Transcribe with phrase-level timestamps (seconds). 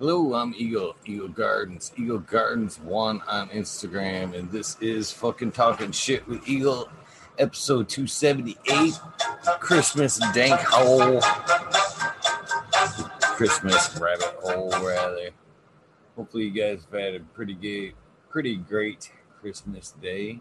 [0.00, 5.92] Hello, I'm Eagle, Eagle Gardens, Eagle Gardens one on Instagram, and this is fucking talking
[5.92, 6.88] shit with Eagle,
[7.38, 8.98] episode 278,
[9.60, 11.20] Christmas dank hole,
[13.36, 15.32] Christmas rabbit hole, rather.
[16.16, 17.92] Hopefully, you guys have had a pretty gay,
[18.30, 20.40] pretty great Christmas day.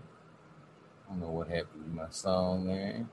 [1.05, 3.05] I don't know what happened to my song there.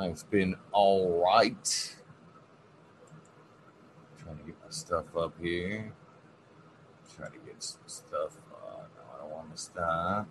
[0.00, 1.96] It's been all right
[4.22, 5.92] trying to get my stuff up here.
[7.16, 8.36] Try to get some stuff.
[8.52, 10.28] Uh, no, I don't want to stop.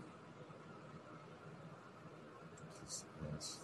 [3.34, 3.60] This.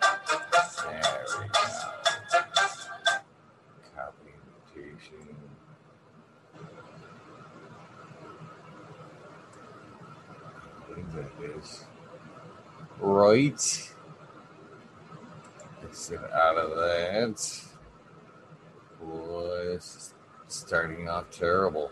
[0.00, 1.48] There.
[3.96, 4.32] Copy
[11.14, 11.84] that is
[13.00, 13.92] right.
[15.84, 17.61] Exit out of that
[19.02, 20.14] was
[20.48, 21.90] starting off terrible.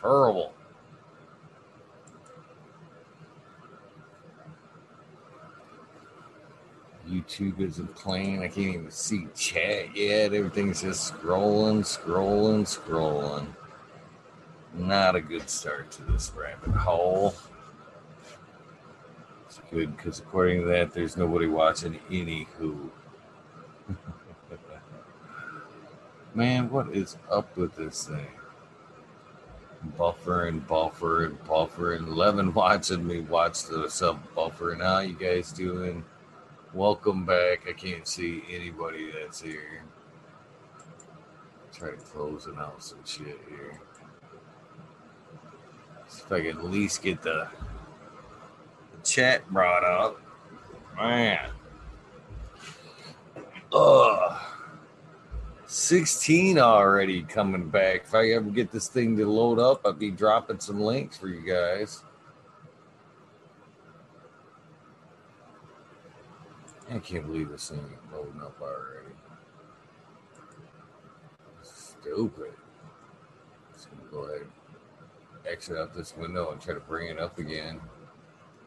[0.00, 0.54] Terrible.
[7.08, 8.42] YouTube isn't playing.
[8.42, 10.32] I can't even see chat yet.
[10.32, 13.46] Everything's just scrolling, scrolling, scrolling.
[14.74, 17.34] Not a good start to this rabbit hole.
[19.46, 22.92] It's good because according to that, there's nobody watching any who.
[26.40, 28.26] Man, what is up with this thing?
[29.98, 34.74] Buffer and buffer and buffer and Levin watching me watch the sub buffer.
[34.80, 36.02] How you guys doing?
[36.72, 37.68] Welcome back.
[37.68, 39.84] I can't see anybody that's here.
[41.74, 43.78] Try to close and out some shit here.
[46.08, 47.48] See if I can at least get the,
[48.92, 50.18] the chat brought up.
[50.96, 51.50] Man.
[53.74, 54.40] Ugh.
[55.70, 58.02] 16 already coming back.
[58.06, 61.28] If I ever get this thing to load up, I'll be dropping some links for
[61.28, 62.02] you guys.
[66.90, 69.14] I can't believe this thing is loading up already.
[71.62, 72.52] Stupid.
[73.72, 74.48] Just gonna go ahead
[75.46, 77.80] exit out this window and try to bring it up again.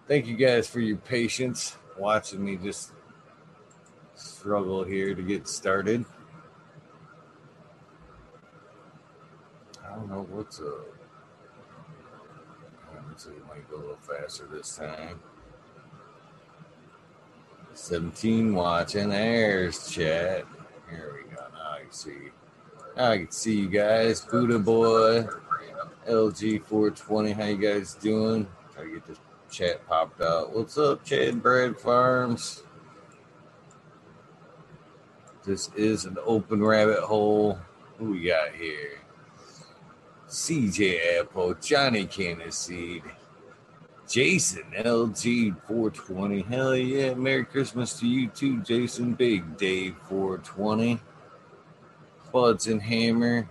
[0.07, 2.93] Thank you guys for your patience watching me just
[4.15, 6.05] struggle here to get started.
[9.93, 10.87] I don't know what's up.
[13.07, 15.19] Let's see, it might go a little faster this time.
[17.75, 19.09] 17 watching.
[19.09, 20.45] There's chat.
[20.89, 21.43] Here we go.
[21.53, 22.17] Now I can see.
[22.97, 24.21] I can see you guys.
[24.21, 25.27] Buddha Boy,
[26.07, 27.31] LG 420.
[27.33, 28.47] How you guys doing?
[28.73, 29.19] Try to get this
[29.51, 30.55] chat popped out.
[30.55, 32.63] What's up, Chad Bread Farms?
[35.45, 37.59] This is an open rabbit hole.
[37.99, 39.02] Who we got here?
[40.33, 42.09] CJ Apple, Johnny
[42.49, 43.03] Seed,
[44.09, 46.41] Jason LG 420.
[46.41, 47.13] Hell yeah.
[47.13, 49.13] Merry Christmas to you too, Jason.
[49.13, 50.99] Big Dave 420.
[52.31, 53.47] Buds and Hammer.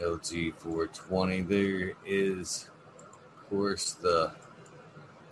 [0.00, 1.42] LG 420.
[1.42, 4.30] There is, of course, the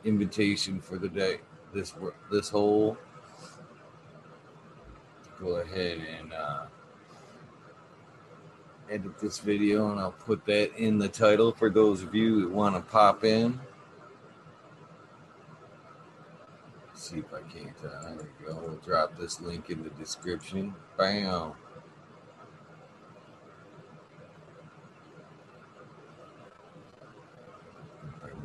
[0.03, 1.38] invitation for the day.
[1.72, 1.94] This
[2.33, 2.99] this whole.
[5.38, 6.66] Go ahead and uh,
[8.94, 12.50] edit this video and I'll put that in the title for those of you that
[12.50, 13.59] want to pop in.
[16.87, 17.75] Let's see if I can't.
[17.84, 18.60] Uh, there we go.
[18.65, 20.75] We'll drop this link in the description.
[20.97, 21.54] Bam.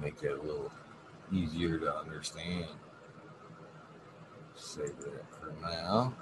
[0.01, 0.71] Make that a little
[1.31, 2.67] easier to understand.
[4.55, 6.13] Save that for now.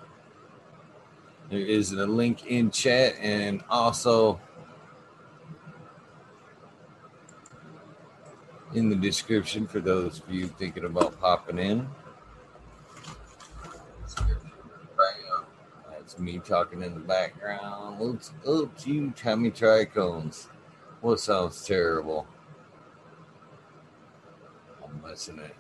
[1.50, 4.40] There is a link in chat and also
[8.74, 11.88] in the description for those of you thinking about popping in.
[15.90, 18.02] That's me talking in the background.
[18.02, 20.48] Oops, oops, you Tommy Trichomes.
[21.02, 22.26] What sounds terrible?
[24.84, 25.56] I'm messing it.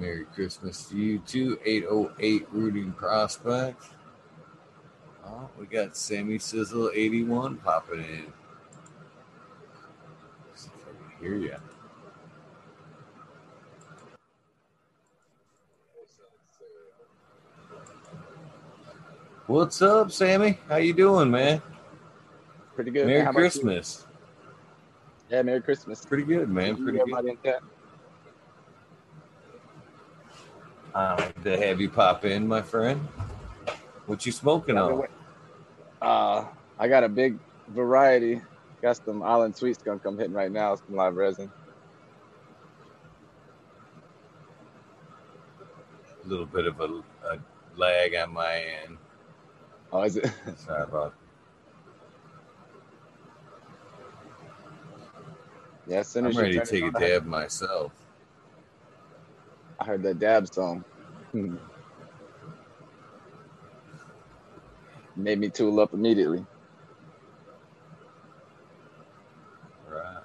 [0.00, 1.58] Merry Christmas to you too.
[1.62, 3.84] 808 Rooting Prospect.
[5.26, 8.32] Oh, we got Sammy Sizzle 81 popping in.
[10.54, 11.56] See if I can hear you.
[19.46, 20.58] What's up, Sammy?
[20.68, 21.60] How you doing, man?
[22.74, 23.06] Pretty good.
[23.06, 24.06] Merry Christmas.
[25.28, 26.06] Yeah, Merry Christmas.
[26.06, 26.82] Pretty good, man.
[26.82, 27.60] Pretty good.
[30.94, 33.00] Uh, to have you pop in, my friend.
[34.06, 35.06] What you smoking on?
[36.02, 36.44] Uh,
[36.78, 37.38] I got a big
[37.68, 38.40] variety.
[38.82, 41.50] Got some Island Sweet Skunk I'm hitting right now, some live resin.
[46.24, 47.38] A little bit of a, a
[47.76, 48.98] lag on my end.
[49.92, 50.30] Oh, is it?
[50.56, 51.14] Sorry about
[55.86, 57.92] Yeah, as soon I'm as ready to take a dab myself.
[59.80, 60.84] I heard that dab song.
[61.32, 61.56] Hmm.
[65.16, 66.46] Made me tool up immediately.
[69.88, 70.22] Right.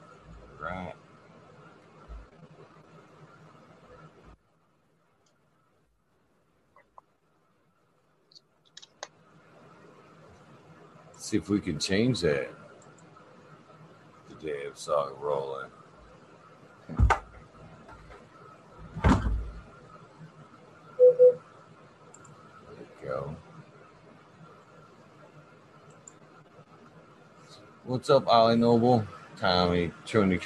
[0.62, 0.94] Right.
[11.18, 12.50] See if we can change that.
[14.30, 15.70] The dab song rolling.
[22.54, 23.36] There we go.
[27.88, 29.06] What's up, Ollie Noble?
[29.40, 30.40] Tommy, Tony,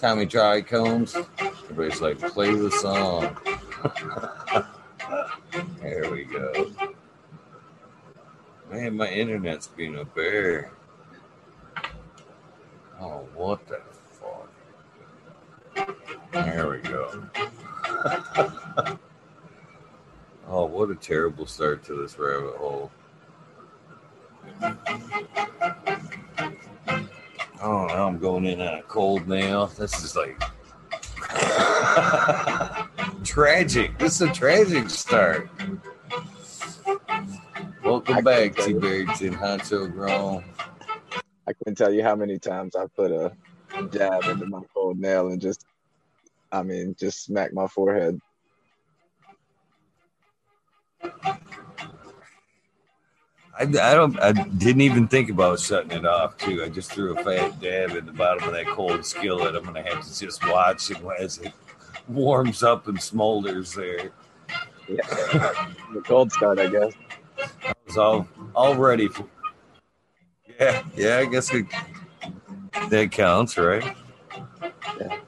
[0.00, 1.14] Tommy Trichomes.
[1.38, 3.36] Everybody's like, play the song.
[5.80, 6.72] there we go.
[8.72, 10.72] Man, my internet's being a bear.
[13.00, 14.50] Oh, what the fuck?
[16.32, 17.22] There we go.
[20.48, 22.90] oh, what a terrible start to this rabbit hole.
[28.10, 29.66] I'm going in on a cold now.
[29.66, 30.36] This is like
[33.24, 33.96] tragic.
[34.00, 35.48] This is a tragic start.
[37.84, 40.42] Welcome I back, T Barrington, Honcho Grown.
[41.46, 43.32] I couldn't tell you how many times I put a
[43.90, 45.64] dab into my cold nail and just,
[46.50, 48.18] I mean, just smack my forehead.
[53.60, 54.18] I, I don't.
[54.20, 56.38] I didn't even think about shutting it off.
[56.38, 56.64] Too.
[56.64, 59.54] I just threw a fat dab in the bottom of that cold skillet.
[59.54, 61.52] I'm gonna have to just watch it as it
[62.08, 64.12] warms up and smolders there.
[64.88, 65.02] Yeah.
[65.92, 66.94] the cold start, I guess.
[67.66, 69.26] I was all all ready for.
[70.58, 71.18] Yeah, yeah.
[71.18, 71.66] I guess it,
[72.88, 73.94] that counts, right?
[74.98, 75.18] Yeah.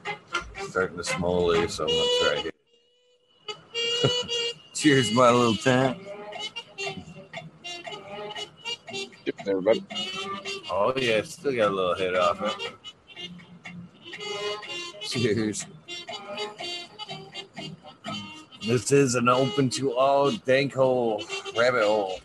[0.68, 2.50] Starting to smolder, so I'm gonna try
[4.06, 4.54] it.
[4.74, 5.98] Cheers, my little tent.
[9.46, 9.84] Everybody.
[10.70, 12.72] Oh yeah, still got a little hit off it.
[15.02, 15.66] Cheers.
[18.66, 21.24] This is an open to all dank hole,
[21.56, 22.20] rabbit hole.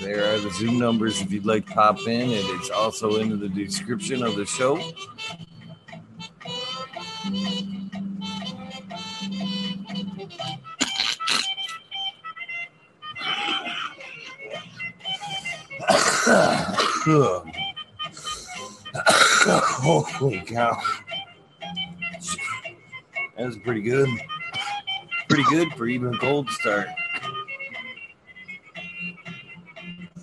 [0.00, 3.38] There are the Zoom numbers if you'd like to pop in, and it's also in
[3.38, 4.80] the description of the show.
[17.02, 17.50] Holy
[20.42, 20.78] cow.
[23.36, 24.08] That was pretty good.
[25.26, 26.88] Pretty good for even a cold start.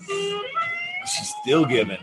[0.06, 1.98] She's still giving.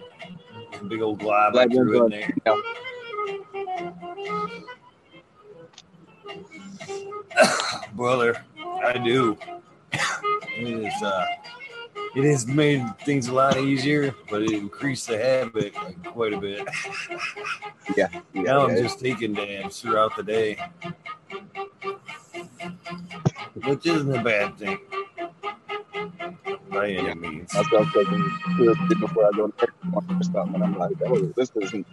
[0.90, 2.36] Big old glob Glad you're threw in there.
[7.94, 8.44] Brother,
[8.84, 9.38] I do.
[10.58, 11.26] It is uh
[12.16, 16.40] it has made things a lot easier, but it increased the habit like, quite a
[16.40, 16.68] bit.
[17.96, 18.82] Yeah, Now I'm yeah.
[18.82, 20.58] just taking dabs throughout the day,
[23.64, 24.80] which isn't a bad thing
[26.72, 27.14] by any Yeah.
[27.14, 27.52] means.
[27.54, 30.64] That's what I'm taking before I go to work or.
[30.64, 31.86] I'm like, oh, this isn't,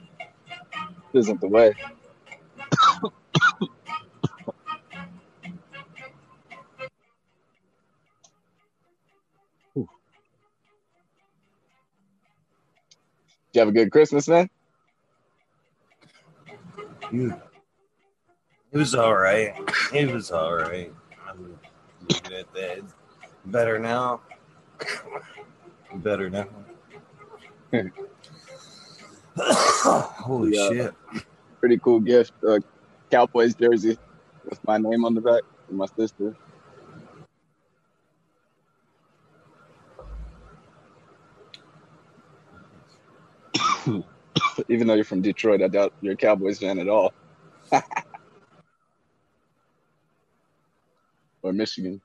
[1.12, 1.74] this isn't the way.
[13.54, 14.49] You have a good Christmas, man?
[17.12, 17.35] It
[18.73, 19.54] was all right.
[19.92, 20.92] It was all right.
[21.28, 21.59] I'm
[22.09, 22.78] looking at that.
[22.78, 22.94] It's
[23.47, 24.21] better now.
[25.97, 26.47] Better now.
[29.37, 30.68] Holy Yeah.
[30.68, 30.94] shit.
[31.61, 32.32] Pretty cool gift.
[32.47, 32.59] Uh,
[33.11, 33.99] Cowboys jersey
[34.44, 36.35] with my name on the back for my sister.
[44.72, 47.12] Even though you're from Detroit, I doubt you're a Cowboys fan at all.
[51.42, 52.00] or Michigan.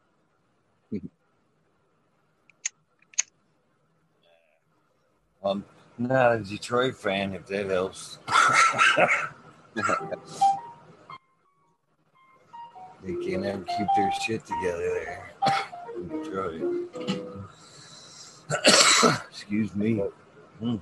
[5.45, 5.63] I'm
[5.97, 8.17] not a Detroit fan, if that helps.
[13.03, 15.31] They can't ever keep their shit together there.
[16.09, 16.63] Detroit.
[19.29, 20.01] Excuse me.
[20.59, 20.77] Hmm.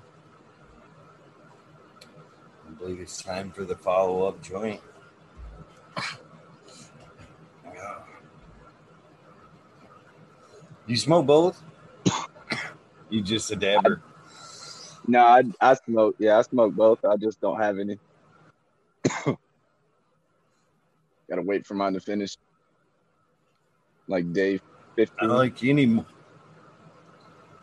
[2.85, 4.79] I believe it's time for the follow up joint.
[7.65, 7.95] Yeah.
[10.85, 11.63] You smoke both?
[13.09, 14.03] You just a dabber?
[15.07, 16.15] No, I, I smoke.
[16.19, 17.03] Yeah, I smoke both.
[17.03, 17.97] I just don't have any.
[21.27, 22.37] Gotta wait for mine to finish.
[24.07, 24.59] Like day I
[24.95, 25.29] 15.
[25.29, 26.05] like any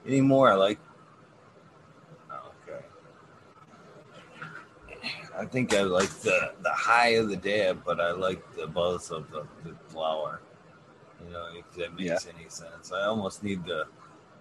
[0.05, 0.51] any more.
[0.51, 0.81] I like.
[2.29, 2.85] Oh, okay.
[5.43, 9.11] I think I like the the high of the dab, but I like the buzz
[9.11, 10.41] of the, the flower.
[11.21, 12.93] You know, if that makes any sense.
[12.93, 13.87] I almost need the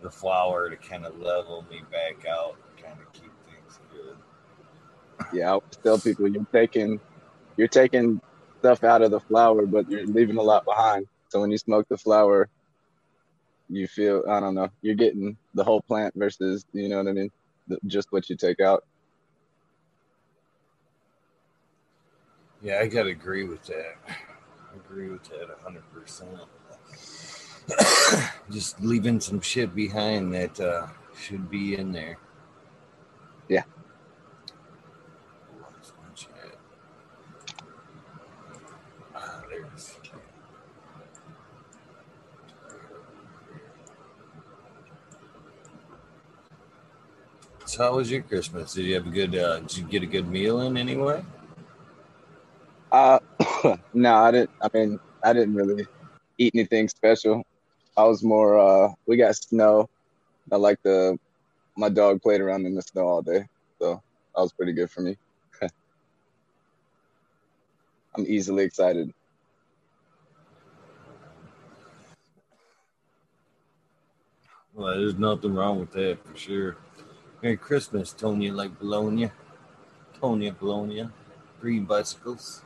[0.03, 4.15] the flower to kind of level me back out, kind of keep things good.
[5.33, 6.99] Yeah, I tell people you're taking
[7.57, 8.21] you're taking
[8.59, 11.07] stuff out of the flower, but you're leaving a lot behind.
[11.29, 12.47] So when you smoke the flower,
[13.69, 17.13] you feel I don't know, you're getting the whole plant versus you know what I
[17.13, 17.31] mean,
[17.67, 18.83] the, just what you take out.
[22.61, 23.95] Yeah, I gotta agree with that.
[24.07, 26.29] I agree with that hundred percent.
[28.51, 30.87] Just leaving some shit behind that uh,
[31.17, 32.17] should be in there.
[33.49, 33.63] Yeah.
[35.59, 36.57] Where's my chat?
[39.15, 39.41] Ah.
[47.65, 48.73] So how was your Christmas?
[48.73, 49.35] Did you have a good?
[49.35, 51.23] Uh, did you get a good meal in anyway?
[52.91, 53.19] Uh,
[53.93, 54.49] no, I didn't.
[54.61, 55.87] I mean, I didn't really
[56.37, 57.43] eat anything special.
[57.95, 58.59] I was more.
[58.59, 59.89] uh We got snow.
[60.51, 61.17] I like the.
[61.77, 63.45] My dog played around in the snow all day,
[63.79, 64.01] so
[64.35, 65.17] that was pretty good for me.
[68.15, 69.13] I'm easily excited.
[74.73, 76.77] Well, there's nothing wrong with that for sure.
[77.41, 79.31] Merry Christmas, Tonya like Bologna.
[80.21, 81.09] Tonya Bologna.
[81.59, 82.63] Green bicycles.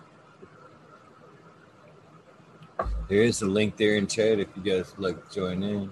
[3.08, 5.92] There is a link there in chat if you guys would like to join in.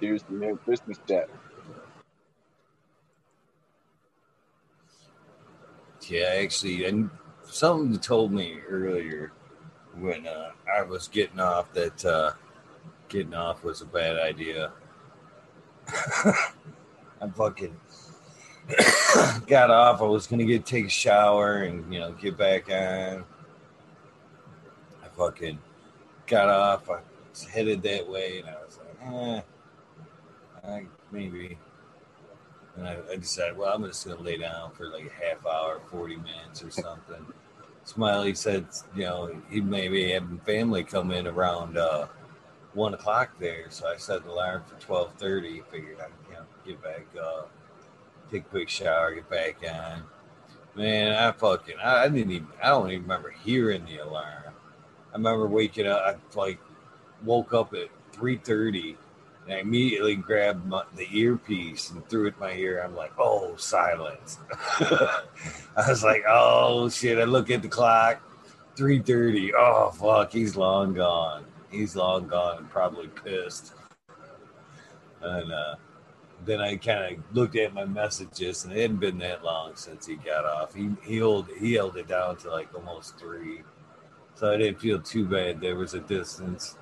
[0.00, 1.30] Here's the Merry Christmas chat.
[6.06, 7.08] Yeah, actually, and
[7.44, 9.32] something told me earlier
[9.96, 12.32] when uh, I was getting off that uh,
[13.08, 14.72] getting off was a bad idea.
[15.88, 17.74] I fucking
[19.46, 20.02] got off.
[20.02, 23.24] I was gonna get take a shower and you know get back on.
[25.14, 25.58] I fucking
[26.26, 26.90] got off.
[26.90, 27.00] I
[27.50, 31.58] headed that way, and I was like, eh, I, maybe.
[32.76, 35.80] And I, I decided, well, I'm just gonna lay down for like a half hour,
[35.90, 37.24] forty minutes or something.
[37.84, 38.66] Smiley said,
[38.96, 42.06] you know, he maybe having family come in around uh,
[42.72, 45.62] one o'clock there, so I set an alarm for twelve thirty.
[45.70, 47.50] Figured I'd you know get back up,
[48.30, 50.02] take a quick shower, get back on.
[50.74, 54.53] Man, I fucking I, I didn't even I don't even remember hearing the alarm.
[55.14, 56.02] I remember waking up.
[56.04, 56.58] I like
[57.24, 58.96] woke up at three thirty.
[59.44, 62.82] And I immediately grabbed my, the earpiece and threw it in my ear.
[62.82, 64.38] I'm like, oh, silence.
[64.80, 65.22] I
[65.86, 67.18] was like, oh shit.
[67.18, 68.22] I look at the clock,
[68.76, 69.52] 3:30.
[69.56, 71.44] Oh fuck, he's long gone.
[71.70, 73.72] He's long gone and probably pissed.
[75.20, 75.76] And uh,
[76.44, 80.06] then I kind of looked at my messages, and it hadn't been that long since
[80.06, 80.74] he got off.
[80.74, 83.62] He he held he held it down to like almost three,
[84.34, 85.60] so I didn't feel too bad.
[85.60, 86.76] There was a distance.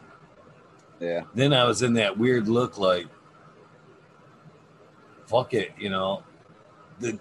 [1.01, 1.23] Yeah.
[1.35, 3.07] Then I was in that weird look, like,
[5.27, 6.23] fuck it, you know.
[7.01, 7.19] The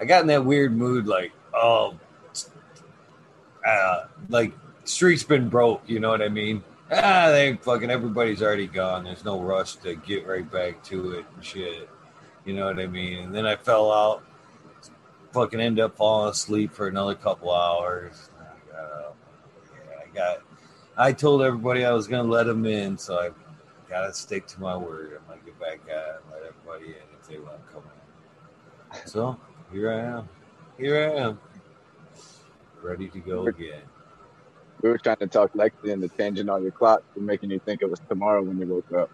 [0.00, 1.98] I got in that weird mood, like, oh,
[3.66, 4.52] uh, like
[4.84, 5.82] street's been broke.
[5.86, 6.62] You know what I mean?
[6.90, 9.04] Ah, they fucking everybody's already gone.
[9.04, 11.88] There's no rush to get right back to it and shit.
[12.44, 13.24] You know what I mean?
[13.24, 14.24] And then I fell out,
[15.32, 18.30] fucking end up falling asleep for another couple hours.
[18.40, 19.09] I got up.
[20.14, 20.42] Got.
[20.96, 23.30] I told everybody I was gonna let them in, so I
[23.88, 25.20] gotta stick to my word.
[25.20, 29.08] I'm gonna get back out and let everybody in if they want to come in.
[29.08, 29.38] So
[29.72, 30.28] here I am.
[30.78, 31.40] Here I am.
[32.82, 33.82] Ready to go again.
[34.82, 37.82] We were trying to talk Lexi into changing all your clocks and making you think
[37.82, 39.10] it was tomorrow when you woke up.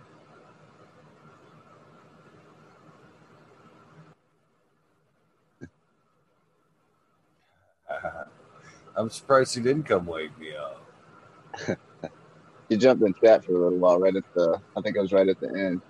[8.97, 10.86] I'm surprised he didn't come wake me up.
[12.69, 14.61] You jumped in chat for a little while, right at the.
[14.77, 15.83] I think it was right at the end.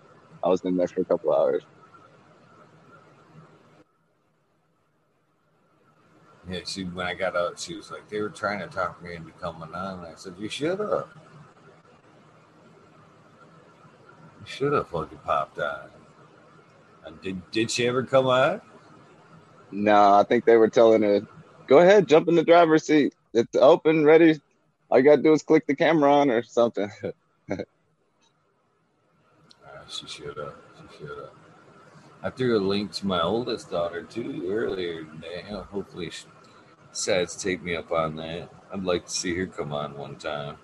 [0.44, 1.64] I was in there for a couple hours.
[6.50, 9.14] Yeah, she when I got up, she was like, they were trying to talk me
[9.14, 10.00] into coming on.
[10.00, 11.06] And I said, you should have.
[14.28, 15.90] You should have fucking popped on.
[17.06, 18.60] And did did she ever come on?
[19.72, 21.22] No, I think they were telling her,
[21.68, 23.14] "Go ahead, jump in the driver's seat.
[23.34, 24.40] It's open, ready.
[24.96, 26.90] You gotta do is click the camera on or something."
[27.48, 27.56] Uh,
[29.88, 30.54] she should have.
[30.90, 31.30] She should have.
[32.22, 35.44] I threw a link to my oldest daughter too earlier today.
[35.48, 36.24] Hopefully, she
[36.90, 38.48] decides to take me up on that.
[38.72, 40.56] I'd like to see her come on one time.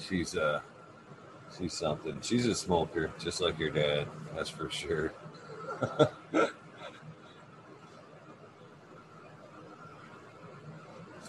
[0.00, 0.60] She's uh
[1.56, 2.18] she's something.
[2.20, 4.08] She's a smoker, just like your dad.
[4.34, 5.12] That's for sure.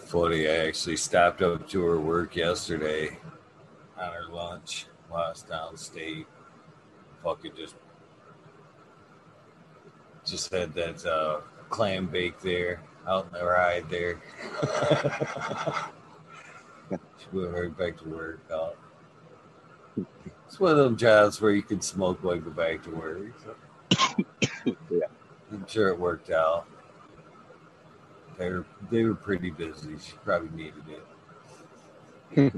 [0.06, 3.18] Funny, I actually stopped up to her work yesterday
[4.00, 6.26] on her lunch while I was downstate.
[7.24, 7.74] Fucking just
[10.24, 14.22] just had that uh, clam bake there out in the ride there.
[17.18, 18.38] she went right back to work.
[18.52, 18.76] Out.
[20.46, 23.32] It's one of them jobs where you can smoke while you go back to work.
[23.42, 23.56] So.
[24.90, 25.06] Yeah.
[25.52, 26.66] I'm sure it worked out.
[28.38, 29.96] They were they were pretty busy.
[29.98, 32.52] She probably needed it.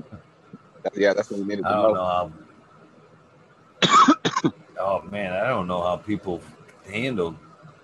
[0.95, 2.33] yeah, that's what we needed I don't know.
[3.83, 4.51] how.
[4.81, 6.43] oh man, I don't know how people
[6.87, 7.37] handle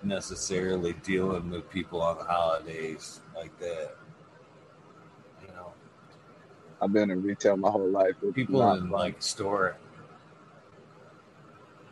[0.03, 3.95] necessarily dealing with people on the holidays like that.
[5.41, 5.73] You know,
[6.81, 8.15] I've been in retail my whole life.
[8.33, 8.89] People in fun.
[8.89, 9.77] like store.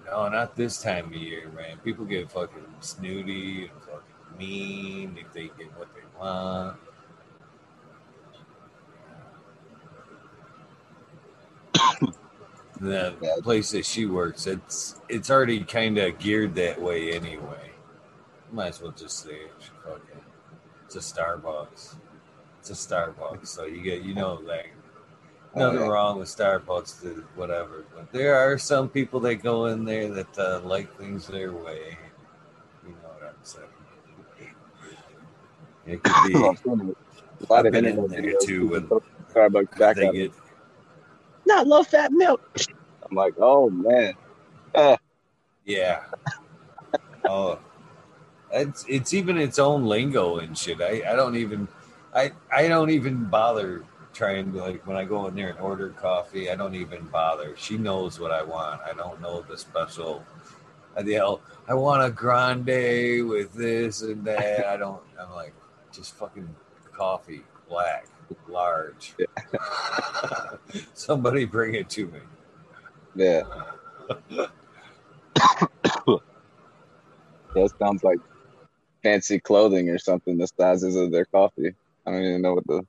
[0.05, 1.77] No, not this time of year, man.
[1.83, 6.77] People get fucking snooty and fucking mean if they get what they want.
[12.79, 17.71] the place that she works, it's it's already kind of geared that way anyway.
[18.51, 19.51] Might as well just say it.
[19.83, 20.21] Fucking,
[20.85, 21.95] it's a Starbucks.
[22.59, 24.73] It's a Starbucks, so you get you know like
[25.55, 25.87] nothing yeah.
[25.87, 27.85] wrong with Starbucks, whatever.
[27.95, 31.97] But there are some people that go in there that uh, like things their way.
[32.85, 33.67] You know what I'm saying?
[35.85, 36.33] It could be.
[36.65, 36.95] Well,
[37.49, 39.01] a lot I've of been in there too people when
[39.33, 40.13] Starbucks back they up.
[40.13, 40.31] get
[41.45, 42.41] Not low fat milk.
[43.09, 44.13] I'm like, oh man.
[44.73, 44.97] Uh,
[45.65, 46.03] Yeah.
[47.25, 47.59] oh,
[48.51, 50.81] it's it's even its own lingo and shit.
[50.81, 51.67] I, I don't even
[52.13, 55.89] I I don't even bother trying to like when I go in there and order
[55.89, 56.49] coffee.
[56.49, 57.55] I don't even bother.
[57.57, 58.81] She knows what I want.
[58.81, 60.23] I don't know the special.
[60.95, 64.67] I yell, I want a grande with this and that.
[64.67, 65.01] I don't.
[65.19, 65.53] I'm like,
[65.93, 66.53] just fucking
[66.91, 68.07] coffee, black,
[68.47, 69.13] large.
[70.93, 72.19] Somebody bring it to me.
[73.15, 73.43] yeah.
[77.55, 78.19] that sounds like
[79.03, 81.73] fancy clothing or something, the sizes of their coffee.
[82.05, 82.83] I don't even know what the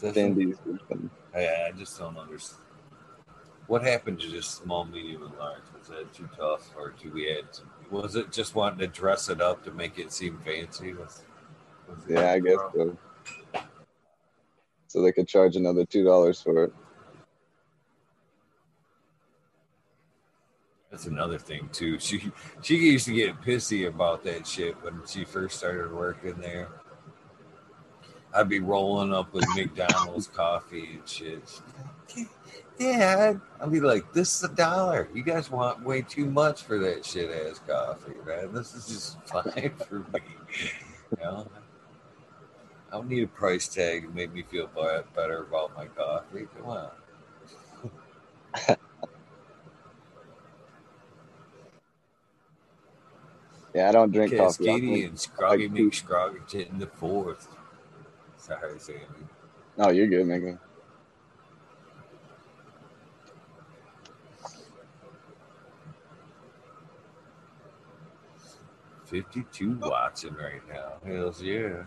[0.00, 1.10] Doesn't- Fendi or something.
[1.34, 2.60] I, just don't understand.
[3.68, 5.62] What happened to just small, medium, and large?
[5.78, 7.44] Was that too tough, or do we add?
[7.92, 10.94] Was it just wanting to dress it up to make it seem fancy?
[10.94, 11.22] Was,
[11.86, 12.96] was Yeah, I guess so.
[14.88, 16.72] So they could charge another two dollars for it.
[20.90, 21.98] That's another thing too.
[21.98, 26.68] She she used to get pissy about that shit when she first started working there.
[28.34, 31.42] I'd be rolling up with McDonald's coffee and shit.
[32.78, 35.08] Dad, I'll be like, this is a dollar.
[35.14, 38.52] You guys want way too much for that shit ass coffee, man.
[38.52, 40.20] This is just fine for me.
[41.10, 41.46] You know?
[42.90, 44.68] I don't need a price tag to make me feel
[45.14, 46.46] better about my coffee.
[46.58, 46.90] Come on.
[53.74, 54.64] yeah, I don't drink Cascadian, coffee.
[54.66, 57.48] Cascadian, Scroggy McScroggington the fourth.
[58.36, 58.98] Sorry, Sammy.
[59.78, 60.58] No, you're good, nigga.
[69.12, 70.94] 52 watching right now.
[71.04, 71.82] Hells yeah.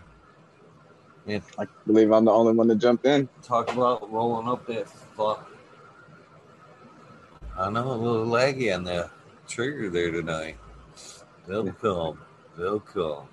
[1.26, 3.28] Man, I believe I'm the only one to jump in.
[3.42, 5.50] Talk about rolling up that fuck.
[7.58, 9.10] I know a little laggy on the
[9.48, 10.56] trigger there tonight.
[11.48, 12.20] They'll come.
[12.56, 13.26] They'll come.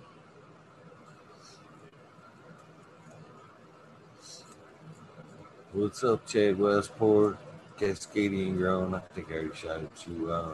[5.71, 7.37] What's up, Chad Westport?
[7.77, 8.95] Cascadian Grown.
[8.95, 10.31] I think I already shouted two.
[10.31, 10.53] Uh,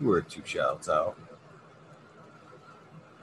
[0.00, 1.16] you were two shouts out.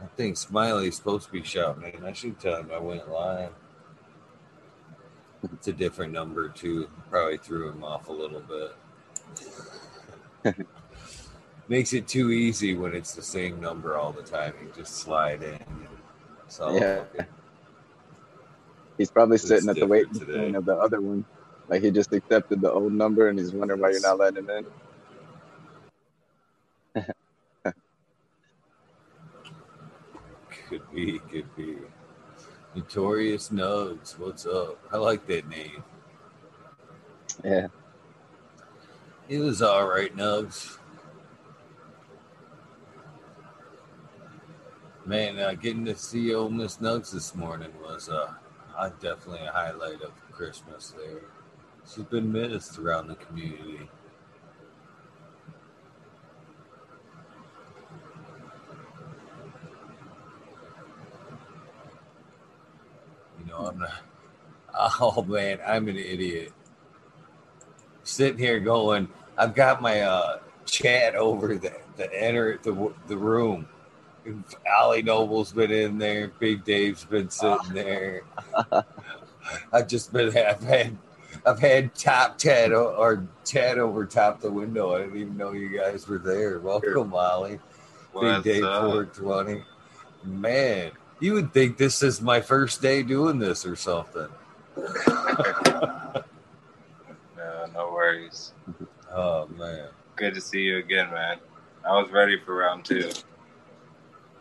[0.02, 3.52] I think Smiley's supposed to be shouting, and I should tell him I went live.
[5.54, 6.90] It's a different number too.
[7.10, 8.42] Probably threw him off a little
[10.44, 10.56] bit.
[11.68, 14.54] Makes it too easy when it's the same number all the time.
[14.62, 15.60] You just slide in.
[16.48, 17.04] So Yeah.
[18.98, 20.54] He's probably It's sitting at the waiting today.
[20.54, 21.26] of the other one.
[21.70, 24.50] Like he just accepted the old number and he's wondering why you're not letting him
[24.50, 24.66] in.
[30.72, 31.76] Could be, could be.
[32.76, 34.80] Notorious Nugs, what's up?
[34.90, 35.84] I like that name.
[37.44, 37.68] Yeah.
[39.28, 40.78] It was all right, Nugs.
[45.06, 48.34] Man, uh, getting to see old Miss Nugs this morning was uh,
[49.02, 51.24] definitely a highlight of Christmas there.
[51.86, 53.90] She's been missed around the community.
[63.52, 63.92] Know, I'm not.
[64.74, 66.54] Oh man, I'm an idiot.
[68.04, 73.68] Sitting here going, I've got my uh, chat over the the enter the the room.
[74.80, 76.32] Ollie Noble's been in there.
[76.40, 78.22] Big Dave's been sitting there.
[79.74, 80.98] I've just been I've had
[81.46, 84.96] I've had top chat o- or chat over top the window.
[84.96, 86.60] I didn't even know you guys were there.
[86.60, 87.52] Welcome, Ollie.
[87.52, 87.60] Big
[88.14, 88.84] What's Dave up?
[88.92, 89.64] 420.
[90.24, 94.28] Man, you would think this is my first day doing this or something.
[97.38, 98.54] No, no worries.
[99.12, 99.88] Oh man.
[100.16, 101.38] Good to see you again, man.
[101.84, 103.10] I was ready for round two.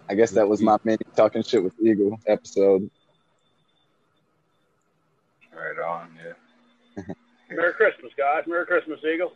[0.08, 2.90] I guess that was my mini talking shit with Eagle episode.
[5.54, 7.02] Right on, yeah.
[7.50, 8.44] Merry Christmas, guys.
[8.46, 9.32] Merry Christmas, Eagle.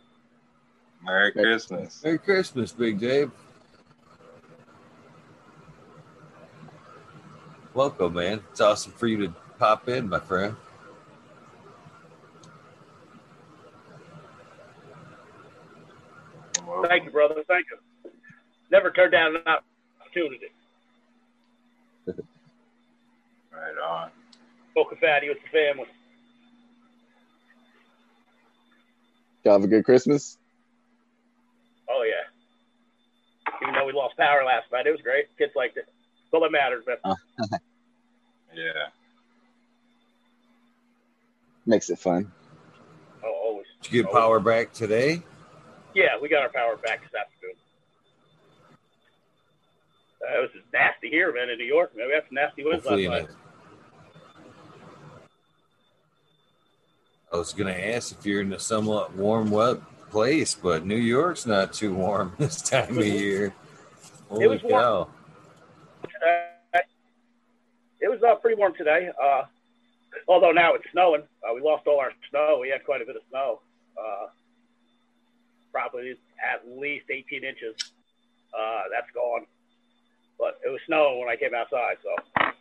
[1.03, 2.01] Merry Christmas.
[2.03, 3.31] Merry Christmas, Big Dave.
[7.75, 8.41] Welcome, man.
[8.51, 10.55] It's awesome for you to pop in, my friend.
[16.87, 17.43] Thank you, brother.
[17.49, 18.11] Thank you.
[18.71, 20.47] Never turn down an opportunity.
[23.51, 24.09] Right on.
[24.75, 25.87] Boca Fatty with the family.
[29.45, 30.37] Y'all have a good Christmas.
[31.89, 33.53] Oh, yeah.
[33.61, 35.27] Even though we lost power last night, it was great.
[35.37, 35.87] Kids liked it.
[36.35, 36.97] That's all that matters, man.
[38.53, 38.87] Yeah.
[41.65, 42.31] Makes it fun.
[43.21, 43.65] Oh, always.
[43.81, 45.21] Did you get power back today?
[45.93, 47.55] Yeah, we got our power back this afternoon.
[50.21, 51.91] Uh, it was just nasty here, man, in New York.
[51.97, 53.27] Man, we had some nasty winds last Hopefully, in night.
[57.31, 59.79] a- I was going to ask if you're in a somewhat warm, wet
[60.11, 63.53] place, but New York's not too warm this time of year.
[64.29, 64.81] Holy was warm.
[64.81, 65.09] cow!
[66.21, 66.79] Uh,
[68.01, 69.09] it was uh, pretty warm today.
[69.21, 69.43] Uh,
[70.27, 71.23] although now it's snowing.
[71.43, 72.59] Uh, we lost all our snow.
[72.61, 73.61] We had quite a bit of snow.
[73.97, 74.27] Uh,
[75.71, 77.75] probably at least 18 inches.
[78.57, 79.45] Uh, that's gone.
[80.39, 81.97] But it was snowing when I came outside.
[82.03, 82.51] So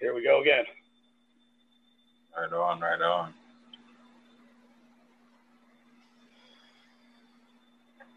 [0.00, 0.64] here we go again.
[2.36, 3.32] Right on, right on.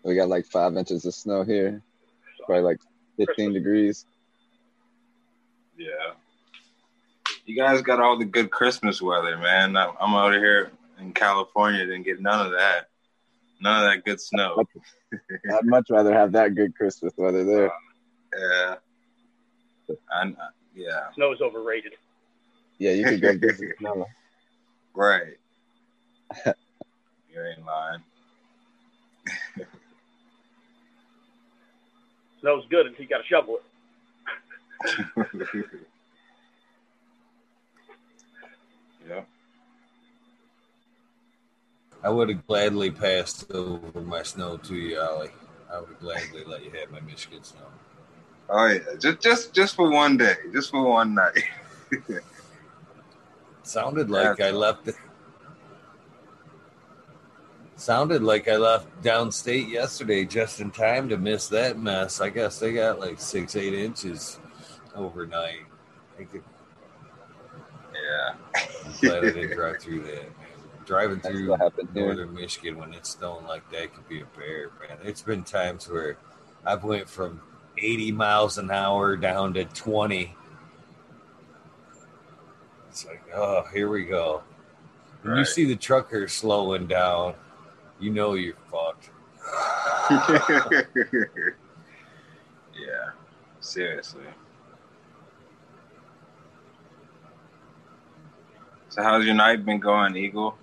[0.03, 1.81] We got like five inches of snow here.
[2.45, 2.79] Probably like
[3.17, 4.05] 15 degrees.
[5.79, 6.13] Yeah.
[7.45, 9.77] You guys got all the good Christmas weather, man.
[9.77, 12.89] I'm I'm out of here in California, didn't get none of that.
[13.61, 14.63] None of that good snow.
[15.13, 17.71] I'd much rather have that good Christmas weather there.
[18.37, 18.75] Yeah.
[20.11, 21.11] And uh, yeah.
[21.15, 21.93] Snow is overrated.
[22.77, 24.05] Yeah, you could go visit snow.
[24.95, 25.37] Right.
[26.45, 26.53] you
[27.41, 28.01] ain't lying.
[32.41, 33.63] Snow's good until you got to shovel it.
[39.07, 39.21] yeah.
[42.01, 45.31] I would have gladly passed over my snow to you, Ollie.
[45.71, 47.59] I would gladly let you have my Michigan snow.
[48.49, 48.79] Oh yeah.
[48.99, 50.35] Just just just for one day.
[50.53, 51.43] Just for one night.
[53.63, 54.89] Sounded like That's I left.
[57.75, 62.19] Sounded like I left downstate yesterday just in time to miss that mess.
[62.19, 64.39] I guess they got like six, eight inches
[64.95, 65.65] overnight.
[66.19, 66.43] I could,
[67.93, 68.35] yeah.
[68.85, 70.23] I'm glad I didn't drive through that.
[70.23, 70.31] Man.
[70.85, 72.05] Driving That's through what happened here.
[72.05, 74.97] northern Michigan when it's snowing like that could be a bear, man.
[75.03, 76.17] It's been times where
[76.65, 77.41] I've went from
[77.77, 80.35] 80 miles an hour down to 20.
[82.89, 84.41] It's like, oh, here we go.
[85.21, 87.35] When you see the trucker slowing down,
[87.99, 89.09] you know you're fucked.
[92.73, 93.11] yeah.
[93.59, 94.23] Seriously.
[98.99, 100.57] So how's your night been going, Eagle?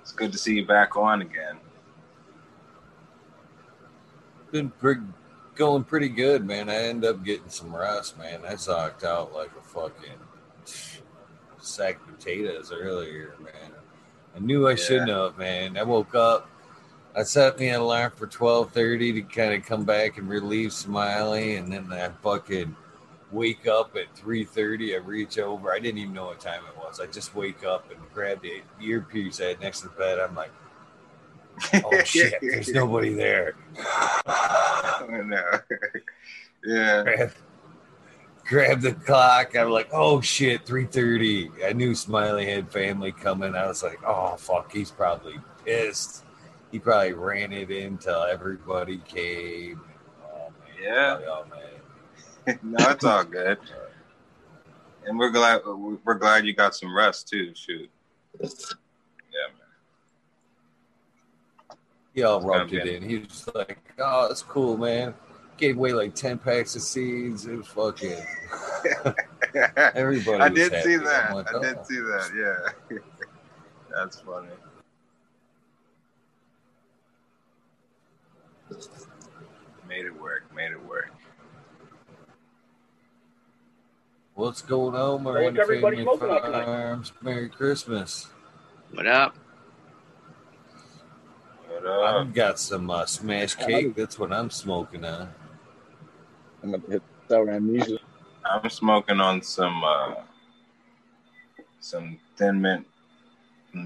[0.00, 1.56] It's good to see you back on again.
[4.52, 5.00] Been pretty,
[5.56, 6.70] going pretty good, man.
[6.70, 8.42] I end up getting some rest, man.
[8.46, 10.20] I zonked out like a fucking
[11.58, 13.72] sack of potatoes earlier, man.
[14.36, 14.76] I knew I Yeah.
[14.76, 15.76] shouldn't have, man.
[15.76, 16.48] I woke up.
[17.16, 20.72] I set me an alarm for twelve thirty to kind of come back and relieve
[20.72, 22.76] Smiley, and then I fucking
[23.36, 24.94] wake up at three thirty.
[24.94, 25.72] I reach over.
[25.72, 26.98] I didn't even know what time it was.
[26.98, 30.18] I just wake up and grab the earpiece I had next to the bed.
[30.18, 30.50] I'm like,
[31.84, 33.54] oh shit, there's nobody there.
[35.08, 35.44] no.
[36.64, 37.02] yeah.
[37.02, 37.32] grab,
[38.46, 39.54] grab the clock.
[39.54, 41.68] I'm like, oh shit, 3:30.
[41.68, 43.54] I knew Smiley had family coming.
[43.54, 46.24] I was like, oh fuck, he's probably pissed.
[46.72, 49.82] He probably ran it in till everybody came.
[50.24, 51.18] Oh man, Yeah.
[51.28, 51.60] Oh man.
[52.62, 53.58] no, it's all good.
[55.04, 57.52] And we're glad we're glad you got some rest too.
[57.54, 57.90] Shoot.
[58.40, 58.48] Yeah,
[59.48, 59.68] man.
[62.14, 63.08] He all rubbed it in.
[63.08, 65.14] He was like, oh, that's cool, man.
[65.56, 67.46] Gave away like 10 packs of seeds.
[67.46, 68.22] It was fucking
[69.94, 70.42] everybody.
[70.42, 71.30] I did see that.
[71.30, 71.84] I did oh.
[71.84, 72.74] see that.
[72.90, 72.98] Yeah.
[73.90, 74.48] That's funny.
[79.88, 80.54] Made it work.
[80.54, 81.15] Made it work.
[84.36, 86.52] What's going on, what's Marine everybody Family smoking?
[86.52, 87.12] Farms?
[87.22, 88.28] Merry Christmas.
[88.92, 89.34] What up?
[91.70, 92.14] What up?
[92.16, 93.96] I've got some uh, smash cake.
[93.96, 95.30] That's what I'm smoking on.
[96.62, 97.96] I'm gonna hit sour amnesia.
[98.44, 100.16] I'm smoking on some uh,
[101.80, 102.86] some thin mint,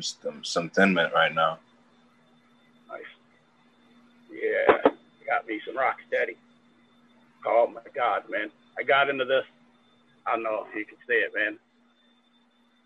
[0.01, 1.61] some, some thin mint right now.
[2.89, 3.03] Nice.
[4.33, 4.91] Yeah,
[5.25, 6.37] got me some rock steady.
[7.47, 8.51] Oh my god, man!
[8.77, 9.45] I got into this.
[10.27, 11.59] I don't know if you can say it, man,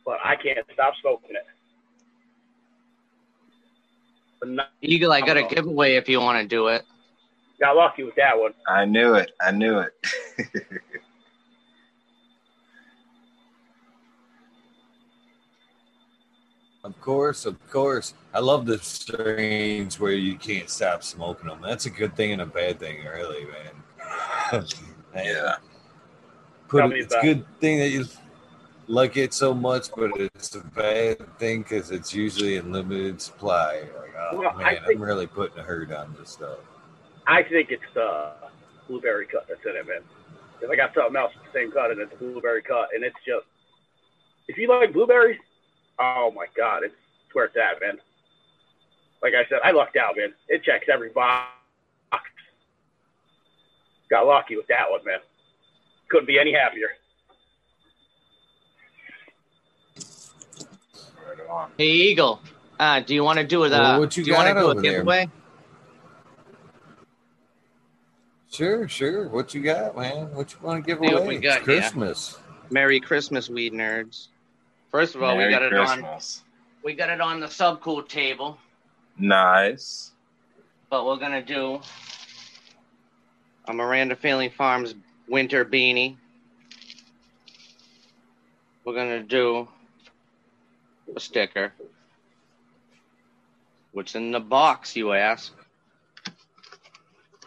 [0.05, 1.47] but I can't stop smoking it.
[4.41, 6.85] But not, Eagle, I got a giveaway if you want to do it.
[7.61, 8.53] got lucky with that one.
[8.69, 9.33] I knew it.
[9.41, 9.93] I knew it.
[16.85, 18.13] Of course, of course.
[18.35, 21.63] I love the strains where you can't stop smoking them.
[21.63, 24.63] That's a good thing and a bad thing, really, man.
[25.17, 25.57] yeah.
[26.69, 28.07] Put it, it's a good thing that you
[28.87, 33.83] like it so much, but it's a bad thing because it's usually in limited supply.
[33.99, 36.59] Like, oh Well, man, think- I'm really putting a hurt on this stuff.
[37.27, 38.33] I think it's uh,
[38.87, 40.03] blueberry cut that's in it, man.
[40.55, 43.17] Because I got something else the same cut, and it's a blueberry cut, and it's
[43.27, 43.47] just
[44.49, 45.41] if you like blueberries,
[45.99, 46.95] oh my god, it's,
[47.27, 47.99] it's where it's at, man.
[49.23, 50.35] Like I said, I lucked out, man.
[50.49, 51.49] It checks every box.
[54.11, 55.19] Got lucky with that one, man.
[56.15, 56.91] Couldn't be any happier.
[61.49, 61.69] Right.
[61.77, 62.41] Hey, Eagle,
[62.79, 63.71] uh, do you want to do it?
[63.71, 64.93] Well, Uh, what you do you want to got do a over there?
[64.99, 65.29] giveaway?
[68.49, 69.27] Sure, sure.
[69.29, 70.33] What you got, man?
[70.37, 71.27] What you want to give away?
[71.27, 71.81] we got here.
[71.81, 72.39] Christmas.
[72.71, 74.29] Merry Christmas, weed nerds.
[74.93, 76.07] First of all, Merry we got it on.
[76.85, 78.57] We got it on the subcool table,
[79.19, 80.13] Nice.
[80.91, 81.81] but we're gonna do
[83.65, 84.95] a Miranda Family Farms
[85.29, 86.17] winter beanie.
[88.85, 89.69] We're gonna do
[91.15, 91.73] a sticker.
[93.93, 95.53] What's in the box, you ask?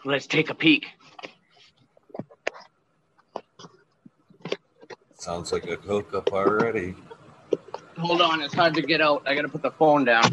[0.04, 0.86] Let's take a peek.
[5.18, 6.94] Sounds like a hookup already.
[7.98, 9.22] Hold on, it's hard to get out.
[9.26, 10.24] I gotta put the phone down.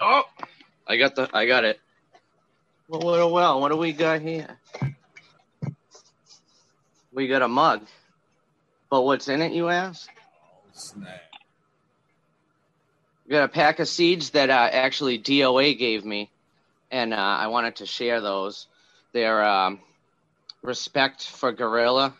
[0.00, 0.24] Oh,
[0.86, 1.80] I got the, I got it.
[2.98, 4.56] Well, well, what do we got here?
[7.12, 7.86] We got a mug.
[8.88, 10.08] But what's in it, you ask?
[10.72, 11.20] Snap.
[13.26, 16.30] We got a pack of seeds that uh, actually DOA gave me,
[16.90, 18.68] and uh, I wanted to share those.
[19.12, 19.80] They're um,
[20.62, 22.14] Respect for Gorilla,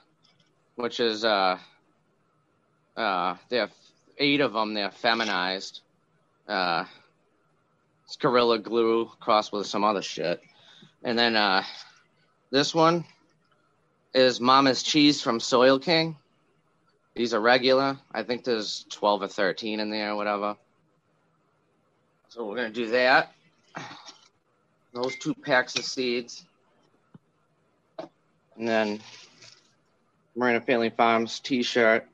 [0.74, 1.58] which is uh,
[2.96, 3.72] uh, they have
[4.18, 4.74] eight of them.
[4.74, 5.80] They're feminized.
[6.48, 6.84] Uh,
[8.04, 10.42] it's Gorilla Glue crossed with some other shit,
[11.04, 11.62] and then uh,
[12.50, 13.04] this one
[14.14, 16.16] is Mama's Cheese from Soil King.
[17.14, 17.98] These are regular.
[18.12, 20.56] I think there's 12 or 13 in there or whatever.
[22.28, 23.32] So we're gonna do that.
[24.94, 26.44] Those two packs of seeds.
[28.56, 29.00] And then
[30.34, 32.06] Marina Family Farms t-shirt.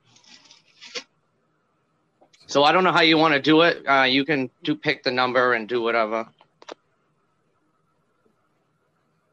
[2.47, 3.87] So I don't know how you want to do it.
[3.87, 6.27] Uh, you can do pick the number and do whatever.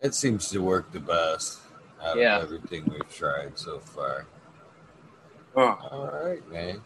[0.01, 1.59] It seems to work the best
[2.03, 2.37] out Yeah.
[2.37, 4.25] of everything we've tried so far.
[5.55, 6.81] Oh, All right, man.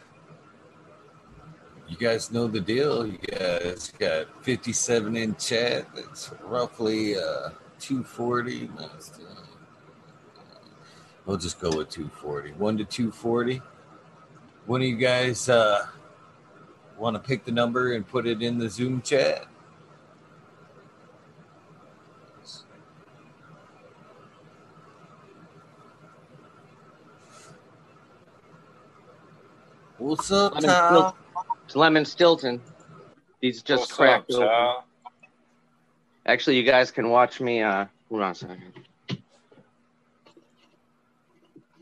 [1.90, 3.06] You guys know the deal.
[3.06, 5.94] You guys got 57 in chat.
[5.94, 8.70] That's roughly uh, 240.
[8.76, 9.36] minus, uh,
[11.26, 12.54] We'll just go with 240.
[12.54, 13.62] 1 to 240.
[14.68, 15.86] One of you guys uh,
[16.98, 19.46] want to pick the number and put it in the Zoom chat?
[30.02, 31.14] What's up, Lemon Tom?
[31.64, 32.60] It's Lemon Stilton.
[33.40, 34.84] He's just what's cracked up, open.
[36.26, 37.62] Actually, you guys can watch me.
[37.62, 38.74] Uh, hold on a second.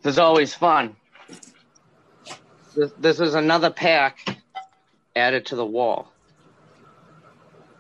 [0.02, 0.98] This is always fun.
[2.76, 4.38] This, this is another pack
[5.16, 6.12] added to the wall.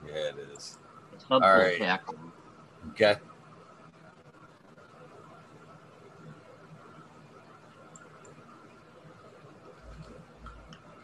[0.07, 0.77] Yeah, it is.
[1.29, 1.79] All right.
[1.79, 2.05] Pack.
[2.97, 3.19] Got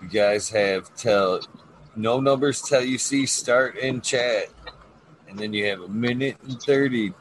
[0.05, 1.39] you guys have tell
[1.95, 4.49] no numbers till you see start in chat,
[5.27, 7.11] and then you have a minute and thirty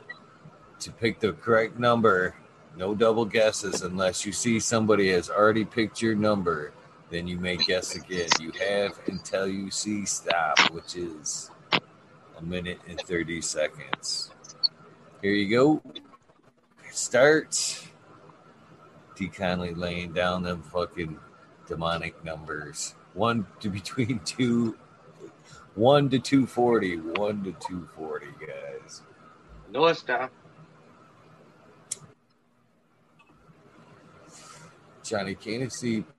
[0.80, 2.34] to pick the correct number.
[2.76, 6.72] No double guesses unless you see somebody has already picked your number.
[7.08, 8.28] Then you may guess again.
[8.40, 11.50] You have until you see stop, which is
[12.36, 14.30] a minute and 30 seconds.
[15.22, 15.82] Here you go.
[16.90, 17.88] Start.
[19.16, 19.28] D.
[19.28, 21.16] Conley laying down them fucking
[21.66, 22.94] demonic numbers.
[23.14, 24.76] One to between two,
[25.74, 29.02] one to 240, one to 240, guys.
[29.70, 30.30] North stop.
[35.04, 35.68] Johnny Caney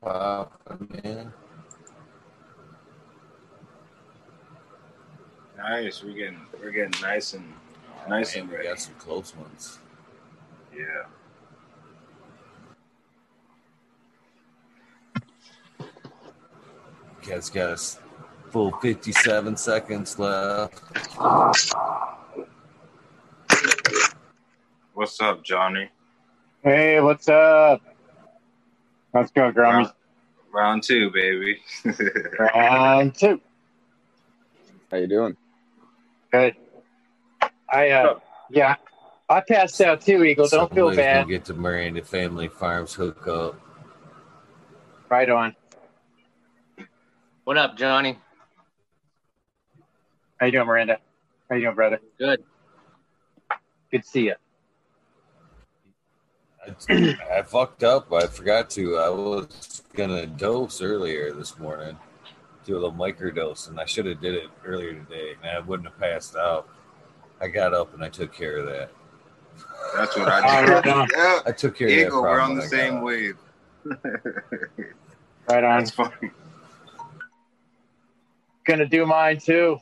[0.01, 1.34] popping in.
[5.58, 6.03] Nice.
[6.03, 7.51] We're getting we're getting nice and
[8.08, 8.69] nice Man, and we ready.
[8.69, 9.79] got some close ones.
[10.75, 11.05] Yeah.
[17.25, 17.99] You guys got us
[18.51, 20.79] full 57 seconds left.
[24.93, 25.89] What's up, Johnny?
[26.63, 27.81] Hey, what's up?
[29.11, 29.55] Let's go, Grummies.
[29.55, 29.91] Round,
[30.53, 31.61] round two, baby.
[32.39, 33.41] Round two.
[34.91, 35.35] How you doing?
[36.31, 36.55] Good.
[37.73, 38.19] I uh,
[38.51, 38.75] yeah,
[39.27, 40.47] I passed out too, Eagle.
[40.47, 41.27] Don't feel bad.
[41.27, 43.59] get to Miranda Family Farms hook up.
[45.09, 45.55] Right on.
[47.45, 48.17] What up, Johnny?
[50.39, 50.97] How you doing, Miranda?
[51.47, 51.99] How you doing, brother?
[52.17, 52.43] Good.
[53.91, 54.34] Good to see you.
[56.89, 58.12] I, I fucked up.
[58.12, 58.97] I forgot to.
[58.97, 61.99] I was gonna dose earlier this morning,
[62.65, 65.88] do a little microdose, and I should have did it earlier today, and I wouldn't
[65.88, 66.67] have passed out.
[67.39, 68.89] I got up and I took care of that.
[69.95, 70.88] That's what I did.
[70.88, 71.08] on.
[71.15, 71.41] yeah.
[71.45, 73.03] I took care of that Eagle, we're problem on the I same got up.
[73.03, 73.38] wave.
[75.47, 75.77] Right on.
[75.77, 76.31] That's funny.
[78.65, 79.80] Gonna do mine too.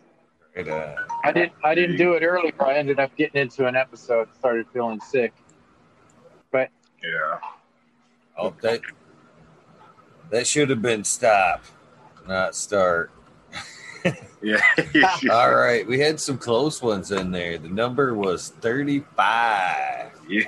[0.56, 1.54] Right, uh, I didn't.
[1.64, 2.54] I didn't do it earlier.
[2.62, 4.28] I ended up getting into an episode.
[4.38, 5.34] Started feeling sick.
[6.52, 6.70] But
[7.04, 7.40] yeah.
[8.38, 8.82] oh, that
[10.30, 11.64] that should have been stop,
[12.28, 13.12] not start.
[14.44, 14.60] Yeah.
[15.32, 17.58] All right, we had some close ones in there.
[17.58, 20.12] The number was thirty-five.
[20.28, 20.44] yeah.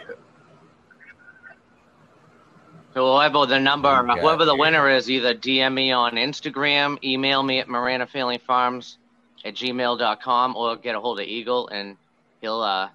[2.96, 4.60] So whoever the number, What do we whoever the here?
[4.62, 8.98] winner is, either DM me on Instagram, email me at Miranda Family Farms
[9.44, 11.98] at gmail.com, or get a hold of Eagle and
[12.40, 12.88] he'll uh,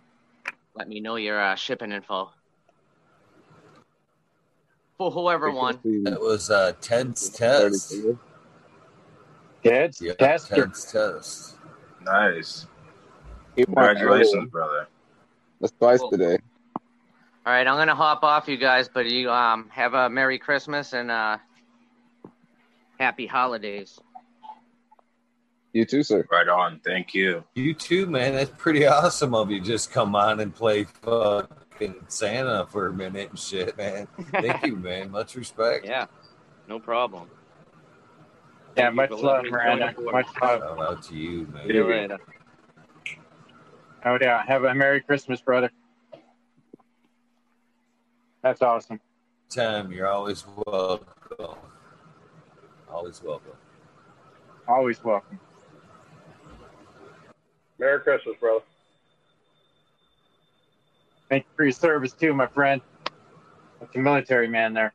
[0.74, 2.30] let me know your uh, shipping info.
[4.96, 5.78] For whoever won.
[6.04, 7.94] That was uh, Ted's test.
[9.62, 10.64] Kids, Yeah, tester.
[10.66, 11.56] Ted's test.
[12.02, 12.66] Nice.
[13.54, 13.66] Congratulations.
[13.66, 14.88] Congratulations, brother.
[15.60, 16.10] That's twice Cool.
[16.12, 16.38] today.
[17.50, 20.92] All right, I'm gonna hop off, you guys, but you um have a Merry Christmas
[20.92, 21.36] and uh
[23.00, 23.98] Happy Holidays.
[25.72, 26.24] You too, sir.
[26.30, 26.78] Right on.
[26.84, 27.42] Thank you.
[27.56, 28.34] You too, man.
[28.34, 29.60] That's pretty awesome of you.
[29.60, 34.06] Just come on and play fucking Santa for a minute and shit, man.
[34.30, 35.10] Thank you, man.
[35.10, 35.84] Much respect.
[35.84, 36.06] Yeah,
[36.68, 37.28] no problem.
[38.76, 39.94] Yeah, Thank much love, letting Miranda.
[39.98, 40.60] Much love.
[40.60, 41.66] Shout out to you, man.
[41.66, 42.18] See you later.
[44.04, 44.40] Oh yeah.
[44.46, 45.72] Have a Merry Christmas, brother.
[48.42, 49.00] That's awesome.
[49.50, 51.06] Time, you're always welcome.
[52.88, 53.52] Always welcome.
[54.66, 55.38] Always welcome.
[57.78, 58.64] Merry Christmas, brother.
[61.28, 62.80] Thank you for your service too, my friend.
[63.78, 64.92] That's a military man there.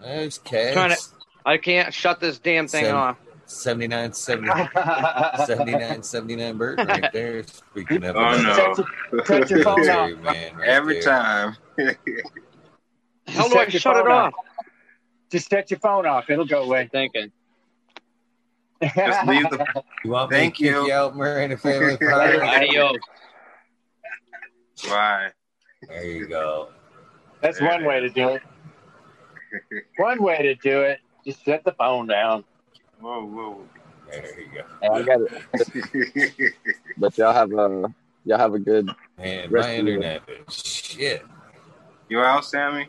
[0.00, 0.72] There's Cass.
[0.74, 0.96] Trying
[1.46, 3.16] I can't shut this damn thing Send- off.
[3.52, 4.50] 79, 70,
[5.46, 7.42] 79, 79 bird right there.
[7.44, 8.74] Speaking of, Oh, no.
[8.74, 8.78] Touch
[9.12, 10.20] your- touch your phone military off.
[10.20, 11.02] man right Every there.
[11.02, 11.56] time.
[11.78, 14.32] How Just do I set your shut it phone off?
[15.30, 16.28] Just set your phone off.
[16.30, 16.88] It'll go away.
[16.92, 17.30] Thinking.
[18.82, 19.82] Just leave the.
[20.04, 20.86] You want me Thank to kick you.
[20.88, 21.96] you out, Marina family?
[21.96, 22.40] Pride?
[22.40, 22.96] Adios.
[24.88, 25.30] Bye.
[25.88, 26.68] There you go.
[27.40, 28.42] That's one way to do it.
[29.98, 30.98] One way to do it.
[31.24, 32.44] Just set the phone down.
[33.02, 33.68] Whoa, whoa.
[34.08, 34.62] There you go.
[34.80, 36.54] Yeah, I got it.
[36.96, 37.92] But y'all have a
[38.24, 38.88] y'all have a good.
[39.18, 41.26] Man, my internet is shit.
[42.08, 42.88] you out, Sammy?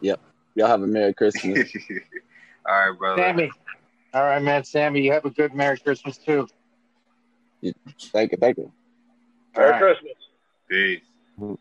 [0.00, 0.20] Yep.
[0.54, 1.58] Y'all have a Merry Christmas.
[2.66, 3.22] All right, brother.
[3.22, 3.50] Sammy.
[4.14, 4.64] All right, man.
[4.64, 6.48] Sammy, you have a good Merry Christmas too.
[8.12, 8.72] thank you, thank you.
[9.54, 9.78] Merry All right.
[9.82, 10.12] Christmas.
[10.70, 11.02] Peace.
[11.38, 11.58] All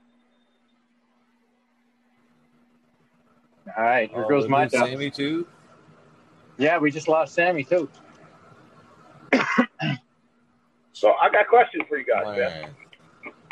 [3.84, 4.68] right, here Oh, goes my.
[4.68, 5.46] Sammy too.
[6.58, 7.90] Yeah, we just lost Sammy too.
[10.94, 12.74] So I got questions for you guys, All man.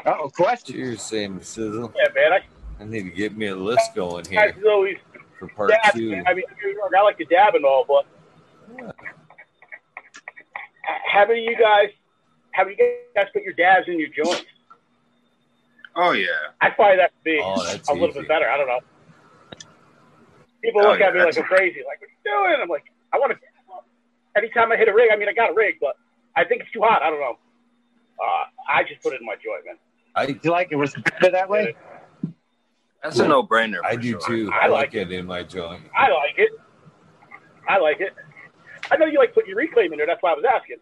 [0.05, 0.17] right.
[0.17, 0.75] Oh, question.
[0.75, 1.93] Cheers, Sammy Sizzle.
[1.93, 2.31] Yeah, man.
[2.31, 4.95] I, I need to get me a list going you guys here always
[5.37, 5.93] for part dab.
[5.93, 6.11] two.
[6.11, 6.23] man.
[6.25, 6.45] I mean,
[6.97, 8.05] I like to dab and all, but
[8.79, 8.91] Yeah.
[11.05, 11.89] how many of you guys,
[12.53, 14.45] how many of you guys put your dabs in your joints?
[15.97, 16.27] Oh, yeah.
[16.61, 18.19] I find that to be Oh, that's a little easy.
[18.19, 18.49] bit better.
[18.49, 18.79] I don't know.
[20.63, 21.81] People Oh, look yeah, at me like I'm crazy.
[21.85, 22.61] Like, what you doing?
[22.61, 23.37] I'm like, I want to.
[24.35, 25.95] Anytime I hit a rig, I mean, I got a rig, but
[26.35, 27.03] I think it's too hot.
[27.03, 27.37] I don't know.
[28.19, 29.75] Uh, I just put it in my joint, man.
[30.15, 31.75] I Do you like it was better that way?
[33.03, 33.79] That's a no brainer.
[33.83, 34.49] I do too.
[34.53, 35.83] I I like like it in my joint.
[35.95, 36.51] I like it.
[37.67, 38.13] I like it.
[38.91, 40.07] I know you like putting your reclaim in there.
[40.07, 40.77] That's why I was asking.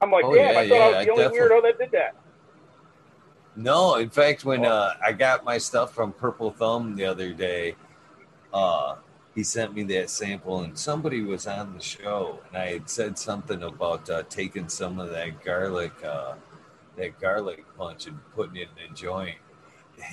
[0.00, 1.62] I'm like, Oh, damn, yeah, I thought I yeah, was I the only definitely- weirdo
[1.62, 2.16] that did that.
[3.56, 7.74] No, in fact, when uh, I got my stuff from Purple Thumb the other day,
[8.54, 8.96] uh,
[9.38, 13.16] he sent me that sample, and somebody was on the show, and I had said
[13.16, 16.34] something about uh, taking some of that garlic, uh,
[16.96, 19.36] that garlic punch, and putting it in a joint.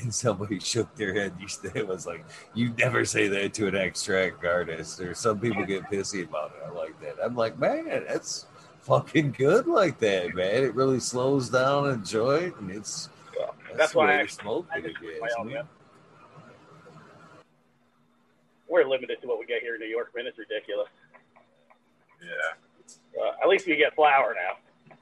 [0.01, 1.34] And somebody shook their head.
[1.76, 2.23] It was like
[2.53, 4.99] you never say that to an extract artist.
[4.99, 6.63] Or some people get pissy about it.
[6.67, 7.15] I like that.
[7.23, 8.45] I'm like, man, that's
[8.82, 10.63] fucking good like that, man.
[10.63, 13.09] It really slows down a joint, and it's
[13.76, 15.55] That's the why I- smoke I it, I do guess, my own, man.
[15.55, 15.65] man.
[18.76, 20.28] We're limited to what we get here in New York, man.
[20.28, 20.89] It's ridiculous.
[22.21, 23.23] Yeah.
[23.23, 24.97] Uh, at least we get flour now.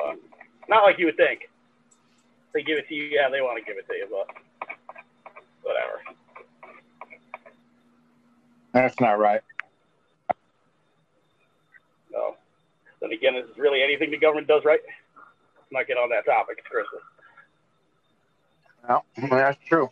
[0.00, 0.14] Uh,
[0.68, 1.50] not like you would think.
[2.52, 4.28] They give it to you, yeah, they want to give it to you, but
[5.62, 6.02] whatever.
[8.72, 9.40] That's not right.
[12.12, 12.36] No.
[13.00, 14.78] Then again, is really anything the government does right?
[14.86, 16.58] Let's not get on that topic.
[16.58, 17.02] It's Christmas.
[18.88, 19.02] No,
[19.36, 19.90] that's true.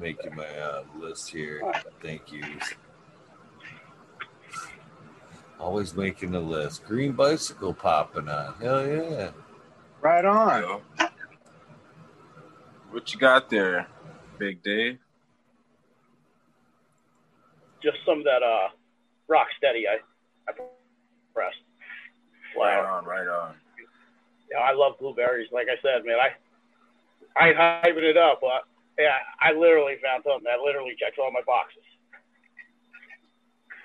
[0.00, 1.62] Making my uh, list here.
[2.00, 2.42] Thank you.
[5.58, 6.84] Always making the list.
[6.84, 8.54] Green bicycle popping on.
[8.60, 9.30] Hell yeah.
[10.00, 10.82] Right on.
[12.90, 13.86] What you got there,
[14.38, 14.98] Big Dave?
[17.82, 18.68] Just some of that uh,
[19.26, 19.98] rock steady I,
[20.48, 20.52] I
[21.34, 21.56] pressed.
[22.56, 23.54] Right on, right on.
[24.50, 25.48] Yeah, I love blueberries.
[25.52, 26.30] Like I said, man, I
[27.38, 28.64] I ain't hyping it up, but
[28.98, 31.84] yeah, I literally found something that literally checks all my boxes.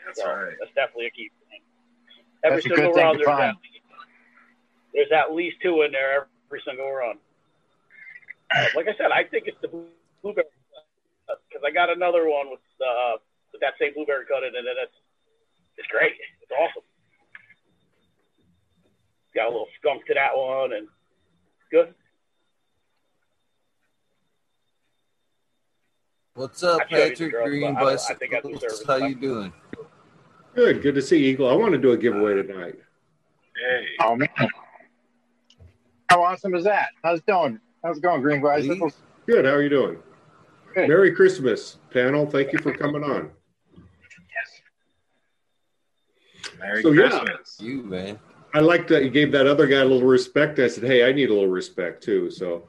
[0.05, 0.53] That's So right.
[0.59, 1.61] that's definitely a key thing.
[2.43, 3.55] Every That's a good single thing run, to there's find.
[3.55, 3.55] at,
[4.93, 7.17] there's at least two in there every single run.
[8.51, 9.69] Uh, like I said, I think it's the
[10.21, 10.47] blueberry
[11.49, 13.17] because I got another one with uh,
[13.51, 14.97] with that same blueberry cut in it, and it's
[15.77, 16.13] it's great.
[16.41, 16.83] It's awesome.
[19.33, 20.87] Got a little skunk to that one, and
[21.71, 21.93] good.
[26.43, 28.59] What's up, I showed you the Patrick girls, Green but I I think I Bicycles?
[28.59, 28.87] deserve it.
[29.01, 29.53] How you doing?
[30.53, 31.49] Good, good to see Eagle.
[31.49, 32.75] I want to do a giveaway tonight.
[33.55, 33.85] Hey.
[34.01, 34.27] Oh man.
[36.09, 36.89] How awesome is that?
[37.01, 37.61] How's it going?
[37.81, 38.93] How's it going, Green Bicycles?
[39.25, 39.45] Good.
[39.45, 39.99] How are you doing?
[40.75, 40.89] Good.
[40.89, 42.25] Merry Christmas, panel.
[42.29, 43.31] Thank you for coming on.
[44.35, 44.61] Yes.
[46.59, 47.07] Merry So, yeah.
[47.07, 47.57] Christmas.
[47.61, 48.19] You, man.
[48.53, 50.59] I like that you gave that other guy a little respect.
[50.59, 52.67] I said, "Hey, I need a little respect too." So,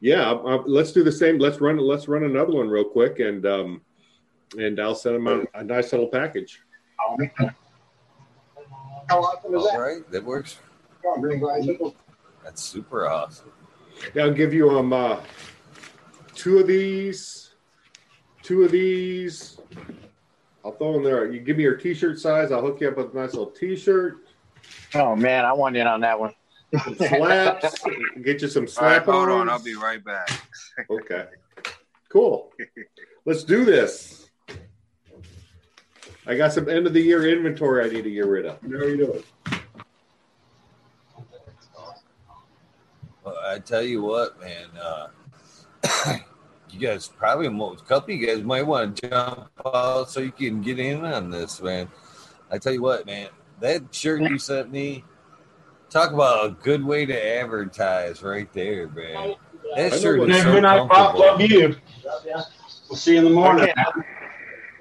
[0.00, 1.38] yeah, uh, let's do the same.
[1.38, 1.78] Let's run.
[1.78, 3.82] Let's run another one real quick, and um,
[4.58, 6.60] and I'll send him a, a nice little package.
[7.00, 7.16] Oh.
[9.08, 9.78] How awesome is that?
[9.78, 10.58] right, that works.
[11.20, 11.94] Green Bicycles.
[12.44, 13.52] That's super awesome.
[14.14, 15.20] Yeah, I'll give you um uh,
[16.34, 17.54] two of these,
[18.42, 19.58] two of these.
[20.64, 21.30] I'll throw in there.
[21.30, 22.50] You give me your T-shirt size.
[22.50, 24.26] I'll hook you up with a nice little T-shirt.
[24.94, 26.34] Oh man, I want in on that one.
[26.96, 27.84] Slaps.
[28.22, 29.48] get you some All right, slap hold on.
[29.48, 30.30] I'll be right back.
[30.90, 31.24] Okay.
[32.10, 32.52] Cool.
[33.24, 34.28] Let's do this.
[36.26, 38.58] I got some end of the year inventory I need to get rid of.
[38.60, 39.22] How are you doing?
[43.24, 44.66] Well, I tell you what, man.
[44.80, 45.08] Uh,
[46.70, 50.20] you guys probably most a couple of you guys might want to jump out so
[50.20, 51.88] you can get in on this, man.
[52.50, 53.28] I tell you what, man.
[53.60, 55.04] That shirt you sent me,
[55.90, 59.34] talk about a good way to advertise right there, man.
[59.76, 61.14] That know shirt what- is so Good night, Pop.
[61.18, 61.60] Love comfortable.
[61.60, 61.76] you.
[62.88, 63.64] We'll see you in the morning.
[63.70, 64.00] Okay.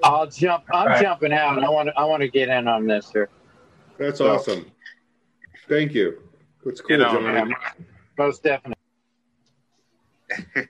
[0.03, 0.65] I'll jump.
[0.71, 1.01] I'm Right.
[1.01, 1.63] jumping out.
[1.63, 1.97] I want to.
[1.99, 3.27] I want to get in on this, sir.
[3.97, 4.69] That's awesome.
[5.67, 6.21] Thank you.
[6.65, 7.55] It's cool, You know, Johnny.
[8.17, 8.75] Most definitely.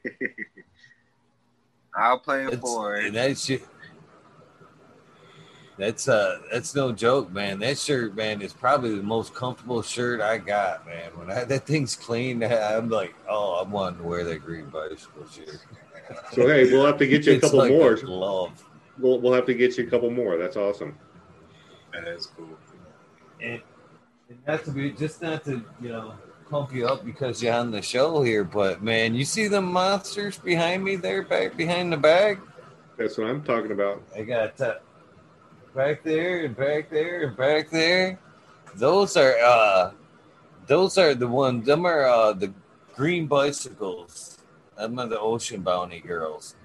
[1.98, 3.14] I'll play it That's, for and it.
[3.14, 3.64] that shit.
[5.78, 7.60] That's uh, that's no joke, man.
[7.60, 11.12] That shirt, man, is probably the most comfortable shirt I got, man.
[11.16, 15.28] When I, that thing's clean, I'm like, oh, I'm wanting to wear that green bicycle
[15.28, 15.60] shirt.
[16.32, 17.94] So hey, we'll have to get you a couple like more.
[17.94, 18.64] a glove.
[18.98, 20.38] We'll, we'll have to get you a couple more.
[20.38, 20.98] That's awesome.
[21.92, 22.58] That is cool.
[23.42, 23.62] and,
[24.30, 26.14] and not to be just not to you know
[26.50, 30.38] pump you up because you're on the show here, but man, you see the monsters
[30.38, 32.40] behind me there, back behind the bag.
[32.98, 34.04] That's what I'm talking about.
[34.16, 34.76] I got uh,
[35.76, 38.18] back there and back there and back there.
[38.76, 39.92] Those are uh,
[40.68, 41.66] those are the ones.
[41.66, 42.54] Them are uh, the
[42.96, 44.38] green bicycles.
[44.78, 46.56] Them are the Ocean Bounty girls,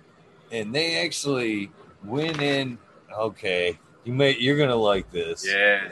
[0.51, 1.71] and they actually
[2.05, 2.79] went in.
[3.13, 5.47] Okay, you may you're gonna like this.
[5.47, 5.89] Yeah.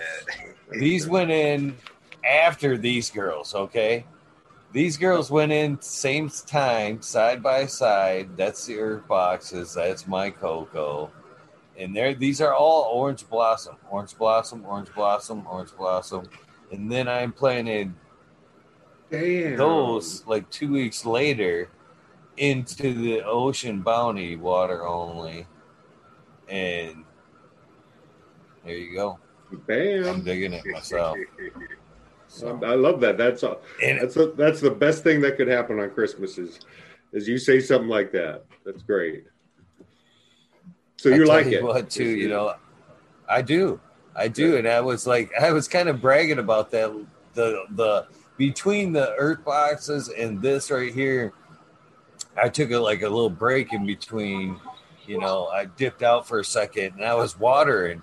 [0.70, 1.76] These went in
[2.24, 4.04] after these girls, okay?
[4.72, 8.36] These girls went in same time, side by side.
[8.36, 9.72] That's the earth boxes.
[9.72, 11.10] That's my cocoa.
[11.78, 16.28] And there these are all orange blossom, orange blossom, orange blossom, orange blossom.
[16.72, 17.94] And then I'm planting
[19.10, 19.56] Damn.
[19.56, 21.70] those like two weeks later
[22.36, 25.46] into the ocean bounty water only.
[26.48, 27.04] And
[28.64, 29.18] there you go.
[29.66, 30.04] Bam!
[30.06, 31.16] I'm digging it myself.
[31.16, 31.52] So.
[32.46, 33.16] Um, I love that.
[33.16, 33.62] That's all.
[33.82, 36.60] And That's the that's the best thing that could happen on Christmas is,
[37.10, 38.44] is you say something like that.
[38.66, 39.24] That's great.
[40.98, 41.64] So I you tell like you it?
[41.64, 42.04] What too?
[42.04, 42.54] You know,
[43.28, 43.80] I do,
[44.14, 46.92] I do, and I was like, I was kind of bragging about that.
[47.34, 51.32] The the between the earth boxes and this right here,
[52.36, 54.60] I took a like a little break in between.
[55.06, 58.02] You know, I dipped out for a second and I was watering,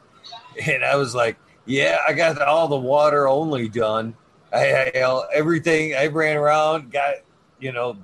[0.66, 4.16] and I was like, yeah, I got all the water only done.
[4.54, 7.16] I, I everything I ran around, got
[7.60, 7.98] you know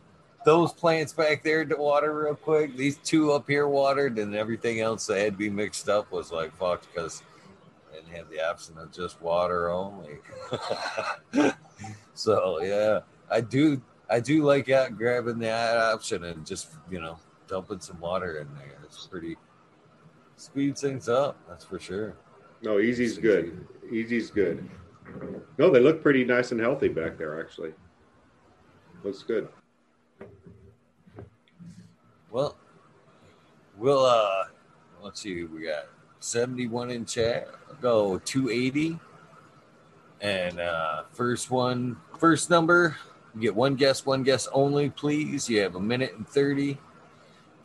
[0.46, 2.76] those plants back there to water real quick.
[2.76, 6.32] These two up here watered, and everything else that had to be mixed up was
[6.32, 7.24] like fucked because
[7.92, 10.18] I didn't have the option of just water only.
[12.14, 13.82] so yeah, I do.
[14.10, 17.18] I do like out grabbing that option and just you know
[17.48, 18.80] dumping some water in there.
[18.84, 19.38] It's pretty
[20.36, 21.38] speeds things up.
[21.48, 22.16] That's for sure.
[22.62, 23.68] No, easy's good.
[23.92, 24.70] Easy's good.
[25.58, 27.40] No, they look pretty nice and healthy back there.
[27.40, 27.74] Actually,
[29.04, 29.48] looks good.
[32.30, 32.56] Well,
[33.78, 34.46] we'll uh
[35.04, 35.88] let's see, we got
[36.20, 37.50] 71 in chat.
[37.68, 39.00] I'll go 280.
[40.22, 42.96] And uh first one, first number,
[43.36, 45.50] you get one guess, one guess only, please.
[45.50, 46.78] You have a minute and 30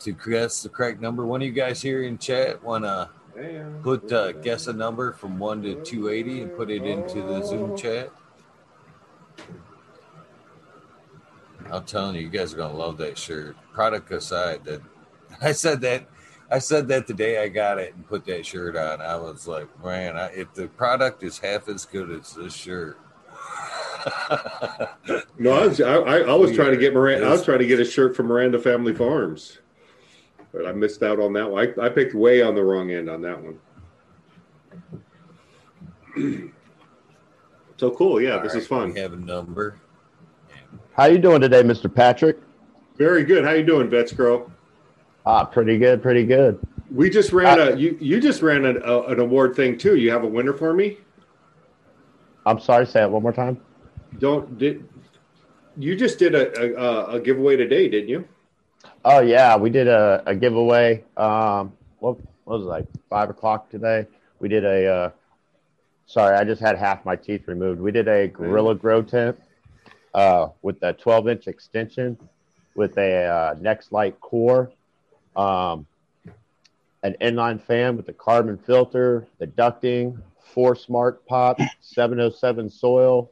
[0.01, 1.27] to guess the correct number.
[1.27, 3.11] One of you guys here in chat wanna
[3.83, 7.77] put uh, guess a number from one to 280 and put it into the Zoom
[7.77, 8.11] chat.
[11.73, 13.57] I'm telling you, you guys are gonna love that shirt.
[13.73, 14.81] Product aside, that
[15.41, 16.07] I said that
[16.51, 19.01] I said that the day I got it and put that shirt on.
[19.01, 22.99] I was like, man, I, if the product is half as good as this shirt.
[25.39, 27.27] No, I was I, I, was trying to get Miranda.
[27.27, 29.59] I was trying to get a shirt from Miranda Family Farms,
[30.53, 31.75] but I missed out on that one.
[31.79, 33.59] I, I picked way on the wrong end on that one.
[37.77, 38.95] so cool, yeah, this All is fun.
[38.95, 39.79] We have a number.
[40.97, 41.95] How you doing today, Mr.
[41.95, 42.39] Patrick?
[42.97, 43.45] Very good.
[43.45, 44.51] How you doing, Vets Vetscro?
[45.27, 46.59] Ah, pretty good, pretty good.
[46.91, 49.97] We just ran a you you just ran an, a, an award thing too.
[49.97, 50.97] You have a winner for me?
[52.47, 53.61] I'm sorry, say it one more time.
[54.21, 54.89] Don't did
[55.77, 58.27] you just did a a, a giveaway today, didn't you?
[59.05, 61.05] Oh yeah, we did a, a giveaway.
[61.19, 64.07] Um, what, what was it like five o'clock today?
[64.39, 64.87] We did a.
[64.87, 65.11] Uh,
[66.07, 67.83] sorry, I just had half my teeth removed.
[67.83, 69.39] We did a Gorilla Grow tent
[70.17, 72.19] uh, with a 12 inch extension
[72.75, 74.73] with a uh, Next Light core,
[75.37, 75.87] um,
[77.03, 83.31] an inline fan with a carbon filter, the ducting, four smart pots, 707 soil,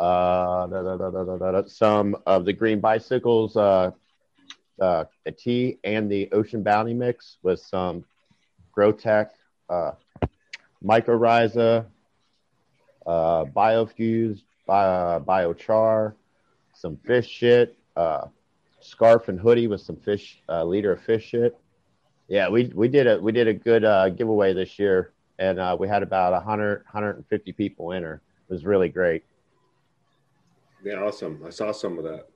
[0.00, 3.90] uh, da, da, da, some of the green bicycles uh,
[4.80, 8.04] uh, a tea and the Ocean Bounty mix with some
[8.74, 9.30] Growtech,
[9.68, 9.92] uh,
[10.84, 11.84] Mycorrhiza,
[13.06, 16.14] uh, Biofuse, bio, Biochar,
[16.74, 18.26] some fish shit, uh,
[18.80, 21.58] scarf and hoodie with some fish, uh, liter of fish shit.
[22.28, 25.76] Yeah, we we did a we did a good uh, giveaway this year, and uh,
[25.80, 28.20] we had about 100 150 people enter.
[28.48, 29.24] It was really great.
[30.84, 31.42] Yeah, awesome.
[31.44, 32.28] I saw some of that.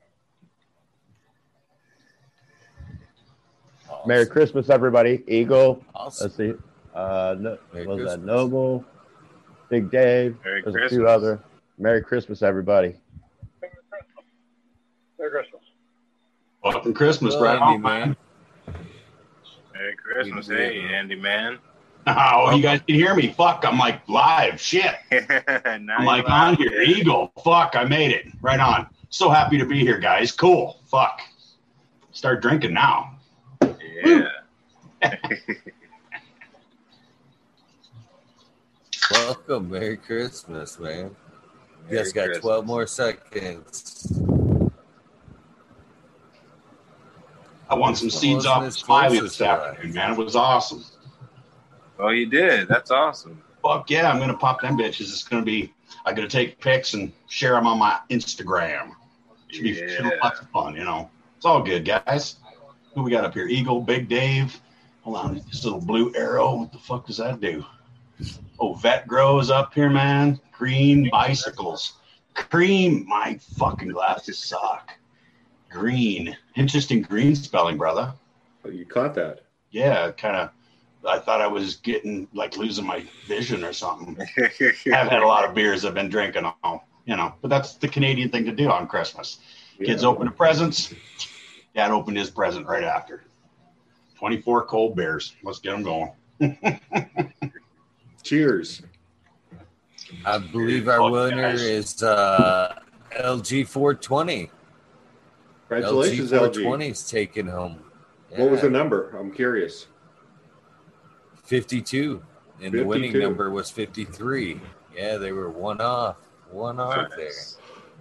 [4.07, 5.23] Merry Christmas, everybody.
[5.29, 5.85] Eagle.
[5.95, 6.25] Awesome.
[6.25, 6.55] Let's see.
[6.95, 8.85] Uh, no, Merry was that Noble?
[9.69, 10.37] Big Dave.
[10.45, 11.43] Merry There's a few other.
[11.83, 12.95] Merry Christmas, everybody.
[15.19, 15.63] Merry Christmas.
[16.63, 18.17] Fucking Christmas, Well, right Andy, on, man.
[19.75, 20.47] Merry Christmas.
[20.47, 20.81] We Hey.
[20.95, 21.59] Andy, man.
[22.05, 23.29] Oh, you guys can hear me.
[23.33, 24.61] Fuck, I'm like live.
[24.61, 24.93] Shit.
[25.13, 26.83] I'm like on here.
[26.83, 27.33] Eagle.
[27.45, 28.27] Fuck, I made it.
[28.41, 28.89] Right on.
[29.11, 30.33] So happy to be here, guys.
[30.33, 30.81] Cool.
[30.87, 31.21] Fuck.
[32.11, 33.19] Start drinking now.
[34.05, 34.29] Yeah.
[39.13, 39.71] Welcome.
[39.71, 41.15] Merry Christmas, man.
[41.91, 44.21] You guys got Merry 12 more seconds.
[47.69, 50.13] I won some seeds off it's of Smiley closest this afternoon, man.
[50.13, 50.85] It was awesome.
[51.99, 52.69] Oh, you did.
[52.69, 53.43] That's awesome.
[53.63, 55.03] Fuck yeah, I'm gonna pop them bitches.
[55.03, 55.73] It's gonna be.
[56.05, 58.93] I'm gonna take pics and share them on my Instagram.
[59.49, 61.11] Should be, should be lots of fun, you know.
[61.37, 62.37] It's all good, guys.
[62.95, 63.47] Who we got up here?
[63.47, 64.61] Eagle, Big Dave.
[65.03, 66.57] Hold on, this little blue arrow.
[66.57, 67.65] What the fuck does that do?
[68.61, 70.39] Oh, Vet Grows up here, man.
[70.63, 71.95] Green bicycles.
[72.35, 73.05] Cream.
[73.09, 74.93] My fucking glasses suck.
[75.69, 76.37] Green.
[76.55, 78.15] Interesting green spelling, brother.
[78.65, 79.41] Oh, You caught that.
[79.73, 80.51] Yeah, kind of.
[81.05, 84.17] I thought I was getting like losing my vision or something.
[84.39, 87.89] I've had a lot of beers I've been drinking all, you know, but that's the
[87.89, 89.39] Canadian thing to do on Christmas.
[89.85, 90.95] Kids open the presents.
[91.75, 93.25] Dad opened his present right after.
[94.15, 95.35] 24 cold beers.
[95.43, 96.13] Let's get them going.
[98.23, 98.83] Cheers.
[100.25, 101.63] I believe our winner guys.
[101.63, 102.79] is uh,
[103.13, 104.51] LG 420.
[105.69, 106.39] Congratulations, LG LG.
[106.39, 107.83] 420 is taking home.
[108.31, 109.11] What was the number?
[109.19, 109.87] I'm curious.
[111.45, 112.23] 52.
[112.63, 114.61] And the winning number was 53.
[114.95, 116.17] Yeah, they were one off.
[116.51, 117.31] One off there.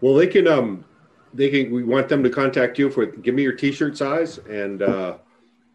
[0.01, 0.47] Well, they can.
[0.47, 0.85] Um,
[1.33, 1.71] they can.
[1.71, 3.05] We want them to contact you for.
[3.05, 5.17] Give me your T-shirt size and uh,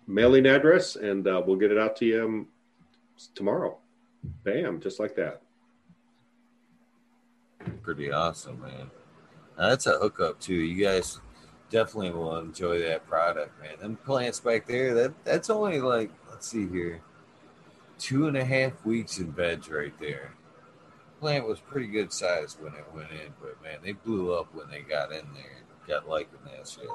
[0.07, 2.49] mailing address, and uh, we'll get it out to you um,
[3.34, 3.78] tomorrow.
[4.45, 5.43] Bam, just like that.
[7.83, 8.91] Pretty awesome, man.
[9.59, 10.55] Now, that's a hookup too.
[10.55, 11.21] You guys
[11.71, 13.79] definitely will enjoy that product, man.
[13.81, 17.01] Them plants back there, that that's only like let's see here,
[17.99, 20.33] two and a half weeks in veg right there.
[21.21, 24.69] Plant was pretty good size when it went in, but man, they blew up when
[24.69, 25.62] they got in there.
[25.89, 26.89] Got liking that shit.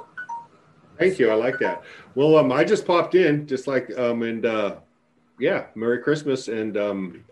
[0.99, 1.32] Thank you.
[1.32, 1.84] I like that.
[2.13, 4.76] Well, um, I just popped in, just like um, and uh,
[5.39, 7.26] yeah, Merry Christmas, and um,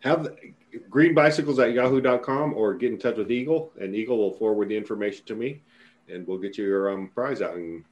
[0.00, 0.28] have
[0.90, 4.76] green bicycles at yahoo.com or get in touch with Eagle, and Eagle will forward the
[4.76, 5.62] information to me,
[6.08, 7.56] and we'll get you your um, prize out.
[7.56, 7.84] And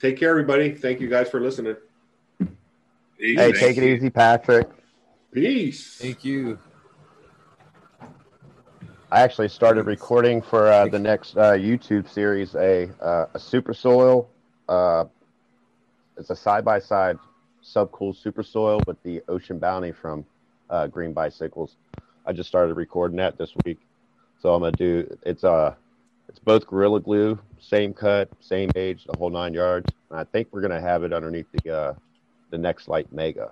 [0.00, 0.72] take care, everybody.
[0.74, 1.76] Thank you guys for listening.
[3.20, 4.68] Easy, Hey, take it easy, Patrick.
[5.32, 5.98] Peace.
[5.98, 6.58] Thank you.
[9.12, 13.74] I actually started recording for uh, the next uh, YouTube series a uh, a super
[13.74, 14.28] soil.
[14.68, 15.04] Uh,
[16.16, 17.18] it's a side by side
[17.62, 20.24] subcool super soil with the Ocean Bounty from
[20.68, 21.76] uh, Green Bicycles.
[22.30, 23.80] I just started recording that this week,
[24.38, 25.74] so I'm gonna do it's uh
[26.28, 29.92] it's both Gorilla Glue, same cut, same age, the whole nine yards.
[30.10, 31.94] And I think we're gonna have it underneath the uh,
[32.50, 33.50] the Next Light Mega.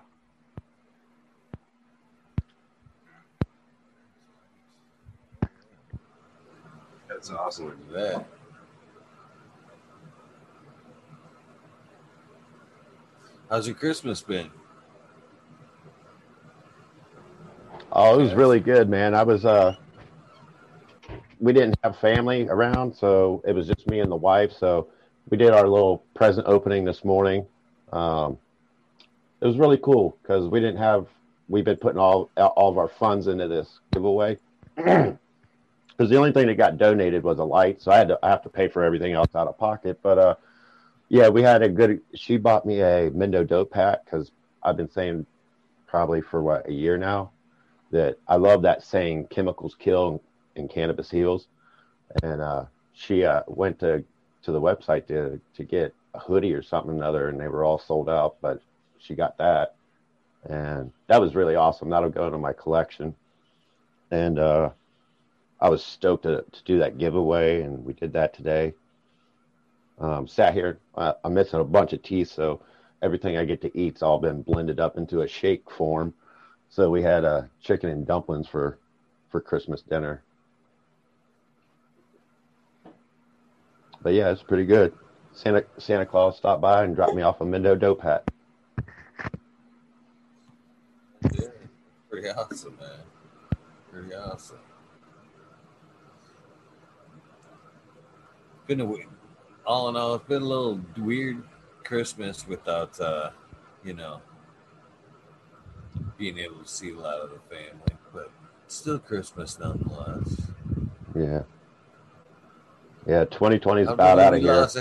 [7.08, 7.66] That's awesome.
[7.66, 8.26] Look at that.
[13.50, 14.52] How's your Christmas been?
[17.91, 19.14] Oh, it was really good, man.
[19.14, 19.74] I was uh
[21.41, 24.53] we didn't have family around, so it was just me and the wife.
[24.53, 24.89] So
[25.30, 27.47] we did our little present opening this morning.
[27.93, 28.39] Um
[29.41, 31.07] it was really cool because we didn't have
[31.49, 34.39] we've been putting all all of our funds into this giveaway.
[35.97, 38.28] Because the only thing that got donated was a light, so I had to I
[38.28, 39.99] have to pay for everything else out of pocket.
[40.01, 40.34] But uh
[41.09, 44.30] yeah, we had a good she bought me a Mendo dope pack because
[44.62, 45.26] I've been saying
[45.89, 47.32] probably for what a year now
[47.91, 50.22] that I love that saying chemicals kill
[50.57, 51.49] and cannabis heals.
[52.22, 54.05] And uh, she uh, went to,
[54.43, 57.64] to the website to, to get a hoodie or something or another, and they were
[57.64, 58.61] all sold out, but
[58.99, 59.74] she got that.
[60.49, 61.91] And that was really awesome.
[61.91, 63.14] That'll go into my collection.
[64.11, 64.70] And uh,
[65.61, 68.74] I was stoked to, to do that giveaway, and we did that today.
[69.99, 70.78] Um, sat here.
[70.95, 72.61] Uh, I'm missing a bunch of teeth, so
[73.03, 76.14] everything I get to eat's all been blended up into a shake form.
[76.70, 78.78] So we had uh, chicken and dumplings for
[79.30, 80.22] for Christmas dinner.
[84.02, 84.94] But yeah, it's pretty good.
[85.32, 88.28] Santa Santa Claus stopped by and dropped me off a Mendo dope hat.
[91.32, 91.48] Yeah,
[92.10, 93.00] pretty awesome, man.
[93.90, 94.58] Pretty awesome.
[98.66, 99.06] Been a we-
[99.66, 101.42] all in all, it's been a little weird
[101.84, 103.30] Christmas without, uh,
[103.84, 104.20] you know,
[106.18, 108.30] being able to see a lot of the family, but
[108.66, 110.40] still Christmas nonetheless.
[111.14, 111.42] Yeah.
[113.06, 114.52] Yeah, 2020 is about out of here.
[114.52, 114.78] Lost,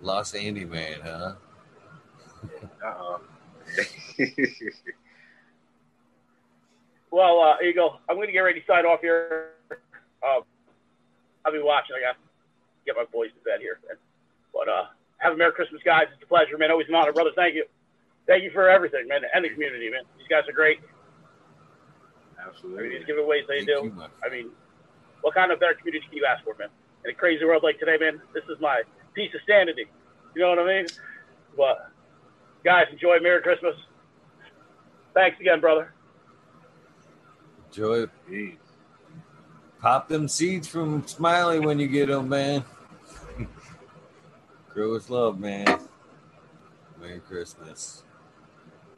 [0.00, 1.32] lost Andy Man, huh?
[2.84, 3.20] Uh-oh.
[7.16, 9.52] Well, uh, Eagle, I'm going to get ready to sign off here.
[9.70, 10.42] Um,
[11.46, 11.96] I'll be watching.
[11.96, 12.18] I got to
[12.84, 13.78] get my boys to bed here.
[14.52, 14.84] But uh,
[15.18, 16.08] have a Merry Christmas, guys.
[16.12, 16.70] It's a pleasure, man.
[16.70, 17.30] Always an honor, brother.
[17.34, 17.64] Thank you.
[18.26, 20.02] Thank you for everything, man, and the community, man.
[20.18, 20.78] These guys are great.
[22.38, 22.88] I mean, Absolutely.
[22.98, 23.84] these giveaways they Thank do.
[23.84, 24.50] you, I mean,
[25.22, 26.68] what kind of better community can you ask for, man?
[27.04, 28.82] In a crazy world like today, man, this is my
[29.14, 29.86] piece of sanity.
[30.34, 30.86] You know what I mean?
[31.56, 31.90] But
[32.64, 33.74] guys, enjoy Merry Christmas.
[35.14, 35.92] Thanks again, brother.
[37.70, 38.06] Enjoy.
[38.28, 38.56] Jeez.
[39.80, 42.64] Pop them seeds from Smiley when you get them, man.
[44.74, 45.66] Grow with love, man.
[47.00, 48.02] Merry Christmas.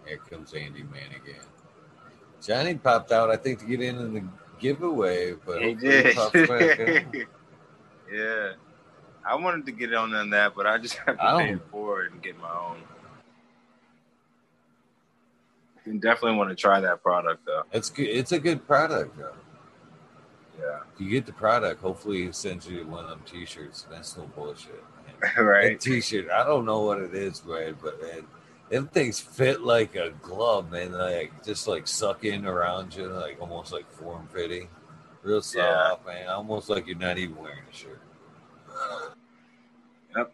[0.08, 1.42] Here comes Andy Man again.
[2.42, 4.24] Johnny popped out, I think, to get in in the
[4.58, 6.16] giveaway, but He did.
[6.16, 7.14] back
[8.12, 8.52] yeah.
[9.26, 12.00] I wanted to get on on that, but I just have to I pay don't-
[12.00, 12.78] it and get my own.
[15.84, 17.62] And definitely want to try that product though.
[17.72, 18.08] It's good.
[18.08, 19.32] It's a good product, though.
[20.60, 20.80] Yeah.
[20.94, 23.86] If you get the product, hopefully he sends you one of them T-shirts.
[23.90, 24.82] That's no bullshit.
[25.20, 25.80] That right.
[25.80, 28.24] T-shirt, I don't know what it is, man, but man,
[28.70, 30.92] them things fit like a glove, man.
[30.92, 34.68] Like just like suck in around you, like almost like form fitting,
[35.22, 36.28] real soft, man.
[36.28, 38.00] Almost like you're not even wearing a shirt.
[40.16, 40.32] Yep,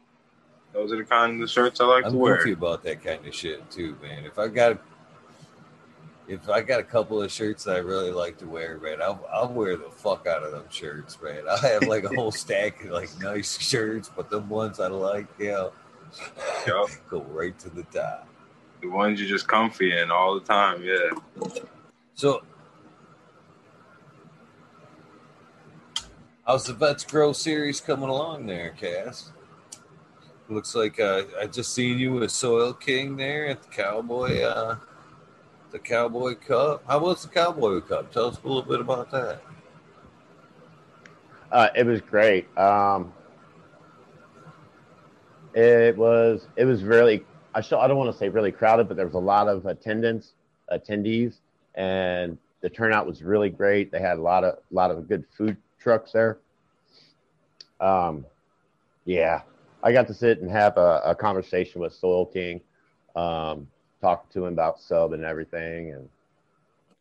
[0.72, 2.10] those are the kind of shirts I like to wear.
[2.10, 2.36] I'm to wear.
[2.38, 4.24] goofy about that kind of shit too, man.
[4.24, 4.78] If I got
[6.26, 9.26] if I got a couple of shirts that I really like to wear, man, I'll,
[9.32, 11.42] I'll wear the fuck out of them shirts, man.
[11.50, 15.26] I have like a whole stack of like nice shirts, but the ones I like,
[15.38, 15.68] yeah,
[16.66, 16.88] Yup.
[17.10, 18.28] go right to the top.
[18.80, 20.82] The ones you're just comfy in all the time.
[20.82, 21.10] Yeah.
[22.14, 22.42] So,
[26.46, 29.32] how's the Vets Grow series coming along there, Cass?
[30.48, 34.76] Looks like uh, I just seen you with Soil King there at the Cowboy, uh,
[35.70, 36.84] the Cowboy Cup.
[36.86, 38.12] How was the Cowboy Cup?
[38.12, 39.40] Tell us a little bit about that.
[41.50, 42.46] Uh, it was great.
[42.58, 43.12] Um,
[45.54, 47.24] it was it was really
[47.54, 49.66] I still I don't want to say really crowded, but there was a lot of
[49.66, 50.32] attendance
[50.72, 51.36] attendees,
[51.74, 53.92] and the turnout was really great.
[53.92, 56.38] They had a lot of lot of good food trucks there.
[57.80, 58.26] Um,
[59.04, 59.42] yeah,
[59.82, 62.60] I got to sit and have a, a conversation with Soil King,
[63.14, 63.68] um,
[64.00, 66.08] talk to him about sub and everything, and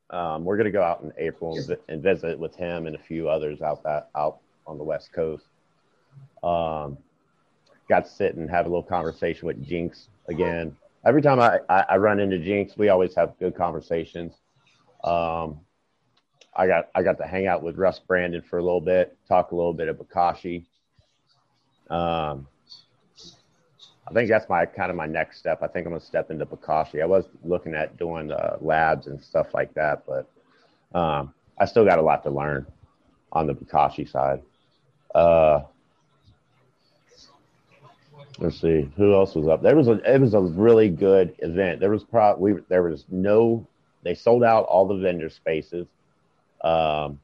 [0.10, 3.30] um, we're gonna go out in April and, and visit with him and a few
[3.30, 5.46] others out that out on the West Coast.
[6.44, 6.98] Um,
[7.90, 10.76] got to sit and have a little conversation with Jinx again.
[11.06, 14.34] Every time I, I, I run into Jinx, we always have good conversations.
[15.04, 15.60] Um,
[16.56, 19.52] I got I got to hang out with Russ Brandon for a little bit, talk
[19.52, 20.66] a little bit of Bokashi.
[21.90, 22.48] Um,
[24.08, 25.62] I think that's my kind of my next step.
[25.62, 27.02] I think I'm gonna step into Bokashi.
[27.02, 30.30] I was looking at doing uh, labs and stuff like that, but
[30.98, 32.66] um, I still got a lot to learn
[33.32, 34.42] on the Bokashi side.
[35.16, 35.62] Uh,
[38.40, 39.62] let's see who else was up.
[39.62, 41.80] There was a it was a really good event.
[41.80, 43.66] There was pro we there was no
[44.04, 45.88] they sold out all the vendor spaces.
[46.64, 47.20] Um,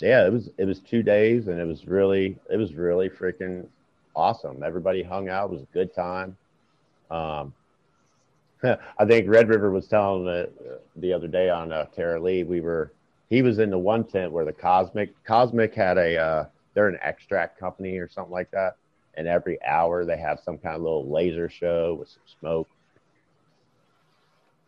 [0.00, 3.66] yeah, it was it was two days and it was really it was really freaking
[4.14, 4.62] awesome.
[4.62, 5.50] Everybody hung out.
[5.50, 6.36] It was a good time.
[7.10, 7.54] Um,
[8.64, 10.50] I think Red River was telling the
[10.96, 12.92] the other day on uh, Tara Lee we were
[13.30, 16.44] he was in the one tent where the Cosmic Cosmic had a uh,
[16.74, 18.76] they're an extract company or something like that,
[19.14, 22.68] and every hour they have some kind of little laser show with some smoke.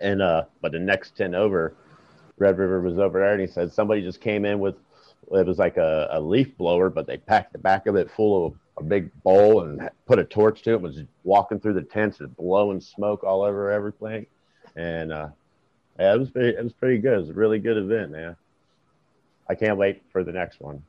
[0.01, 1.75] And uh, but the next tent over,
[2.39, 4.75] Red River was over there, and he said somebody just came in with
[5.33, 8.47] it was like a, a leaf blower, but they packed the back of it full
[8.47, 10.81] of a big bowl and put a torch to it.
[10.81, 14.27] Was walking through the tents and blowing smoke all over everything,
[14.77, 15.29] and uh,
[15.99, 17.15] yeah, it was pretty, it was pretty good.
[17.15, 18.37] It was a really good event, man.
[19.49, 20.83] I can't wait for the next one.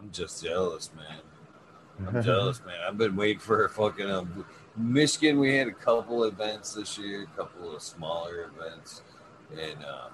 [0.00, 2.08] I'm just jealous, man.
[2.08, 2.76] I'm jealous, man.
[2.86, 4.46] I've been waiting for a fucking um,
[4.76, 5.38] Michigan.
[5.38, 9.02] We had a couple events this year, a couple of smaller events,
[9.52, 10.08] and uh,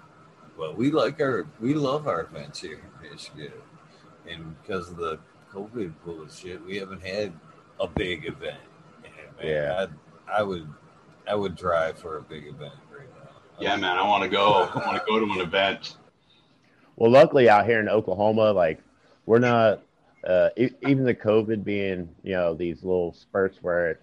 [0.58, 3.52] well, we like our we love our events here in Michigan,
[4.28, 5.20] and because of the
[5.52, 7.32] COVID bullshit, we haven't had
[7.78, 8.58] a big event.
[9.04, 9.86] And, man, Yeah.
[10.28, 10.68] I, I would
[11.28, 13.30] I would drive for a big event right now.
[13.60, 14.68] Yeah, man, I want to go.
[14.74, 15.96] I want to go to an event.
[16.96, 18.80] Well, luckily out here in Oklahoma, like
[19.26, 19.82] we're not
[20.26, 24.02] uh, e- even the COVID being, you know, these little spurts where it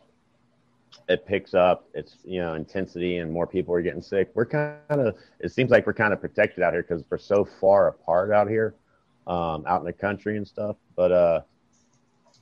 [1.09, 4.31] it picks up, it's you know intensity and more people are getting sick.
[4.33, 7.43] We're kind of it seems like we're kind of protected out here because we're so
[7.43, 8.75] far apart out here,
[9.27, 10.77] um, out in the country and stuff.
[10.95, 11.41] But uh,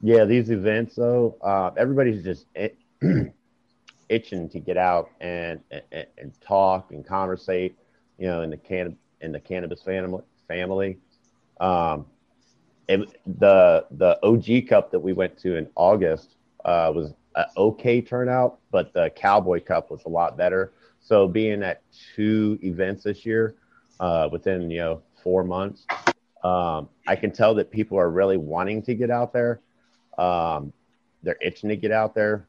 [0.01, 2.77] yeah, these events though, uh, everybody's just it,
[4.09, 7.75] itching to get out and, and and talk and conversate,
[8.19, 10.97] you know, in the can in the cannabis family family.
[11.59, 12.05] Um,
[13.25, 16.35] the the OG Cup that we went to in August
[16.65, 20.73] uh, was an okay turnout, but the Cowboy Cup was a lot better.
[20.99, 21.81] So being at
[22.15, 23.55] two events this year,
[23.99, 25.85] uh, within you know four months,
[26.43, 29.61] um, I can tell that people are really wanting to get out there.
[30.17, 30.73] Um,
[31.23, 32.47] they're itching to get out there.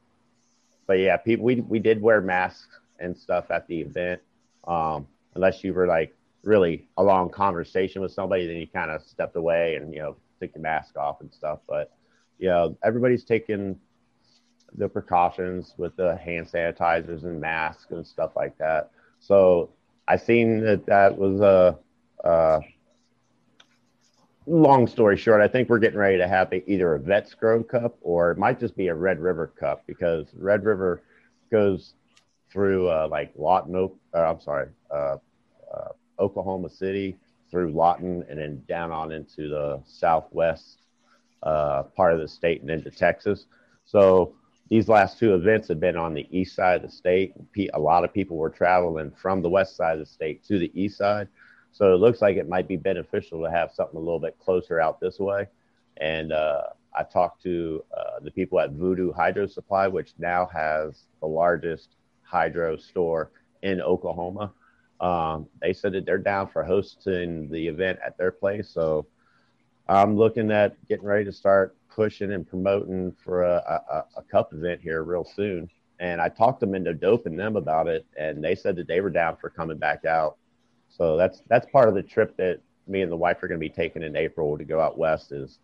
[0.87, 4.21] But yeah, people we we did wear masks and stuff at the event.
[4.67, 9.01] Um, unless you were like really a long conversation with somebody, then you kind of
[9.01, 10.15] stepped away and you know
[10.47, 11.59] took your mask off and stuff.
[11.67, 11.91] But
[12.49, 13.77] know, everybody's taking
[14.75, 18.91] the precautions with the hand sanitizers and masks and stuff like that.
[19.19, 19.69] So
[20.07, 21.77] I seen that that was a,
[22.27, 22.61] a
[24.45, 25.41] long story short.
[25.41, 28.59] I think we're getting ready to have either a Vets Grow Cup or it might
[28.59, 31.01] just be a Red River Cup because Red River
[31.51, 31.93] goes
[32.51, 35.17] through uh, like Lawton, uh, I'm sorry, uh,
[35.73, 35.89] uh,
[36.19, 37.17] Oklahoma City
[37.53, 40.79] through Lawton and then down on into the southwest
[41.43, 43.45] uh, part of the state and into Texas.
[43.85, 44.33] So
[44.71, 47.35] these last two events have been on the east side of the state.
[47.75, 50.71] A lot of people were traveling from the west side of the state to the
[50.73, 51.27] east side.
[51.71, 54.79] So it looks like it might be beneficial to have something a little bit closer
[54.79, 55.45] out this way.
[55.97, 56.63] And uh,
[56.97, 61.89] I talked to uh, the people at Voodoo Hydro Supply, which now has the largest
[62.23, 63.29] hydro store
[63.61, 64.51] in Oklahoma.
[65.03, 68.69] Um, they said that they're down for hosting the event at their place.
[68.69, 69.05] So
[69.89, 74.53] I'm looking at getting ready to start pushing and promoting for a, a, a cup
[74.53, 75.69] event here real soon.
[75.99, 79.09] And I talked them into doping them about it, and they said that they were
[79.09, 80.37] down for coming back out.
[80.87, 83.69] So that's that's part of the trip that me and the wife are going to
[83.69, 85.33] be taking in April to go out west.
[85.33, 85.59] Is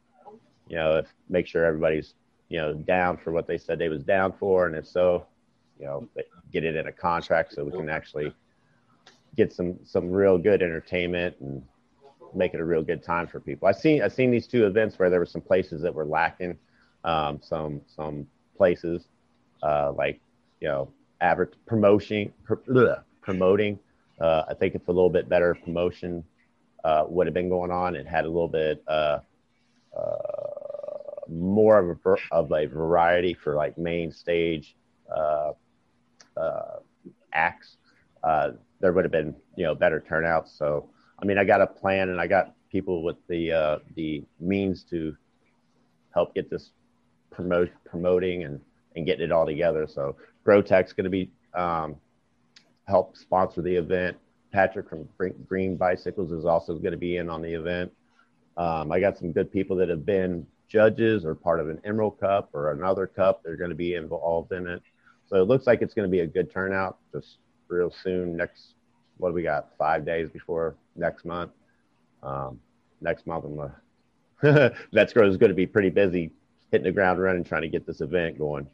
[0.68, 2.14] you know if make sure everybody's
[2.50, 5.26] you know down for what they said they was down for, and if so,
[5.80, 6.10] you know
[6.52, 8.34] get it in a contract so we can actually
[9.36, 11.62] get some some real good entertainment and
[12.34, 13.68] make it a real good time for people.
[13.68, 16.58] I seen I seen these two events where there were some places that were lacking,
[17.04, 18.28] um, some some
[18.58, 19.08] places
[19.64, 20.20] uh, like
[20.60, 23.80] you know advert promotion pr- bleh, promoting.
[24.20, 26.24] Uh, I think if a little bit better promotion
[26.84, 29.20] uh, would have been going on, it had a little bit uh,
[29.98, 34.76] uh, more of a of a variety for like main stage
[35.16, 35.52] uh,
[37.34, 37.78] acts.
[38.80, 40.58] There would have been you know better turnouts.
[40.58, 40.90] So
[41.22, 44.84] I mean, I got a plan and I got people with the uh, the means
[44.90, 45.16] to
[46.14, 46.72] help get this
[47.32, 48.60] promote promoting and
[48.96, 49.88] and getting it all together.
[49.88, 50.16] So
[50.46, 51.96] Growtech's going to be um,
[52.88, 54.18] help sponsor the event.
[54.52, 55.08] Patrick from
[55.48, 57.92] Green Bicycles is also going to be in on the event.
[58.58, 62.20] Um, I got some good people that have been judges or part of an Emerald
[62.20, 63.42] Cup or another cup.
[63.44, 64.82] They're going to be involved in it.
[65.28, 67.38] So it looks like it's going to be a good turnout just
[67.70, 68.36] real soon.
[68.36, 68.74] Next,
[69.18, 69.70] what do we got?
[69.78, 71.52] Five days before next month.
[72.22, 72.60] Um,
[73.02, 76.32] next month, I'm gonna, Vets Grow is going to be pretty busy
[76.72, 78.68] hitting the ground running, trying to get this event going.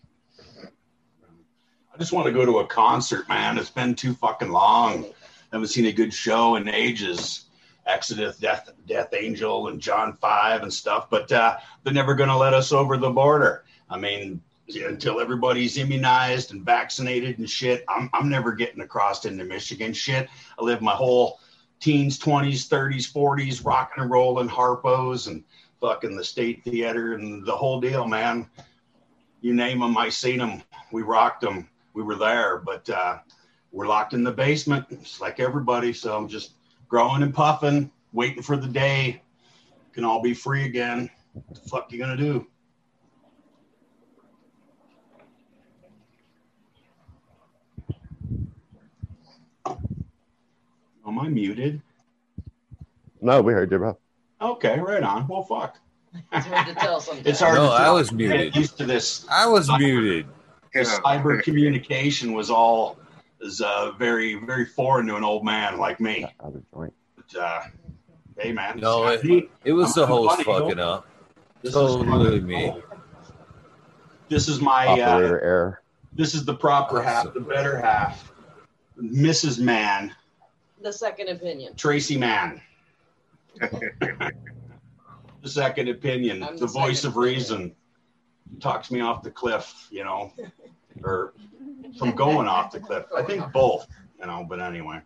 [1.94, 3.58] I just want to go to a concert, man.
[3.58, 5.06] It's been too fucking long.
[5.52, 7.46] haven't seen a good show in ages.
[7.86, 12.38] Exodus, Death, Death Angel, and John Five and stuff, but uh, they're never going to
[12.38, 13.64] let us over the border.
[13.90, 19.44] I mean, until everybody's immunized and vaccinated and shit, I'm I'm never getting across into
[19.44, 19.94] Michigan.
[19.94, 21.40] Shit, I lived my whole
[21.80, 25.44] teens, twenties, thirties, forties, rocking and rolling, harpos and
[25.82, 28.50] fucking the state theater and the whole deal, man.
[29.42, 30.64] You name them, I seen them.
[30.92, 31.70] We rocked them.
[31.94, 33.20] We were there, but uh,
[33.72, 35.94] we're locked in the basement, just like everybody.
[35.94, 36.54] So I'm just
[36.88, 39.22] growing and puffing, waiting for the day
[39.96, 41.10] can all be free again.
[41.34, 42.46] What the fuck you gonna do?
[51.08, 51.82] Am I muted?
[53.22, 53.98] No, we heard you, bro.
[54.42, 55.28] Okay, right on.
[55.28, 55.78] Well, fuck.
[56.32, 57.28] It's hard to tell sometimes.
[57.28, 57.96] It's hard No, to I tell.
[57.96, 58.56] was Get muted.
[58.56, 59.26] used to this.
[59.30, 60.28] I was muted.
[60.74, 62.98] This cyber communication was all
[63.42, 66.26] is uh, very very foreign to an old man like me.
[66.40, 66.94] Other joint.
[67.16, 67.62] But, uh,
[68.38, 70.92] hey man, No, it, it was the I'm host funny, fucking though.
[70.94, 71.08] up.
[71.62, 72.74] This Totally is me.
[74.30, 75.82] This is my uh, Operator error.
[76.14, 78.32] this is the proper half, the better half.
[79.02, 79.60] Mrs.
[79.60, 80.14] Man,
[80.86, 81.76] the second opinion.
[81.76, 82.62] Tracy Mann.
[83.60, 84.32] the
[85.44, 87.76] second opinion, I'm the the voice second of reason,
[88.60, 90.32] talks me off the cliff, you know,
[91.04, 91.34] or
[91.98, 93.06] from going off the cliff.
[93.18, 93.88] I think both,
[94.20, 95.02] you know, but anyway.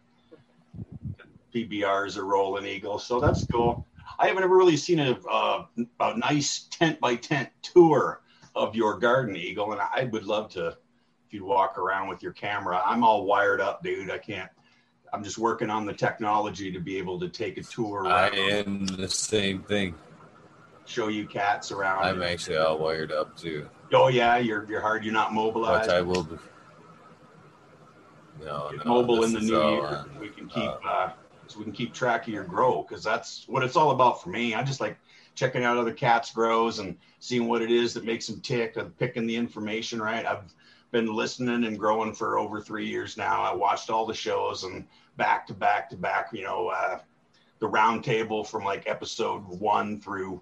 [1.55, 3.87] PBR is a rolling eagle, so that's cool.
[4.19, 5.65] I haven't ever really seen a, uh,
[6.01, 8.21] a nice tent by tent tour
[8.53, 12.33] of your garden, Eagle, and I would love to if you'd walk around with your
[12.33, 12.81] camera.
[12.85, 14.11] I'm all wired up, dude.
[14.11, 14.49] I can't.
[15.13, 18.07] I'm just working on the technology to be able to take a tour.
[18.07, 19.95] I am the same thing.
[20.85, 22.03] show you cats around.
[22.03, 23.67] I'm actually all wired up too.
[23.93, 25.03] Oh yeah, you're you're hard.
[25.03, 25.89] You're not mobilized.
[25.89, 26.37] I will be.
[28.43, 29.85] No, Get no, mobile in the new year.
[29.85, 31.09] on, we can keep uh,
[31.47, 34.29] so we can keep track of your grow because that's what it's all about for
[34.29, 34.53] me.
[34.53, 34.97] I just like
[35.35, 38.97] checking out other cats' grows and seeing what it is that makes them tick and
[38.97, 40.25] picking the information right.
[40.25, 40.53] I've
[40.91, 43.41] been listening and growing for over three years now.
[43.41, 44.85] I watched all the shows and
[45.17, 46.29] back to back to back.
[46.33, 46.99] You know, uh,
[47.59, 50.41] the round table from like episode one through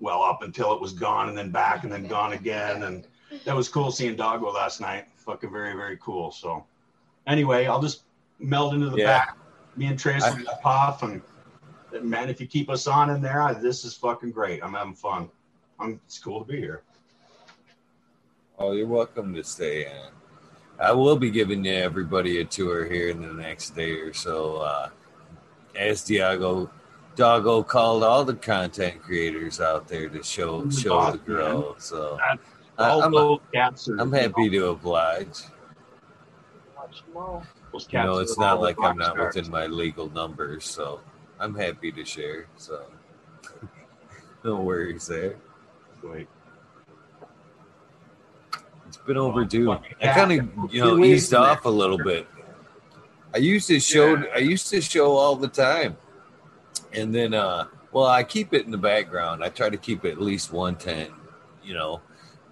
[0.00, 3.06] well up until it was gone and then back and then gone again and
[3.44, 5.06] that was cool seeing Doggo last night.
[5.16, 6.30] Fucking very very cool.
[6.30, 6.64] So
[7.26, 8.02] anyway, I'll just
[8.38, 9.06] meld into the Yeah.
[9.06, 9.36] back.
[9.76, 10.66] Me and Trace will pop
[11.02, 11.20] off, and
[12.02, 14.62] man, if you keep us on in there, I, this is fucking great.
[14.62, 15.28] I'm having fun.
[15.80, 16.84] I'm, it's cool to be here.
[18.58, 20.10] Oh, you're welcome to stay in.
[20.78, 24.56] I will be giving you everybody a tour here in the next day or so.
[24.56, 24.88] Uh,
[25.76, 26.68] as Diago
[27.16, 31.60] Doggo called all the content creators out there to show show the awesome, grow.
[31.70, 31.80] man.
[31.80, 32.38] So I-
[32.90, 33.14] all I'm.
[34.00, 35.42] I'm happy to oblige.
[36.76, 37.46] Watch them all.
[37.72, 39.34] Those You know, it's not like I'm not stars.
[39.36, 41.00] within my legal numbers, so
[41.40, 42.46] I'm happy to share.
[42.56, 42.84] So
[44.44, 45.36] no worries there.
[46.02, 46.28] Wait.
[49.04, 49.66] It's been overdue.
[49.66, 52.26] fucking I kind of, you know, eased off a little bit.
[53.34, 55.98] I used to show, I used to show all the time,
[56.94, 59.44] and then, uh, well, I keep it in the background.
[59.44, 61.10] I try to keep at least one tent,
[61.62, 62.00] you know,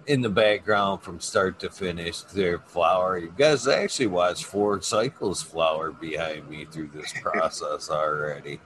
[0.05, 2.21] in the background from start to finish.
[2.21, 3.17] Their flower.
[3.17, 8.59] You guys actually watched four cycles flower behind me through this process already,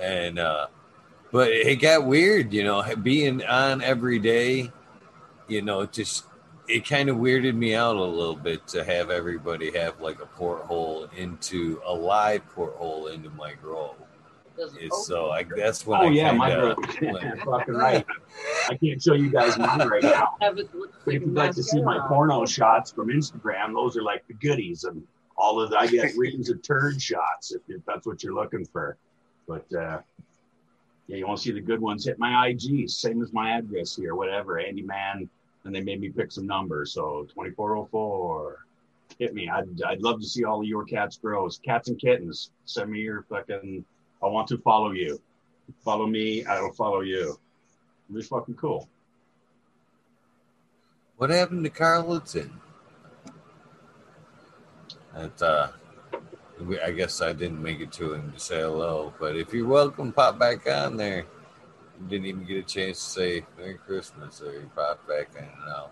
[0.00, 0.66] and uh,
[1.30, 4.72] but it got weird, you know, being on every day.
[5.46, 6.24] You know, just
[6.68, 10.26] it kind of weirded me out a little bit to have everybody have like a
[10.26, 13.94] porthole into a live porthole into my grow.
[15.02, 16.76] So I that's when Oh I yeah, my brother.
[17.02, 18.06] went, fucking right.
[18.70, 20.36] I can't show you guys mine right now.
[20.40, 20.68] Have it
[21.04, 24.34] But if you'd like to see my porno shots from Instagram, those are like the
[24.34, 25.02] goodies and
[25.36, 28.64] all of the, I get reams of turd shots if, if that's what you're looking
[28.64, 28.96] for.
[29.48, 29.98] But uh,
[31.08, 32.06] yeah, you want to see the good ones?
[32.06, 35.28] Hit my IG, same as my address here, whatever, Andy Man.
[35.64, 36.92] And they made me pick some numbers.
[36.92, 38.66] So 2404,
[39.18, 39.48] hit me.
[39.48, 41.58] I'd, I'd love to see all of your cats grows.
[41.64, 43.84] Cats and kittens, send me your fucking,
[44.22, 45.20] I want to follow you.
[45.84, 47.38] Follow me, I will follow you.
[48.08, 48.88] It'll be fucking cool.
[51.16, 52.60] What happened to Carlton?
[55.14, 55.68] That uh,
[56.84, 60.12] I guess I didn't make it to him to say hello, but if you're welcome,
[60.12, 61.24] pop back on there.
[62.00, 65.44] You didn't even get a chance to say Merry Christmas, or you popped back in.
[65.66, 65.88] No,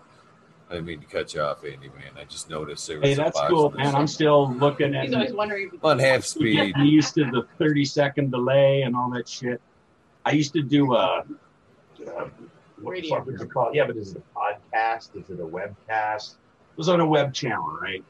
[0.69, 1.87] I didn't mean to cut you off, Andy.
[1.89, 3.07] Man, I just noticed there was.
[3.07, 3.83] Hey, a that's box cool, missing.
[3.85, 3.95] man.
[3.95, 5.71] I'm still looking at He's always wondering.
[5.73, 6.55] if- on half We're speed.
[6.55, 9.61] getting used to the 30 second delay and all that shit.
[10.25, 11.23] I used to do a,
[12.05, 12.29] uh,
[12.81, 13.75] what the fuck is it called?
[13.75, 15.15] Yeah, but is it a podcast?
[15.15, 16.31] Is it a webcast?
[16.35, 18.03] It was on a web channel, right?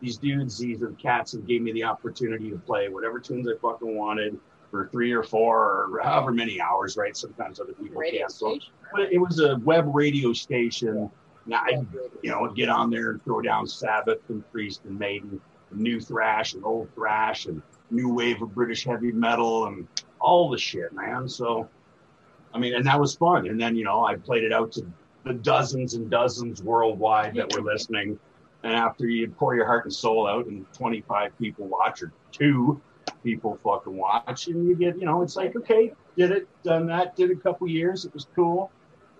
[0.00, 3.52] These dudes, these are cats that gave me the opportunity to play whatever tunes I
[3.60, 4.38] fucking wanted
[4.70, 7.16] for three or four or however many hours, right?
[7.16, 8.28] Sometimes other people Radio.
[8.28, 8.58] So
[8.92, 11.10] but it was a web radio station.
[11.46, 11.82] Now I,
[12.22, 15.40] you know, get on there and throw down Sabbath and Priest and Maiden,
[15.70, 19.86] and new thrash and old thrash and new wave of British heavy metal and
[20.20, 21.28] all the shit, man.
[21.28, 21.68] So,
[22.54, 23.48] I mean, and that was fun.
[23.48, 24.86] And then you know, I played it out to
[25.24, 28.18] the dozens and dozens worldwide that were listening.
[28.62, 32.80] And after you pour your heart and soul out, and 25 people watch or two
[33.22, 37.16] people fucking watch, and you get, you know, it's like, okay, did it, done that,
[37.16, 38.70] did a couple years, it was cool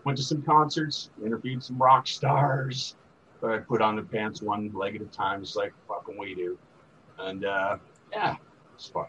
[0.04, 2.96] went to some concerts, interviewed some rock stars.
[3.40, 6.34] But I put on the pants one leg at a time, just like fucking we
[6.34, 6.58] do.
[7.18, 7.78] And uh,
[8.12, 8.36] yeah,
[8.74, 9.06] it's fun.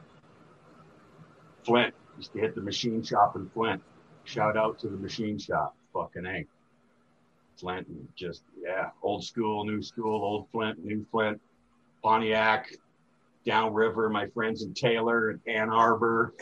[1.65, 3.81] Flint used to hit the machine shop in Flint.
[4.23, 5.75] shout out to the machine shop.
[5.93, 6.45] Fucking A.
[7.57, 11.39] Flint, just, yeah, old school, new school, old Flint, new Flint,
[12.01, 12.73] Pontiac,
[13.45, 16.33] downriver, my friends in Taylor and Ann Arbor.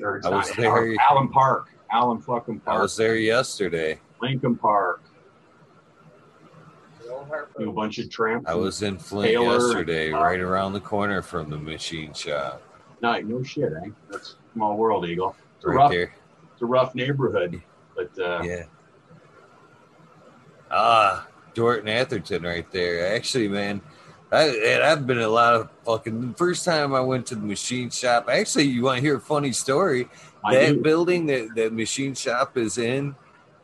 [0.00, 0.70] Or I was there.
[0.70, 2.78] Arbor, Allen Park, Allen fucking Park.
[2.78, 3.98] I was there yesterday.
[4.22, 5.02] Lincoln Park,
[7.10, 7.62] Old Harper.
[7.62, 8.48] do a bunch of tramps.
[8.48, 12.62] I was in Flint Taylor, yesterday, uh, right around the corner from the machine shop.
[13.02, 13.90] No, no shit, eh?
[14.10, 15.36] That's a small world, Eagle.
[15.56, 16.14] It's a Right rough, there.
[16.52, 17.60] it's a rough neighborhood,
[17.96, 18.64] but uh, Yeah.
[20.70, 23.14] Ah, Dorton Atherton right there.
[23.14, 23.80] Actually, man,
[24.34, 26.32] I, and I've been a lot of fucking.
[26.32, 29.20] The first time I went to the machine shop, actually, you want to hear a
[29.20, 30.08] funny story?
[30.44, 30.80] I that do.
[30.82, 33.14] building that that machine shop is in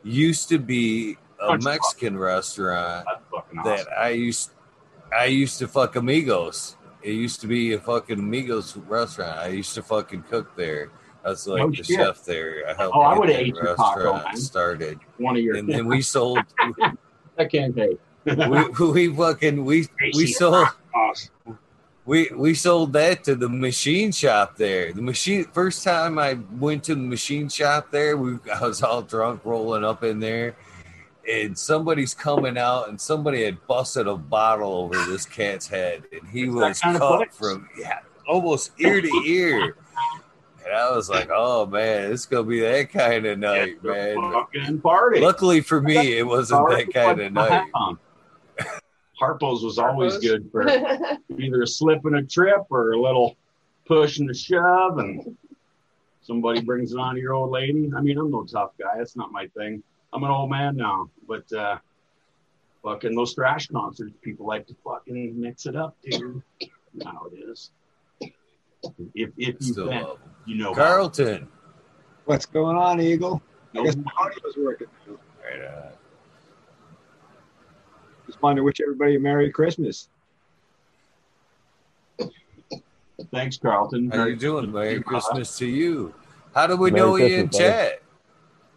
[0.03, 1.63] used to be a club.
[1.63, 3.59] Mexican restaurant that's awesome.
[3.63, 4.51] that I used
[5.15, 6.75] I used to fuck Amigos.
[7.03, 9.37] It used to be a fucking Amigos restaurant.
[9.37, 10.91] I used to fucking cook there.
[11.25, 11.97] I was like No the shit.
[11.97, 12.63] chef there.
[12.67, 14.35] I helped Oh, I that ate your taco, man.
[14.37, 16.39] started, One of your and then we sold.
[17.37, 17.97] I can't pay.
[18.25, 18.67] We,
[19.09, 21.57] we fucking we we sold Awesome.
[22.05, 24.91] we we sold that to the machine shop there.
[24.93, 29.01] The machine first time I went to the machine shop there, we I was all
[29.01, 30.55] drunk rolling up in there,
[31.29, 36.27] and somebody's coming out, and somebody had busted a bottle over this cat's head, and
[36.29, 37.37] he It's was cut place.
[37.37, 39.75] from yeah, almost ear to ear.
[40.63, 44.15] And I was like, "Oh man, it's gonna be that kind of night, It's man."
[44.31, 45.19] fucking party.
[45.19, 47.67] Luckily for me, it wasn't that kind of night.
[49.19, 50.23] Harpo's was always Harpo's?
[50.29, 50.67] good for
[51.39, 53.37] either a slip and a trip or a little
[53.85, 55.37] push and a shove, and
[56.21, 57.89] somebody brings it on to your old lady.
[57.95, 58.97] I mean, I'm no tough guy.
[58.97, 59.83] That's not my thing.
[60.13, 61.77] I'm an old man now, but uh,
[62.83, 66.41] fucking those thrash concerts, people like to fucking mix it up, dude.
[66.93, 67.71] Now it is.
[69.13, 70.05] If if you Still been,
[70.45, 70.73] you know.
[70.73, 71.47] Carlton.
[72.25, 73.41] What's going on, Eagle?
[73.73, 74.87] I No, guess my audio's working.
[75.07, 75.15] now.
[75.43, 75.91] Right on.
[78.31, 80.07] Just wanted to wish everybody a Merry Christmas.
[83.29, 84.09] Thanks, Carlton.
[84.09, 84.71] How you doing?
[84.71, 86.13] Merry Christmas to you.
[86.55, 87.57] How do we Merry know you in buddy.
[87.57, 88.01] chat?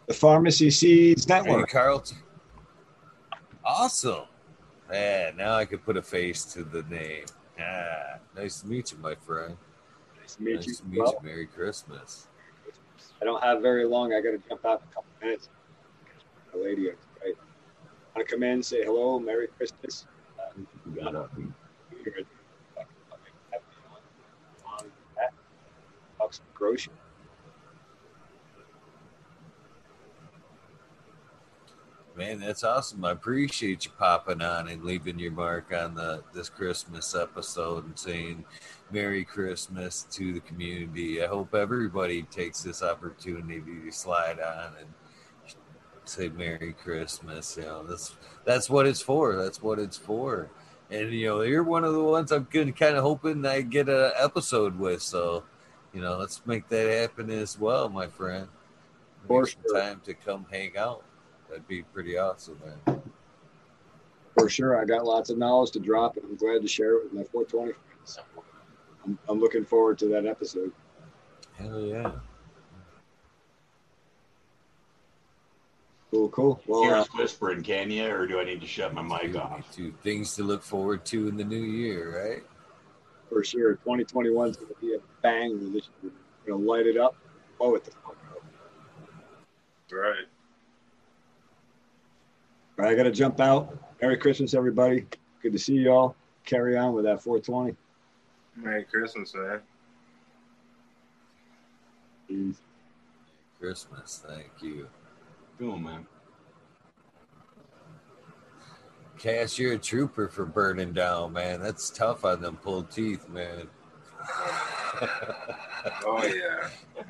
[0.07, 1.69] The Pharmacy Seeds Hey, Network.
[1.69, 2.17] Carlton.
[3.63, 4.25] Awesome.
[4.89, 7.23] Man, now I can put a face to the name.
[7.57, 9.55] Ah, nice to meet you, my friend.
[10.19, 10.75] Nice to meet nice you.
[10.75, 11.29] to meet Well, you.
[11.29, 12.27] Merry Christmas.
[13.21, 14.11] I don't have very long.
[14.13, 15.47] I got to jump out in a couple minutes.
[16.53, 16.89] A lady,
[18.23, 20.07] come in, and say hello, Merry Christmas.
[20.39, 21.31] Um, You got up.
[26.55, 26.93] grocery.
[32.15, 33.03] Man, that's awesome.
[33.03, 37.99] I appreciate you popping on and leaving your mark on the this Christmas episode and
[37.99, 38.45] saying
[38.89, 41.21] Merry Christmas to the community.
[41.21, 44.87] I hope everybody takes this opportunity to slide on and
[46.09, 47.57] say Merry Christmas.
[47.57, 49.35] You know, that's that's what it's for.
[49.35, 50.49] That's what it's for.
[50.89, 53.89] And you know, you're one of the ones I'm good kind of hoping I get
[53.89, 55.01] an episode with.
[55.01, 55.43] So,
[55.93, 58.47] you know, let's make that happen as well, my friend.
[59.27, 59.59] For sure.
[59.73, 61.03] time to come hang out.
[61.49, 63.01] That'd be pretty awesome, man.
[64.37, 67.03] For sure, I got lots of knowledge to drop, and I'm glad to share it
[67.05, 68.19] with my 420 friends.
[69.05, 70.71] I'm, I'm looking forward to that episode.
[71.57, 72.11] Hell yeah.
[76.15, 76.61] Cool, cool.
[76.65, 78.07] Well, Hear uh, us whispering, can you?
[78.07, 79.69] Or do I need to shut my mic off?
[79.73, 82.43] Two things to look forward to in the new year, right?
[83.35, 85.51] for sure, 2021 is going to be a bang.
[85.51, 85.81] We're
[86.47, 87.15] going to light it up,
[87.57, 88.43] blow it the fuck up.
[89.91, 90.15] Right.
[92.79, 93.77] All right, I got to jump out.
[94.01, 95.05] Merry Christmas, everybody.
[95.41, 96.15] Good to see y'all.
[96.45, 97.75] Carry on with that 420.
[98.55, 99.59] Merry Christmas, man.
[102.27, 102.61] Peace.
[103.59, 104.87] Christmas, thank you.
[105.57, 106.05] Cool, man.
[109.17, 111.61] Cash, you're a trooper for burning down, man.
[111.61, 113.67] That's tough on them pulled teeth, man.
[116.05, 116.69] Oh yeah.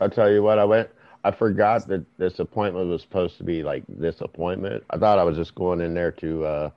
[0.00, 0.88] I'll tell you what, I went.
[1.24, 4.84] I forgot that this appointment was supposed to be like this appointment.
[4.88, 6.70] I thought I was just going in there to uh,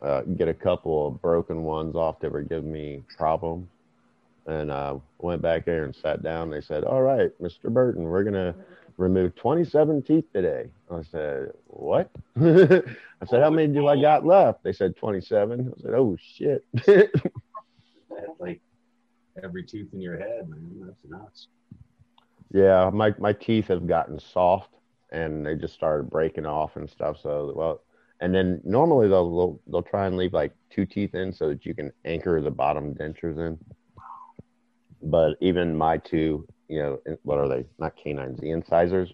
[0.00, 3.68] uh, get a couple of broken ones off that were giving me problems.
[4.46, 6.50] And uh, went back there and sat down.
[6.50, 7.72] They said, "All right, Mr.
[7.72, 8.54] Burton, we're gonna
[8.96, 14.62] remove 27 teeth today." I said, "What?" I said, "How many do I got left?"
[14.62, 15.74] They said 27.
[15.76, 18.60] I said, "Oh shit." That's like
[19.42, 20.86] every tooth in your head, man.
[20.86, 21.48] That's nuts.
[22.52, 24.70] Yeah, my my teeth have gotten soft
[25.14, 27.18] and they just started breaking off and stuff.
[27.22, 27.82] So well,
[28.20, 31.64] and then normally they'll they'll, they'll try and leave like two teeth in so that
[31.64, 33.58] you can anchor the bottom dentures in.
[35.02, 37.66] But even my two you know, what are they?
[37.78, 38.40] Not canines.
[38.40, 39.12] The incisors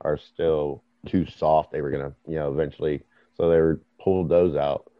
[0.00, 1.72] are still too soft.
[1.72, 3.02] They were gonna, you know, eventually.
[3.36, 4.90] So they were pulled those out.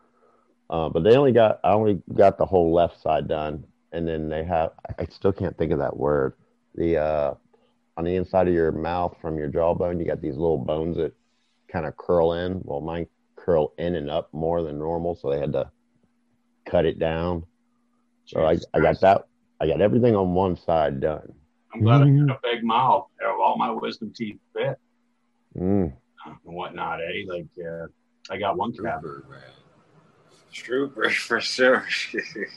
[0.71, 1.61] Uh, but they only got.
[1.63, 4.73] I only got the whole left side done, and then they have.
[4.99, 6.35] I still can't think of that word.
[6.75, 7.35] The uh,
[7.97, 11.13] on the inside of your mouth from your jawbone, you got these little bones that
[11.69, 12.61] kind of curl in.
[12.65, 13.07] Well, mine
[13.37, 15.71] curl in and up more than normal, so they had to
[16.65, 17.45] cut it down.
[18.27, 19.27] So I, I got that.
[19.61, 21.35] I got everything on one side done.
[21.75, 23.09] I'm glad I got a big mouth.
[23.27, 24.79] All my wisdom teeth fit
[25.57, 25.93] Mm.
[26.27, 27.25] and whatnot, eh?
[27.29, 27.87] Like, uh,
[28.31, 29.09] I got one cavity.
[29.09, 29.41] Trooper, man.
[30.53, 31.85] Trooper for sure.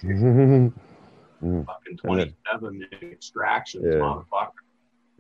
[0.04, 0.74] Mm.
[1.66, 3.92] Fucking 27 extractions, Yeah.
[4.00, 4.52] motherfucker.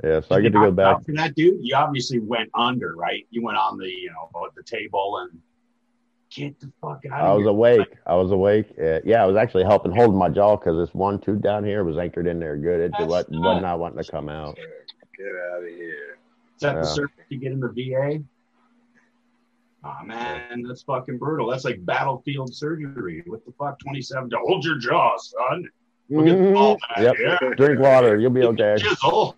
[0.04, 1.04] yeah, so I get to go back.
[1.06, 3.26] For that dude, you obviously went under, right?
[3.30, 5.40] You went on the, you know, the table and
[6.38, 7.50] get the fuck out I was here.
[7.50, 7.88] awake.
[8.06, 8.68] I was awake.
[8.82, 11.84] Uh, yeah, I was actually helping holding my jaw because this one tooth down here
[11.84, 12.80] was anchored in there good.
[12.82, 14.56] It That's was, was not wanting to come out.
[14.56, 16.18] Get out of here.
[16.56, 16.80] Is that Yeah.
[16.82, 18.24] the surgery you get in the VA?
[19.84, 21.50] Oh man, that's fucking brutal.
[21.50, 23.24] That's like battlefield surgery.
[23.28, 23.80] What the fuck?
[23.80, 25.66] 27 to hold your jaw, son.
[26.10, 27.06] Look at the ball, man.
[27.06, 27.16] Yep.
[27.20, 27.50] Yeah.
[27.56, 28.18] Drink water.
[28.18, 28.76] You'll be okay.
[28.78, 29.34] Chisel.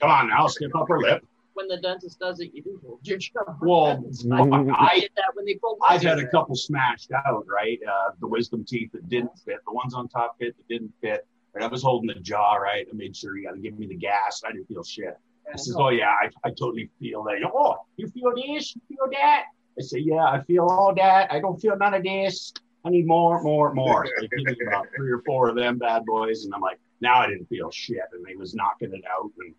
[0.00, 1.24] Come on now, skip up her lip.
[1.58, 3.56] When the dentist does it, you do hold your jaw.
[3.60, 4.04] Well.
[4.30, 5.80] I I did that when they pulled.
[5.88, 7.80] I've had a couple smashed out, right?
[7.84, 11.26] Uh, the wisdom teeth that didn't fit, the ones on top fit that didn't fit.
[11.52, 11.64] Right?
[11.64, 12.86] I was holding the jaw, right?
[12.88, 14.42] I made sure you got to give me the gas.
[14.46, 15.18] I didn't feel shit.
[15.52, 18.76] I says, "Oh yeah, I, I totally feel that." Oh, you feel this?
[18.76, 19.46] You feel that?
[19.76, 21.32] I say, "Yeah, I feel all that.
[21.32, 22.52] I don't feel none of this.
[22.84, 25.78] I need more, more, more." So they give me about three or four of them
[25.78, 29.02] bad boys, and I'm like, now I didn't feel shit, and they was knocking it
[29.10, 29.54] out, and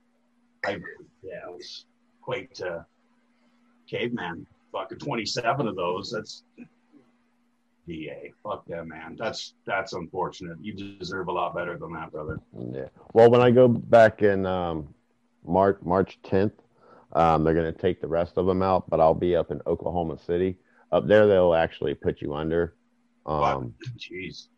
[0.66, 0.72] I,
[1.24, 1.86] yeah, it was
[2.30, 2.84] quite uh,
[3.90, 4.46] caveman.
[4.72, 6.12] Fucking 27 of those.
[6.12, 6.44] That's
[7.88, 8.32] DA.
[8.44, 9.16] Fuck that, man.
[9.18, 10.58] That's that's unfortunate.
[10.62, 12.40] You deserve a lot better than that, brother.
[12.72, 12.90] Yeah.
[13.14, 14.94] Well, when I go back in um,
[15.44, 16.52] March March 10th,
[17.14, 19.60] um, they're going to take the rest of them out, but I'll be up in
[19.66, 20.56] Oklahoma City.
[20.92, 22.76] Up there, they'll actually put you under.
[23.26, 24.50] Um, Jeez.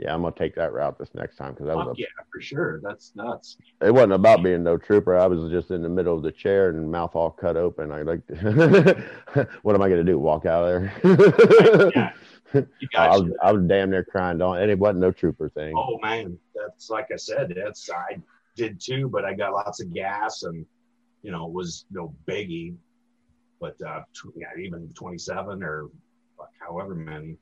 [0.00, 2.40] Yeah, I'm gonna take that route this next time because that was a yeah, for
[2.40, 2.80] sure.
[2.82, 3.58] That's nuts.
[3.82, 5.18] It wasn't about being no trooper.
[5.18, 7.92] I was just in the middle of the chair and mouth all cut open.
[7.92, 8.22] I like,
[9.62, 10.18] what am I to do?
[10.18, 11.92] Walk out of there?
[11.94, 12.12] Yeah.
[12.96, 14.38] I was, I was damn near crying.
[14.38, 15.74] Don't, and it wasn't no trooper thing.
[15.76, 17.54] Oh man, that's like I said.
[17.54, 18.16] That's I
[18.56, 20.64] did too, but I got lots of gas and
[21.22, 22.74] you know it was no biggie.
[23.60, 24.00] But uh,
[24.34, 25.90] yeah, even twenty seven or
[26.38, 27.36] fuck, however many.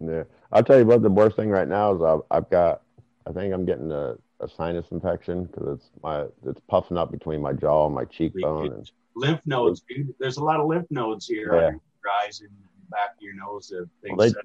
[0.00, 1.02] Yeah, I'll tell you what.
[1.02, 2.82] The worst thing right now is I've, I've got.
[3.26, 7.40] I think I'm getting a, a sinus infection because it's my it's puffing up between
[7.40, 8.72] my jaw and my cheekbone.
[8.72, 10.12] And, Lymph nodes, dude.
[10.18, 11.70] There's a lot of lymph nodes here Yeah.
[11.70, 11.80] your
[12.24, 12.50] eyes and
[12.90, 13.72] back of your nose.
[14.02, 14.44] Well, they- that-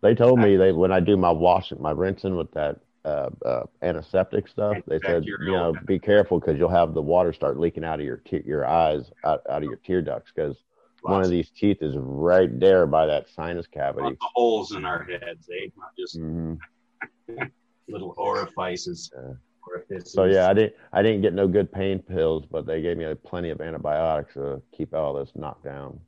[0.00, 3.62] They told me they when I do my washing, my rinsing with that uh, uh,
[3.82, 7.84] antiseptic stuff, they said you know be careful because you'll have the water start leaking
[7.84, 10.56] out of your te- your eyes, out, out of your tear ducts because
[11.04, 14.10] one of these teeth is right there by that sinus cavity.
[14.10, 15.68] the holes in our heads, eh?
[15.76, 16.58] Not just Mhm.
[17.88, 19.12] little orifices.
[19.66, 20.12] orifices.
[20.12, 23.12] So yeah, I didn't I didn't get no good pain pills, but they gave me
[23.22, 26.00] plenty of antibiotics to keep all this knocked down.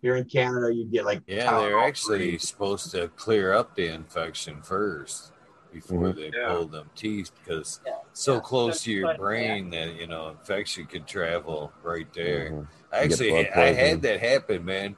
[0.00, 4.62] Here in Canada, you get like Yeah, they're actually supposed to clear up the infection
[4.62, 5.32] first
[5.72, 6.16] before Mhm.
[6.16, 6.48] they Yeah.
[6.48, 7.80] pull them teeth because
[8.12, 8.40] so Yeah.
[8.40, 12.50] close to your But- brain that you know infection could travel right there.
[12.50, 12.66] Mhm.
[12.92, 14.96] I actually blood I had that happen, man.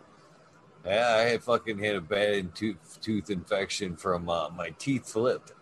[0.85, 5.53] Yeah, I had fucking had a bad tooth tooth infection from uh, my teeth flipped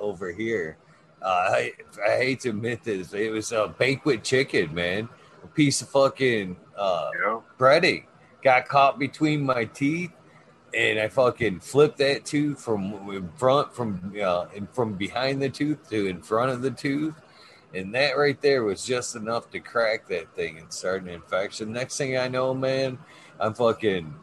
[0.00, 0.78] over here.
[1.22, 1.72] Uh, I
[2.04, 5.08] I hate to admit this, it was a banquet chicken, man.
[5.42, 7.40] A piece of fucking uh, Yeah.
[7.58, 8.04] breading
[8.42, 10.10] got caught between my teeth,
[10.74, 15.48] and I fucking flipped that tooth from in front, from uh, and from behind the
[15.48, 17.14] tooth to in front of the tooth,
[17.72, 21.72] and that right there was just enough to crack that thing and start an infection.
[21.72, 22.98] Next thing I know, man,
[23.38, 24.14] I'm fucking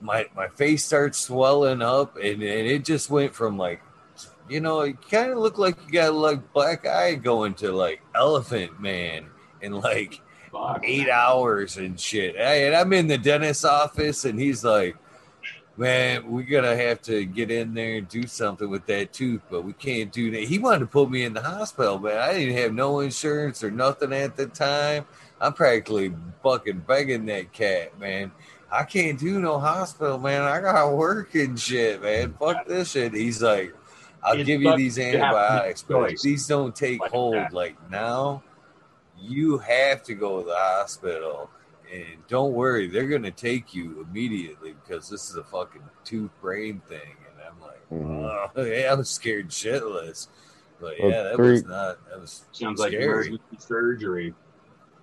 [0.00, 3.80] my my face starts swelling up, and, and it just went from like.
[4.48, 8.00] You know, it kind of looked like you got like black eye going to like
[8.14, 9.26] elephant man
[9.60, 10.82] and like Fuck.
[10.84, 12.36] eight hours and shit.
[12.36, 14.96] Hey, and I'm in the dentist's office, and he's like,
[15.76, 19.62] "Man, we're gonna have to get in there and do something with that tooth, but
[19.62, 22.18] we can't do that." He wanted to put me in the hospital, man.
[22.18, 25.06] I didn't have no insurance or nothing at the time.
[25.40, 28.32] I'm practically fucking begging that cat, man.
[28.70, 30.42] I can't do no hospital, man.
[30.42, 32.34] I got work and shit, man.
[32.38, 33.14] Fuck this shit.
[33.14, 33.74] He's like,
[34.22, 37.00] I'll It's give you these you have to make antibiotics, but if these don't take
[37.00, 37.52] like hold that.
[37.52, 38.42] like now,
[39.20, 41.50] you have to go to the hospital.
[41.92, 46.80] And don't worry, they're gonna take you immediately because this is a fucking tooth brain
[46.88, 47.16] thing.
[47.30, 48.50] And I'm like, Mhm.
[48.56, 50.28] oh, yeah, I'm scared shitless.
[50.80, 51.98] But Well, yeah, that three- was not.
[52.10, 53.04] That was Sounds like scary.
[53.28, 54.34] emergency surgery.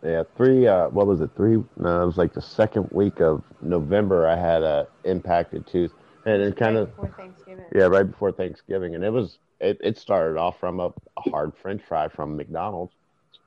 [0.04, 0.68] Yeah, three.
[0.68, 1.30] Uh, what was it?
[1.36, 1.64] Three?
[1.78, 4.28] No, it was like the second week of November.
[4.28, 5.94] I had a impacted tooth,
[6.26, 7.66] and it kind of Before Thanksgiving.
[7.74, 10.88] yeah, right before Thanksgiving, and it was it, it started off from a,
[11.18, 12.94] a hard French fry from McDonald's,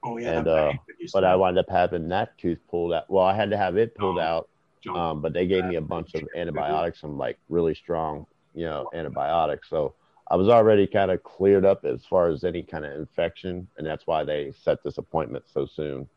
[0.06, 2.92] Oh yeah, and uh, bag that you but I wound up having that tooth pulled
[2.92, 3.10] out.
[3.10, 4.48] Well, I had to have it pulled Oh, out,
[4.94, 8.88] um, but they gave me a bunch of antibiotics, some like really strong, you know,
[8.94, 9.68] antibiotics.
[9.68, 9.94] So
[10.30, 13.86] I was already kind of cleared up as far as any kind of infection, and
[13.86, 16.08] that's why they set this appointment so soon.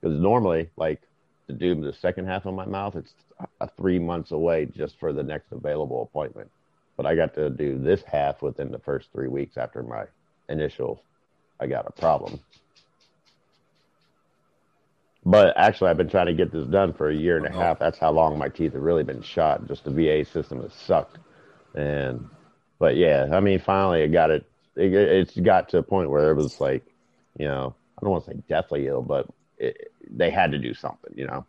[0.00, 1.02] Because normally, like
[1.46, 3.14] to do the second half of my mouth, it's
[3.60, 6.50] a three months away just for the next available appointment.
[6.96, 10.04] But I got to do this half within the first three weeks after my
[10.48, 11.02] initial.
[11.60, 12.40] I got a problem.
[15.30, 17.78] But actually, I've been trying to get this done for a year and a half.
[17.78, 19.68] That's how long my teeth have really been shot.
[19.68, 21.18] Just the VA system has sucked.
[21.74, 22.28] And,
[22.80, 24.44] but yeah, I mean, finally, it got it.
[24.74, 26.84] it it's got to a point where it was like,
[27.38, 30.74] you know, I don't want to say deathly ill, but it, they had to do
[30.74, 31.46] something, you know.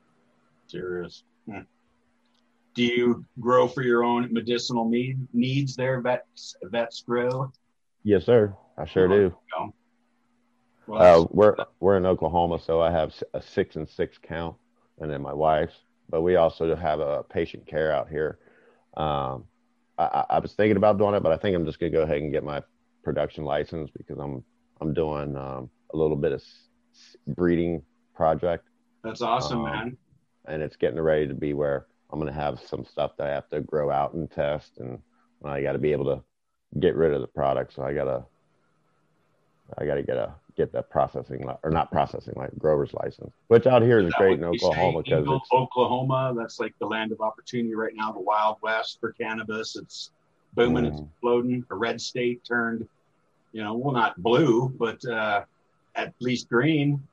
[0.67, 1.23] Serious.
[1.49, 1.61] Hmm.
[2.75, 6.55] Do you grow for your own medicinal need, needs there, vets?
[6.61, 7.51] Vets grow.
[8.03, 8.55] Yes, sir.
[8.77, 9.35] I sure do.
[10.93, 14.55] Uh, we're we're in Oklahoma, so I have a six and six count,
[14.99, 15.75] and then my wife's.
[16.09, 18.39] But we also have a patient care out here.
[18.97, 19.45] Um,
[19.97, 22.17] I, I was thinking about doing it, but I think I'm just gonna go ahead
[22.17, 22.61] and get my
[23.03, 24.43] production license because I'm
[24.81, 26.43] I'm doing um, a little bit of
[27.27, 27.81] breeding
[28.15, 28.65] project,
[29.03, 29.97] that's awesome, um, man.
[30.47, 33.49] and it's getting ready to be where I'm gonna have some stuff that I have
[33.49, 34.99] to grow out and test, and
[35.43, 36.23] I got to be able to
[36.79, 37.73] get rid of the product.
[37.73, 38.25] So I gotta
[39.77, 43.65] I gotta get a get that processing li- or not processing like grower's license, which
[43.65, 46.33] out here is great in what you say, Oklahoma because Eagle, it's Oklahoma.
[46.37, 49.75] That's like the land of opportunity right now, the Wild West for cannabis.
[49.75, 50.11] It's
[50.53, 51.09] booming, it's Mhm.
[51.11, 51.63] exploding.
[51.71, 52.87] A red state turned,
[53.53, 55.43] you know, well, not blue, but uh,
[55.95, 57.07] at least green,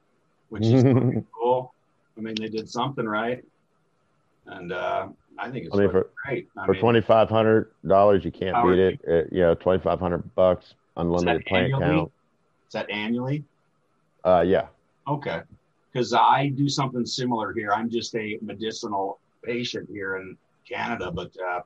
[0.51, 0.85] which is
[1.35, 1.75] cool.
[2.17, 3.43] I mean, they did something right,
[4.47, 5.09] and uh,
[5.39, 6.49] I think it's I mean, for- great.
[6.59, 9.01] I for twenty five hundred dollars you can't beat it.
[9.05, 11.83] it you know, twenty five hundred bucks, unlimited plant annually?
[11.83, 12.13] count.
[12.69, 13.45] Is that annually?
[14.25, 14.67] Uh, yeah.
[15.07, 15.41] Okay.
[15.91, 17.73] Because I do something similar here.
[17.73, 20.37] I'm just a medicinal patient here in
[20.69, 21.61] Canada, but uh,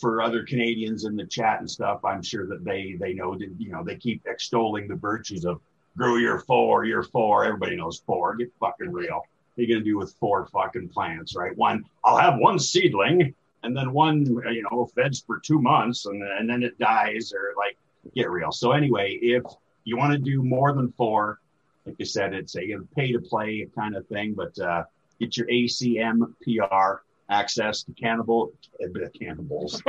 [0.00, 3.50] for other Canadians in the chat and stuff, I'm sure that they they know that
[3.58, 5.60] you know they keep extolling the virtues of
[5.96, 7.44] grow your four, your four.
[7.44, 8.36] Everybody knows four.
[8.36, 9.16] Get fucking real.
[9.16, 11.56] What are you gonna do with four fucking plants, right?
[11.56, 13.34] One, I'll have one seedling,
[13.64, 17.32] and then one, you know, feds for two months, and then, and then it dies,
[17.32, 17.76] or like
[18.14, 18.52] get real.
[18.52, 19.42] So anyway, if
[19.84, 21.40] you want to do more than four,
[21.86, 24.84] like I said, it's a pay to play kind of thing, but uh,
[25.18, 28.52] get your ACM PR access to cannibal,
[28.82, 29.82] uh, cannibals,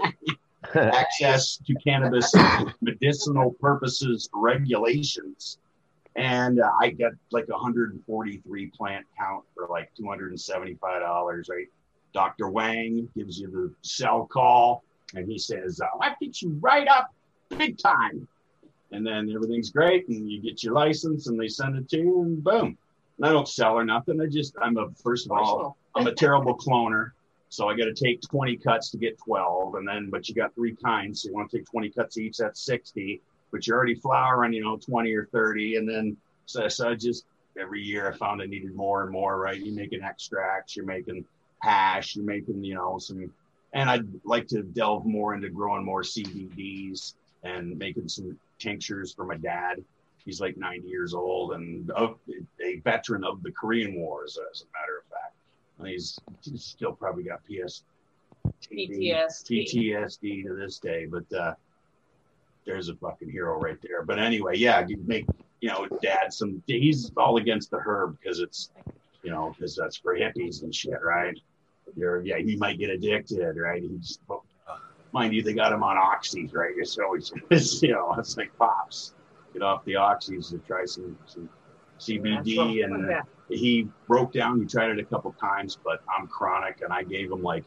[0.74, 2.32] access to cannabis
[2.80, 5.58] medicinal purposes regulations.
[6.14, 11.66] And uh, I get like 143 plant count for like $275, right?
[12.14, 12.48] Dr.
[12.48, 14.82] Wang gives you the cell call
[15.14, 17.12] and he says, uh, I get you right up
[17.50, 18.26] big time.
[18.92, 22.22] And then everything's great and you get your license and they send it to you
[22.22, 22.78] and boom.
[23.18, 24.20] And I don't sell or nothing.
[24.20, 27.12] I just, I'm a, first of all, I'm a terrible cloner.
[27.48, 29.76] So I got to take 20 cuts to get 12.
[29.76, 31.22] And then, but you got three kinds.
[31.22, 33.20] So you want to take 20 cuts each, that's 60.
[33.50, 35.76] But you're already flowering, you know, 20 or 30.
[35.76, 37.24] And then, so, so I just,
[37.58, 39.58] every year I found I needed more and more, right?
[39.58, 41.24] You're making extracts, you're making
[41.60, 43.32] hash, you're making, you know, some,
[43.72, 47.14] and I'd like to delve more into growing more CBDs
[47.46, 49.82] and making some tinctures for my dad.
[50.24, 52.18] He's like 90 years old and of,
[52.60, 55.34] a veteran of the Korean Wars, as a matter of fact.
[55.78, 57.82] And he's, he's still probably got PS,
[58.72, 59.50] PTSD.
[59.50, 61.54] PTSD to this day, but uh,
[62.64, 64.02] there's a fucking hero right there.
[64.02, 65.26] But anyway, yeah, you make
[65.60, 66.62] you know dad some.
[66.66, 68.70] He's all against the herb because it's
[69.22, 71.38] you know because that's for hippies and shit, right?
[71.96, 73.82] You're yeah, he might get addicted, right?
[73.82, 74.18] He's
[75.16, 76.74] mind you, they got him on oxys, right?
[76.86, 79.14] So it's, it's you know it's like pops,
[79.52, 81.48] get off the oxys and try some some
[81.98, 83.22] CBD and uh, Yeah.
[83.48, 84.60] he broke down.
[84.60, 87.64] He tried it a couple times, but I'm chronic, and I gave him like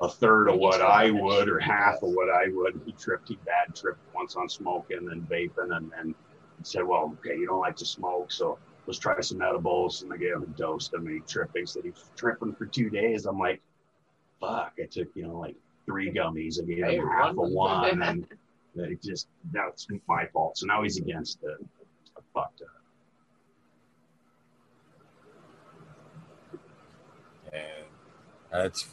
[0.00, 2.80] a third of what I would or half of what I would.
[2.86, 3.28] He tripped.
[3.28, 6.14] He bad tripped once on smoking and vaping, and then
[6.62, 10.16] said, "Well, okay, you don't like to smoke, so let's try some edibles." And I
[10.16, 10.90] gave him a dose.
[10.92, 11.56] And he tripped.
[11.56, 13.26] He said he he's tripping for two days.
[13.26, 13.60] I'm like,
[14.40, 15.56] "Fuck!" I took you know like
[15.86, 16.60] three gummies.
[16.60, 18.26] I gave him half of one, and
[18.74, 20.58] it just that's my fault.
[20.58, 21.66] So now he's against it.
[22.16, 22.68] I fucked up.
[27.52, 27.84] and
[28.50, 28.86] that's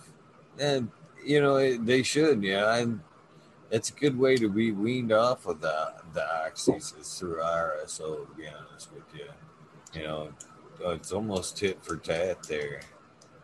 [0.59, 0.91] and
[1.25, 2.99] you know they should yeah and
[3.71, 8.27] it's a good way to be weaned off of the the oxys is through RSO.
[8.27, 9.27] To be honest with you,
[9.93, 10.29] you know,
[10.81, 12.81] it's almost tit for tat there.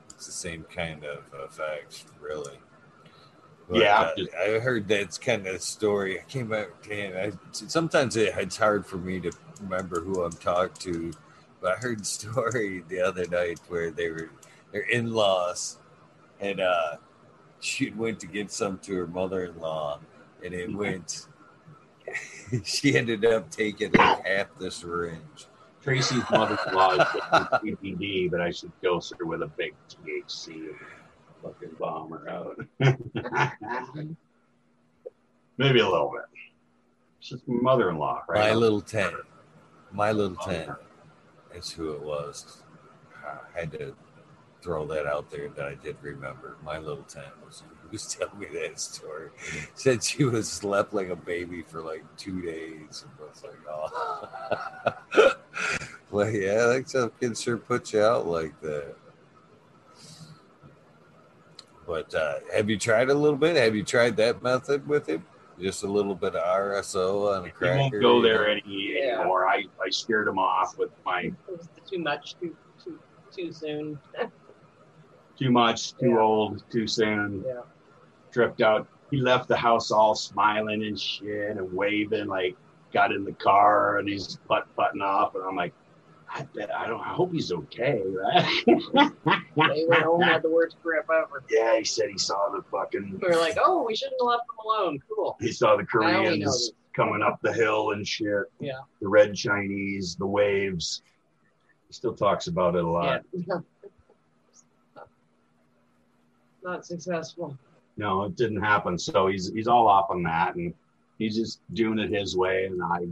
[0.09, 2.57] It's the same kind of effects, really.
[3.67, 6.19] But, Yeah, uh, I heard that's kind of a story.
[6.19, 7.15] I came back, man.
[7.15, 9.31] I, sometimes it, it's hard for me to
[9.61, 11.13] remember who I'm talking to,
[11.61, 14.29] but I heard a story the other night where they were
[14.71, 15.77] their in-laws,
[16.39, 16.97] and uh,
[17.59, 19.99] she went to give some to her mother-in-law,
[20.43, 21.27] and it went.
[22.63, 25.47] she ended up taking like half the syringe.
[25.81, 30.75] Tracy's mother-in-law is with PPD, but I should dose her with a big THC and
[31.45, 32.57] fucking bomb her out.
[35.57, 36.25] Maybe a little bit.
[37.19, 38.49] She's my mother-in-law, right?
[38.49, 39.13] My little ten,
[39.91, 40.75] my little ten,
[41.53, 42.63] is who it was.
[43.25, 43.95] I had to
[44.61, 46.57] throw that out there that I did remember.
[46.63, 49.29] My little ten was who was telling me that story.
[49.29, 49.65] Mm-hmm.
[49.75, 53.05] Said she was slept like a baby for like two days.
[53.05, 55.31] And I was like, oh.
[56.11, 58.95] well, yeah, like some kids sure put you out like that.
[61.85, 63.55] But uh, have you tried a little bit?
[63.55, 65.23] Have you tried that method with him?
[65.59, 67.75] Just a little bit of RSO on a cracker.
[67.75, 68.59] He won't go there know?
[68.65, 69.47] any anymore.
[69.47, 72.99] I, I scared him off with my It was too much, too too
[73.33, 73.99] too soon.
[75.39, 77.43] too much, too old, too soon.
[77.45, 77.61] Yeah.
[78.31, 78.87] Tripped out.
[79.11, 82.57] He left the house all smiling and shit and waving, like
[82.91, 85.35] got in the car and he's putt putting off.
[85.35, 85.73] And I'm like,
[86.35, 88.63] I bet I don't I hope he's okay, right?
[88.65, 91.43] They went home had the worst grip ever.
[91.49, 94.43] yeah, he said he saw the fucking We were like, oh, we shouldn't have left
[94.47, 94.99] them alone.
[95.09, 95.37] Cool.
[95.39, 98.51] he saw the Now we know Koreans coming up the hill and shit.
[98.59, 98.79] Yeah.
[98.99, 101.01] The red Chinese, the waves.
[101.87, 103.21] He still talks about it a lot.
[103.31, 103.59] Yeah.
[106.63, 107.57] Not successful.
[107.95, 108.99] no, it didn't happen.
[108.99, 110.73] So he's he's all off on that, and
[111.17, 113.05] he's just doing it his way, and I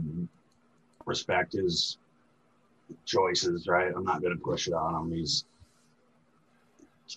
[1.06, 1.96] respect his
[3.04, 3.66] choices.
[3.66, 5.12] Right, I'm not going to push it on him.
[5.16, 5.44] He's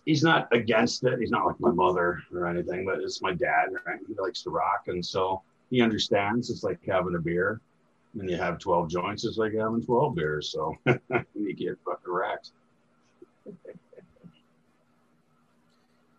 [0.06, 1.20] he's not against it.
[1.20, 3.70] He's not like my mother or anything, but it's my dad.
[3.86, 6.50] Right, he likes to rock, and so he understands.
[6.50, 7.62] It's like having a beer.
[8.14, 10.52] When you have 12 joints, it's like having 12 beers.
[10.52, 10.76] So
[11.36, 12.52] you get fucking wrecked.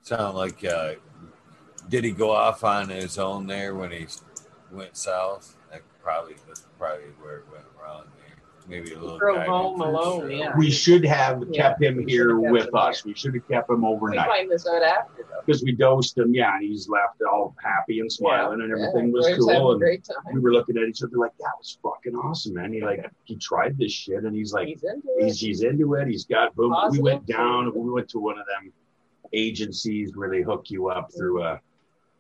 [0.03, 0.95] Sound like uh,
[1.89, 4.07] did he go off on his own there when he
[4.71, 5.57] went south?
[5.71, 7.58] That probably that's probably where it went.
[8.69, 10.31] Maybe a little Drove home for alone, sure.
[10.31, 10.55] yeah.
[10.59, 13.05] We should have Yeah, kept him here should've kept with him us.
[13.05, 15.41] We should have kept him We overnight find this out after though.
[15.47, 16.35] because we dosed him.
[16.35, 19.69] Yeah, and he's left all happy and smiling, and Yeah, everything was Graves having cool.
[19.69, 20.43] a And great we time.
[20.43, 23.79] were looking at each other like, "That was fucking awesome, man." He like he tried
[23.79, 25.47] this shit, and he's like, He's into he's it.
[25.47, 26.07] he's into it.
[26.09, 26.69] He's got boom.
[26.71, 27.03] We Positive.
[27.05, 27.73] went down.
[27.75, 28.71] We went to one of them
[29.33, 31.61] agencies where they hook you up through a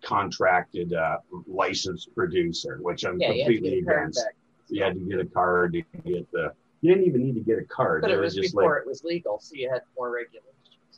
[0.02, 4.24] contracted uh, licensed producer, which I'm Yeah, you have to completely get a against.
[4.24, 4.34] back.
[4.70, 6.52] You had to get a card to get the.
[6.80, 8.02] You didn't even need to get a card.
[8.02, 10.44] But They it was just before like it was legal, so you had more regulations.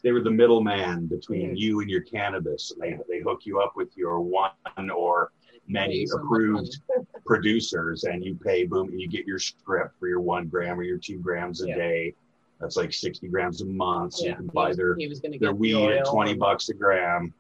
[0.02, 2.72] they were the middleman between you and your cannabis.
[2.78, 4.50] They they hook you up with your one
[4.94, 5.32] or
[5.68, 6.76] many Pay so much approved
[7.26, 10.82] producers, and you pay boom, and you get your script for your one gram or
[10.82, 11.76] your two grams a Yeah.
[11.76, 12.14] day.
[12.60, 14.14] That's like sixty grams a month.
[14.14, 16.34] So Yeah, you can buy their he was gonna their get the weed at twenty
[16.34, 17.32] bucks a gram,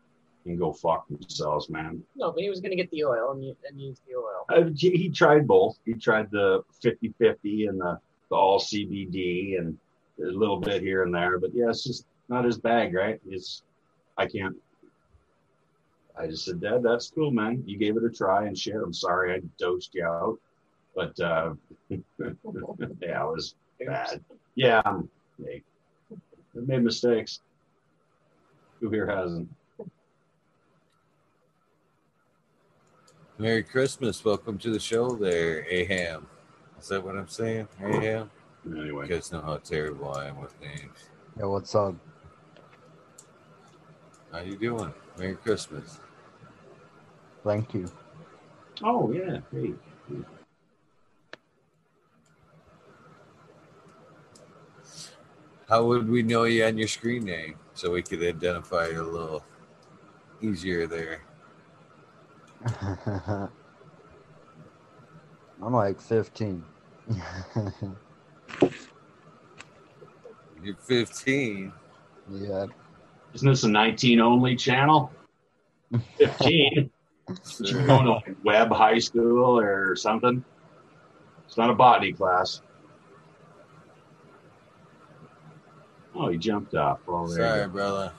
[0.46, 2.02] and go fuck themselves, man.
[2.16, 4.46] No, but he was going to get the oil and, and use the oil.
[4.48, 5.78] Uh, he tried both.
[5.84, 7.98] He tried the 50-50 and the,
[8.28, 9.76] the all CBD and
[10.20, 11.38] a little bit here and there.
[11.38, 13.20] But yeah, it's just not his bag, right?
[13.28, 13.62] It's
[14.16, 14.56] I can't.
[16.18, 17.62] I just said, Dad, that's cool, man.
[17.66, 18.74] You gave it a try and shit.
[18.74, 20.38] I'm sorry I dosed you out,
[20.94, 21.54] but uh,
[21.88, 23.54] yeah, it was
[23.86, 24.22] bad.
[24.54, 24.82] Yeah,
[25.42, 25.62] hey,
[26.10, 27.40] I made mistakes.
[28.80, 29.48] Who here hasn't?
[33.40, 34.22] Merry Christmas.
[34.22, 36.26] Welcome to the show there, Aham.
[36.78, 37.68] Is that what I'm saying?
[37.80, 38.28] Aham?
[38.66, 39.08] Anyway.
[39.08, 41.08] You guys know how terrible I am with names.
[41.38, 41.94] Yeah, what's up?
[44.30, 44.92] How you doing?
[45.18, 46.00] Merry Christmas.
[47.42, 47.90] Thank you.
[48.82, 49.72] Oh yeah, hey.
[55.66, 59.10] How would we know you on your screen name so we could identify you a
[59.10, 59.42] little
[60.42, 61.22] easier there?
[65.62, 66.64] I'm like 15.
[70.62, 71.72] You're 15.
[72.32, 72.66] yeah.
[73.34, 75.10] Isn't this a 19 only channel?
[76.18, 76.90] 15.
[77.60, 80.44] You're going to like web high school or something?
[81.46, 82.62] It's not a botany class.
[86.14, 86.98] Oh, he jumped off.
[87.08, 87.68] Oh, there you Sorry, go.
[87.68, 88.12] brother.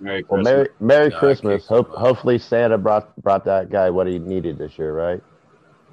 [0.00, 0.46] Merry Well, Christmas.
[0.54, 1.66] Merry Merry No, Christmas.
[1.66, 5.22] Hope hopefully Santa brought brought that guy what he needed this year, right?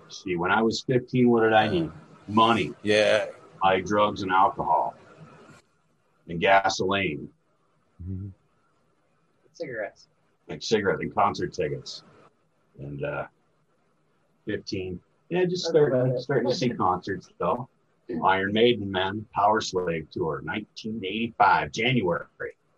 [0.09, 1.91] See, when I was 15, what did I need?
[2.29, 3.25] Money, Yeah,
[3.61, 4.95] buy drugs and alcohol,
[6.27, 7.29] and gasoline,
[9.53, 10.07] Cigarettes.
[10.47, 12.03] like cigarettes and concert tickets.
[12.79, 13.25] And uh,
[14.45, 17.69] 15, yeah, just That's starting starting to see concerts though.
[18.23, 22.25] Iron Maiden, man, Powerslave tour, 1985, January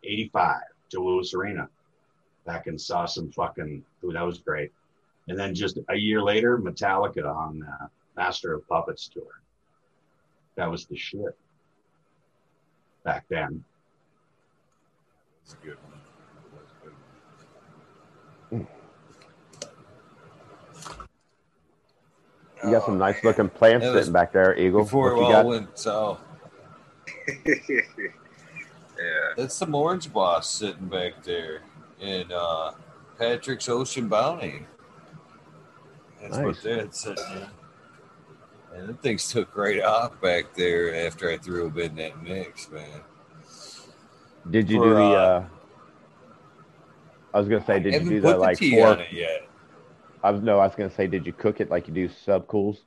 [0.04, 1.70] 85, Joe Louis Arena.
[2.46, 4.72] Back and saw some fucking, ooh, that was great.
[5.28, 7.88] And then just a year later, Metallica on uh,
[8.18, 9.42] Master of Puppets tour.
[10.56, 11.38] That was the shit
[13.04, 13.64] back then.
[15.44, 15.78] it's good.
[15.84, 16.00] one.
[16.54, 16.94] That's a good.
[18.50, 18.68] one.
[22.66, 24.84] You got some Oh, nice looking plants was sitting back there, Eagle.
[24.84, 25.46] Before What it you all got?
[25.46, 26.20] went south.
[29.02, 29.34] yeah.
[29.38, 31.62] That's some orange boss sitting back there
[32.00, 32.72] in uh,
[33.18, 34.66] Patrick's Ocean Bounty.
[36.22, 36.64] That's what Nice.
[36.64, 38.78] that's sitting in.
[38.78, 42.70] And the things took right off back there after I threw them in that mix,
[42.70, 43.02] man.
[44.50, 45.02] Did you For, do the?
[45.02, 45.46] uh, uh
[47.34, 48.88] I was gonna say, did you do put the like tea four?
[48.88, 49.48] on it yet.
[50.24, 52.82] I was no, I was gonna say, did you cook it like you do Subcool's?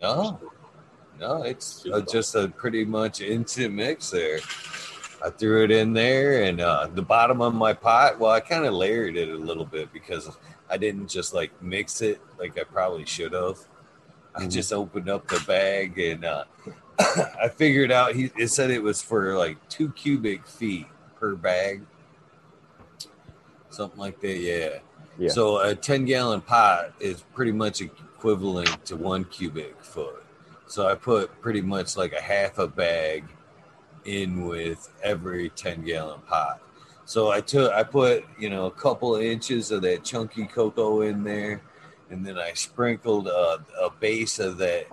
[0.00, 0.40] No,
[1.20, 4.38] no, it's uh, just a pretty much instant mix there.
[5.24, 8.18] I threw it in there, and uh, the bottom of my pot.
[8.18, 10.30] Well, I kind of layered it a little bit because
[10.70, 13.58] I didn't just like mix it like I probably should have.
[14.34, 14.50] I Mhm.
[14.50, 16.44] just opened up the bag and uh,
[16.98, 18.14] I figured out.
[18.14, 20.86] He it said it was for like two cubic feet
[21.18, 21.82] per bag,
[23.68, 24.38] something like that.
[24.38, 24.78] Yeah.
[25.18, 25.28] Yeah.
[25.30, 30.19] So a 10 gallon pot is pretty much equivalent to one cubic foot.
[30.70, 33.24] So I put pretty much like a half a bag
[34.04, 36.60] in with every 10 gallon pot.
[37.06, 41.00] So I took, I put, you know, a couple of inches of that chunky cocoa
[41.00, 41.60] in there,
[42.08, 44.86] and then I sprinkled a, a base of that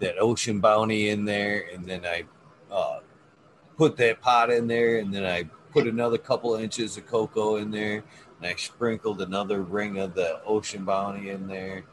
[0.00, 2.24] that ocean bounty in there, and then I
[2.68, 2.98] uh,
[3.78, 7.70] put that pot in there, and then I put another couple inches of cocoa in
[7.70, 8.02] there,
[8.40, 11.84] and I sprinkled another ring of the ocean bounty in there,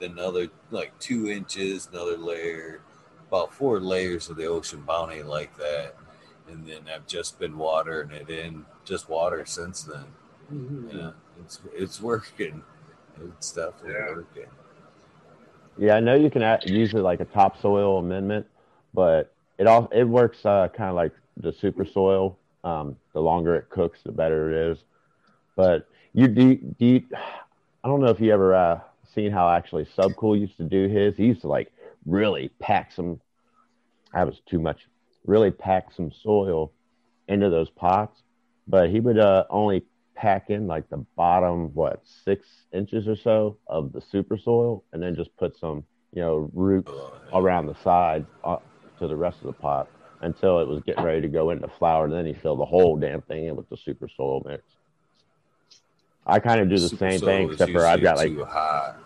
[0.00, 2.80] another like two inches, another layer,
[3.28, 5.96] about four layers of the ocean bounty like that,
[6.48, 10.04] and then I've just been watering it in, just water since then.
[10.52, 10.98] Mm-hmm.
[10.98, 11.10] Yeah,
[11.40, 12.62] it's it's working.
[13.22, 14.14] It's definitely Yeah.
[14.14, 14.46] working.
[15.76, 18.46] Yeah, I know you can add, use it like a topsoil amendment,
[18.92, 22.38] but it all it works uh, kind of like the super soil.
[22.62, 24.78] Um, the longer it cooks, the better it is.
[25.54, 28.80] But you do, do you, I don't know if you ever uh,
[29.14, 31.16] seen how actually Subcool used to do his.
[31.16, 31.72] He used to like
[32.06, 33.20] really pack some.
[34.12, 34.86] That was too much.
[35.26, 36.72] Really pack some soil
[37.28, 38.22] into those pots,
[38.68, 39.84] but he would uh, only
[40.14, 45.02] pack in like the bottom what six inches or so of the super soil, and
[45.02, 46.92] then just put some you know roots
[47.32, 48.58] around the sides uh,
[48.98, 49.88] to the rest of the pot
[50.20, 52.04] until it was getting ready to go into flower.
[52.04, 54.62] And then he filled the whole damn thing in with the super soil mix.
[56.26, 58.44] I kind of do the Super same soil thing, except for I've got like usually
[58.44, 58.96] too hot.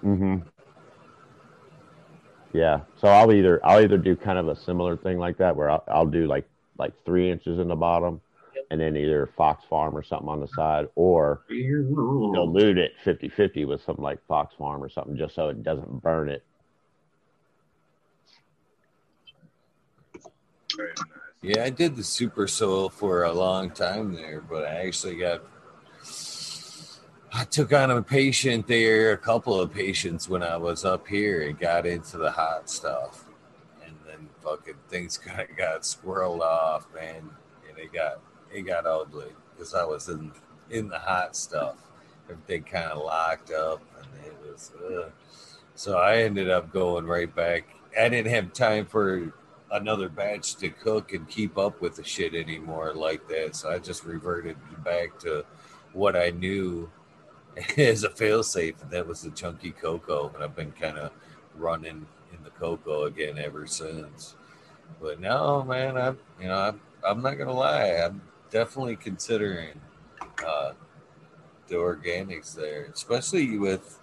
[0.00, 0.36] hmm
[2.52, 2.80] Yeah.
[3.00, 5.84] So I'll either I'll either do kind of a similar thing like that where I'll,
[5.88, 6.48] I'll do like
[6.78, 8.20] like three inches in the bottom
[8.70, 13.82] and then either Fox Farm or something on the side or dilute it 50-50 with
[13.82, 16.44] something like Fox Farm or something just so it doesn't burn it.
[21.40, 25.42] Yeah, I did the super soil for a long time there, but I actually got
[27.32, 31.42] I took on a patient there, a couple of patients when I was up here
[31.42, 33.26] and got into the hot stuff.
[33.84, 37.30] And then fucking things kind of got squirreled off, man.
[37.68, 38.20] And it got
[38.52, 40.32] it got ugly because I was in
[40.70, 41.76] in the hot stuff.
[42.30, 44.72] Everything kind of locked up and it was
[45.74, 47.64] so I ended up going right back.
[47.98, 49.32] I didn't have time for
[49.70, 53.54] another batch to cook and keep up with the shit anymore like that.
[53.54, 55.44] So I just reverted back to
[55.92, 56.90] what I knew
[57.76, 60.30] as a failsafe, and that was the chunky cocoa.
[60.34, 61.12] And I've been kind of
[61.56, 64.34] running in the cocoa again ever since.
[65.00, 68.20] But no, man, I'm you know I'm, I'm not gonna lie, I'm
[68.50, 69.80] definitely considering
[70.46, 70.72] uh,
[71.68, 73.98] the organics there, especially with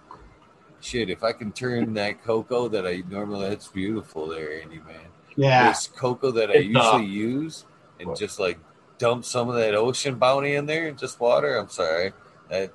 [0.80, 1.10] shit.
[1.10, 5.00] If I can turn that cocoa that I normally, that's beautiful there, Andy man
[5.36, 5.68] Yeah.
[5.68, 7.64] this cocoa that I It's, uh, usually use
[8.00, 8.58] and just like
[8.98, 11.56] dump some of that ocean bounty in there and just water.
[11.56, 12.12] I'm sorry.
[12.50, 12.72] That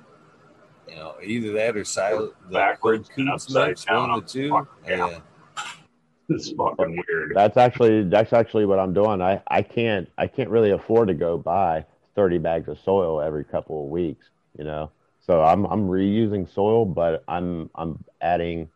[0.92, 4.10] you know, either that or silent the Backwards and upside down.
[4.10, 4.50] one of the two.
[4.50, 5.08] Fuck, yeah.
[5.08, 5.20] Yeah.
[6.28, 7.32] It's fucking weird.
[7.34, 9.20] That's actually that's actually what I'm doing.
[9.20, 13.44] I, I can't I can't really afford to go buy 30 bags of soil every
[13.44, 14.90] couple of weeks, you know.
[15.26, 18.68] So I'm I'm reusing soil, but I'm I'm adding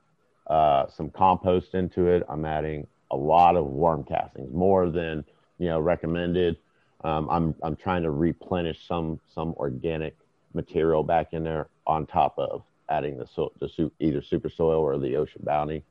[0.46, 2.24] uh, some compost into it.
[2.28, 5.24] I'm adding a lot of worm castings, more than
[5.58, 6.56] you know recommended.
[7.04, 10.16] Um, I'm I'm trying to replenish some some organic
[10.56, 14.80] material back in there on top of adding the so, the su- either super soil
[14.80, 15.84] or the ocean bounty.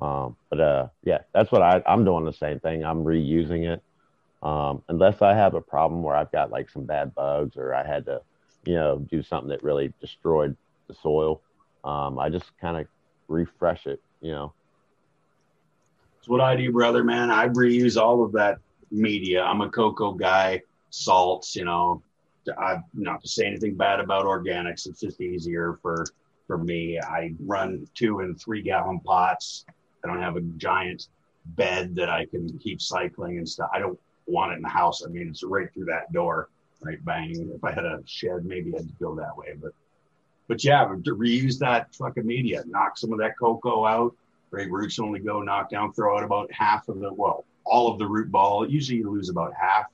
[0.00, 2.84] Um, but uh, yeah, that's what I I'm doing the same thing.
[2.84, 3.82] I'm reusing it.
[4.42, 7.84] Um, unless I have a problem where I've got like some bad bugs or I
[7.86, 8.20] had to,
[8.64, 11.40] you know, do something that really destroyed the soil.
[11.84, 12.86] Um, I just kind of
[13.26, 14.52] refresh it, you know.
[16.18, 17.30] It's what I do, brother, man.
[17.30, 18.58] I reuse all of that
[18.90, 19.42] media.
[19.42, 22.02] I'm a cocoa guy, salts, you know.
[22.58, 24.86] I not to say anything bad about organics.
[24.86, 26.06] It's just easier for
[26.46, 26.98] for me.
[27.00, 29.64] I run two and three gallon pots.
[30.04, 31.08] I don't have a giant
[31.44, 33.70] bed that I can keep cycling and stuff.
[33.72, 35.04] I don't want it in the house.
[35.04, 36.48] I mean, it's right through that door,
[36.80, 37.50] right bang.
[37.54, 39.54] If I had a shed, maybe I'd go that way.
[39.60, 39.72] But
[40.46, 44.14] but yeah, to reuse that fucking media, knock some of that cocoa out.
[44.50, 47.98] Great roots only go knock down, throw out about half of the well, all of
[47.98, 48.68] the root ball.
[48.68, 49.86] Usually you lose about half.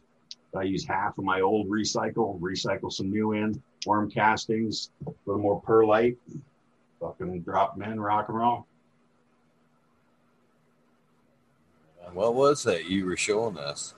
[0.56, 5.42] I use half of my old recycle, recycle some new in, worm castings, a little
[5.42, 6.16] more perlite,
[7.00, 8.66] fucking drop them in, rock and roll.
[12.12, 13.94] What was that you were showing us?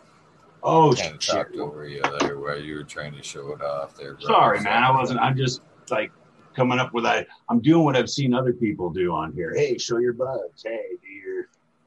[0.62, 1.54] Oh, kind of shit.
[1.58, 4.14] over you there where you were trying to show it off there.
[4.14, 4.26] bro.
[4.26, 4.82] Sorry, man.
[4.82, 5.20] I wasn't.
[5.20, 5.60] I'm just
[5.90, 6.10] like
[6.54, 7.28] coming up with that.
[7.48, 9.54] I'm doing what I've seen other people do on here.
[9.54, 10.64] Hey, show your buds.
[10.64, 10.96] Hey,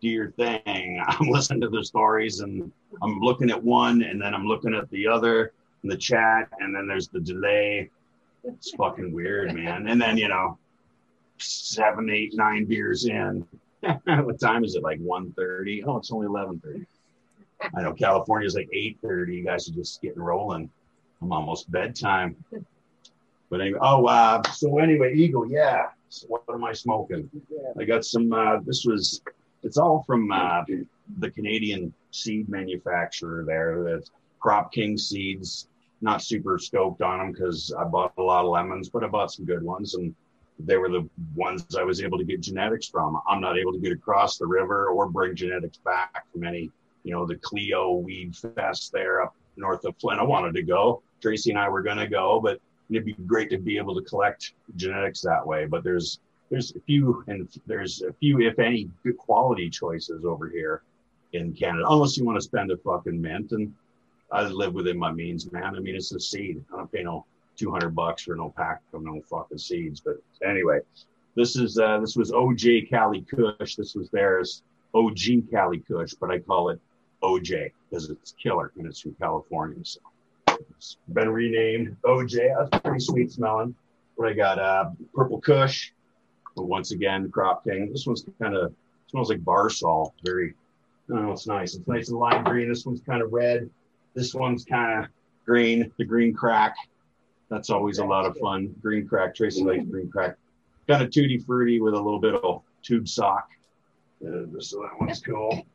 [0.02, 1.02] do your thing.
[1.08, 2.72] I'm listening to the stories and
[3.02, 5.54] I'm looking at one and then I'm looking at the other
[5.84, 7.90] in the chat and then there's the delay.
[8.44, 9.88] It's fucking weird, man.
[9.88, 10.58] And then you know,
[11.38, 13.46] seven, eight, nine beers in.
[14.06, 14.84] what time is it?
[14.84, 15.84] Like 1.30?
[15.86, 16.86] Oh, it's only eleven thirty.
[17.76, 19.36] I know California's like eight thirty.
[19.36, 20.70] You guys are just getting rolling.
[21.22, 22.36] I'm almost bedtime.
[23.50, 25.88] But anyway, oh, uh, so anyway, Eagle, yeah.
[26.10, 27.30] So what am I smoking?
[27.78, 28.32] I got some.
[28.32, 29.22] Uh, this was.
[29.64, 30.64] It's all from uh,
[31.18, 33.84] the Canadian seed manufacturer there.
[33.84, 35.68] That's Crop King seeds.
[36.02, 39.34] Not super stoked on them because I bought a lot of lemons, but I bought
[39.34, 40.15] some good ones, and
[40.60, 43.22] they were the ones I was able to get genetics from.
[43.27, 46.72] I'm not able to get across the river or bring genetics back from any,
[47.03, 50.22] you know, the Clio Weed Fest there up north of Flint.
[50.22, 51.02] I wanted to go.
[51.22, 54.02] Tracy and I were going to go, but it'd be great to be able to
[54.02, 55.65] collect genetics that way.
[55.65, 56.19] But there's
[56.50, 60.82] there's a few and there's a few, if any, good quality choices over here
[61.34, 63.52] in Canada, unless you want to spend a fucking mint.
[63.52, 63.74] And
[64.32, 65.76] I live within my means, man.
[65.76, 66.64] I mean, it's a seed.
[66.74, 67.26] I don't pay no
[67.58, 70.00] 200 bucks for no pack of no fucking seeds.
[70.00, 70.80] But anyway,
[71.36, 73.76] this is uh, this was OJ Cali Kush.
[73.76, 74.64] This was theirs
[74.94, 76.80] OG Cali Kush, but I call it
[77.22, 79.78] OJ because it's killer and it's from California.
[79.84, 80.00] So
[80.48, 82.70] it's been renamed OJ.
[82.70, 83.76] That's pretty sweet smelling.
[84.16, 84.60] What I got?
[84.60, 85.92] Uh, purple Kush.
[86.68, 87.91] Once again, Crop King.
[87.91, 88.73] This one's kind of
[89.07, 90.14] smells like bar salt.
[90.23, 90.53] Very.
[91.11, 91.76] Oh, it's nice.
[91.76, 92.69] It's nice and lime green.
[92.69, 93.69] This one's kind of red.
[94.14, 95.10] This one's kind of
[95.45, 95.91] green.
[95.98, 96.76] The green crack.
[97.49, 98.76] That's always a lot of fun.
[98.81, 99.34] Green crack.
[99.36, 100.36] Tracy likes green crack.
[100.88, 103.49] Kind of tutti fruity with a little bit of tube sock.
[104.23, 105.65] Uh, so that one's cool.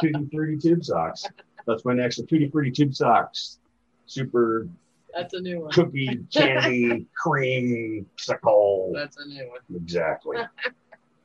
[0.00, 1.26] Tutti fruity tube socks.
[1.66, 2.16] That's my next.
[2.16, 3.58] Tutti fruity tube socks.
[4.06, 4.68] Super
[5.14, 5.72] That's a new one.
[5.72, 8.92] cookie candy cream sickle.
[8.94, 9.60] That's a new one.
[9.82, 10.38] Exactly.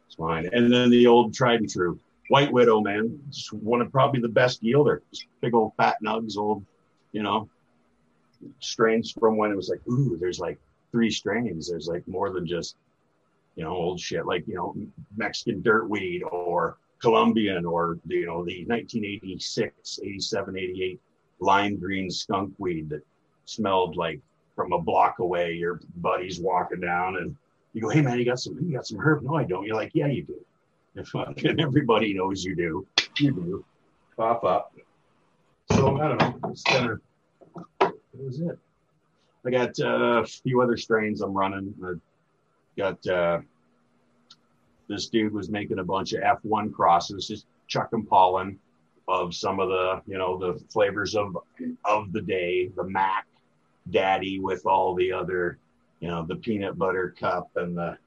[0.07, 0.47] It's fine.
[0.53, 1.99] And then the old tried and true
[2.29, 3.19] White Widow, man.
[3.29, 5.01] Just one of probably the best yielder.
[5.11, 6.65] Just big old fat nugs, old,
[7.11, 7.49] you know,
[8.59, 10.59] strains from when it was like, ooh, there's like
[10.91, 11.69] three strains.
[11.69, 12.75] There's like more than just,
[13.55, 14.75] you know, old shit like, you know,
[15.15, 21.01] Mexican dirtweed or Colombian or, you know, the 1986, 87, 88
[21.39, 23.01] lime green skunk weed that
[23.45, 24.21] smelled like
[24.55, 25.53] from a block away.
[25.53, 27.35] Your buddy's walking down and
[27.73, 29.23] you go, hey man, you got some, you got some herb?
[29.23, 29.65] No, I don't.
[29.65, 31.03] You're like, yeah, you do.
[31.03, 32.87] Fucking everybody knows you do.
[33.19, 33.65] You do.
[34.15, 34.73] Pop up.
[35.71, 36.49] So I don't know.
[36.51, 37.01] It's kind of
[37.79, 38.57] that was it.
[39.45, 41.73] I got uh, a few other strains I'm running.
[41.83, 41.93] I
[42.77, 43.41] got uh,
[44.87, 48.57] this dude was making a bunch of F1 crosses, just chucking pollen
[49.07, 51.37] of some of the, you know, the flavors of
[51.83, 53.27] of the day, the Mac
[53.89, 55.57] Daddy with all the other,
[55.99, 57.97] you know, the peanut butter cup and the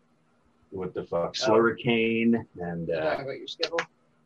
[0.70, 3.80] what the fuck, Slurricane and uh, talking about your skittle?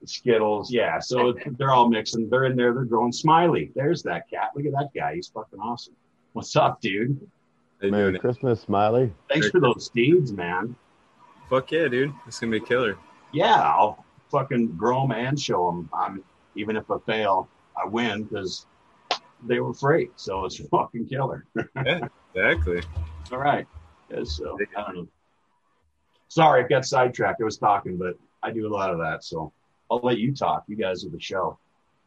[0.05, 0.73] Skittles.
[0.73, 2.29] Yeah, so they're all mixing.
[2.29, 2.74] They're in there.
[2.74, 3.70] They're growing Smiley.
[3.77, 4.51] There's that cat.
[4.57, 5.15] Look at that guy.
[5.15, 5.95] He's fucking awesome.
[6.33, 7.20] What's up, dude?
[7.81, 9.12] Merry Christmas, Smiley.
[9.29, 10.74] Thanks for those seeds, man.
[11.49, 12.12] Fuck yeah, dude.
[12.27, 12.97] It's gonna be a killer.
[13.33, 15.89] Yeah, I'll fucking grow them and show them.
[15.93, 16.24] I'm
[16.55, 18.66] even if I fail, I win because
[19.47, 21.47] they were free, so it's fucking killer.
[21.85, 22.82] Yeah, exactly.
[23.32, 23.66] All right.
[24.10, 25.09] Yeah, so I don't know.
[26.28, 27.40] Sorry, I got sidetracked.
[27.40, 29.52] I was talking, but I do a lot of that, so
[29.90, 30.64] I'll let you talk.
[30.66, 31.59] You guys are the show.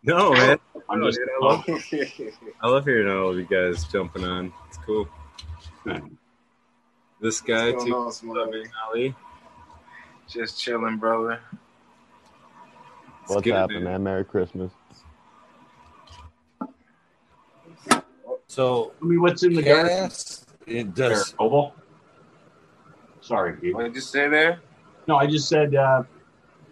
[0.03, 0.57] No, man.
[0.89, 1.63] I'm No, just dude, I, love,
[2.61, 4.53] I love hearing all of you guys jumping on.
[4.67, 5.07] It's cool.
[7.21, 7.91] This guy too.
[7.91, 9.15] going on, Ollie.
[10.27, 11.39] Just chilling, brother.
[13.27, 14.03] What's good, happening, man?
[14.03, 14.71] Merry Christmas.
[18.55, 19.89] So, I mean, what's in the garden?
[19.89, 21.35] Cass, it There, does.
[21.39, 21.75] Oval.
[23.19, 23.75] Sorry, Pete.
[23.75, 24.61] What did you say there?
[25.09, 26.03] No, I just said uh,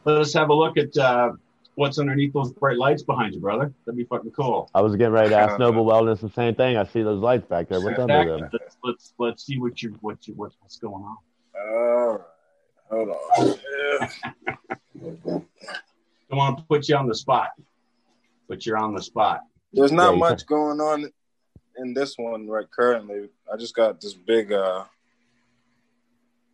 [0.05, 1.33] let us have a look at uh,
[1.75, 3.73] what's underneath those bright lights behind you, brother.
[3.85, 4.69] That'd be fucking cool.
[4.73, 6.77] I was getting ready to ask Noble Wellness the same thing.
[6.77, 7.81] I see those lights back there.
[7.81, 8.49] What's under them?
[8.53, 11.17] Let's let's let's see what you what you what, what's going on.
[11.59, 12.21] All right.
[12.91, 13.59] Hold on.
[16.29, 17.49] Don't want to put you on the spot,
[18.47, 19.41] but you're on the spot.
[19.73, 21.11] There's not you much going on
[21.77, 23.29] in this one right currently.
[23.51, 24.85] I just got this big uh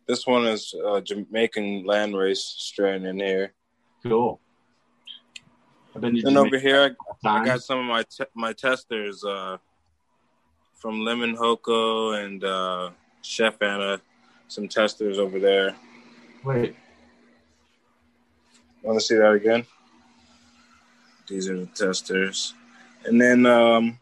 [0.06, 3.52] this one is uh Jamaican landrace strain in here.
[4.02, 4.40] Cool.
[5.94, 9.58] I've been And over here I, I got some of my te- my testers uh
[10.74, 12.90] from Lemon Hoko and uh
[13.22, 14.00] Chef Anna
[14.48, 15.76] some testers over there.
[16.42, 16.74] Wait,
[18.82, 19.66] Want to see that again?
[21.28, 22.54] These are the testers.
[23.04, 23.98] And then um,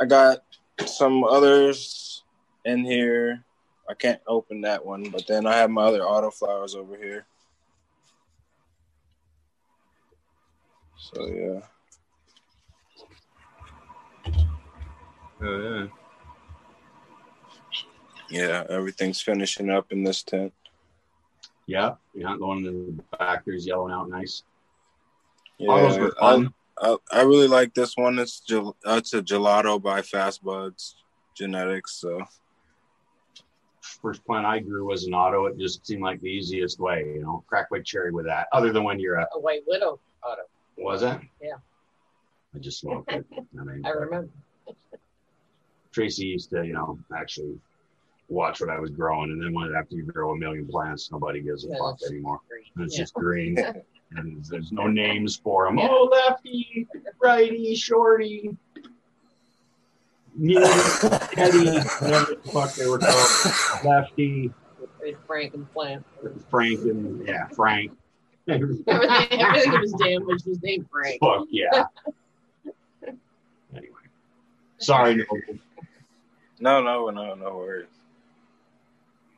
[0.00, 0.38] I got
[0.86, 2.24] some others
[2.64, 3.44] in here.
[3.88, 7.26] I can't open that one, but then I have my other auto flowers over here.
[10.96, 11.60] So yeah.
[15.42, 15.86] Oh yeah.
[18.30, 20.52] Yeah, everything's finishing up in this tent.
[21.66, 23.44] yeah, you're not going in the back.
[23.44, 24.44] There's yelling out nice.
[25.58, 26.54] Yeah, Autos were fun.
[26.80, 28.18] I, I really like this one.
[28.18, 30.96] It's gel- uh, it's a gelato by Fast Buds
[31.36, 32.00] Genetics.
[32.00, 32.22] So
[34.02, 35.46] First plant I grew was an auto.
[35.46, 38.46] It just seemed like the easiest way, you know, crack white cherry with that.
[38.52, 40.42] Other than when you're a A white widow auto.
[40.78, 41.18] was it?
[41.42, 41.56] Yeah,
[42.54, 43.26] I just smoked it.
[43.60, 44.30] I mean, I remember.
[45.92, 47.58] Tracy used to, you know, actually
[48.28, 51.42] watch what I was growing, and then when after you grow a million plants, nobody
[51.42, 52.38] gives a Yeah, fuck anymore.
[52.76, 53.02] And it's Yeah.
[53.02, 53.56] just green,
[54.16, 55.78] and there's no names for them.
[55.78, 56.86] Oh, lefty,
[57.22, 58.56] righty, shorty,
[60.34, 60.66] mealy,
[61.36, 63.84] heady, whatever the fuck they were called.
[63.84, 64.50] Lefty,
[65.02, 66.04] It's Frank and Plant.
[66.50, 67.92] Frank, and yeah, Frank.
[68.48, 71.20] Everything, everything that was damaged was named Frank.
[71.20, 71.84] Fuck yeah.
[73.76, 73.88] anyway,
[74.78, 75.14] sorry.
[75.14, 75.40] Noble.
[76.58, 77.86] no, no, no, no worries.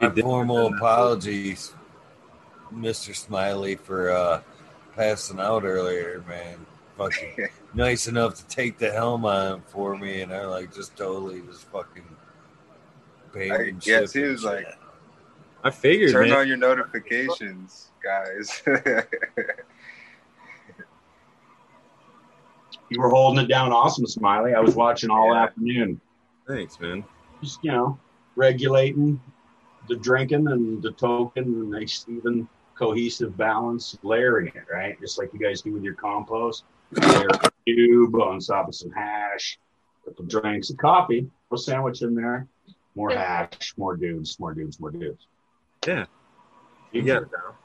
[0.00, 1.74] My formal apologies,
[2.74, 3.14] Mr.
[3.14, 4.40] Smiley, for uh,
[4.94, 6.66] passing out earlier, man.
[6.98, 11.40] Fucking nice enough to take the helm on for me, and I like just totally
[11.40, 12.04] just fucking
[13.32, 14.66] paid I and guess he was like,
[15.64, 16.38] I figured, turn man.
[16.38, 18.62] on your notifications, guys.
[22.92, 24.54] You were holding it down awesome, Smiley.
[24.54, 25.98] I was watching all afternoon.
[26.46, 27.02] Thanks, man.
[27.42, 27.98] Just, you know,
[28.36, 29.18] regulating
[29.88, 34.98] the drinking and the token and nice, even cohesive balance, layering it, right?
[35.00, 36.64] Just like you guys do with your compost.
[36.92, 39.58] Layer a cube on top of some hash,
[40.04, 42.46] couple drinks of coffee, a sandwich in there,
[42.94, 45.26] more hash, more dudes, more dudes, more dudes.
[45.86, 46.04] Yeah.
[46.92, 47.56] You got it now.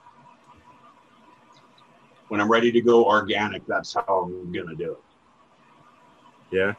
[2.29, 4.97] When I'm ready to go organic, that's how I'm gonna do it.
[6.51, 6.73] Yeah.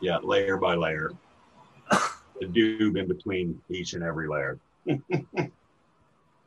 [0.00, 1.10] Yeah, layer by layer.
[1.90, 4.58] the dube in between each and every layer.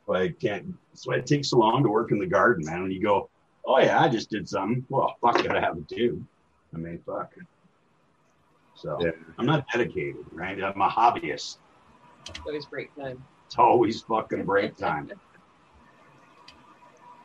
[0.06, 0.74] but I can't.
[0.90, 2.82] That's why it takes so long to work in the garden, man.
[2.82, 3.28] When you go,
[3.64, 4.84] oh yeah, I just did something.
[4.88, 6.22] Well, fuck, gotta have a dube.
[6.74, 7.32] I mean, fuck.
[8.74, 9.10] So Yeah.
[9.38, 10.62] I'm not dedicated, right?
[10.62, 11.58] I'm a hobbyist.
[12.28, 13.22] It's always break time.
[13.46, 15.10] It's always fucking break time.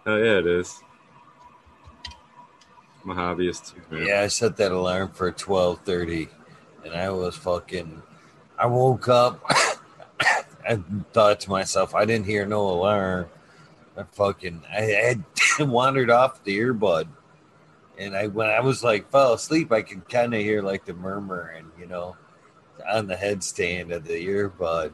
[0.09, 0.81] Oh yeah, it is.
[3.03, 4.07] I'm a hobbyist too, man.
[4.07, 6.29] Yeah, I set that alarm for twelve thirty,
[6.85, 8.01] and I was fucking.
[8.57, 9.43] I woke up.
[10.67, 10.79] I
[11.13, 13.27] thought to myself, I didn't hear no alarm.
[13.95, 15.23] I fucking, I had
[15.59, 17.07] wandered off the earbud,
[17.97, 20.93] and I when I was like fell asleep, I could kind of hear like the
[20.93, 22.15] murmuring, you know,
[22.87, 24.91] on the headstand of the earbud.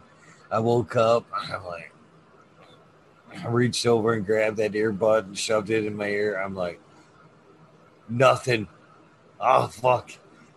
[0.51, 1.25] I woke up.
[1.33, 1.91] I'm like,
[3.43, 6.39] I reached over and grabbed that earbud and shoved it in my ear.
[6.39, 6.79] I'm like,
[8.07, 8.67] nothing.
[9.39, 10.11] Oh fuck,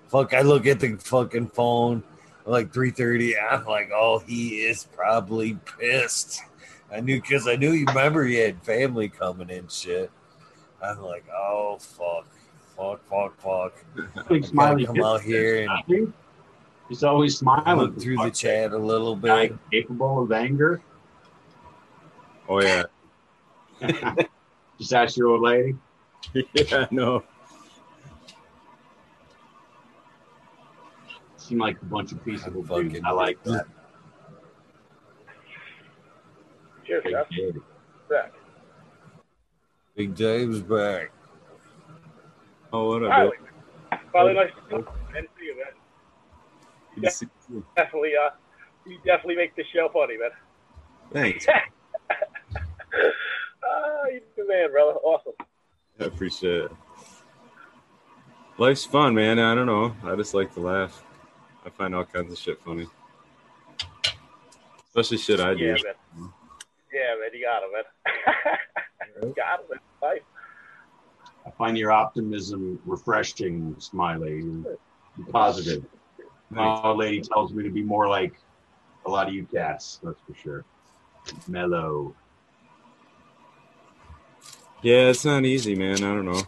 [0.09, 0.35] fuck!
[0.35, 2.05] I look at the fucking phone,
[2.47, 3.39] like three thirty.
[3.39, 6.43] I'm like, oh, he is probably pissed.
[6.93, 9.69] I knew because I knew you remember he had family coming in.
[9.69, 10.11] Shit.
[10.83, 12.27] I'm like, oh fuck.
[12.77, 14.29] fuck, fuck, fuck.
[14.29, 16.13] Big I smiley come out here and
[16.89, 19.59] He's always smiling look through the chat a little Guy bit.
[19.73, 20.81] capable of anger.
[22.49, 22.85] Oh yeah.
[24.79, 25.75] Just ask your old lady.
[26.55, 27.25] yeah, no.
[31.47, 33.05] Seem like a bunch of peaceable fucking dudes.
[33.07, 33.67] I like that.
[36.85, 37.29] Cheers, Big Jeff.
[37.31, 37.63] Dave.
[38.11, 38.33] Back.
[39.95, 41.13] Big Dave's back.
[42.73, 43.33] Oh, what up?
[44.13, 44.43] Finally, Bill?
[44.43, 44.87] nice to see you.
[45.13, 45.67] Man, you, man.
[46.97, 47.65] Good to see you.
[47.77, 48.31] Definitely, uh,
[48.85, 50.31] you definitely make this show funny, man.
[51.13, 51.47] Thanks.
[53.69, 54.93] Ah, you're the man, brother.
[54.93, 55.33] Awesome.
[56.01, 56.71] I appreciate it.
[58.59, 59.41] Life's fun, man.
[59.41, 59.95] I don't know.
[60.05, 61.03] I just like to laugh.
[61.67, 62.87] I find all kinds of shit funny.
[64.89, 65.65] Especially shit I do.
[65.65, 66.33] Yeah, man.
[66.93, 69.33] Yeah, man, you got it, man.
[69.37, 69.81] got it, man.
[70.01, 70.23] Life.
[71.45, 74.39] I find your optimism refreshing, Smiley.
[74.39, 74.67] and
[75.33, 75.85] Positive.
[76.51, 78.35] My old lady tells me to be more like
[79.05, 80.65] a lot of you cats, that's for sure.
[81.49, 82.15] Mellow.
[84.83, 85.97] Yeah, it's not easy, man.
[85.97, 86.43] I don't know.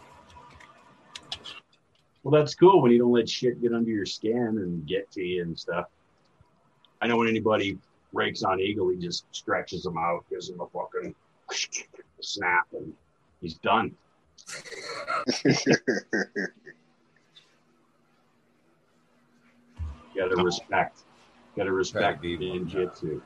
[2.23, 5.23] Well, that's cool when you don't let shit get under your skin and get to
[5.23, 5.87] you and stuff.
[7.01, 7.79] I know when anybody
[8.13, 11.15] rakes on Eagle, he just stretches them out, gives them a fucking
[12.21, 12.93] snap, and
[13.41, 13.95] he's done.
[20.17, 21.03] Gotta respect.
[21.57, 23.21] Gotta respect the ninjutsu.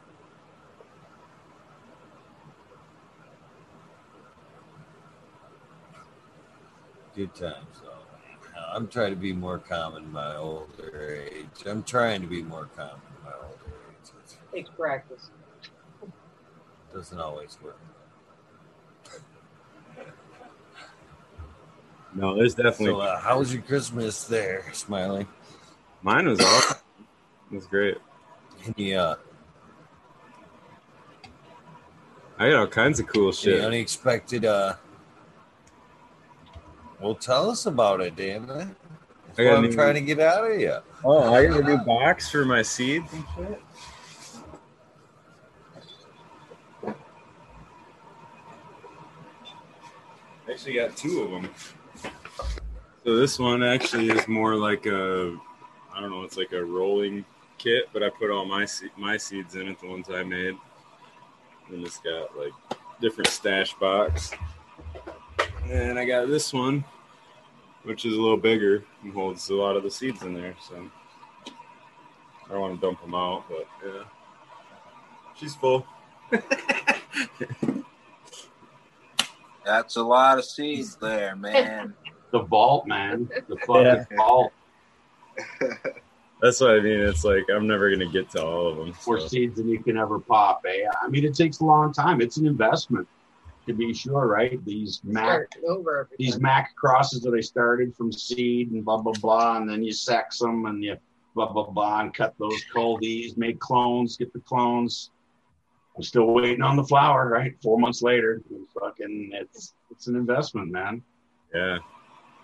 [7.15, 7.82] Good times.
[8.73, 11.67] I'm trying to be more common in my older age.
[11.67, 14.11] I'm trying to be more common in my older age.
[14.53, 15.31] It Takes practice.
[16.93, 17.79] doesn't always work.
[22.15, 22.87] No, there's definitely.
[22.87, 25.27] So, uh, how was your Christmas there, Smiley?
[26.03, 26.79] Mine was awesome.
[27.51, 27.99] It was great.
[28.77, 29.17] Any, uh,
[32.39, 33.65] I got all kinds of cool any shit.
[33.65, 34.75] unexpected, uh,
[37.03, 38.69] well, tell us about it, damn it.
[39.39, 40.77] I I'm new- trying to get out of you.
[41.05, 43.61] Oh, I got a new box for my seeds and shit.
[50.51, 51.51] Actually, got two of them.
[53.05, 55.37] So this one actually is more like a,
[55.95, 57.25] I don't know, it's like a rolling
[57.59, 58.67] kit, but I put all my
[58.97, 60.57] my seeds in it, the ones I made.
[61.71, 62.53] And it's got like
[63.01, 64.33] different stash box.
[65.69, 66.85] And I got this one,
[67.85, 70.55] which is a little bigger and holds a lot of the seeds in there.
[70.69, 70.85] So
[71.47, 74.03] I don't want to dump them out, but yeah,
[75.37, 75.87] she's full.
[79.65, 81.95] That's a lot of seeds there, man.
[82.33, 83.29] The vault, man.
[83.49, 84.05] The fucking Yeah.
[84.17, 84.53] vault.
[86.41, 86.99] That's what I mean.
[87.01, 88.93] It's like I'm never gonna get to all of them.
[89.07, 90.85] More seeds than you can ever pop, eh?
[91.01, 92.21] I mean, it takes a long time.
[92.21, 93.07] It's an investment,
[93.67, 94.63] to be sure, right?
[94.65, 96.39] These Mac over these.
[96.41, 100.39] Mac crosses that I started from seed and blah blah blah, and then you sex
[100.39, 100.97] them and you
[101.35, 105.11] blah blah blah and cut those coldies, make clones, get the clones.
[105.97, 107.55] I'm still waiting on the flower, right?
[107.63, 108.43] Four months later,
[108.81, 111.03] fucking, it's it's an investment, man.
[111.55, 111.79] Yeah.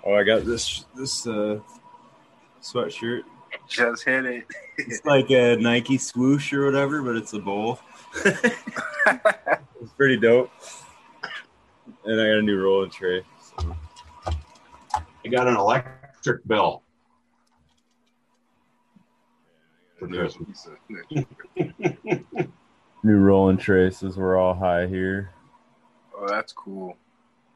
[0.05, 1.59] Oh, I got this this uh
[2.63, 3.23] sweatshirt.
[3.69, 4.45] Just hit it.
[4.77, 7.81] It's like a Nike swoosh or whatever, but it's a bowl.
[8.25, 10.51] it's pretty dope.
[12.09, 13.23] And I got a new rolling tray.
[13.59, 13.77] So.
[14.25, 16.83] I got an electric bill
[19.99, 20.67] for Christmas.
[23.05, 24.17] New rolling traces.
[24.17, 25.33] We're all high here.
[26.17, 26.97] Oh, that's cool.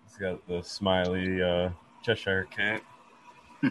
[0.05, 1.71] It's got the smiley uh,
[2.05, 2.83] Cheshire cat.
[3.63, 3.71] I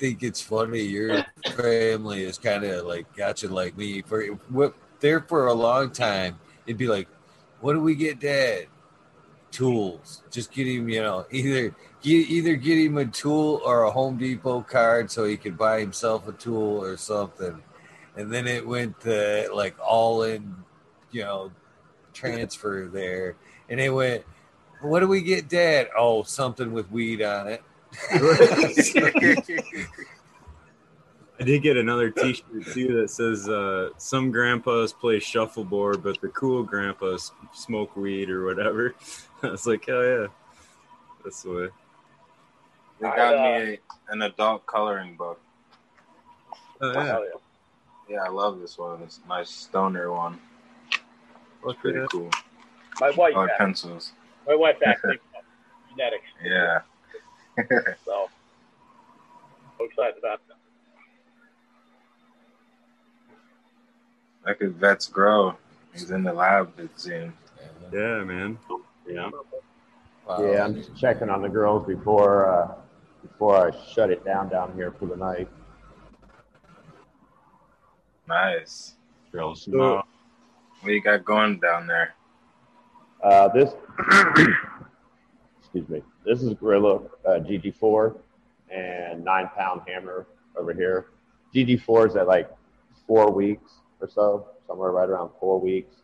[0.00, 0.80] think it's funny.
[0.80, 1.24] Your
[1.56, 4.02] family is kind of like got you like me.
[4.02, 7.06] For what there for a long time, it'd be like,
[7.60, 8.66] "What do we get, Dad?
[9.50, 10.22] Tools.
[10.30, 14.18] Just get him, you know, either get, either get him a tool or a Home
[14.18, 17.62] Depot card so he could buy himself a tool or something."
[18.16, 20.56] And then it went to like all in,
[21.12, 21.52] you know,
[22.12, 23.36] transfer there,
[23.68, 24.24] and it went.
[24.80, 25.88] What do we get, Dad?
[25.96, 27.62] Oh, something with weed on it.
[31.40, 36.28] I did get another T-shirt too that says uh, "Some grandpas play shuffleboard, but the
[36.28, 38.94] cool grandpas smoke weed or whatever."
[39.42, 40.26] I was like, "Hell yeah,
[41.24, 41.68] that's the way."
[43.00, 43.78] They got me a,
[44.12, 45.40] an adult coloring book.
[46.80, 47.18] Oh yeah,
[48.08, 49.02] Yeah, I love this one.
[49.02, 50.40] It's a nice stoner one.
[51.62, 52.30] Look Pretty at cool.
[53.00, 54.12] My wife, I pencils.
[54.46, 55.02] my wife asked
[55.90, 56.24] genetics.
[56.44, 56.80] Yeah.
[58.04, 58.28] So,
[59.76, 60.57] so excited about that.
[64.48, 65.54] Look at Vets grow.
[65.92, 67.34] He's in the lab, it seems.
[67.92, 68.58] Yeah, man.
[69.06, 69.28] Yeah.
[70.40, 72.74] Yeah, I'm just checking on the girls before uh,
[73.20, 75.48] before I shut it down down here for the night.
[78.26, 78.94] Nice.
[79.32, 80.02] Girls, So,
[80.80, 82.14] what you got going down there?
[83.22, 83.70] Uh, this,
[85.60, 86.96] excuse me, this is Gorilla
[87.26, 88.16] uh, GG4
[88.70, 90.26] and nine pound hammer
[90.56, 91.08] over here.
[91.54, 92.50] GG4 is at like
[93.06, 95.96] four weeks or so, somewhere right around four weeks.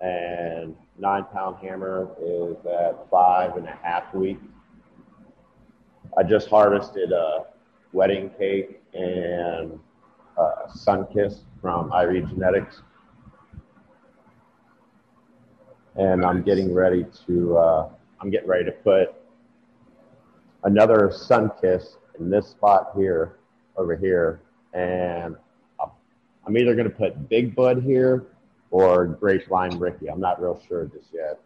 [0.00, 4.44] And nine pound hammer is at five and a half weeks.
[6.16, 7.46] I just harvested a
[7.92, 9.78] wedding cake and
[10.38, 12.82] uh, sun kiss from Irie Genetics
[15.98, 17.88] and I'm getting ready to uh,
[18.20, 19.14] I'm getting ready to put
[20.64, 23.38] another sun kiss in this spot here
[23.76, 24.40] over here,
[24.72, 25.36] and
[26.48, 28.26] I'm- either going to put Big Bud here
[28.70, 30.08] or Grape Lime Ricky.
[30.10, 31.38] I'm not real sure just yet,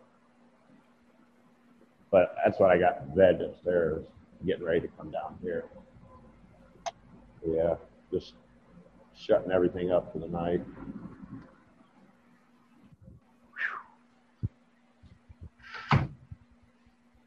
[2.13, 4.05] but that's what I got veg upstairs,
[4.47, 5.65] getting ready to come down here.
[7.45, 7.75] Yeah,
[8.13, 8.35] just
[9.17, 10.61] shutting everything up for the night.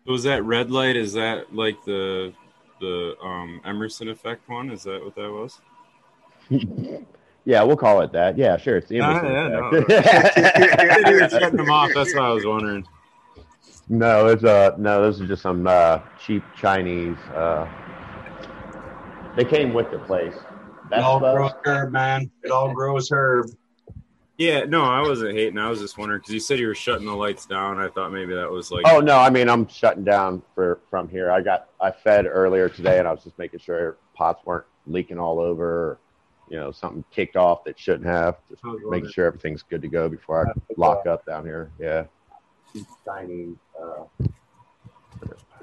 [0.06, 0.96] Was that red light?
[0.96, 2.32] Is that like the
[2.80, 4.70] the um Emerson effect one?
[4.70, 5.60] Is that what that was?
[7.46, 8.38] Yeah, we'll call it that.
[8.38, 8.78] Yeah, sure.
[8.78, 9.68] It's the Ah, Emerson yeah, no.
[9.78, 11.08] effect.
[11.08, 11.92] You were shutting them off.
[11.94, 12.86] That's what I was wondering.
[13.88, 17.68] No, it's uh no, this is just some uh cheap Chinese uh
[19.36, 20.34] they came with the place.
[20.92, 21.36] It all Vespa.
[21.36, 22.32] grows herb, man.
[22.44, 23.48] It all grows herb.
[24.38, 25.58] Yeah, no, I wasn't hating.
[25.58, 27.80] I was just wondering because you said you were shutting the lights down.
[27.80, 28.86] I thought maybe that was like.
[28.88, 31.30] Oh no, I mean I'm shutting down for from here.
[31.32, 35.20] I got I fed earlier today and I was just making sure pots weren't leaking
[35.20, 35.98] all over or,
[36.50, 38.38] you know, something kicked off that shouldn't have.
[38.50, 41.72] Just I making sure everything's good to go before I lock up down here.
[41.80, 42.06] Yeah.
[42.72, 44.04] Cheap Chinese uh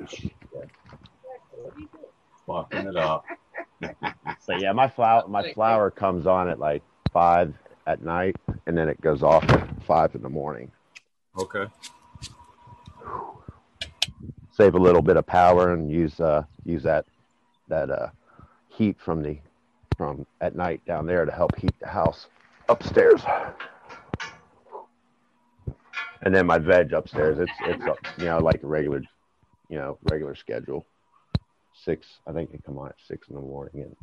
[0.01, 0.63] yeah.
[2.47, 3.25] Fucking it up.
[4.41, 6.83] So yeah, my flower my flower comes on at like
[7.13, 7.55] five
[7.87, 8.37] at night,
[8.67, 10.71] and then it goes off at five in the morning.
[11.39, 11.67] Okay.
[14.53, 17.07] Save a little bit of power and use uh use that
[17.69, 18.09] that uh
[18.69, 19.39] heat from the
[20.03, 22.27] from at night down there to help heat the house
[22.69, 23.23] upstairs.
[26.23, 29.03] And then my veg upstairs, it's it's uh, you know like a regular,
[29.69, 30.87] you know regular schedule.
[31.85, 33.97] Six, I think they come on at six in the morning, and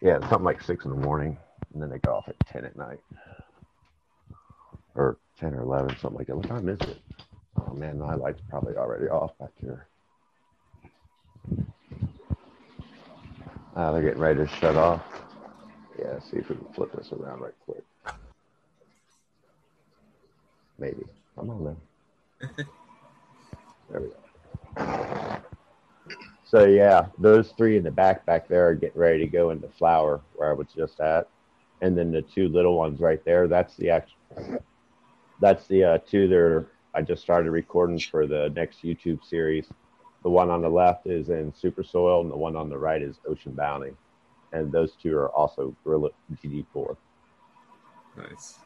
[0.00, 1.36] yeah, something like six in the morning,
[1.72, 3.00] and then they go off at ten at night,
[4.94, 6.36] or ten or eleven, something like that.
[6.36, 7.00] What time is it?
[7.60, 9.88] Oh man, my light's probably already off back here.
[13.76, 15.02] Ah, they're getting ready to shut off.
[15.98, 17.82] Yeah, see if we can flip this around right quick.
[20.78, 21.04] Maybe.
[21.36, 21.76] Come on then.
[23.90, 25.40] There we go.
[26.44, 29.68] So yeah, those three in the back back there are getting ready to go into
[29.68, 31.28] flower where I was just at,
[31.80, 33.48] and then the two little ones right there.
[33.48, 34.62] That's the actual.
[35.40, 39.66] That's the uh, two that are, I just started recording for the next YouTube series.
[40.24, 43.02] The one on the left is in Super Soil, and the one on the right
[43.02, 43.92] is Ocean Bounty,
[44.52, 46.08] and those two are also Gorilla
[46.42, 46.96] GG4.
[48.16, 48.58] Nice.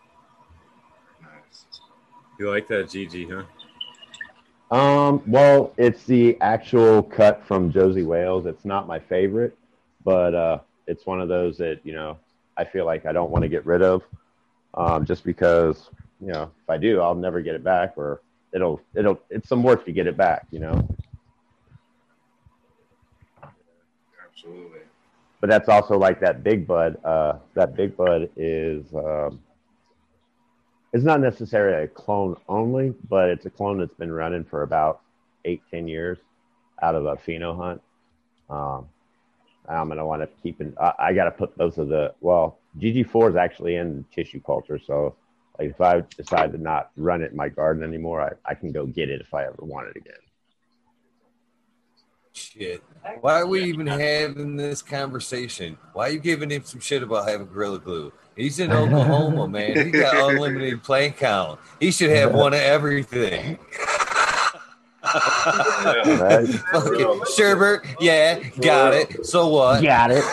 [1.21, 1.65] Nice.
[2.39, 3.29] You like that GG,
[4.71, 4.77] huh?
[4.77, 8.47] Um, well, it's the actual cut from Josey Whales.
[8.47, 9.59] It's not my favorite,
[10.05, 12.19] but uh, it's one of those that you know
[12.57, 14.05] I feel like I don't want to get rid of,
[14.75, 15.91] um, just because
[16.21, 18.21] you know if I do, I'll never get it back, or
[18.53, 20.87] it'll it'll it's some work to get it back, you know.
[24.39, 24.81] Absolutely.
[25.41, 27.03] But that's also like that big bud.
[27.05, 29.41] Uh, that big bud is um,
[30.93, 35.01] it's not necessarily a clone only, but it's a clone that's been running for about
[35.45, 36.19] eight, ten years
[36.83, 37.81] out of a pheno hunt.
[38.51, 38.89] Um,
[39.69, 40.75] I'm gonna want to keep it.
[40.81, 44.79] I, I got to put both of the well, GG4 is actually in tissue culture,
[44.79, 45.15] so
[45.59, 48.73] like if I decide to not run it in my garden anymore, I, I can
[48.73, 50.28] go get it if I ever want it again.
[52.39, 52.83] Shit.
[53.21, 55.77] Why are we even having this conversation?
[55.93, 58.13] Why are you giving him some shit about having Gorilla Glue?
[58.37, 59.87] He's in Oklahoma, man.
[59.87, 61.59] He got unlimited plane count.
[61.81, 63.59] He should have one of everything.
[65.03, 66.47] Right?
[66.73, 69.27] Fucking Sherbert, yeah, got it.
[69.27, 69.83] So what?
[69.83, 70.25] Got it.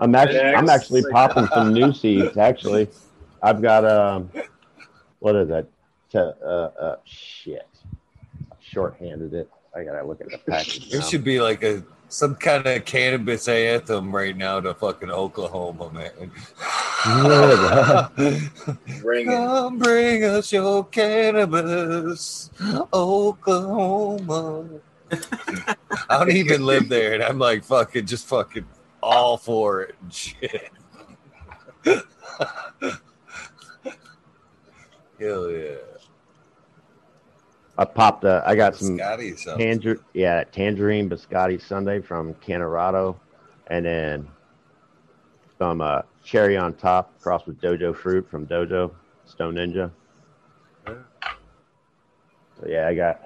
[0.00, 2.36] I'm actually I'm actually popping some new seeds.
[2.36, 2.88] Actually,
[3.42, 4.30] I've got um,
[5.20, 5.66] what is that?
[6.14, 6.18] Uh,
[6.48, 7.68] uh, shit.
[8.60, 9.50] short-handed it.
[9.78, 10.90] I gotta look at the package.
[10.90, 15.90] There should be like a some kind of cannabis anthem right now to fucking Oklahoma,
[15.92, 16.32] man.
[19.02, 19.34] Bring it.
[19.34, 22.50] Come bring us your cannabis,
[22.92, 24.64] Oklahoma.
[25.10, 28.66] I don't even live there, and I'm like fucking just fucking
[29.02, 30.70] all for it and shit.
[35.20, 35.76] Hell yeah.
[37.78, 38.24] I popped.
[38.24, 39.80] Uh, I got some Biscotti something.
[39.80, 43.16] tanger, yeah, tangerine biscotti sundae from Cannarado,
[43.68, 44.28] and then
[45.58, 48.92] some uh, cherry on top, crossed with Dojo fruit from Dojo
[49.26, 49.92] Stone Ninja.
[50.86, 53.20] So yeah, I got.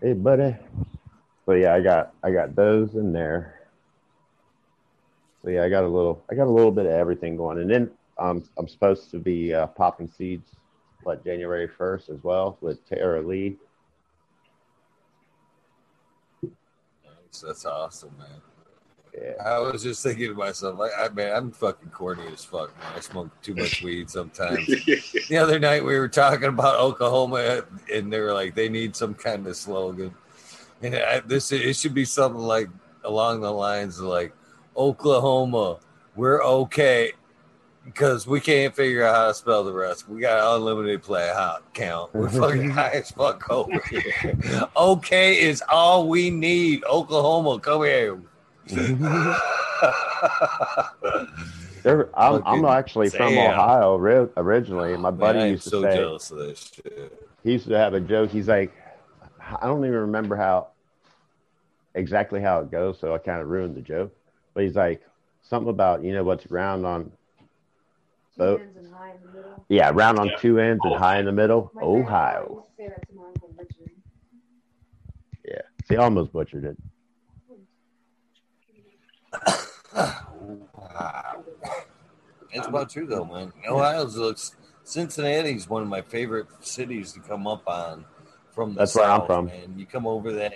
[0.00, 0.56] Hey, buddy.
[1.44, 3.68] So yeah, I got I got those in there.
[5.42, 7.70] So yeah, I got a little I got a little bit of everything going, and
[7.70, 10.50] then um, I'm supposed to be uh, popping seeds,
[11.04, 13.56] what January first as well with Tara Lee.
[16.42, 17.40] Nice.
[17.44, 18.28] That's awesome, man.
[19.16, 19.44] Yeah.
[19.44, 22.92] I was just thinking to myself, like, I man, I'm fucking corny as fuck, man.
[22.96, 24.66] I smoke too much weed sometimes.
[25.28, 29.14] the other night we were talking about Oklahoma, and they were like, they need some
[29.14, 30.12] kind of slogan,
[30.82, 32.68] and I, this it should be something like
[33.04, 34.32] along the lines of like,
[34.76, 35.78] Oklahoma,
[36.16, 37.12] we're okay
[37.84, 40.08] because we can't figure out how to spell the rest.
[40.08, 42.14] We got unlimited play how count.
[42.14, 44.34] We're fucking high as fuck over here.
[44.76, 46.84] okay is all we need.
[46.84, 48.18] Oklahoma, come here.
[51.82, 53.36] They're, I'm, I'm Fucking actually from.
[53.36, 54.96] Ohio ri- originally.
[54.96, 57.28] My buddy Man, used to so say jealous of that shit.
[57.42, 58.30] he used to have a joke.
[58.30, 58.72] He's like,
[59.38, 60.68] I don't even remember how
[61.94, 64.16] exactly how it goes, so I kind of ruined the joke.
[64.54, 65.02] But he's like
[65.42, 67.12] something about you know what's round on
[68.36, 68.60] both.
[69.68, 71.72] Yeah, round on two ends and high in the middle.
[71.80, 72.66] Ohio.
[75.46, 76.76] Yeah, see, I almost butchered it.
[79.94, 81.44] Wow.
[82.56, 83.52] It's about true though, man.
[83.68, 84.54] Ohio's looks
[84.84, 88.04] Cincinnati's one of my favorite cities to come up on
[88.52, 89.46] from the That's where I'm from.
[89.46, 89.74] Man.
[89.76, 90.52] You come over that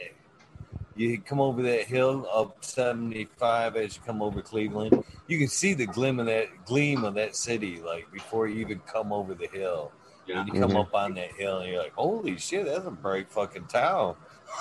[0.98, 5.02] you come over that hill up 75 as you come over Cleveland.
[5.28, 8.80] You can see the gleam of that gleam of that city like before you even
[8.80, 9.92] come over the hill.
[10.26, 10.40] Yeah.
[10.40, 10.80] And you come Mhm.
[10.80, 14.16] up on that hill and you're like, holy shit, that's a bright fucking town.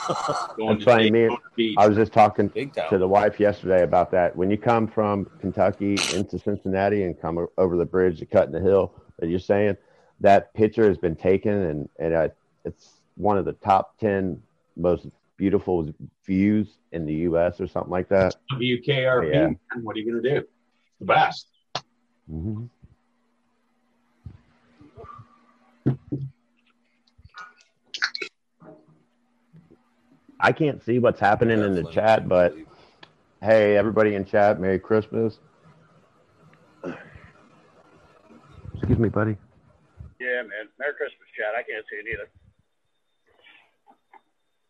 [0.57, 1.09] Going That's to funny.
[1.09, 1.75] Daytona Me.
[1.77, 2.89] I was just talking Big town.
[2.89, 4.35] to the wife yesterday about that.
[4.35, 8.51] When you come from Kentucky into Cincinnati and come over the bridge to cut in
[8.51, 9.77] the hill that you're saying,
[10.19, 12.27] that picture has been taken and and uh,
[12.65, 14.41] it's one of the top ten
[14.75, 15.07] most
[15.37, 15.89] beautiful
[16.25, 17.61] views in the U.S.
[17.61, 18.35] or something like that.
[18.51, 19.31] WKRP.
[19.31, 19.39] Yeah.
[19.41, 19.59] man.
[19.83, 20.37] What are you going to do?
[20.37, 20.47] It's
[20.99, 21.47] the best.
[22.29, 22.65] hmm
[30.39, 31.93] I can't see what's happening in the Definitely.
[31.93, 32.55] chat, but
[33.41, 35.39] hey, everybody in chat, Merry Christmas.
[38.75, 39.35] Excuse me, buddy.
[40.19, 40.69] Yeah, man.
[40.79, 41.53] Merry Christmas, Chad.
[41.57, 42.29] I can't see it either.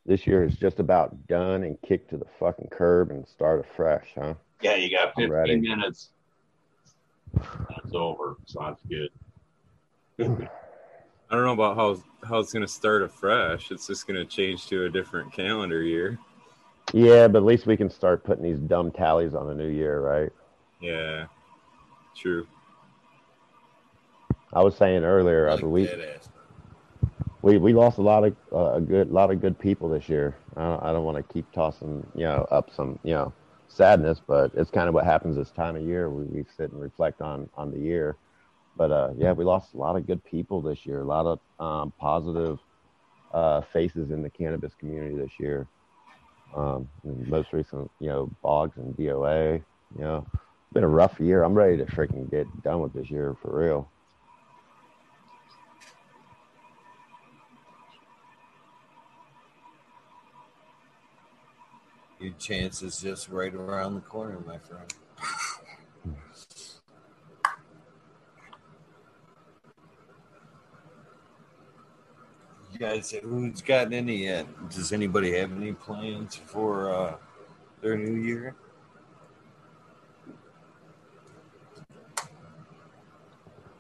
[0.08, 4.08] This year is just about done and kicked to the fucking curb and start afresh,
[4.16, 4.36] huh?
[4.62, 6.12] Yeah, you got 15 minutes.
[7.34, 8.38] That's over.
[8.46, 9.10] So that's good.
[11.30, 13.70] I don't know about how how it's gonna start afresh.
[13.70, 16.18] It's just gonna change to a different calendar year.
[16.94, 20.00] Yeah, but at least we can start putting these dumb tallies on a new year,
[20.00, 20.32] right?
[20.80, 21.26] Yeah,
[22.16, 22.48] true.
[24.54, 25.64] I was saying earlier, I Like
[27.48, 30.36] we, we lost a lot of uh, a good lot of good people this year.
[30.58, 33.34] I don't, I don't want to keep tossing you know up some you know
[33.70, 36.10] sadness, but it's kind of what happens this time of year.
[36.10, 38.18] We, we sit and reflect on on the year.
[38.76, 41.00] But uh, yeah, we lost a lot of good people this year.
[41.00, 42.60] A lot of um, positive
[43.34, 45.68] uh, faces in the cannabis community this year.
[46.56, 49.64] Um, most recent, you know, Boggs and DOA.
[49.98, 50.28] You know,
[50.74, 51.44] been a rough year.
[51.44, 53.90] I'm ready to freaking get done with this year for real.
[62.20, 64.92] Your chance is just right around the corner, my friend.
[72.74, 74.48] You guys, who's gotten any yet?
[74.70, 77.16] Does anybody have any plans for uh,
[77.82, 78.56] their new year?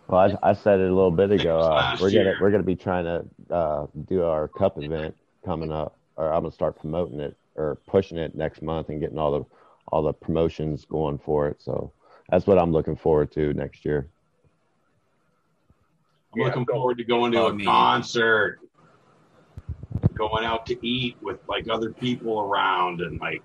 [0.07, 1.59] Well, I, I said it a little bit ago.
[1.59, 5.97] Uh, we're gonna we're gonna be trying to uh, do our cup event coming up,
[6.15, 9.45] or I'm gonna start promoting it or pushing it next month and getting all the
[9.89, 11.61] all the promotions going for it.
[11.61, 11.91] So
[12.29, 14.07] that's what I'm looking forward to next year.
[16.33, 18.59] I'm looking forward to going to a mean- concert.
[20.13, 23.41] going out to eat with like other people around and like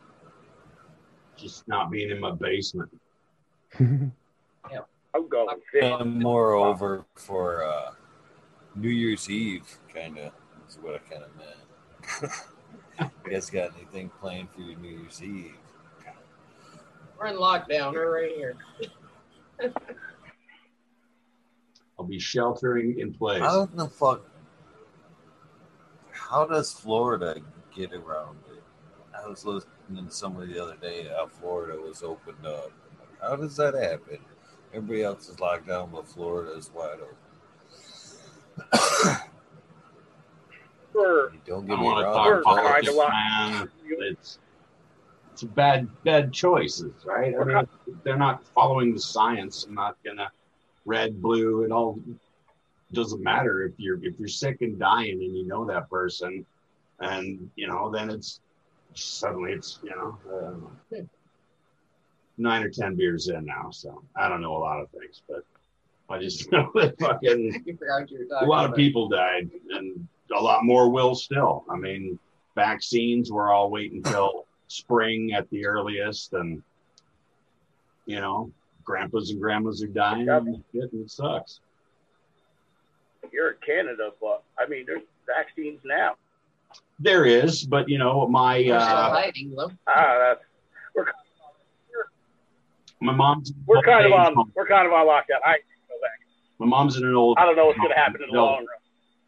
[1.36, 2.90] just not being in my basement.
[3.80, 4.80] yeah,
[5.14, 5.48] I'm going
[5.80, 7.93] And moreover, for uh,
[8.74, 10.32] New Year's Eve, kind of
[10.68, 12.32] is what I kind of meant.
[13.24, 15.55] you guys got anything planned for your New Year's Eve?
[17.19, 17.93] We're in lockdown.
[17.93, 18.57] We're right here.
[21.99, 23.41] I'll be sheltering in place.
[23.41, 24.29] How the fuck?
[26.11, 27.41] How does Florida
[27.74, 28.62] get around it?
[29.15, 32.73] I was listening to somebody the other day how Florida was opened up.
[33.20, 34.19] How does that happen?
[34.74, 37.16] Everybody else is locked down, but Florida is wide open.
[40.94, 42.14] We're, Don't I get don't me want to wrong.
[42.14, 43.70] talk We're politics, kinda like- man.
[43.98, 44.39] It's
[45.32, 47.35] it's bad bad choices, right?
[47.39, 47.66] I mean,
[48.05, 49.64] they're not following the science.
[49.64, 50.31] I'm not gonna
[50.85, 51.62] red, blue.
[51.62, 51.98] It all
[52.93, 56.44] doesn't matter if you're if you're sick and dying and you know that person,
[57.01, 58.40] and you know then it's
[58.94, 60.19] suddenly it's you know
[60.93, 60.97] uh,
[62.39, 65.44] nine or ten beers in now, so I don't know a lot of things, but
[66.10, 69.51] I just know that fucking You forgot what you were a lot of people died
[69.70, 72.19] and a lot more will still i mean
[72.55, 76.63] vaccines we're all waiting until spring at the earliest and
[78.07, 78.51] you know
[78.85, 81.61] grandpas and grandmas are dying and shit, and it sucks
[83.33, 86.15] you're in Canada, but I mean, there's vaccines now.
[86.99, 89.71] there is but you know my We're uh hiding though.
[89.87, 90.41] Ah, that's
[90.95, 91.07] we're
[93.01, 94.53] my mom's we're kind of on home.
[94.55, 95.41] we're kind of on lockdown.
[95.45, 96.21] I go back.
[96.59, 98.59] my mom's in an old I don't know what's going to happen in the long
[98.59, 98.67] run.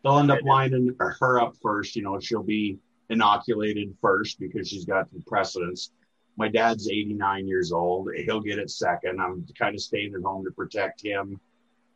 [0.04, 1.96] They'll end up lining her up first.
[1.96, 2.78] You know, she'll be
[3.10, 5.90] inoculated first because she's got the precedence.
[6.36, 8.08] My dad's 89 years old.
[8.14, 9.20] He'll get it second.
[9.20, 11.40] I'm kind of staying at home to protect him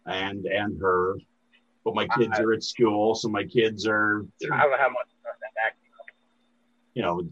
[0.06, 1.16] and and her.
[1.84, 5.06] But my kids are at school, so my kids are, I don't know how much
[5.24, 5.72] that
[6.94, 7.22] you know,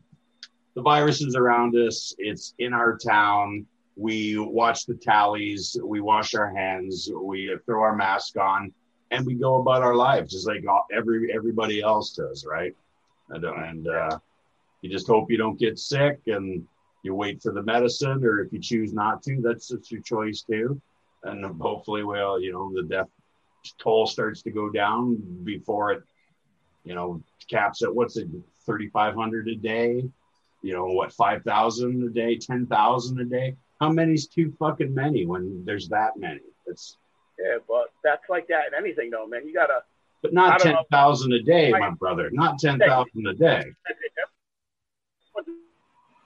[0.75, 2.15] the virus is around us.
[2.19, 3.67] It's in our town.
[3.97, 5.77] We watch the tallies.
[5.83, 7.11] We wash our hands.
[7.13, 8.73] We throw our mask on,
[9.11, 12.75] and we go about our lives just like every everybody else does, right?
[13.31, 14.19] And, and uh,
[14.83, 16.67] you just hope you don't get sick, and
[17.03, 20.43] you wait for the medicine, or if you choose not to, that's just your choice
[20.43, 20.81] too.
[21.25, 23.09] And hopefully, well, you know, the death
[23.79, 26.03] toll starts to go down before it,
[26.85, 28.29] you know, caps at what's it,
[28.65, 30.03] thirty five hundred a day
[30.67, 33.55] you know what, five thousand a day, ten thousand a day.
[33.81, 36.41] How many's too fucking many when there's that many?
[36.67, 36.99] It's
[37.39, 39.47] Yeah, but that's like that in anything, though, man.
[39.47, 39.83] You gotta.
[40.23, 41.13] but not ten know.
[41.35, 42.31] a day, my brother.
[42.33, 43.65] Not ten thousand a day.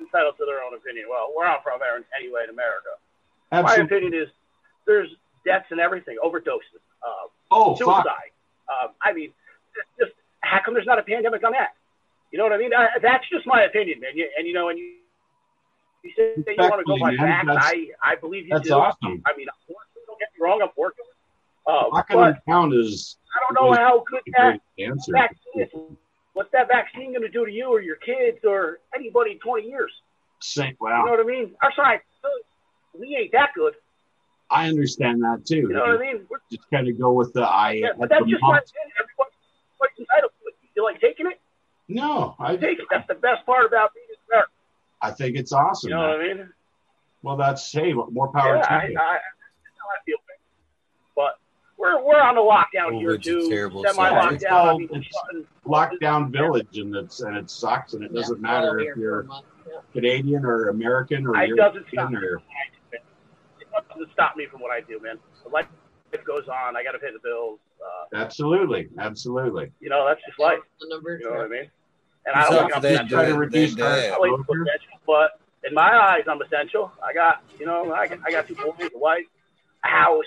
[0.01, 1.07] Entitled to their own opinion.
[1.09, 2.89] Well, where I'm from, Aaron, anyway, in America,
[3.53, 3.82] Absolutely.
[3.82, 4.28] my opinion is
[4.87, 5.09] there's
[5.45, 8.31] deaths and everything, overdoses, uh, Oh, suicide.
[8.70, 9.32] Um, I mean,
[9.99, 11.74] just how come there's not a pandemic on that?
[12.31, 12.73] You know what I mean?
[12.74, 14.12] I, that's just my opinion, man.
[14.15, 14.95] You, and you know, and you,
[16.05, 17.51] you say that you want to go by facts.
[17.51, 18.74] I, I believe you that's do.
[18.74, 19.23] awesome.
[19.27, 19.90] I mean, unfortunately, don't
[20.21, 21.05] get me wrong, I'm working.
[21.67, 25.13] Uh, Locking but them down is I don't know how good that answer.
[25.13, 25.69] vaccine is.
[26.33, 29.67] What's that vaccine going to do to you or your kids or anybody in 20
[29.67, 29.91] years?
[30.41, 31.55] Saint, You know what I mean?
[31.63, 32.03] Our science,
[32.99, 33.75] we ain't that good.
[34.51, 35.57] I understand that too.
[35.57, 36.27] You know what I mean?
[36.31, 37.73] We're, Just kind of go with the eye.
[37.73, 38.65] yeah, but that's just my month.
[38.65, 38.93] opinion.
[38.99, 39.31] Everybody,
[39.79, 40.55] everybody's entitled to it.
[40.77, 41.41] You like taking it?
[41.89, 42.87] No, I Take it.
[42.91, 44.53] That's the best part about being American.
[45.03, 45.91] I think it's awesome.
[45.91, 46.11] You know man.
[46.11, 46.49] what I mean?
[47.23, 48.95] Well, that's hey, more power yeah, to I, I, you.
[48.95, 49.23] that's
[49.81, 50.16] how I feel.
[50.28, 50.36] man.
[51.16, 51.39] But
[51.78, 53.48] we're we're on the lockdown here COVID's a too.
[53.51, 54.44] terrible Semi subject.
[54.44, 54.52] lockdown.
[54.52, 58.12] I It's mean, all- it's- shutting- lockdown village and it's and it sucks and it
[58.12, 59.27] doesn't Yeah, matter if you're.
[59.69, 59.78] Yeah.
[59.93, 62.43] Canadian or American or It doesn't European or
[62.93, 63.02] It
[63.89, 65.19] doesn't stop me from what I do, man.
[65.52, 65.66] Life
[66.27, 66.77] goes on.
[66.77, 67.61] I got to pay the bills.
[67.81, 69.70] Uh, absolutely, absolutely.
[69.81, 70.59] you know, that's just life.
[70.81, 71.70] The number You know what I mean?
[72.27, 73.19] And Who's I don't think I'm that essential.
[73.19, 73.89] Try to reduce they our.
[73.89, 76.90] I like essential, but in my eyes, I'm essential.
[77.07, 79.24] I got, you know, I got, I got two boys, a wife,
[79.85, 80.24] a house,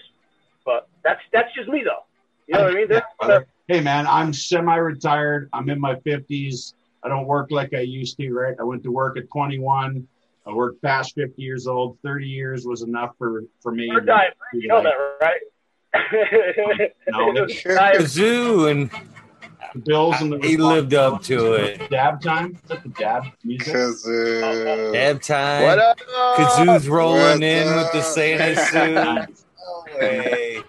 [0.66, 2.04] but that's that's just me, though.
[2.48, 2.88] You know what I mean?
[2.90, 5.50] There's Hey man, I'm semi-retired.
[5.54, 6.74] I'm in my 50s.
[7.02, 8.32] I don't work like I used to.
[8.34, 8.56] Right?
[8.60, 10.06] I went to work at 21.
[10.46, 11.98] I worked past 50 years old.
[12.04, 13.88] 30 years was enough for for me.
[13.90, 14.32] we're dying.
[14.54, 15.40] You know that, right?
[17.08, 17.34] No.
[17.36, 18.92] Dying- Kazoo, and
[19.80, 21.90] Bills and the he lived up to it.
[21.90, 22.54] Dab time.
[22.56, 23.74] Is that the dab music?
[23.74, 24.94] Kazoo.
[24.94, 25.64] Dab time.
[25.64, 26.00] What up?
[26.38, 28.02] Kazoo's rolling What's in with the?
[28.02, 28.94] Santa suit.
[28.94, 29.46] Nice.
[29.60, 30.62] No way.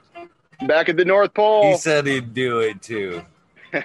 [0.66, 1.72] Back at the North Pole.
[1.72, 3.22] He said he'd do it too.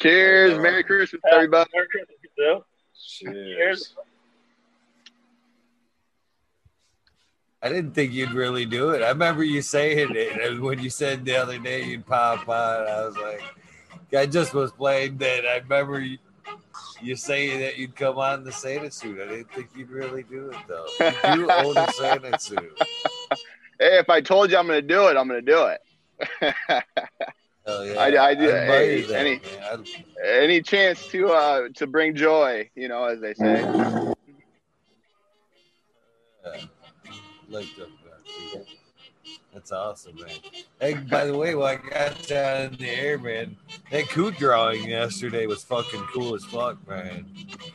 [0.00, 0.58] Cheers.
[0.58, 1.70] Merry Christmas, everybody.
[1.74, 2.64] Merry Christmas, Kazoo.
[3.06, 3.94] Cheers.
[7.64, 9.02] I didn't think you'd really do it.
[9.02, 12.86] I remember you saying it and when you said the other day you'd pop on.
[12.86, 13.42] I was like,
[14.14, 15.46] I just was playing that.
[15.46, 16.18] I remember you,
[17.00, 19.18] you saying that you'd come on the Santa suit.
[19.18, 20.86] I didn't think you'd really do it though.
[21.30, 22.78] You do own a Santa suit.
[23.80, 25.80] Hey, if I told you I'm going to do it, I'm going to do it.
[27.66, 27.94] Hell yeah.
[27.98, 28.48] I, I do.
[28.48, 29.84] hey, that, any man.
[30.24, 33.64] any chance to uh to bring joy, you know, as they say.
[37.50, 38.64] That.
[39.52, 40.28] That's awesome, man.
[40.80, 43.56] Hey, by the way, while I got down in the air, man,
[43.90, 47.26] that coot drawing yesterday was fucking cool as fuck, man.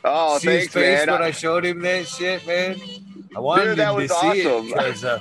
[0.04, 1.14] Oh, see his thanks, face man.
[1.14, 2.78] when I showed him that shit, man.
[3.34, 4.66] I wanted Dude, that him to was see awesome.
[4.66, 5.20] it because uh,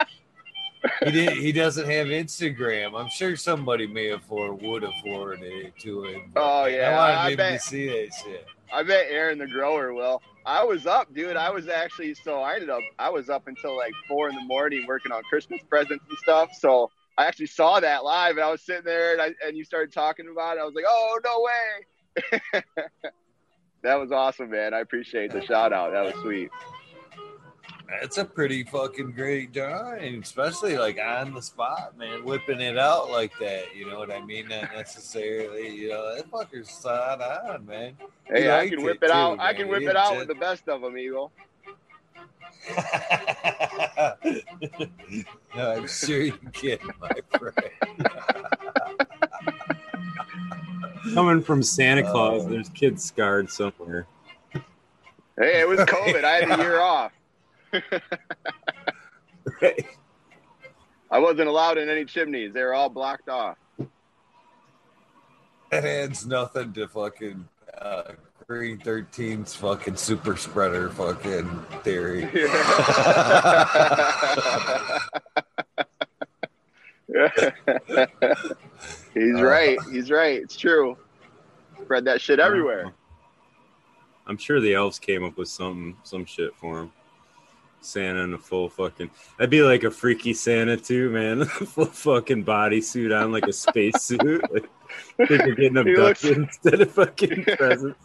[1.04, 1.32] he did.
[1.38, 2.98] He doesn't have Instagram.
[3.00, 6.32] I'm sure somebody may have forwarded, would have forwarded it to him.
[6.36, 7.60] Oh yeah, I wanted I him bet.
[7.60, 8.46] to see that shit.
[8.72, 10.20] I bet Aaron the grower will.
[10.46, 11.36] I was up, dude.
[11.36, 14.42] I was actually so I ended up I was up until like four in the
[14.42, 16.50] morning working on Christmas presents and stuff.
[16.58, 19.64] So I actually saw that live, and I was sitting there, and I and you
[19.64, 20.60] started talking about it.
[20.60, 22.62] I was like, oh no way.
[23.82, 24.74] that was awesome, man.
[24.74, 25.92] I appreciate the shout out.
[25.92, 26.50] That was sweet.
[28.02, 33.10] It's a pretty fucking great drawing, especially like on the spot, man, whipping it out
[33.10, 33.74] like that.
[33.76, 34.48] You know what I mean?
[34.48, 37.96] Not necessarily, you know, that fucker's spot on, man.
[38.26, 39.34] He Hey, I can whip it it out.
[39.36, 41.30] too, I can whip He it out did with the best of them, Eagle.
[45.56, 48.08] No, I'm sure you can, my friend.
[51.14, 52.48] Coming from Santa Claus, Oh.
[52.48, 54.06] there's kids scarred somewhere.
[54.52, 56.24] Hey, it was COVID.
[56.24, 57.12] I had a year off.
[61.10, 62.52] I wasn't allowed in any chimneys.
[62.52, 63.56] They were all blocked off.
[65.70, 67.48] That adds nothing to fucking
[67.80, 68.12] uh,
[68.46, 71.48] Green 13's fucking super spreader fucking
[71.82, 72.28] theory.
[77.08, 77.30] Yeah.
[79.14, 79.78] He's Uh, right.
[79.90, 80.42] He's right.
[80.42, 80.96] It's true.
[81.82, 82.92] Spread that shit everywhere.
[84.26, 86.92] I'm sure the elves came up with some some shit for him.
[87.84, 89.10] Santa in a full fucking.
[89.38, 91.44] I'd be like a freaky Santa too, man.
[91.46, 94.42] full fucking bodysuit on, like a spacesuit.
[95.18, 97.98] Like, think they're getting He looks- instead of fucking presents.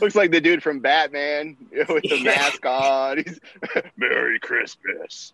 [0.00, 3.18] Looks like the dude from Batman with the mask on.
[3.18, 3.38] He's
[3.96, 5.32] Merry Christmas.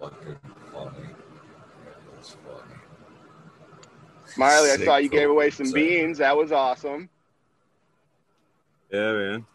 [0.00, 0.36] fucking
[0.72, 1.08] funny.
[2.16, 2.36] That's.
[4.26, 6.18] Smiley, I Sick saw you gave away some beans.
[6.18, 7.08] That was awesome.
[8.90, 9.46] Yeah, man.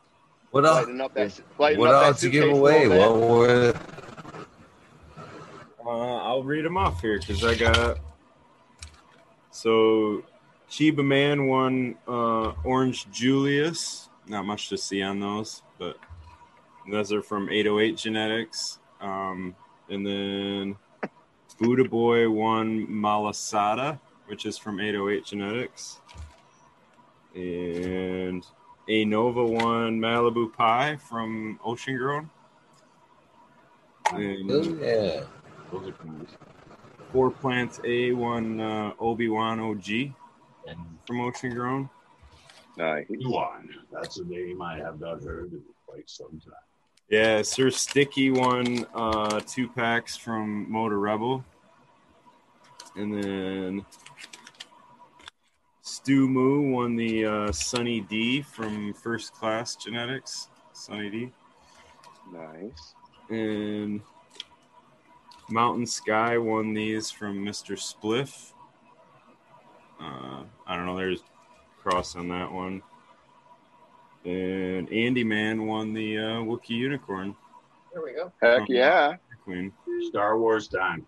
[0.51, 0.85] What else?
[0.85, 2.87] Lighting up that, lighting What up that else you give away?
[2.87, 3.19] little.
[3.19, 3.73] What were
[5.85, 7.97] Uh, I'll read them off here because I got.
[9.49, 10.23] So,
[10.69, 14.09] Chiba Man won uh, Orange Julius.
[14.27, 15.97] Not much to see on those, but
[16.89, 18.79] those are from 808 Genetics.
[19.01, 19.55] Um,
[19.89, 20.75] and then
[21.59, 25.99] Buddha Boy won Malasada, which is from 808 Genetics.
[27.35, 28.45] And
[28.87, 32.29] A Nova One Malibu Pie from Ocean Grown.
[34.11, 35.23] And Oh, yeah.
[35.71, 36.27] Those are cool.
[37.11, 40.13] Four Plants A, one uh, Obi Wan OG
[41.07, 41.89] from Ocean Grown.
[42.77, 43.05] Nice.
[43.09, 43.69] Yuan.
[43.91, 46.53] That's a name I have not heard in quite some time.
[47.09, 51.43] Yeah, Sir Sticky won uh, two packs from Motarebel.
[52.95, 53.85] And then
[56.03, 60.49] Stu Moo won the uh, Sunny D from First Class Genetics.
[60.73, 61.31] Sunny D.
[62.29, 62.93] Nice.
[63.29, 64.01] And
[65.49, 67.77] Mountain Sky won these from Mr.
[67.77, 68.51] Spliff.
[70.01, 70.97] Uh, I don't know.
[70.97, 71.23] There's
[71.81, 72.81] cross on that one.
[74.25, 77.33] And Andy Man won the uh, Wookiee Unicorn.
[77.93, 78.29] There we go.
[78.41, 79.15] Heck Um, yeah.
[79.45, 79.71] Queen.
[80.09, 81.05] Star Wars time.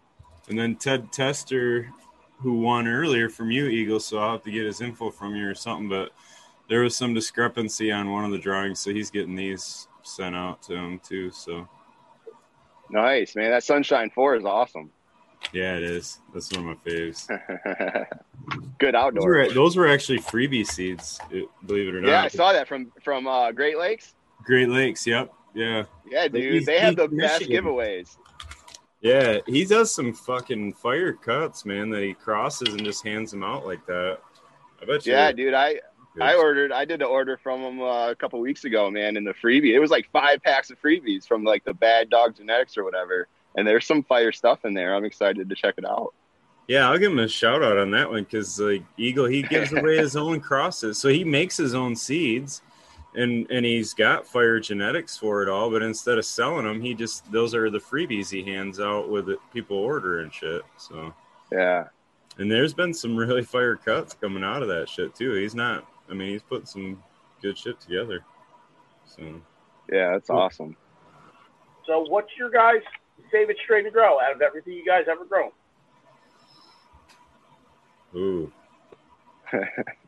[0.47, 1.89] And then Ted Tester,
[2.39, 3.99] who won earlier from you, Eagle.
[3.99, 5.89] So I'll have to get his info from you or something.
[5.89, 6.11] But
[6.69, 10.61] there was some discrepancy on one of the drawings, so he's getting these sent out
[10.63, 11.31] to him too.
[11.31, 11.67] So
[12.89, 13.49] Nice, man.
[13.51, 14.91] That Sunshine 4 is awesome.
[15.53, 16.19] yeah, it is.
[16.33, 17.27] That's one of my faves.
[18.77, 19.29] Good Those outdoor.
[19.29, 21.19] were, those were actually freebie seeds,
[21.65, 22.09] believe it or not.
[22.09, 24.13] Yeah, I saw that from from uh, Great Lakes.
[24.43, 25.07] Great Lakes.
[25.07, 25.33] Yep.
[25.55, 25.83] Yeah.
[26.07, 28.17] Yeah, dude, they have the best giveaways.
[29.06, 31.91] Yeah, he does some fucking fire cuts, man.
[31.91, 34.18] That he crosses and just hands them out like that.
[34.82, 35.14] I bet you.
[35.14, 35.80] Yeah, dude, I
[36.19, 39.23] I ordered, I did the order from them uh, a couple weeks ago, man, in
[39.23, 39.76] the freebie.
[39.76, 43.27] It was like five packs of freebies from like the Bad Dog Genetics or whatever.
[43.56, 44.95] And there's some fire stuff in there.
[44.95, 46.15] I'm excited to check it out.
[46.68, 49.72] Yeah, I'll give him a shout out on that one because like Eagle, he gives
[49.72, 52.64] away his own crosses, so he makes his own seeds,
[53.15, 55.69] and and he's got fire genetics for it all.
[55.71, 59.29] But instead of selling them, he just those are the freebies he hands out with
[59.29, 60.63] it, people order and shit.
[60.77, 61.13] So
[61.51, 61.85] Yeah.
[62.37, 65.33] and there's been some really fire cuts coming out of that shit too.
[65.33, 65.87] He's not.
[66.09, 67.01] I mean, he's put some
[67.41, 68.23] good shit together.
[69.05, 69.41] So
[69.91, 70.75] Yeah, that's awesome.
[71.87, 72.81] So, what's your guys'
[73.31, 75.51] favorite strain to grow out of everything you guys ever grown?
[78.15, 78.51] ooh,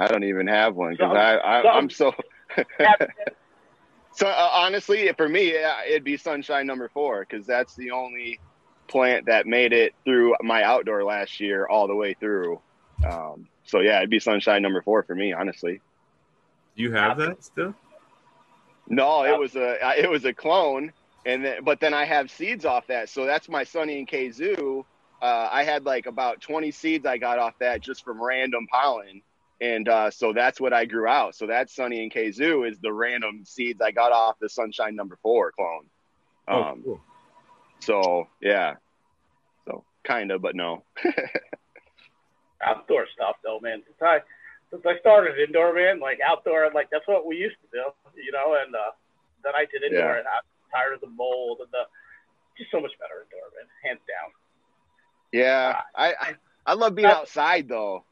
[0.00, 2.14] I don't even have one because I, I I'm so.
[4.12, 5.54] so uh, honestly, for me,
[5.86, 8.40] it'd be Sunshine Number Four because that's the only
[8.88, 12.60] plant that made it through my outdoor last year all the way through.
[13.06, 15.82] Um, so yeah, it'd be Sunshine Number Four for me, honestly.
[16.76, 17.74] do you have that still?
[18.88, 20.94] No, it was a it was a clone,
[21.26, 24.86] and then but then I have seeds off that, so that's my Sunny and Kazoo.
[25.20, 29.20] Uh, I had like about twenty seeds I got off that just from random pollen,
[29.60, 31.34] and uh, so that's what I grew out.
[31.34, 35.18] So that Sunny and Kazoo is the random seeds I got off the Sunshine Number
[35.22, 35.84] Four clone.
[36.48, 37.00] Oh, Um, cool.
[37.80, 38.74] So yeah,
[39.66, 40.84] so kind of, but no.
[42.62, 43.82] outdoor stuff though, man.
[43.86, 44.18] Since I
[44.70, 47.84] since I started indoor, man, like outdoor, like that's what we used to do,
[48.22, 48.56] you know.
[48.64, 48.90] And uh,
[49.42, 50.18] then I did indoor, Yeah.
[50.18, 50.42] and I'm
[50.72, 51.84] tired of the mold and the
[52.58, 54.30] just so much better indoor, man, hands down.
[55.32, 56.34] Yeah, I I,
[56.66, 58.04] I love being outside though.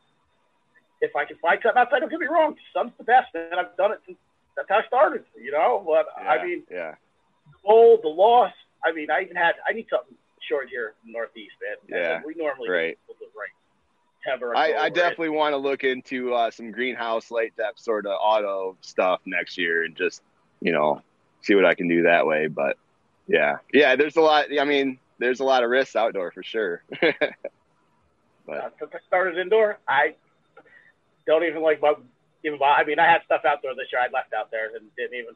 [1.00, 3.76] If I can find something outside, don't get me wrong, sun's the best, and I've
[3.76, 4.18] done it since
[4.56, 5.82] that's how I started, you know.
[5.86, 6.94] But I mean, yeah,
[7.52, 8.52] the mold, the loss.
[8.84, 10.16] I mean, I even had I need something
[10.48, 11.98] short here in the Northeast, man.
[12.00, 12.98] Yeah, we normally right.
[14.42, 14.74] right.
[14.76, 18.76] I, I definitely want to look into uh, some greenhouse late depth sort of auto
[18.80, 20.22] stuff next year and just
[20.60, 21.02] you know
[21.42, 22.48] see what I can do that way.
[22.48, 22.76] But
[23.26, 24.46] yeah, yeah, there's a lot.
[24.58, 26.82] I mean, there's a lot of risks outdoor for sure.
[27.00, 30.14] but Uh, since I started indoor, I
[31.28, 32.02] don't even like bug,
[32.44, 32.59] even.
[32.60, 34.00] I mean, I had stuff out there this year.
[34.00, 35.34] I left out there and didn't even.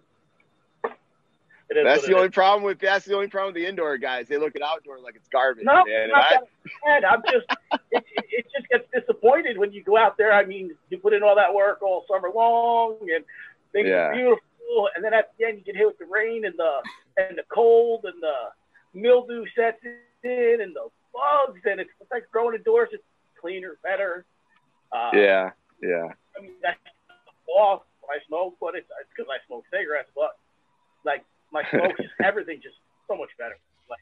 [1.84, 2.34] That's the only is.
[2.34, 4.26] problem with that's the only problem with the indoor guys.
[4.28, 5.64] They look at outdoor like it's garbage.
[5.64, 6.08] No, man.
[6.08, 6.30] not I-
[6.84, 7.04] that bad.
[7.04, 7.46] I'm just,
[7.92, 10.32] it, it, it just gets disappointed when you go out there.
[10.32, 13.24] I mean, you put in all that work all summer long, and
[13.72, 14.08] things Yeah.
[14.08, 16.82] are beautiful, and then at the end you get hit with the rain and the
[17.16, 19.78] and the cold and the mildew sets
[20.24, 22.90] in and the bugs, and it's, it's like growing indoors.
[22.92, 23.02] It's
[23.40, 24.26] cleaner, better.
[24.92, 25.50] Uh, yeah,
[25.82, 26.78] yeah, I mean, that's
[27.48, 30.10] off when I smoke, but it's because I smoke cigarettes.
[30.14, 30.36] But
[31.04, 32.76] like my smoke, just everything, just
[33.08, 33.56] so much better.
[33.90, 34.00] Like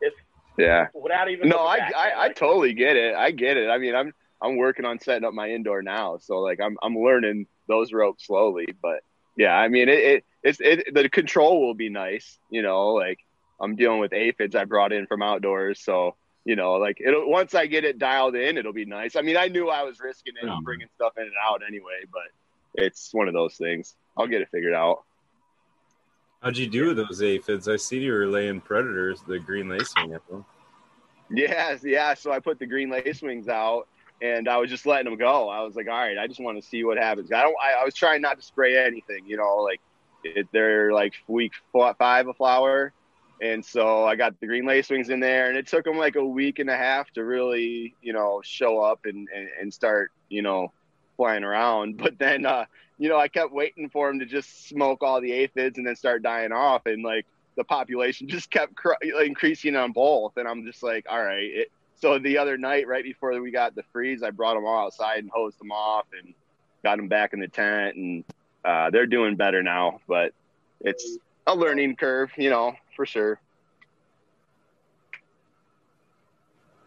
[0.00, 0.16] it's
[0.58, 0.88] yeah.
[0.94, 3.14] without even No, I, back, I I totally get it.
[3.14, 3.68] I get it.
[3.68, 6.96] I mean, I'm I'm working on setting up my indoor now, so like I'm I'm
[6.96, 8.66] learning those ropes slowly.
[8.80, 9.00] But
[9.36, 12.38] yeah, I mean, it, it it's it the control will be nice.
[12.50, 13.18] You know, like
[13.60, 16.16] I'm dealing with aphids I brought in from outdoors, so
[16.48, 19.16] you know, like it'll once I get it dialed in, it'll be nice.
[19.16, 22.82] I mean, I knew I was risking it, bringing stuff in and out anyway, but
[22.82, 23.96] it's one of those things.
[24.16, 25.04] I'll get it figured out.
[26.42, 27.68] How'd you do with those aphids?
[27.68, 30.46] I see you were laying predators, the green lacewing at them.
[31.30, 32.14] Yes, yeah.
[32.14, 33.86] So I put the green lace wings out,
[34.22, 35.50] and I was just letting them go.
[35.50, 37.30] I was like, all right, I just want to see what happens.
[37.30, 37.56] I don't.
[37.62, 39.82] I, I was trying not to spray anything, you know, like
[40.24, 42.94] it, they're like week five of flower,
[43.40, 46.16] and so I got the green lace wings in there, and it took them like
[46.16, 50.10] a week and a half to really, you know, show up and and, and start,
[50.28, 50.72] you know,
[51.16, 51.98] flying around.
[52.02, 52.64] But then, uh,
[52.98, 55.96] you know, I kept waiting for them to just smoke all the aphids and then
[55.96, 60.36] start dying off, and like the population just kept cr- increasing on both.
[60.36, 61.44] And I'm just like, all right.
[61.44, 64.86] It, so the other night, right before we got the freeze, I brought them all
[64.86, 66.32] outside and hosed them off and
[66.84, 68.24] got them back in the tent, and
[68.64, 70.00] uh, they're doing better now.
[70.06, 70.32] But
[70.80, 73.40] it's a learning curve, you know, for sure.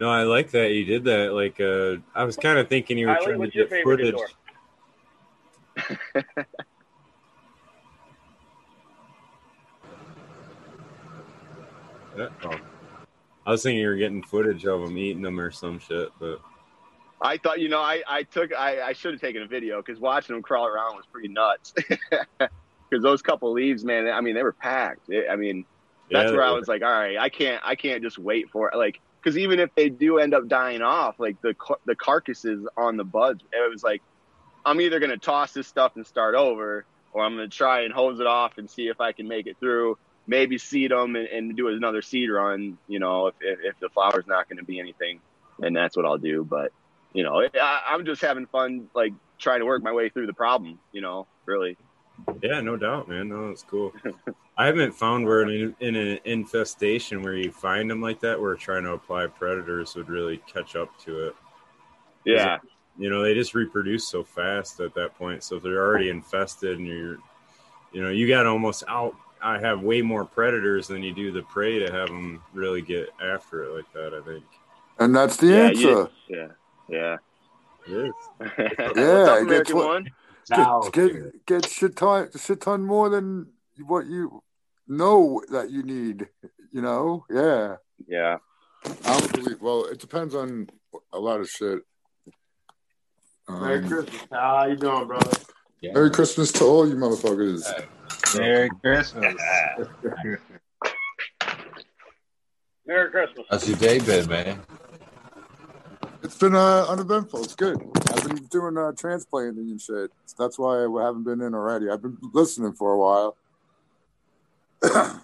[0.02, 1.32] No, I like that you did that.
[1.32, 4.16] Like, uh, I was kind of thinking you were trying to get footage.
[12.44, 12.60] Oh.
[13.48, 16.42] I was thinking you were getting footage of them eating them or some shit, but
[17.22, 20.00] I thought, you know, I, I took, I, I should have taken a video because
[20.00, 21.74] watching them crawl around was pretty nuts.
[22.92, 25.10] Because those couple leaves, man, I mean, they were packed.
[25.10, 25.64] It- I mean,
[26.12, 28.70] that's Yeah, where I was like, all right, I can't, I can't just wait for
[28.70, 28.78] it.
[28.78, 31.56] Like, because even if they do end up dying off, like the
[31.86, 34.02] the carcasses on the buds, it was like,
[34.66, 38.20] I'm either gonna toss this stuff and start over, or I'm gonna try and hose
[38.20, 39.98] it off and see if I can make it through.
[40.28, 42.78] Maybe seed them and, and do another seed run.
[42.88, 45.20] You know, if if, if the flower's not going to be anything,
[45.62, 46.44] and that's what I'll do.
[46.44, 46.72] But
[47.14, 50.34] you know, I, I'm just having fun, like trying to work my way through the
[50.34, 50.80] problem.
[50.92, 51.78] You know, really.
[52.42, 53.30] Yeah, no doubt, man.
[53.30, 53.94] No, it's cool.
[54.58, 58.56] I haven't found where in, in an infestation where you find them like that, where
[58.56, 61.36] trying to apply predators would really catch up to it.
[62.26, 62.60] Yeah.
[63.00, 65.44] you know they just reproduce so fast at that point.
[65.44, 67.18] So if they're already infested and you're,
[67.92, 69.16] you know, you got almost out.
[69.44, 73.10] I have way more predators than you do the prey to have them really get
[73.24, 74.14] after it like that.
[74.14, 74.44] I think.
[75.00, 75.82] And that's the yeah, answer.
[75.82, 76.48] you- yeah,
[76.88, 77.18] yeah.
[77.88, 78.14] It is.
[78.58, 80.04] Yeah, What's up, American what-
[80.50, 80.92] One?
[80.92, 83.48] Get, get, get shit ton, shit ton more than
[83.86, 84.42] what you
[84.88, 86.28] know that you need.
[86.72, 87.76] You know, yeah.
[88.08, 88.38] Yeah.
[89.06, 89.62] I don't believe.
[89.62, 90.70] Well, it depends on
[91.14, 91.80] a lot of shit.
[93.50, 94.22] Merry Um, Christmas.
[94.30, 94.58] pal.
[94.58, 95.32] How you doing, brother?
[95.84, 97.64] Merry Christmas to all you motherfuckers.
[98.38, 99.36] Merry Christmas.
[102.86, 103.46] Merry Christmas.
[103.50, 104.62] How's your day been, man?
[106.24, 107.44] It's been uh, uneventful.
[107.44, 107.78] It's good.
[108.22, 110.11] I've been doing uh, transplanting and shit.
[110.38, 111.89] That's why I haven't been in already.
[111.89, 113.35] I've been listening for a while.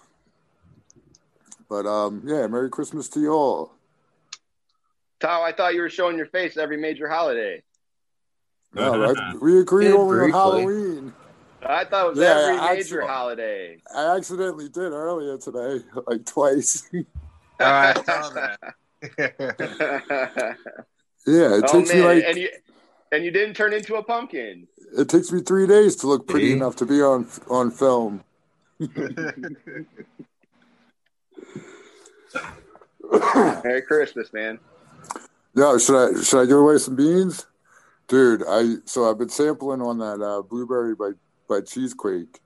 [1.68, 3.72] but um, yeah, Merry Christmas to you all.
[5.20, 7.62] Tom, I thought you were showing your face every major holiday.
[8.74, 10.32] No, I, we agreed Yeah, only on briefly.
[10.32, 11.12] Halloween.
[11.66, 13.82] I thought it was Yeah, every I major actu- holiday.
[13.94, 16.88] I accidentally did earlier today, like twice.
[17.60, 18.60] Oh, I saw that.
[21.26, 22.24] yeah, it oh takes man, me like
[23.12, 24.66] and you didn't turn into a pumpkin.
[24.96, 26.52] it takes me three days to look pretty See?
[26.52, 28.22] enough to be on on film.
[33.64, 34.58] Merry Christmas, man.
[35.54, 37.46] No, should I should I give away some beans,
[38.06, 38.42] dude?
[38.48, 41.12] I so I've been sampling on that uh, blueberry by
[41.48, 42.40] by Cheesequake.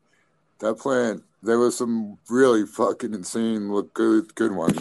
[0.60, 4.78] That plant, there was some really fucking insane look good good ones.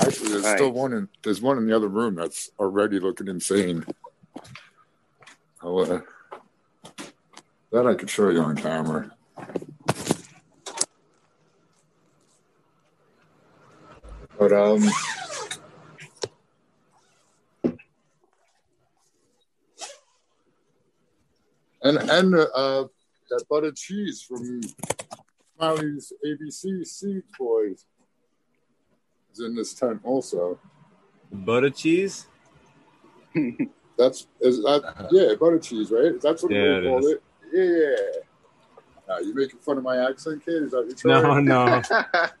[0.00, 3.84] Actually, there's still one in there's one in the other room that's already looking insane.
[5.62, 6.00] I'll, uh,
[7.72, 9.10] that I could show you on camera.
[14.38, 14.88] But um.
[21.82, 22.86] and and uh,
[23.28, 24.62] that buttered cheese from
[25.56, 27.84] Smiley's ABC Seed Boys
[29.32, 30.58] is in this tent also.
[31.30, 32.26] Butter cheese.
[34.00, 36.18] That's is that yeah butter cheese right?
[36.20, 37.06] That's what Yeah, we it call is.
[37.12, 37.22] it.
[37.52, 39.14] Yeah.
[39.14, 40.62] Uh, you making fun of my accent, kid?
[40.62, 41.44] Is that what No, trying?
[41.44, 41.82] no,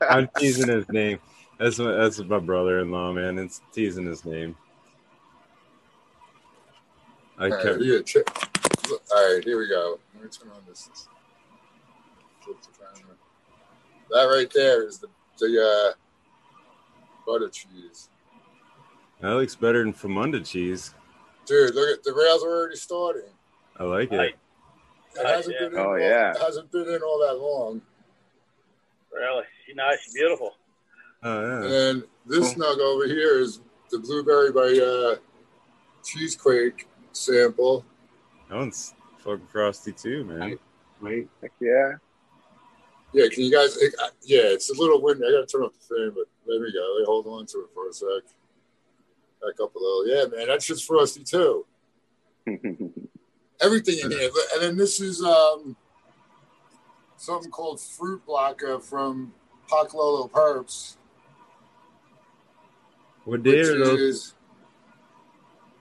[0.08, 1.18] I'm teasing his name.
[1.58, 3.38] That's my, that's my brother-in-law, man.
[3.38, 4.56] It's teasing his name.
[7.36, 8.24] I All right, kept, yeah, check.
[9.12, 9.98] All right, here we go.
[10.14, 10.88] Let me turn on this.
[12.42, 13.16] flip the camera.
[14.10, 15.08] That right there is the
[15.38, 15.92] the uh,
[17.26, 18.08] butter cheese.
[19.20, 20.94] that looks better than Famunda cheese.
[21.50, 23.22] Dude, look at the rails are already starting.
[23.76, 24.16] I like it.
[24.16, 24.34] Right.
[25.16, 26.30] It hasn't been in Oh, all, yeah.
[26.30, 27.82] it hasn't been in all that long.
[29.12, 29.42] Really?
[29.66, 29.98] She's nice.
[30.04, 30.54] She's beautiful.
[31.24, 31.88] Oh yeah.
[31.90, 33.60] And this snug over here is
[33.90, 35.16] the blueberry by uh,
[36.04, 37.84] Cheesequake sample.
[38.48, 40.56] That one's fucking frosty too, man.
[41.02, 41.28] Wait.
[41.42, 41.94] Heck yeah.
[43.12, 43.76] Yeah, can you guys?
[43.78, 45.24] It, uh, yeah, it's a little windy.
[45.26, 46.94] I gotta turn off the fan, but there we go.
[46.96, 48.30] Wait, hold on to it for a sec.
[49.42, 50.06] Back up a little.
[50.06, 51.66] Yeah, man, that's just frosty too.
[53.62, 55.76] Everything in here, and then this is um
[57.16, 59.32] something called Fruit Blocker from
[59.70, 60.96] Pocololo Perps,
[63.24, 63.98] What day are those?
[64.00, 64.34] is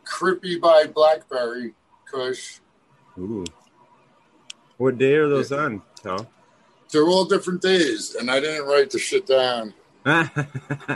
[0.06, 1.74] Crippy by Blackberry
[2.06, 2.60] Kush.
[3.18, 3.46] Ooh.
[4.78, 6.28] What day are those on, Tom?
[6.92, 9.74] They're all different days, and I didn't write the shit down.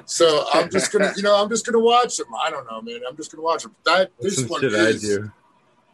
[0.06, 2.28] So I'm just gonna, you know, I'm just gonna watch them.
[2.44, 3.02] I don't know, man.
[3.08, 3.76] I'm just gonna watch them.
[3.86, 5.32] That That's this one shit I is do.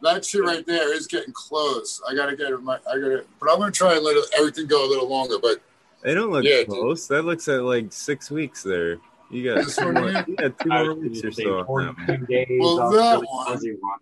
[0.02, 2.00] that shit right there is getting close.
[2.08, 2.62] I gotta get it.
[2.62, 5.38] My, I gotta, but I'm gonna try and let everything go a little longer.
[5.40, 5.62] But
[6.02, 6.68] They don't look Yeah, dude.
[6.68, 7.06] close.
[7.08, 8.98] That looks at like six weeks there.
[9.30, 10.24] You got This two one more, here?
[10.26, 11.42] you got two more weeks or so.
[11.42, 11.94] on that one.
[12.06, 12.46] 42 days.
[12.60, 13.20] Well, that
[13.60, 13.98] Billy one-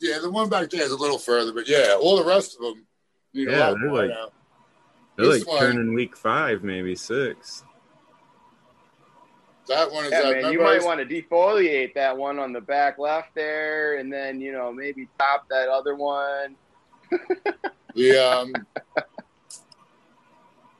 [0.00, 1.52] yeah, the one back there is a little further.
[1.52, 2.84] But yeah, all the rest of them
[3.34, 4.28] need a Yeah, lot they're like- now.
[5.16, 7.64] They're like one- turning week five, maybe six.
[9.68, 10.42] That one is Yeah, that.
[10.42, 10.52] man.
[10.52, 14.40] You might was- want to defoliate that one on the back left there, and then
[14.40, 16.56] you know maybe top that other one.
[17.94, 18.52] the um.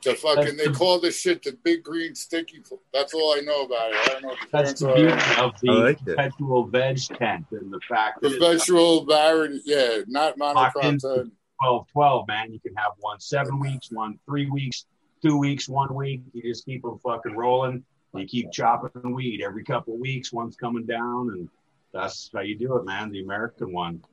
[0.03, 2.61] The fucking they call this shit the big green sticky.
[2.93, 3.95] That's all I know about it.
[4.01, 6.05] I don't know That's the are- beauty of the I like it.
[6.17, 10.85] perpetual veg tent and the fact that it's Perpetual variety, yeah, not Locked monochrome.
[10.95, 10.99] in.
[10.99, 11.31] ten.
[11.63, 12.51] 12 12, man.
[12.51, 14.85] You can have one seven weeks, one three weeks,
[15.21, 16.21] two weeks, one week.
[16.33, 17.83] You just keep them fucking rolling.
[18.13, 20.33] You keep chopping weed every couple of weeks.
[20.33, 21.49] One's coming down, and
[21.93, 23.11] that's how you do it, man.
[23.11, 24.03] The American one.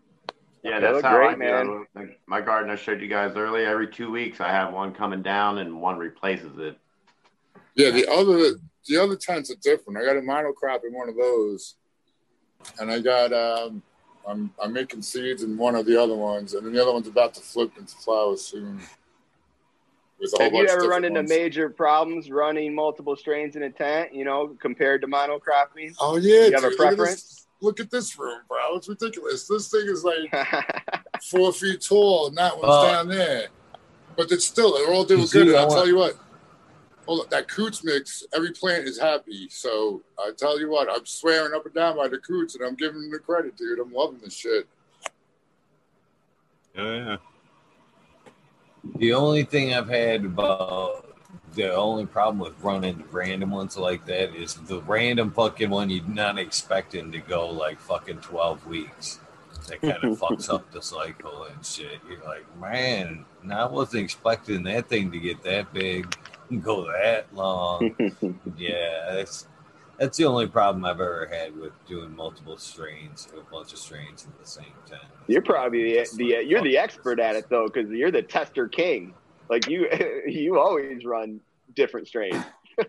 [0.62, 1.86] Yeah, that's how great, I do man.
[1.96, 2.20] it.
[2.26, 3.66] My garden I showed you guys earlier.
[3.68, 6.78] Every two weeks, I have one coming down and one replaces it.
[7.74, 9.98] Yeah, the other the other tents are different.
[9.98, 11.76] I got a monocrop in one of those,
[12.78, 13.82] and I got um
[14.30, 17.08] I'm I'm making seeds in one of the other ones, and then the other one's
[17.08, 18.80] about to flip into flowers soon.
[20.20, 21.30] With a whole Have you ever run into ones.
[21.30, 24.14] major problems running multiple strains in a tent?
[24.14, 25.94] You know, compared to monocropping?
[26.00, 27.14] Oh yeah, you have a dude, look at preference?
[27.22, 28.76] this- Look at this room, bro.
[28.76, 29.46] It's ridiculous.
[29.46, 30.32] This thing is like
[31.30, 32.90] four feet tall, and that one's Oh.
[32.90, 33.48] down there.
[34.16, 35.54] But it's still, they're all doing good.
[35.54, 36.16] I I'll want- tell you what.
[37.10, 39.48] Hold up, that coots mix, every plant is happy.
[39.50, 42.76] So I tell you what, I'm swearing up and down by the coots, and I'm
[42.76, 43.80] giving them the credit, dude.
[43.80, 44.68] I'm loving this shit.
[46.78, 47.16] Oh yeah.
[48.98, 51.16] The only thing I've had about
[51.54, 56.06] the only problem with running random ones like that is the random fucking one you're
[56.06, 59.18] not expecting to go like fucking 12 weeks.
[59.66, 61.98] That kind of fucks up the cycle and shit.
[62.08, 67.26] You're like, man, I wasn't expecting that thing to get that big and go that
[67.34, 67.94] long.
[68.56, 69.46] yeah, that's
[69.98, 74.26] that's the only problem I've ever had with doing multiple strains, a bunch of strains
[74.26, 75.08] at the same time.
[75.26, 79.14] You're probably the, the you're the expert at it though, because you're the tester king.
[79.48, 79.88] Like you,
[80.26, 81.40] you always run
[81.74, 82.44] different strains.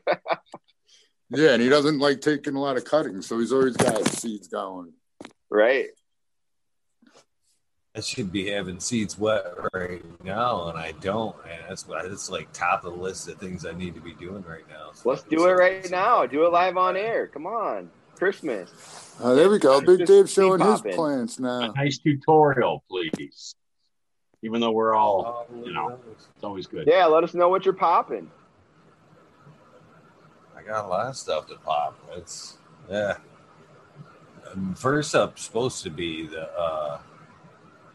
[1.34, 4.50] Yeah, and he doesn't like taking a lot of cutting, so he's always got seeds
[4.50, 4.92] going.
[5.50, 5.88] Right.
[7.94, 11.36] I should be having seeds wet right now, and I don't.
[11.44, 14.14] And that's why it's like top of the list of things I need to be
[14.14, 14.92] doing right now.
[14.94, 16.26] So Let's do it right now.
[16.26, 17.28] Do it live on air.
[17.28, 19.14] Come on, Christmas.
[19.22, 19.82] Uh, there we go.
[19.82, 20.96] Big Just Dave keep showing his popping.
[20.96, 21.74] plants now.
[21.74, 23.56] Nice tutorial, please.
[24.42, 26.88] Even though we're all, you know, it's always good.
[26.88, 28.32] Yeah, let us know what you're popping.
[30.58, 32.00] I got a lot of stuff to pop.
[32.16, 32.58] It's
[32.90, 33.18] yeah.
[34.50, 37.00] Um, First up, supposed to be the uh,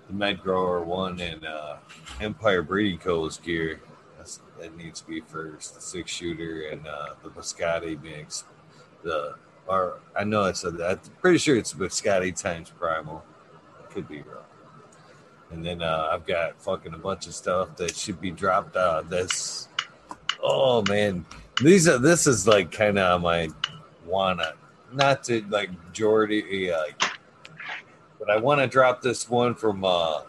[0.07, 1.77] the Med Grower one and uh,
[2.20, 3.81] Empire Breeding Co's gear.
[4.16, 5.74] That's, that needs to be first.
[5.74, 8.45] The six shooter and uh, the Biscotti mix.
[9.03, 11.01] The or I know I said that.
[11.05, 13.24] I'm pretty sure it's Biscotti times Primal.
[13.91, 14.45] Could be wrong.
[15.51, 19.09] And then uh, I've got fucking a bunch of stuff that should be dropped out.
[19.09, 19.69] This,
[20.43, 21.24] oh man,
[21.62, 23.49] these are this is like kind of my
[24.05, 24.55] wanna
[24.93, 27.02] not to like Jordy, like,
[28.19, 30.23] but I want to drop this one from uh,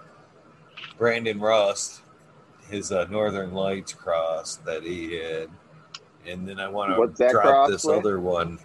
[0.98, 2.02] Brandon Rust,
[2.70, 5.50] his uh, Northern Lights cross that he had,
[6.26, 7.98] and then I want to drop this with?
[7.98, 8.60] other one.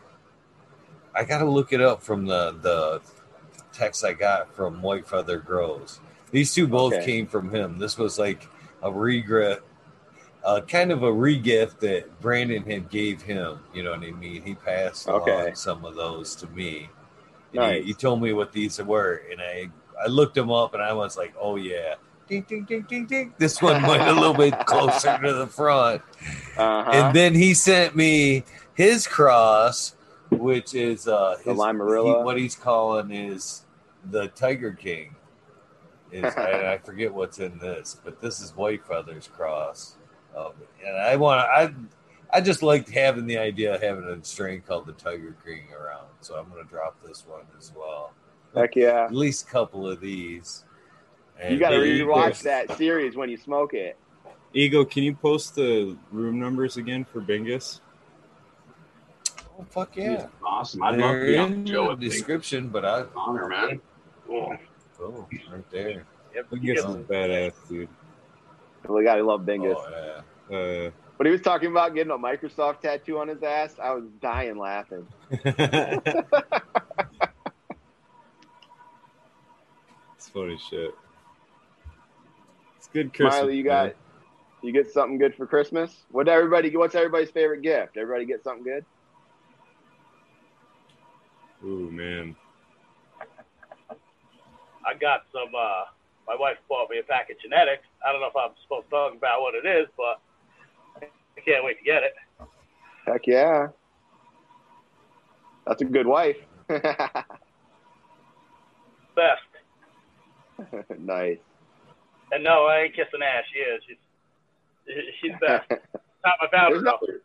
[1.15, 3.01] I gotta look it up from the the
[3.73, 6.01] text I got from White Feather Grows.
[6.31, 7.05] These two both Okay.
[7.05, 7.79] came from him.
[7.79, 8.49] This was like
[8.83, 9.61] a regret,
[10.45, 13.61] uh, kind of a regift that Brandon had gave him.
[13.75, 14.43] You know what I mean?
[14.43, 15.31] He passed Okay.
[15.33, 16.89] along some of those to me.
[17.53, 17.81] Nice.
[17.83, 19.69] he, he told me what these were, and I
[20.03, 21.95] I looked them up, and I was like, oh yeah.
[22.29, 23.35] Ding, ding, ding, ding, ding.
[23.39, 26.01] This one went a little bit closer to the front.
[26.57, 26.91] Uh-huh.
[26.91, 29.97] And then he sent me his cross,
[30.31, 32.19] which is uh, The his, Limarilla?
[32.19, 33.65] he- what he's calling is
[34.11, 35.15] the Tiger King.
[36.11, 39.97] Is and I forget what's in this, but this is White Feather's cross.
[40.37, 40.53] Um,
[40.87, 41.73] and I want I
[42.33, 46.07] I just liked having the idea of having a strain called the Tiger King around,
[46.25, 48.13] so I'm going to drop this one as well.
[48.55, 49.05] Heck yeah.
[49.05, 50.65] At least a couple of these.
[51.49, 53.97] You got to maybe rewatch there's- that series when you smoke it.
[54.55, 57.81] Eagle, can you post the room numbers again for Bingus?
[59.59, 60.27] Oh fuck yeah!
[60.45, 60.83] Awesome.
[60.83, 62.11] I'd love to be in on the show the with Bingus.
[62.13, 63.81] description, but I honor, man.
[64.27, 64.57] Cool.
[64.99, 66.05] Boom, right there.
[66.35, 67.89] Yep, Bingus is badass, dude.
[68.89, 69.75] We got to love Bingus.
[69.77, 70.57] Oh, yeah.
[70.57, 70.91] Uh,
[71.23, 74.59] When he was talking about getting a Microsoft tattoo on his ass, I was dying
[74.59, 75.07] laughing.
[75.31, 75.47] it's
[80.35, 80.93] funny shit.
[82.77, 83.35] It's good Christmas.
[83.37, 83.87] Smiley, you man.
[83.91, 83.95] got
[84.65, 85.97] you get something good for Christmas?
[86.11, 86.77] What everybody?
[86.77, 87.97] What's everybody's favorite gift?
[87.97, 88.85] Everybody get something good?
[91.65, 92.35] Ooh man.
[94.85, 95.55] I got some.
[95.55, 95.85] uh
[96.27, 97.85] My wife bought me a pack of genetics.
[98.05, 100.21] I don't know if I'm supposed to talk about what it is, but
[101.37, 102.13] I can't wait to get it.
[103.07, 103.69] Heck yeah,
[105.67, 106.37] that's a good wife.
[109.17, 109.43] Best.
[110.99, 111.39] nice.
[112.31, 113.45] And no, I ain't kissing ass.
[113.53, 113.83] She is.
[113.87, 113.97] She's
[115.21, 115.69] she's best.
[115.69, 116.81] Top I found her.
[116.83, 117.19] nothing,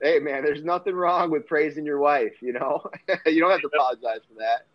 [0.00, 2.32] hey man, there's nothing wrong with praising your wife.
[2.40, 2.82] You know,
[3.26, 4.66] you don't have to apologize for that.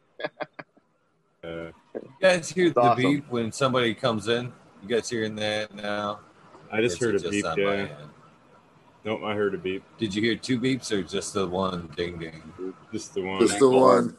[1.44, 3.02] Uh, You guys hear the awesome.
[3.04, 4.52] beep when somebody comes in?
[4.84, 6.20] You guys hearing that now?
[6.72, 7.46] I just Or heard is a it beep.
[7.58, 7.88] Yeah.
[9.04, 9.20] End?
[9.20, 9.84] Nope, I heard a beep.
[9.98, 12.42] Did you hear two beeps or just the one ding ding?
[12.92, 13.40] Just the one.
[13.40, 14.18] Just the one.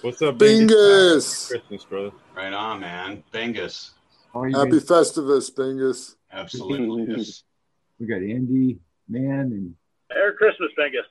[0.00, 1.48] What's up, Bingus.
[1.48, 2.10] Christmas, brother.
[2.34, 3.22] Right on, man.
[3.32, 3.90] Bingus.
[4.32, 6.16] Happy Festivus, Bingus.
[6.32, 7.14] Absolutely.
[7.16, 7.42] yes.
[8.00, 9.74] We got Andy, man, and
[10.12, 11.04] Merry Christmas, Bingus.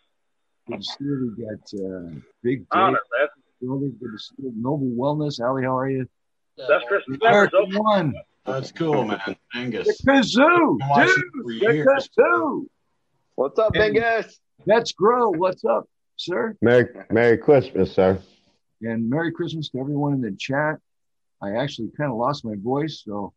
[0.68, 1.36] good to see you.
[1.38, 2.68] We got uh, Big Dave.
[2.72, 3.28] Honor, man.
[3.62, 3.86] brother.
[3.98, 4.54] Good to see you.
[4.58, 5.40] Noble Wellness.
[5.40, 6.06] Ollie, how are you?
[6.58, 8.14] That's Chris American One.
[8.46, 9.38] That's cool, man.
[9.56, 9.88] Angus.
[9.88, 11.16] The kazoo, dude.
[11.44, 11.86] for The
[12.20, 12.66] kazoo.
[13.36, 14.34] What's up, And- Bingus?
[14.66, 15.30] Let's grow.
[15.32, 16.56] What's up, sir?
[16.62, 18.20] Merry Merry Christmas, sir.
[18.84, 20.78] And Merry Christmas to everyone in the chat.
[21.42, 23.34] I actually kind of lost my voice, so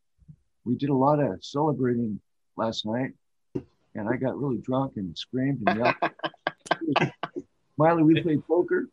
[0.66, 2.20] we did a lot of celebrating
[2.56, 3.12] last night,
[3.94, 7.12] and I got really drunk and screamed and yelled.
[7.78, 8.88] Miley, we played poker,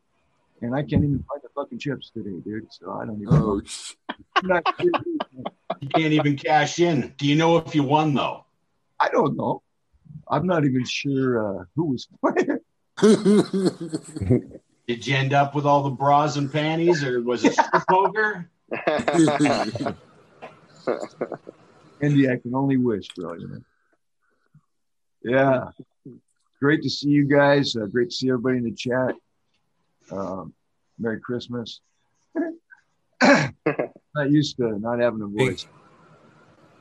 [0.62, 2.68] and I can't even find the fucking chips today, dude.
[2.72, 3.34] So I don't even.
[3.34, 3.62] Oh, know.
[4.36, 4.92] I'm not sure.
[5.82, 7.14] You can't even cash in.
[7.18, 8.46] Do you know if you won though?
[9.00, 9.62] I don't know.
[10.32, 12.60] I'm not even sure uh, who was playing.
[14.88, 18.50] Did you end up with all the bras and panties, or was it strip poker?
[22.02, 23.34] Andy, I can only wish, bro.
[23.34, 23.64] You?
[25.24, 25.66] Yeah.
[26.62, 27.76] Great to see you guys.
[27.76, 29.16] Uh, great to see everybody in the chat.
[30.12, 30.54] Um,
[30.98, 31.82] Merry Christmas.
[33.22, 35.68] not used to not having a voice.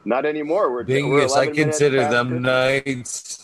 [0.05, 0.71] Not anymore.
[0.71, 2.87] We're, we're Bingus, I consider them Christmas.
[2.87, 3.40] nights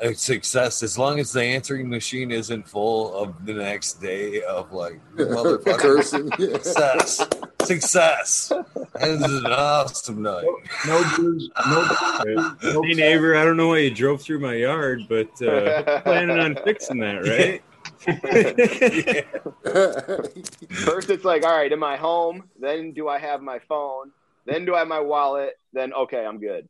[0.00, 4.72] a success as long as the answering machine isn't full of the next day of
[4.72, 7.28] like motherfucker Cursing, success.
[7.62, 8.52] Success.
[9.00, 10.46] And this is an awesome night.
[10.86, 11.50] No blues.
[11.68, 16.38] No Hey neighbor, I don't know why you drove through my yard, but uh, planning
[16.38, 17.62] on fixing that, right?
[20.70, 22.44] First, it's like, all right, am I home?
[22.58, 24.12] Then, do I have my phone?
[24.46, 25.58] Then, do I have my wallet?
[25.72, 26.68] Then, okay, I'm good.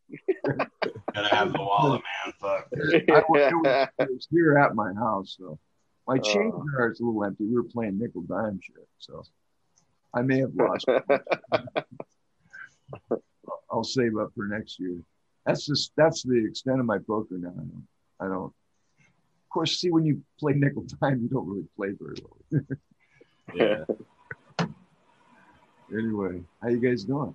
[1.14, 2.32] Gotta have the wallet, man.
[2.40, 2.68] Fuck.
[2.74, 5.58] I was, it was here at my house, so
[6.06, 6.64] my change Oh.
[6.76, 7.44] jar is a little empty.
[7.46, 9.22] We were playing nickel dime shit, so
[10.14, 10.86] I may have lost.
[13.70, 14.96] I'll save up for next year.
[15.46, 17.50] That's just that's the extent of my poker now.
[17.50, 17.86] I don't,
[18.20, 18.46] I don't.
[18.46, 22.62] Of course, see when you play nickel dime, you don't really play very well.
[23.52, 23.84] Yeah.
[25.92, 27.34] anyway, how you guys doing?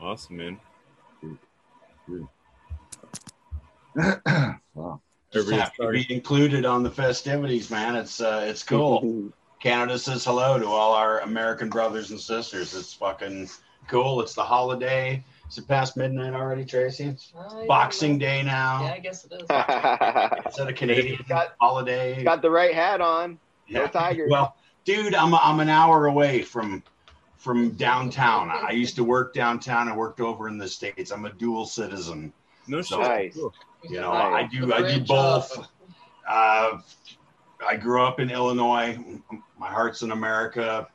[0.00, 0.58] Awesome, man.
[2.08, 2.28] Good.
[4.74, 5.00] wow.
[5.32, 7.96] Just have to be included on the festivities, man.
[7.96, 9.32] It's uh, it's cool.
[9.62, 12.74] Canada says hello to all our American brothers and sisters.
[12.74, 13.48] It's fucking
[13.86, 14.20] cool.
[14.20, 15.22] It's the holiday.
[15.48, 17.04] Is it past midnight already, Tracy?
[17.04, 18.84] It's I Boxing Day now.
[18.86, 19.42] Yeah, I guess it is.
[19.42, 21.24] Is that a Canadian
[21.60, 22.24] holiday?
[22.24, 23.38] Got the right hat on.
[23.68, 23.86] No Yeah.
[23.88, 24.26] tiger.
[24.28, 26.82] Well, dude, I'm I'm an hour away from
[27.42, 28.50] from downtown.
[28.50, 29.88] I used to work downtown.
[29.88, 31.10] I worked over in the states.
[31.10, 32.32] I'm a dual citizen.
[32.68, 33.00] No So.
[33.00, 33.36] Nice.
[33.82, 35.68] You know, I do I do both.
[36.28, 36.78] Uh,
[37.66, 38.96] I grew up in Illinois.
[39.58, 40.86] My heart's in America.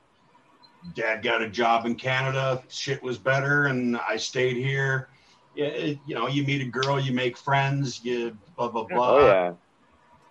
[0.94, 2.62] Dad got a job in Canada.
[2.68, 5.10] Shit was better, and I stayed here.
[5.54, 9.10] Yeah, it, you know, you meet a girl, you make friends, you blah blah blah.
[9.16, 9.52] oh yeah,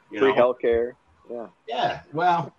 [0.09, 0.95] You free know, health care.
[1.29, 1.47] Yeah.
[1.67, 2.01] yeah.
[2.11, 2.55] Well,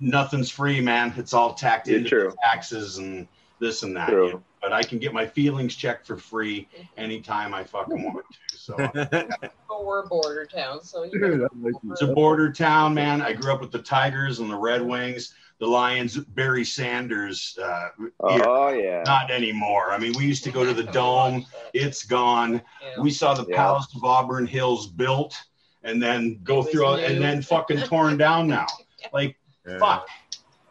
[0.00, 1.12] nothing's free, man.
[1.16, 2.34] It's all tacked Yeah, into true.
[2.42, 3.26] taxes and
[3.58, 4.08] this and that.
[4.08, 4.26] True.
[4.26, 4.42] you know.
[4.60, 8.56] But I can get my feelings checked for free anytime I fucking want to.
[8.56, 11.48] So But we're a border town, so you Dude, know.
[11.52, 11.90] I'm like you.
[11.92, 13.20] it's a border town, man.
[13.22, 16.16] I grew up with the Tigers and the Red Wings, the Lions.
[16.16, 17.58] Barry Sanders.
[17.60, 17.88] Uh,
[18.28, 18.42] here.
[18.46, 19.02] Oh yeah.
[19.04, 19.90] Not anymore.
[19.90, 21.44] I mean, we used to go to the dome.
[21.74, 22.62] It's gone.
[23.00, 23.56] We saw the Yeah.
[23.56, 25.36] Palace of Auburn Hills built
[25.82, 27.02] and then go through new.
[27.02, 28.66] and then fucking torn down now.
[29.12, 29.78] Like, Yeah.
[29.78, 30.08] fuck.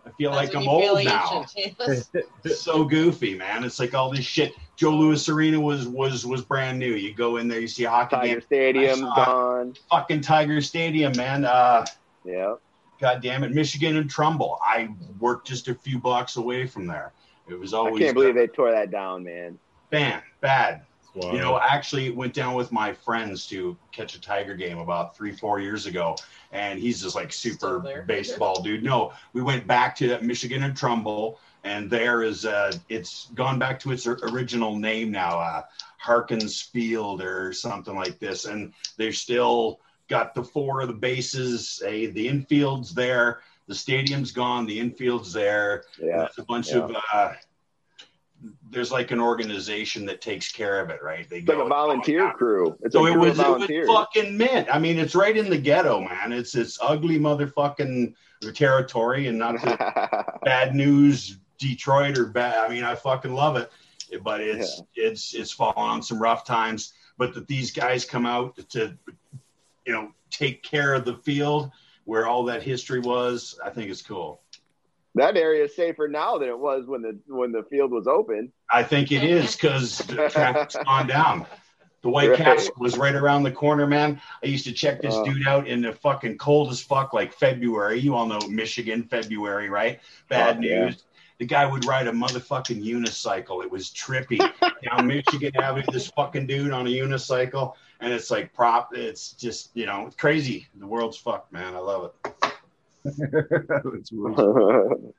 [0.06, 1.46] I feel That's like I'm when you old now.
[1.56, 1.76] ancient.
[1.80, 2.10] Yes.
[2.44, 3.64] It's so goofy, man.
[3.64, 4.54] It's like all this shit.
[4.76, 6.94] Joe Louis Arena was was was brand new.
[6.94, 8.42] You go in there, you see a hockey Tiger game.
[8.42, 9.76] Stadium gone.
[9.92, 11.46] Fucking Tiger Stadium, man.
[11.46, 11.86] Uh,
[12.26, 12.56] Yeah.
[13.00, 14.60] God damn it, Michigan and Trumbull.
[14.64, 14.90] I
[15.20, 17.14] worked just a few blocks away from there.
[17.48, 17.90] It was always.
[17.90, 19.58] I always can't believe they tore that down, man.
[19.90, 20.86] Bam, bad.
[21.14, 21.34] Wow.
[21.34, 25.34] You know, actually went down with my friends to catch a Tiger game about three,
[25.34, 26.16] four years ago,
[26.54, 28.82] and he's just like super baseball dude.
[28.84, 33.78] No, we went back to Michigan and Trumbull, and there is uh, it's gone back
[33.82, 35.64] to its original name now, uh,
[35.98, 41.82] Harkins Field or something like this, and they've still got the four of the bases.
[41.86, 45.84] A the infield's there, the stadium's gone, the infield's there.
[46.02, 46.20] Yeah.
[46.20, 46.78] There's a bunch Yeah.
[46.80, 47.34] of uh,
[48.72, 51.30] there's like an organization that takes care of it, right?
[51.30, 52.78] They It's like a volunteer crew.
[52.82, 54.68] It's so a it was, it was fucking mint.
[54.74, 56.32] I mean, it's right in the ghetto, man.
[56.32, 58.14] It's it's ugly motherfucking
[58.54, 59.56] territory, and not
[60.44, 62.58] bad news Detroit or bad.
[62.58, 63.72] I mean, I fucking love it,
[64.24, 66.94] but it's it's it's fallen on some rough times.
[67.18, 68.98] But that these guys come out to,
[69.86, 71.72] you know, take care of the field
[72.06, 73.60] where all that history was.
[73.64, 74.42] I think it's cool.
[75.16, 78.52] That area is safer now than it was when the when the field was open.
[78.72, 81.46] I think it is because the traffic's gone down.
[82.02, 82.38] The White Right.
[82.40, 84.20] Castle was right around the corner, man.
[84.44, 85.24] I used to check this Oh.
[85.24, 88.00] dude out in the fucking cold as fuck, like February.
[88.00, 90.00] You all know Michigan, February, right?
[90.28, 90.86] Bad yeah.
[90.86, 91.04] news.
[91.38, 93.64] The guy would ride a motherfucking unicycle.
[93.64, 94.38] It was trippy
[94.84, 95.86] down Michigan Avenue.
[95.92, 98.96] This fucking dude on a unicycle, and it's like prop.
[98.96, 100.68] It's just you know crazy.
[100.80, 101.76] The world's fucked, man.
[101.76, 102.34] I love it.
[103.04, 103.20] That's
[104.12, 105.14] really-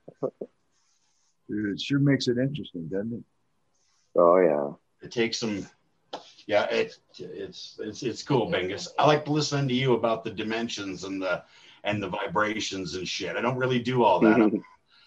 [1.48, 3.24] Dude, it sure makes it interesting, doesn't it?
[4.16, 4.72] Oh yeah.
[5.04, 5.66] It takes some.
[6.46, 8.88] Yeah, it, it's it's it's cool, Bengus.
[8.98, 11.42] I like listening to you about the dimensions and the
[11.84, 13.36] and the vibrations and shit.
[13.36, 14.34] I don't really do all that.
[14.40, 14.64] I'm,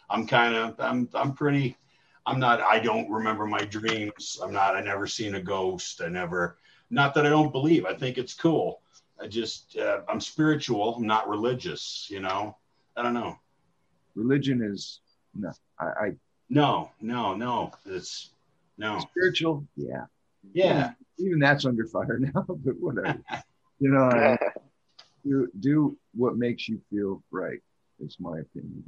[0.10, 1.78] I'm kind of I'm I'm pretty.
[2.26, 2.62] I'm not.
[2.62, 4.40] I don't remember my dreams.
[4.42, 4.76] I'm not.
[4.76, 6.02] I never seen a ghost.
[6.02, 6.58] I never.
[6.90, 7.86] Not that I don't believe.
[7.86, 8.82] I think it's cool.
[9.22, 10.96] I just uh, I'm spiritual.
[10.96, 12.08] I'm not religious.
[12.10, 12.58] You know.
[12.98, 13.38] I don't know.
[14.16, 15.00] Religion is
[15.34, 15.52] no.
[15.80, 16.12] I, I
[16.50, 17.72] No, no, no.
[17.86, 18.30] It's
[18.78, 19.00] no.
[19.00, 19.66] spiritual.
[19.76, 20.06] Yeah.
[20.54, 20.92] Yeah.
[21.18, 23.20] Even that's under fire now, but whatever.
[23.78, 24.38] You know, I-
[25.26, 27.60] do do what makes you feel right.
[28.00, 28.84] Is my opinion.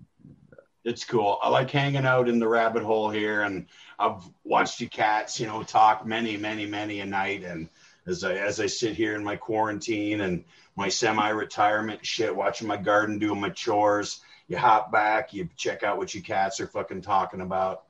[0.85, 1.39] it's cool.
[1.41, 3.65] I like hanging out in the rabbit hole here, and
[3.99, 7.43] I've watched you cats, you know, talk many, many, many a night.
[7.43, 7.67] And
[8.07, 10.43] as I as I sit here in my quarantine and
[10.75, 15.97] my semi-retirement shit, watching my garden, doing my chores, you hop back, you check out
[15.97, 17.83] what you cats are fucking talking about.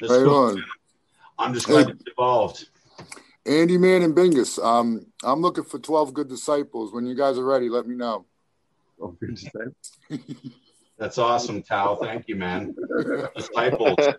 [0.00, 0.34] It's Right cool.
[0.34, 0.64] on.
[1.38, 1.92] I'm just glad Hey.
[1.92, 2.68] it's evolved.
[3.44, 4.62] Andy Man and Bingus.
[4.62, 6.92] Um, I'm looking for 12 good disciples.
[6.92, 8.24] When you guys are ready, let me know.
[9.00, 9.94] Oh, good disciples.
[10.98, 11.96] That's awesome, Tao.
[11.96, 12.74] Thank you, man.
[13.36, 13.96] Disciples.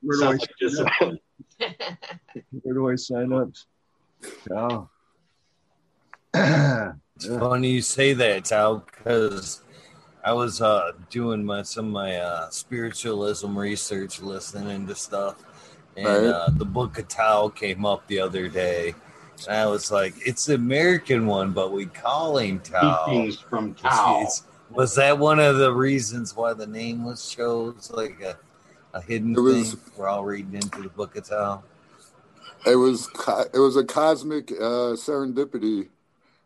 [0.00, 1.18] Where do I Sounds like discipline.
[2.62, 3.50] Where do I sign up?
[4.50, 4.88] Oh.
[6.34, 9.62] It's funny you say that, Tao, because
[10.24, 15.42] I was uh, doing my some of my uh, spiritualism research, listening to stuff,
[15.96, 16.24] and Right.
[16.26, 18.94] uh, the Book of Tao came up the other day,
[19.46, 23.74] and I was like, "It's the American one, but we call him Tao." Teachings from
[23.74, 24.20] Tao.
[24.22, 28.38] it's- was that one of the reasons why the name was chose like a,
[28.96, 29.80] a hidden was- thing?
[29.98, 31.62] We're all reading into the Book of Tao.
[32.66, 35.88] It was co- it was a cosmic uh, serendipity.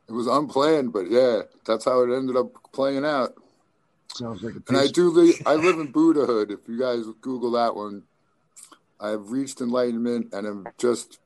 [0.09, 3.35] It was unplanned, but yeah, that's how it ended up playing out.
[4.15, 6.51] Sounds like a And I do li- I live in Buddhahood.
[6.51, 8.05] If you guys Google that one,
[9.01, 11.19] I've reached enlightenment and I'm just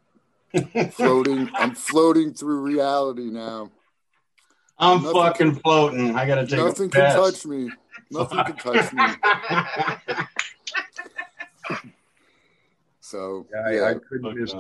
[0.93, 1.51] floating.
[1.59, 3.71] I'm floating through reality now.
[4.79, 6.17] I'm Nothing fucking floating.
[6.17, 7.71] I gotta take Nothing a can touch me.
[8.11, 9.15] Nothing can touch me.
[13.11, 14.55] So I, yeah, I couldn't miss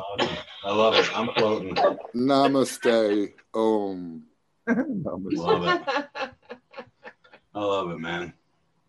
[0.64, 1.08] I love it.
[1.16, 1.76] I'm floating.
[2.16, 3.32] Namaste.
[3.54, 4.24] Om.
[4.66, 5.82] Love it.
[7.54, 8.32] I love it, man.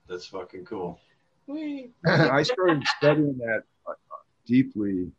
[0.10, 1.00] That's fucking cool.
[2.06, 3.94] I started studying that uh,
[4.48, 5.12] deeply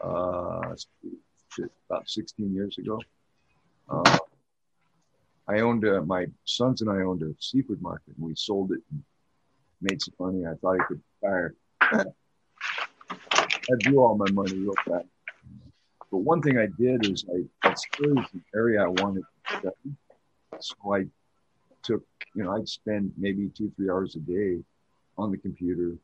[0.00, 0.74] uh,
[1.88, 3.00] about 16 years ago.
[3.88, 4.18] Uh,
[5.46, 8.80] I owned a, my sons and I owned a seafood market, and we sold it
[8.90, 9.02] and
[9.80, 10.44] made some money.
[10.44, 11.54] I thought I could retire.
[13.70, 15.06] I blew all my money real fast.
[16.10, 19.96] But one thing I did is I, I studied the area I wanted to study.
[20.58, 21.06] So I
[21.82, 24.58] took, you know, I'd spend maybe two, three hours a day
[25.16, 25.96] on the computer,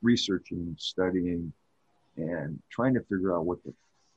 [0.00, 1.52] researching, studying,
[2.16, 3.72] and trying to figure out what the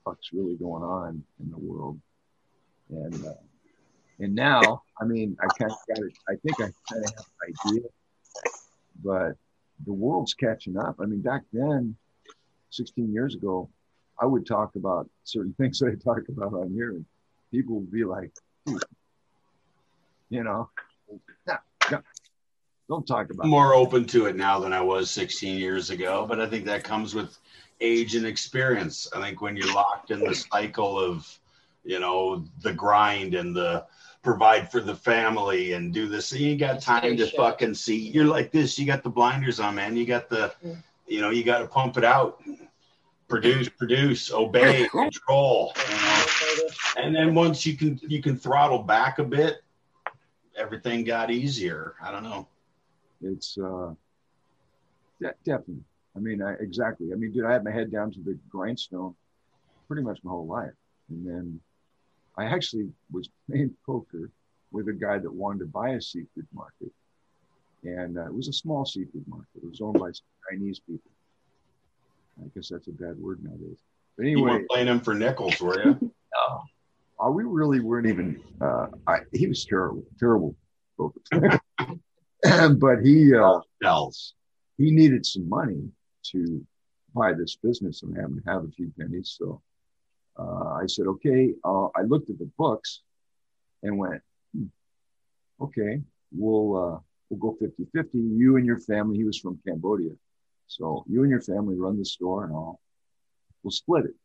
[0.06, 2.00] fuck's really going on in the world.
[2.90, 3.34] And uh,
[4.20, 6.14] and now, I mean, I kind of got it.
[6.30, 7.82] I think I kind of have an idea,
[9.04, 9.36] but
[9.86, 10.98] the world's catching up.
[11.00, 11.96] I mean, back then,
[12.72, 13.69] 16 years ago,
[14.19, 17.06] I would talk about certain things that I talk about on here, and
[17.51, 18.32] people would be like,
[18.66, 18.77] "Hmm,
[20.30, 20.69] you know,
[21.45, 21.58] "Nah,
[21.91, 22.00] nah,
[22.90, 26.25] don't talk about I'm more open to it now than I was 16 years ago,
[26.27, 27.38] but I think that comes with
[27.80, 29.08] age and experience.
[29.16, 31.40] I think when you're locked in the cycle of,
[31.83, 33.85] you know, the grind and the
[34.24, 37.98] provide for the family and do this, you ain't got time to fucking see.
[37.98, 39.95] You're like this, you got the blinders on, man.
[39.95, 40.53] You got the,
[41.12, 42.42] you know, you got to pump it out,
[43.28, 45.74] produce, produce, obey, control.
[45.90, 46.26] You know?
[46.98, 49.62] And then once you can, you can throttle back a bit.
[50.56, 51.96] Everything got easier.
[52.02, 52.48] I don't know.
[53.22, 53.94] It's uh,
[55.20, 55.84] de- definitely.
[56.16, 57.12] I mean, I, exactly.
[57.12, 59.14] I mean, dude, I had my head down to the grindstone
[59.88, 60.72] pretty much my whole life,
[61.10, 61.60] and then
[62.38, 64.30] I actually was playing poker
[64.72, 66.92] with a guy that wanted to buy a seafood market,
[67.84, 69.48] and uh, it was a small seafood market.
[69.56, 71.11] It was owned by some Chinese people.
[72.40, 73.77] I guess that's a bad word nowadays.
[74.18, 75.98] But You anyway, weren't playing him for nickels, were you?
[76.01, 76.61] no.
[77.19, 78.42] Uh, we really weren't even.
[78.60, 80.56] Uh, I, he was terrible, terrible
[81.32, 84.34] but he uh, else
[84.77, 85.90] he needed some money
[86.24, 86.66] to
[87.14, 89.35] buy this business and have, have a few pennies.
[89.38, 89.61] So
[90.40, 91.53] uh, I said, okay.
[91.64, 93.01] Uh, I looked at the books
[93.84, 94.22] and went,
[94.56, 94.66] hmm,
[95.61, 96.01] okay,
[96.32, 97.00] we'll uh,
[97.32, 98.18] we'll go 50 50.
[98.18, 100.11] You and your family, he was from Cambodia.
[100.68, 102.80] So you and your family run the store and all.
[103.64, 104.16] We'll split it.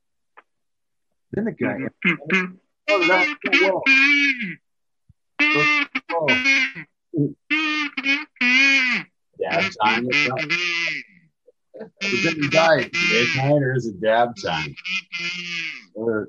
[1.32, 2.54] Then the guy, mm-hmm.
[2.90, 3.82] oh, that's so well.
[5.40, 5.84] Oh,
[9.84, 10.08] time.
[11.80, 12.18] Or something?
[12.22, 12.90] but then he died.
[13.10, 14.74] Midnight or is it dab time?
[15.94, 16.28] Or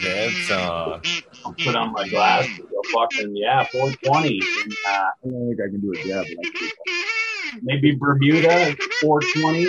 [0.00, 1.02] Dab song.
[1.44, 2.58] I'll put on my glasses.
[2.58, 4.40] Go fucking yeah, 420.
[4.62, 6.26] And, uh, I don't think I can do a dab.
[6.26, 9.66] Like maybe Bermuda 420,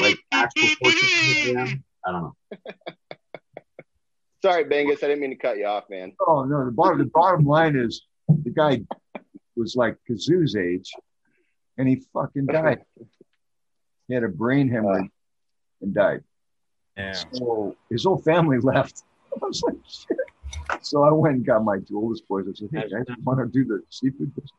[0.00, 1.84] like actual 420 p.m.
[2.06, 2.36] I don't know.
[4.42, 5.02] Sorry, Bengus.
[5.02, 6.12] I didn't mean to cut you off, man.
[6.26, 8.80] Oh no, the bottom the bottom line is the guy
[9.56, 10.92] was like Kazoo's age,
[11.76, 12.80] and he fucking died.
[14.08, 15.10] He had a brain hemorrhage
[15.80, 16.24] and died.
[16.96, 17.22] Yeah.
[17.32, 19.02] So his whole family left.
[19.32, 20.18] I was like, shit.
[20.82, 22.46] So I went and got my two oldest boys.
[22.48, 24.52] I said, hey guys, want to do the seafood business?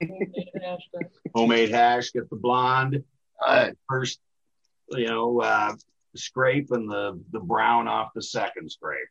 [1.34, 3.02] Homemade hash, get the blonde.
[3.44, 4.20] Uh, first,
[4.90, 5.74] you know, uh,
[6.14, 9.08] scrape and the the brown off the second scrape.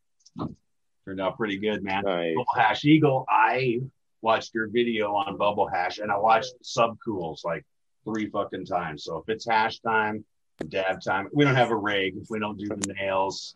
[1.06, 2.04] Turned out pretty good, man.
[2.04, 3.26] Bubble Hash Eagle.
[3.28, 3.82] I
[4.22, 7.66] watched your video on Bubble Hash, and I watched Subcool's like
[8.04, 9.04] three fucking times.
[9.04, 10.24] So if it's hash time,
[10.70, 12.16] dab time, we don't have a rig.
[12.18, 13.56] If we don't do the nails,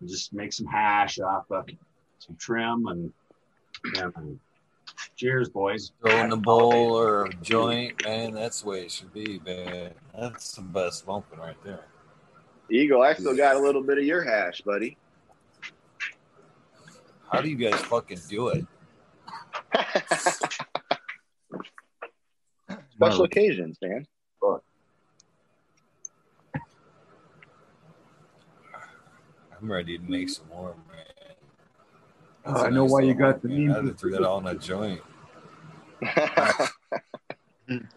[0.00, 1.66] we just make some hash off of
[2.18, 3.12] some trim and
[3.94, 4.40] yeah, man.
[5.16, 5.92] cheers, boys.
[6.00, 8.32] Throw in a bowl or a joint, man.
[8.32, 9.92] That's the way it should be, man.
[10.18, 11.84] That's the best smoking right there.
[12.70, 14.96] Eagle, I still got a little bit of your hash, buddy.
[17.30, 18.66] How do you guys fucking do it?
[22.98, 24.04] Special occasions, man.
[29.60, 31.34] I'm ready to make some more, man.
[32.44, 33.68] Oh, I know why you got the name.
[33.68, 33.70] name.
[33.70, 35.00] I had to throw that all in a joint.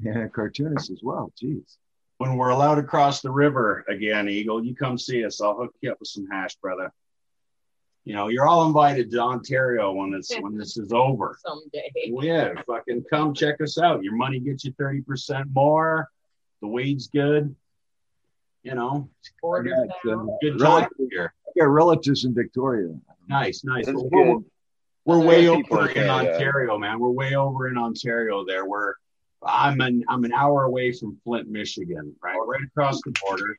[0.00, 1.32] Yeah, cartoonist as well.
[1.42, 1.76] Jeez.
[2.18, 5.40] When we're allowed to cross the river again, Eagle, you come see us.
[5.40, 6.92] I'll hook you up with some hash, brother.
[8.08, 11.38] You know, you're all invited to Ontario when it's when this is over.
[11.46, 11.90] Someday.
[12.06, 14.02] Yeah, fucking come check us out.
[14.02, 16.08] Your money gets you 30% more.
[16.62, 17.54] The weed's good.
[18.62, 19.10] You know,
[19.42, 20.20] Order I got, now.
[20.22, 21.34] uh, good relatives- time here.
[21.48, 22.98] I got relatives in Victoria.
[23.28, 23.84] Nice, nice.
[23.84, 24.38] That's But we're
[25.04, 26.32] we're way over in in Canada.
[26.32, 26.98] Ontario, man.
[27.00, 28.64] We're way over in Ontario there.
[28.64, 28.94] We're
[29.42, 32.38] I'm an I'm an hour away from Flint, Michigan, right?
[32.46, 33.58] Right across the border.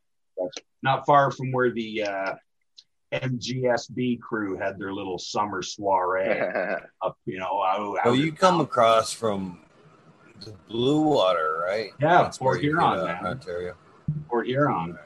[0.81, 2.35] Not far from where the uh,
[3.11, 6.39] MGSB crew had their little summer soiree
[7.01, 7.63] up, you know.
[7.63, 9.59] Out, Oh, out you come across from
[10.41, 11.89] the Blue Water, right?
[11.99, 13.25] Yeah, That's Port where you Huron, uh, man.
[13.25, 13.75] Ontario.
[14.29, 14.97] Port Huron.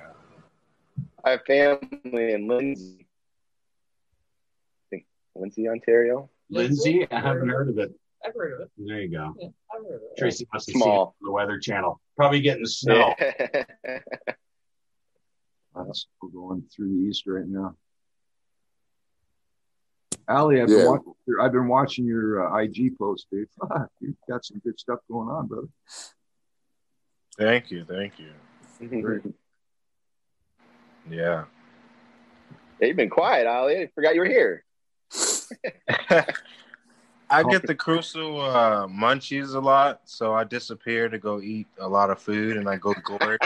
[1.25, 2.98] I have family in Lindsay.
[2.99, 6.30] I think Lindsay, Ontario.
[6.49, 7.93] Lindsay, I haven't heard of it.
[8.25, 8.72] I've heard of it.
[8.77, 9.33] There you go.
[9.40, 10.17] Yeah, I've heard of it.
[10.17, 11.06] Tracy must have seen it Small.
[11.07, 11.99] on the Weather Channel.
[12.17, 13.14] Probably getting snow.
[15.75, 17.75] That's we're going through the east right now.
[20.27, 20.85] Ollie, I've, been Yeah.
[20.85, 23.48] watching, I've been watching your uh, IG post, dude.
[24.00, 25.68] You've got some good stuff going on, brother.
[27.38, 28.32] Thank you, thank you.
[31.10, 31.43] Yeah.
[32.80, 33.77] Hey, you've been quiet, Ollie.
[33.77, 34.64] I forgot you were here.
[37.30, 41.88] I get the crucial uh, munchies a lot, so I disappear to go eat a
[41.88, 43.40] lot of food, and I go gourd.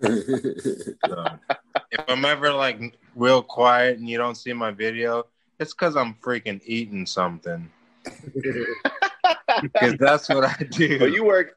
[0.00, 1.38] So,
[1.90, 5.24] if I'm ever like real quiet and you don't see my video,
[5.58, 7.70] it's because I'm freaking eating something.
[9.62, 10.98] Because that's what I do.
[10.98, 11.56] But you work.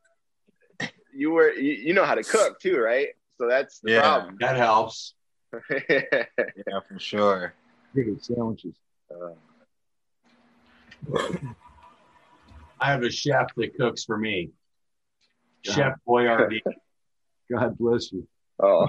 [1.13, 1.51] You were.
[1.51, 3.09] You, you know how to cook too, right?
[3.37, 4.01] So that's the Yeah.
[4.01, 4.37] problem.
[4.39, 5.15] That helps.
[5.79, 7.53] yeah, for sure.
[8.21, 8.75] Sandwiches.
[9.11, 9.33] Uh,
[12.79, 14.51] I have a chef that cooks for me.
[15.63, 16.61] Chef Boyardee.
[17.51, 18.27] God bless you.
[18.61, 18.87] oh,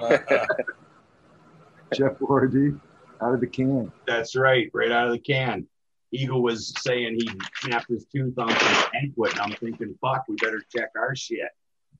[1.93, 2.79] Chef Boyardee,
[3.21, 3.91] out of the can.
[4.07, 5.67] That's right, right out of the can.
[6.11, 10.35] Eagle was saying he snapped his tooth on some banquet, and I'm thinking, fuck, we
[10.35, 11.49] better check our shit.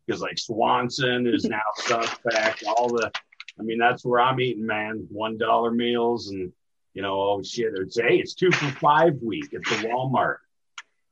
[0.05, 3.11] Because like Swanson is now suspect, all the
[3.59, 5.07] I mean, that's where I'm eating, man.
[5.09, 6.51] One dollar meals and
[6.93, 7.73] you know, oh shit.
[7.75, 10.37] It's hey, it's two for five week at the Walmart.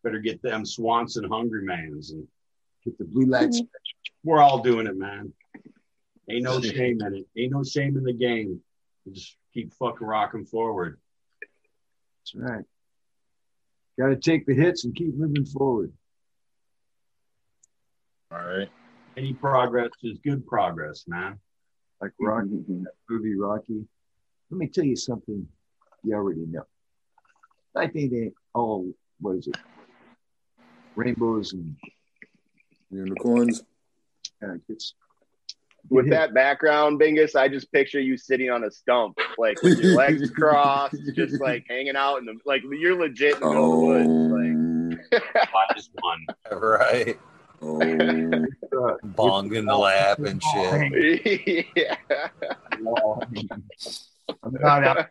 [0.03, 2.27] Better get them Swanson hungry mans and
[2.85, 3.61] Get the blue lights.
[3.61, 4.29] Mm-hmm.
[4.29, 5.33] we're all doing it, man.
[6.29, 7.27] Ain't no shame in it.
[7.37, 8.61] Ain't no shame in the game.
[9.11, 10.99] Just keep fucking rocking forward.
[12.19, 12.65] That's right.
[13.99, 15.91] Got to take the hits and keep moving forward.
[18.31, 18.69] All right.
[19.17, 21.39] Any progress is good progress, man.
[22.01, 22.83] like Rocky, mm-hmm.
[22.83, 23.85] that movie Rocky.
[24.49, 25.47] Let me tell you something
[26.03, 26.63] you already know.
[27.75, 29.57] I think they all, what is it?
[30.95, 31.75] Rainbows and
[32.89, 33.63] unicorns.
[34.41, 34.93] Yeah, it's
[35.89, 39.95] With that background, Bingus, I just picture you sitting on a stump, like with your
[39.95, 44.03] legs crossed, just like hanging out in the like you're legit in the middle of
[44.03, 45.09] the woods.
[45.11, 46.25] Like I just won.
[46.51, 47.19] Right.
[47.61, 48.45] Oh.
[49.03, 51.67] Bong in the lap and shit.
[51.75, 51.97] yeah.
[54.43, 55.07] I'm not out.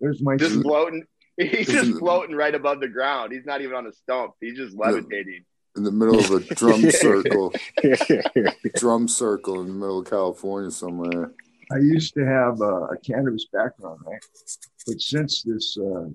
[0.00, 0.62] There's my just seat.
[0.62, 1.04] floating.
[1.36, 3.32] He's just floating right above the ground.
[3.32, 4.32] He's not even on a stump.
[4.40, 5.44] He's just levitating.
[5.76, 7.52] In the middle of a drum circle.
[8.74, 11.32] drum circle in the middle of California somewhere.
[11.72, 14.24] I used to have uh, a cannabis background, right?
[14.86, 16.06] But since this uh,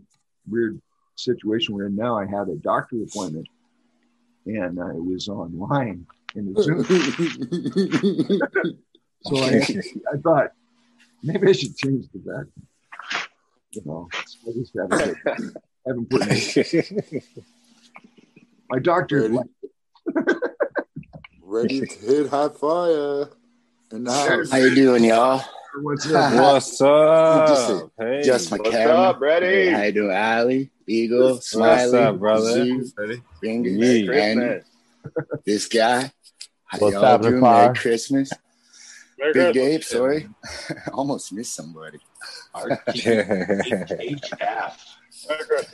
[0.50, 0.82] weird
[1.16, 3.50] situation we're in now, I had a doctor appointment,
[4.46, 6.84] and I was online in the Zoom.
[9.24, 9.62] so I,
[10.14, 10.54] I thought
[11.22, 12.68] maybe I should change the background.
[13.72, 15.18] You know, I just haven't,
[15.86, 16.40] haven't put any.
[18.72, 19.38] My doctor Ready?
[21.42, 23.28] Ready to hit hot fire
[23.92, 24.50] And the house.
[24.50, 25.44] How you doing, y'all?
[25.82, 27.92] What's What's up?
[28.00, 28.22] Hey.
[28.24, 28.96] Just my What's camera.
[28.96, 29.46] up, Brady?
[29.46, 32.66] Hey, how you doing, Ollie, Eagle, Smiley, up, brother?
[32.66, 33.22] Zoo, Ready?
[33.42, 34.62] Fingers, Merry Andy,
[35.46, 36.12] this guy.
[36.64, 37.42] How What's y'all happening, doing?
[37.42, 38.32] Merry Christmas.
[39.20, 39.56] Merry Big Christmas.
[39.66, 40.28] Dave, sorry.
[40.94, 42.00] Almost missed somebody.
[42.56, 44.18] HF.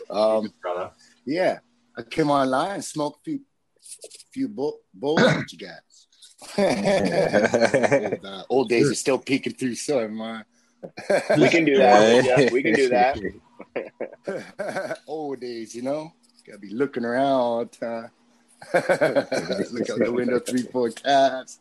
[0.09, 0.91] Um, Brother.
[1.25, 1.59] yeah,
[1.97, 3.39] I came online, smoked a few,
[4.31, 6.07] few bo- bowls with you guys.
[6.59, 10.45] old, uh, old days are still peeking through some, man.
[11.37, 12.23] We can do that.
[12.23, 13.17] Yeah, we can do that.
[15.07, 16.13] old days, you know,
[16.45, 18.11] gotta be looking around all the time.
[18.73, 21.57] Look out the window, three, four times.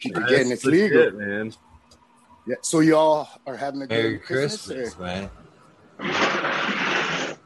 [0.00, 0.98] Keep forgetting it's legal.
[0.98, 1.52] legit, man.
[2.46, 2.56] Yeah.
[2.62, 4.94] So y'all are having a good Merry Christmas.
[4.94, 5.30] Christmas, man.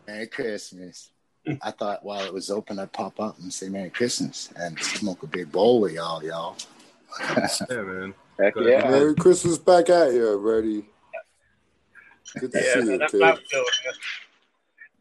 [0.07, 1.11] Merry Christmas.
[1.63, 5.23] I thought while it was open, I'd pop up and say Merry Christmas and smoke
[5.23, 6.57] a big bowl with y'all, y'all.
[7.69, 8.15] Yeah, man.
[8.39, 8.69] Heck Good.
[8.69, 8.89] yeah.
[8.89, 10.85] Merry Christmas back at you, Ready.
[12.39, 13.21] Good to Yeah, see man, you, that's kid.
[13.21, 13.95] what I was man.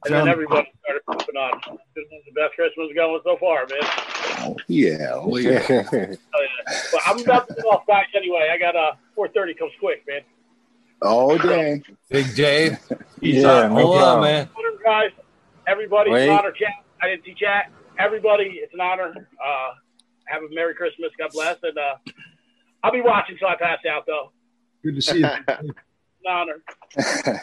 [0.05, 1.77] And then everybody started popping on.
[1.95, 3.79] This is the best Christmas going so far, man.
[4.39, 5.11] Oh, yeah.
[5.13, 5.59] Oh, yeah.
[6.33, 6.79] Oh, yeah.
[6.91, 8.49] But I'm about to get off back anyway.
[8.53, 10.21] I got uh 4:30 comes quick, man.
[11.01, 11.83] Oh, dang.
[12.09, 12.77] Big Dave.
[13.21, 14.49] Yeah, no Hold on, man.
[14.57, 15.11] Honor, guys,
[15.69, 16.73] everybody, it's an honor, chat.
[17.01, 17.71] I didn't see chat.
[17.97, 19.13] Everybody, it's an honor.
[19.15, 19.69] Uh,
[20.25, 21.11] have a Merry Christmas.
[21.17, 21.57] God bless.
[21.63, 22.11] And uh,
[22.83, 24.31] I'll be watching till I pass out, though.
[24.83, 25.25] Good to see you.
[25.47, 25.73] An
[26.27, 26.61] honor.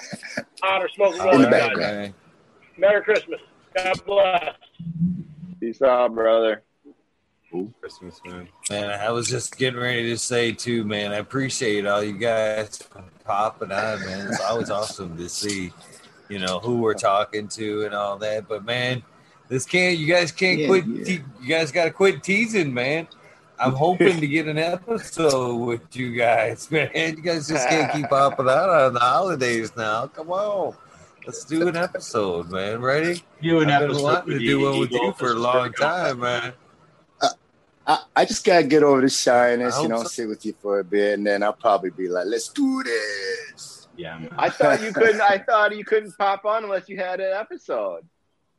[0.62, 1.68] honor smoking In with the you guys.
[1.68, 2.14] background.
[2.76, 3.40] Merry Christmas.
[3.74, 4.54] God bless.
[5.60, 6.62] Peace out, brother.
[7.80, 8.48] Christmas, man.
[8.70, 11.12] Man, I was just getting ready to say too, man.
[11.12, 12.82] I appreciate all you guys
[13.24, 14.26] popping on, man.
[14.28, 15.72] It's always awesome to see,
[16.28, 18.48] you know, who we're talking to and all that.
[18.48, 19.02] But man,
[19.48, 19.98] this can't.
[19.98, 20.86] You guys can't Yeah, quit.
[20.86, 21.04] yeah.
[21.04, 23.08] Te- you guys got to quit teasing, man.
[23.58, 26.90] I'm hoping to get an episode with you guys, man.
[26.94, 30.06] You guys just can't keep popping out on the holidays now.
[30.08, 30.74] Come on.
[31.26, 32.80] Let's do an episode, man.
[32.80, 33.22] Ready?
[33.40, 35.72] You an I've been episode wanting to do the one with you for a long
[35.72, 36.52] time, man.
[37.88, 40.08] I, I just gotta get over the shyness, you know, so.
[40.08, 43.85] sit with you for a bit, and then I'll probably be like, "Let's do this."
[43.96, 44.30] Yeah, man.
[44.36, 45.20] I thought you couldn't.
[45.20, 48.06] I thought you couldn't pop on unless you had an episode.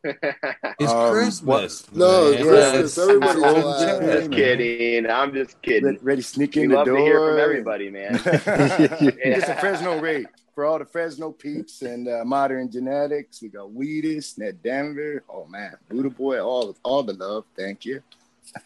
[0.04, 1.92] It's Um, Christmas.
[1.92, 2.44] No, man.
[2.44, 2.98] Christmas.
[2.98, 5.10] Everybody's I'm just just kidding.
[5.10, 5.86] I'm just kidding.
[5.86, 6.98] Ready, ready to sneak We in the love door.
[6.98, 8.14] to hear from everybody, man.
[8.24, 13.42] Just a Fresno rate for all the Fresno peeps and uh, modern genetics.
[13.42, 15.24] We got Weedus, Ned Denver.
[15.30, 17.46] Oh man, Buddha Boy, all all the love.
[17.58, 18.02] Thank you.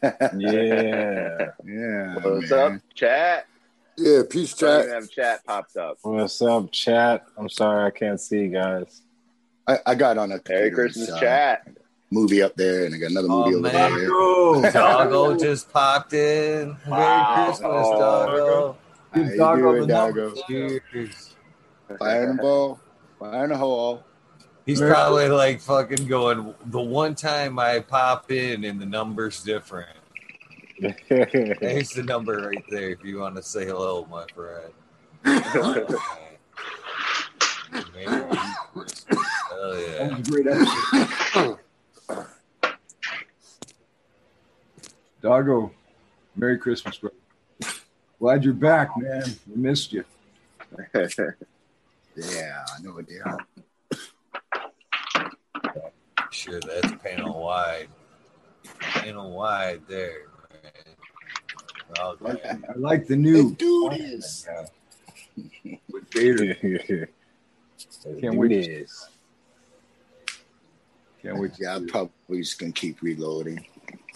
[0.03, 1.47] Yeah.
[1.65, 2.15] Yeah.
[2.21, 2.75] What's man.
[2.75, 3.47] up, chat?
[4.01, 4.87] Yeah, peace, chat.
[4.89, 5.99] have chat popped up.
[6.01, 7.23] What's up, chat?
[7.37, 9.03] I'm sorry I can't see you guys.
[9.67, 11.67] I, I got on a Merry Christmas, so chat.
[12.09, 14.61] movie up there, and I got another Oh, movie over man.
[14.63, 14.71] there.
[14.71, 16.69] Doggo just popped in.
[16.69, 17.45] Merry Wow.
[17.45, 17.99] Christmas, Oh.
[17.99, 18.77] Doggo.
[19.13, 20.33] How you Doggo doing, the Doggo?
[20.47, 21.35] Cheers.
[21.99, 22.79] Fire in the ball,
[23.19, 24.03] fire in the hole.
[24.65, 26.55] He's Merry probably like fucking going.
[26.65, 29.89] The one time I pop in and the number's different.
[30.81, 32.89] There's the number right there.
[32.89, 34.73] If you want to say hello, my friend.
[37.93, 38.21] Merry
[38.73, 39.05] Christmas.
[39.49, 40.17] Hell That yeah.
[40.17, 41.59] was a great episode.
[45.21, 45.71] Doggo,
[46.35, 47.11] Merry Christmas, bro.
[48.19, 49.23] Glad you're back, man.
[49.47, 50.03] We missed you.
[52.15, 53.07] Yeah, I know it.
[53.09, 53.37] Yeah.
[56.31, 57.87] Sure, that's panel wide.
[58.79, 60.23] Panel wide there,
[61.99, 62.39] man.
[62.43, 63.53] Oh, I, I like the new.
[63.55, 64.47] do this.
[65.91, 66.55] With Vader.
[68.19, 68.49] Can't wait.
[68.49, 69.09] this.
[71.21, 71.51] Can't wait.
[71.59, 73.65] Yeah, I'm probably just gonna keep reloading.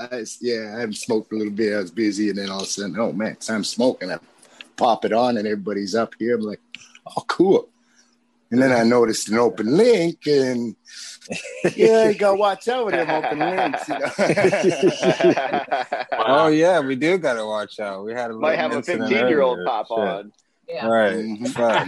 [0.00, 1.74] I, yeah, I haven't smoked a little bit.
[1.74, 4.10] I was busy, and then all of a sudden, oh man, time smoking.
[4.12, 4.18] I
[4.76, 6.36] pop it on, and everybody's up here.
[6.36, 6.60] I'm like,
[7.06, 7.68] oh, cool.
[8.50, 10.74] And then I noticed an open link, and
[11.76, 13.88] yeah, you gotta watch out with them open links.
[13.88, 14.10] You know?
[16.30, 18.04] Oh yeah, we do gotta watch out.
[18.04, 19.98] We had a Might have a 15 year old pop Shit.
[19.98, 20.32] on.
[20.68, 20.86] Yeah.
[20.86, 21.16] Right.
[21.16, 21.48] Mhm.
[21.48, 21.86] Fuck.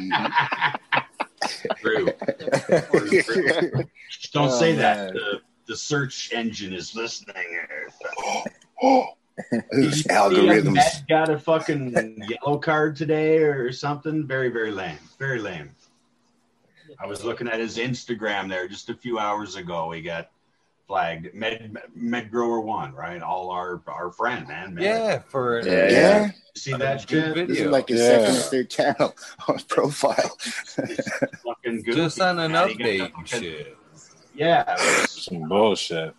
[1.78, 2.06] True.
[4.32, 5.12] Don't Oh, say that.
[5.14, 7.36] The, the search engine is listening.
[8.82, 11.06] Those Did algorithms.
[11.08, 14.26] Got a fucking yellow card today or something?
[14.26, 14.98] Very, very lame.
[15.18, 15.70] Very lame.
[16.98, 19.90] I was looking at his Instagram there just a few hours ago.
[19.92, 20.30] He got
[20.86, 21.34] flagged.
[21.34, 23.22] Med Med Grower One, right?
[23.22, 24.74] All our our friend, man.
[24.74, 24.84] Med.
[24.84, 27.48] Yeah, for Yeah, Yeah, You see that good shit?
[27.48, 28.06] this is like his Yeah.
[28.06, 29.14] second or third channel
[29.48, 30.36] on profile.
[30.38, 32.68] Fucking goofy, Just on an man.
[32.70, 33.76] Update fucking- shit.
[34.34, 34.76] Yeah.
[35.06, 36.14] Some bullshit.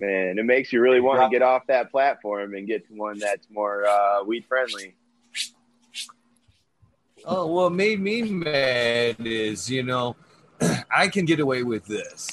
[0.00, 3.18] Man, it makes you really want to get off that platform and get to one
[3.18, 4.94] that's more uh, weed friendly.
[7.26, 10.16] Oh, what made me mad is, you know,
[10.94, 12.28] I can get away with this.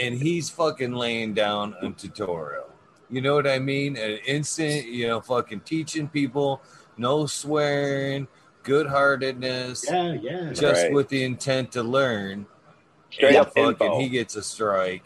[0.00, 2.64] And he's fucking laying down a tutorial.
[3.10, 3.96] You know what I mean?
[3.96, 6.60] An instant, you know, fucking teaching people,
[6.96, 8.26] no swearing,
[8.62, 10.52] good heartedness, Yeah, yeah.
[10.52, 10.92] just Right.
[10.92, 12.46] with the intent to learn.
[13.10, 14.00] Straight and up fucking info.
[14.00, 15.04] he gets a strike.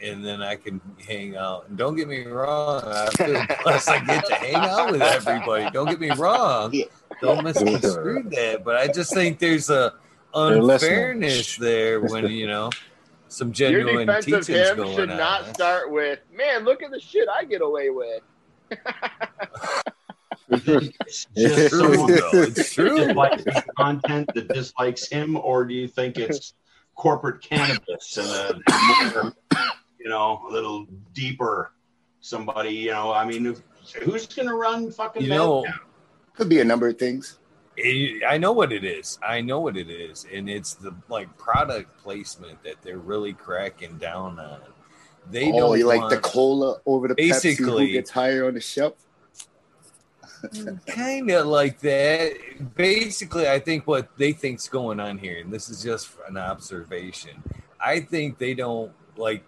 [0.00, 1.68] And then I can hang out.
[1.68, 5.68] And don't get me wrong, I feel blessed I get to hang out with everybody.
[5.72, 6.72] Don't get me wrong.
[7.20, 8.60] Don't misconstrue that.
[8.64, 9.94] But I just think there's a
[10.34, 12.70] unfairness there when you know
[13.28, 15.16] some Your genuine defense of teachings him going should on.
[15.16, 18.22] not start with, man, look at the shit I get away with.
[20.50, 20.64] It's
[21.06, 22.06] It's just true.
[22.42, 22.96] It's true.
[23.06, 26.54] dislikes the content that dislikes him, or do you think it's
[26.94, 28.60] corporate cannabis and a
[29.12, 29.32] more,
[30.00, 31.72] you know, a little deeper
[32.20, 33.56] somebody, you know, I mean,
[34.02, 35.78] who's going to run fucking You know, Madtown?
[36.38, 37.38] Could be a number of things.
[37.76, 39.18] it- I know what it is.
[39.22, 43.98] I know what it is, and it's the like product placement that they're really cracking
[43.98, 44.60] down on.
[45.30, 48.60] They oh, don't like the cola over the Pepsi Basically- who gets higher on the
[48.60, 48.94] shelf?
[50.86, 52.34] kind of like that.
[52.76, 57.42] Basically, I think what they think's going on here, and this is just an observation.
[57.80, 59.44] I think they don't like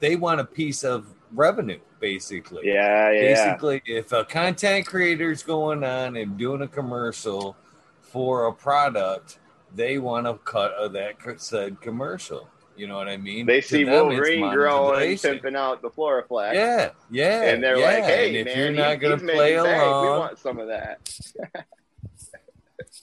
[0.00, 2.66] they want a piece of revenue, basically.
[2.66, 3.20] Yeah, yeah.
[3.20, 7.56] Basically, if a content creator is going on and doing a commercial
[8.00, 9.38] for a product,
[9.74, 12.48] they want a cut of that said commercial.
[12.76, 13.46] You know what I mean?
[13.46, 16.54] They see them, Wolverine growing, pimping out the Floraflex.
[16.54, 17.42] Yeah, yeah.
[17.44, 17.84] And they're yeah.
[17.84, 20.02] like, hey, and if man, you're not going to play bank.
[20.02, 21.08] We want some of that.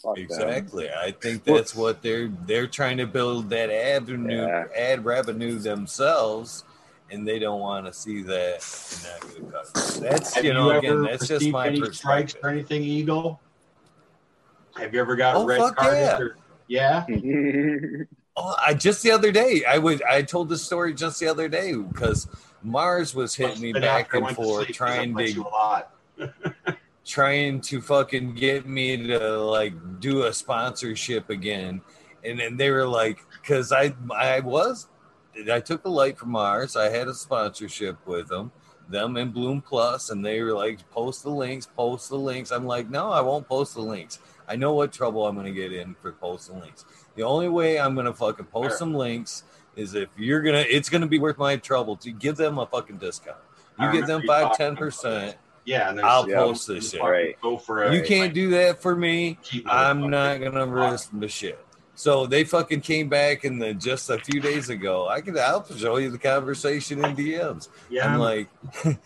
[0.01, 0.23] Fuck them.
[0.23, 0.89] Exactly.
[0.89, 4.65] I think that's what they're they're trying to build that avenue Yeah.
[4.75, 6.63] ad revenue themselves
[7.11, 8.63] and they don't want to see that
[8.93, 10.01] and not gonna cut it.
[10.01, 13.41] That's Have you know you again that's just received my any strikes or anything, Eagle?
[14.75, 15.99] Have you ever got Oh, red fuck carded?
[16.01, 16.19] yeah.
[16.19, 17.05] Or, yeah.
[18.41, 21.49] Oh, I just the other day I was I told this story just the other
[21.49, 22.25] day because
[22.63, 25.41] Mars was hitting me back and went to forth sleep 'cause I trying to you
[25.43, 25.91] a lot.
[27.05, 31.81] trying to fucking get me to like do a sponsorship again.
[32.23, 34.88] And then they were like, because I I was
[35.51, 36.75] I took the light from Mars.
[36.75, 38.51] I had a sponsorship with them,
[38.90, 42.51] them and Bloom Plus, and they were like, post the links, post the links.
[42.51, 44.19] I'm like, no, I won't post the links.
[44.48, 46.83] I know what trouble I'm gonna get in for posting links.
[47.16, 49.43] The only way I'm gonna fucking post some links
[49.75, 52.98] is if you're gonna it's gonna be worth my trouble to give them a fucking
[52.98, 53.38] discount.
[53.80, 55.35] You give them five, 10%.
[55.64, 57.01] Yeah, and I'll yeah, post this shit.
[57.01, 57.40] Right.
[57.41, 59.38] Go for a, You can't do that for me.
[59.67, 61.64] I'm not gonna risk the shit.
[61.99, 65.65] So they fucking came back and then just a few days ago, I could I'll
[65.65, 67.67] show you the conversation in DMs.
[67.89, 68.47] Yeah, I'm I'm- like,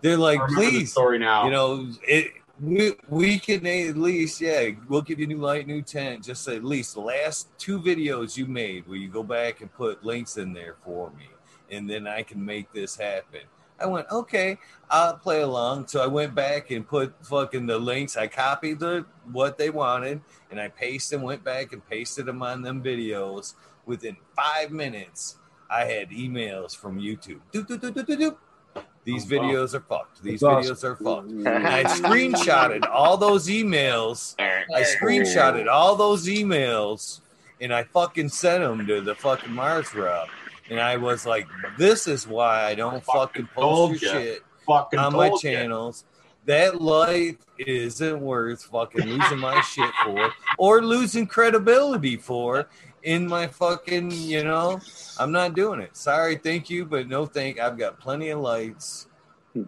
[0.00, 1.44] they're like, please, story now.
[1.44, 2.32] You know, it.
[2.60, 6.24] We, we can at least, yeah, we'll give you new light, new tent.
[6.24, 10.02] Just at least the last two videos you made, will you go back and put
[10.02, 11.28] links in there for me,
[11.70, 13.42] and then I can make this happen.
[13.78, 14.58] I went, okay,
[14.90, 15.86] I'll play along.
[15.88, 18.16] So I went back and put fucking the links.
[18.16, 22.42] I copied the what they wanted and I pasted and went back and pasted them
[22.42, 23.54] on them videos.
[23.84, 25.36] Within five minutes,
[25.70, 27.40] I had emails from YouTube.
[27.52, 28.36] Doop, doop, doop, doop, doop, doop.
[29.04, 29.42] These Oh, wow.
[29.44, 30.22] videos are fucked.
[30.22, 31.30] These That's videos are fucked.
[31.30, 34.34] And I screenshotted all those emails.
[34.40, 37.20] I screenshotted all those emails
[37.60, 40.26] and I fucking sent them to the fucking Mars rep.
[40.70, 41.46] And I was like,
[41.78, 44.42] this is why I don't fucking post your shit.
[44.66, 45.50] fucking on my told you.
[45.50, 46.04] channels.
[46.46, 52.68] That life isn't worth fucking losing my shit for or losing credibility for
[53.02, 54.80] in my fucking, you know,
[55.18, 55.96] I'm not doing it.
[55.96, 57.58] Sorry, thank you, but no thank.
[57.58, 59.06] I've got plenty of lights.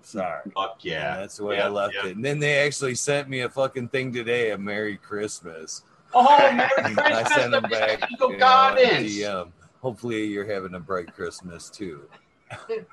[0.03, 0.43] Sorry.
[0.55, 1.15] Fuck yeah.
[1.15, 2.11] And that's the way Yeah, I left yeah.
[2.11, 2.17] it.
[2.17, 5.83] And then they actually sent me a fucking thing today, a Merry Christmas.
[6.13, 6.99] Oh, Merry Christmas!
[7.07, 8.11] I sent them back.
[8.11, 9.49] Eagle you know.
[9.81, 12.09] Hopefully you're having a bright Christmas too.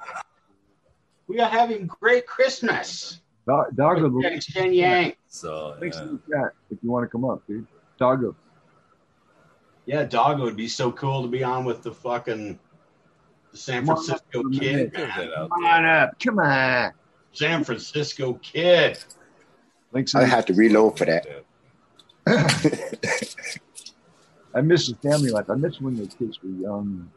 [1.28, 3.22] We are having great Christmas.
[3.48, 5.14] Dog, Doggo, Thanks, Jen Yang.
[5.28, 6.04] So links yeah.
[6.04, 7.66] in the chat if you want to come up, dude.
[7.98, 8.36] Doggo.
[9.86, 12.60] Yeah, Doggo would be so cool to be on with the fucking
[13.52, 14.94] the San Come Francisco up, kid.
[14.94, 16.20] Get that out Come on up.
[16.20, 16.92] Come on.
[17.32, 19.04] San Francisco kid.
[19.92, 21.26] Links I the- have to reload for that.
[24.56, 25.50] I miss the family life.
[25.50, 27.10] I miss when the kids were young.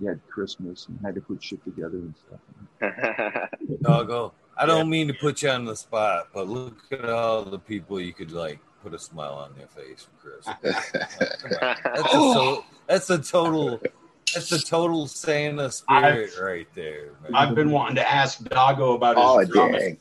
[0.00, 3.50] You had Christmas and had to put shit together and stuff.
[3.82, 4.32] Doggo.
[4.56, 8.00] I don't mean to put you on the spot, but look at all the people
[8.00, 10.76] you could like put a smile on their face for Christmas.
[11.60, 13.80] That's a, so, that's a total
[14.34, 17.12] that's a total Santa spirit right there.
[17.22, 17.34] Man.
[17.34, 19.98] I've been wanting to ask Doggo about his Oh, drumming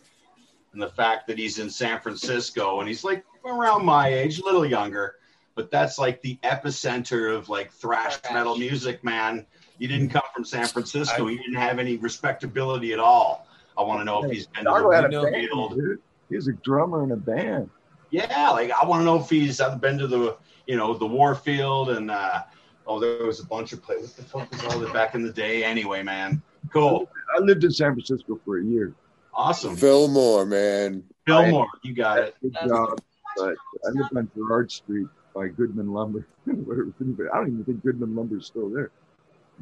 [0.76, 4.44] and the fact that he's in San Francisco and he's like around my age, a
[4.44, 5.16] little younger,
[5.56, 9.46] but that's like the epicenter of like thrash metal music, man.
[9.78, 11.28] You didn't come from San Francisco.
[11.28, 13.48] You didn't have any respectability at all.
[13.78, 15.76] I want to know if he's been to the had a Wheatfield band, Field.
[15.76, 16.00] dude.
[16.30, 17.70] He a drummer in a band.
[18.10, 21.06] Yeah, like I want to know if he's I've been to the you know the
[21.06, 22.44] Warfield and uh
[22.88, 24.16] oh there was a bunch of places.
[24.32, 25.64] What the fuck was all that back in the day?
[25.64, 28.94] Anyway, man, cool, I lived in San Francisco for a year.
[29.34, 29.76] awesome.
[29.76, 31.04] Fillmore, man.
[31.26, 32.36] Fillmore, you got it.
[32.42, 33.02] Good job.
[33.36, 36.26] But I lived on Girard Street by Goodman Lumber.
[36.46, 36.88] Where-
[37.34, 38.92] I don't even think Goodman Lumber is still there.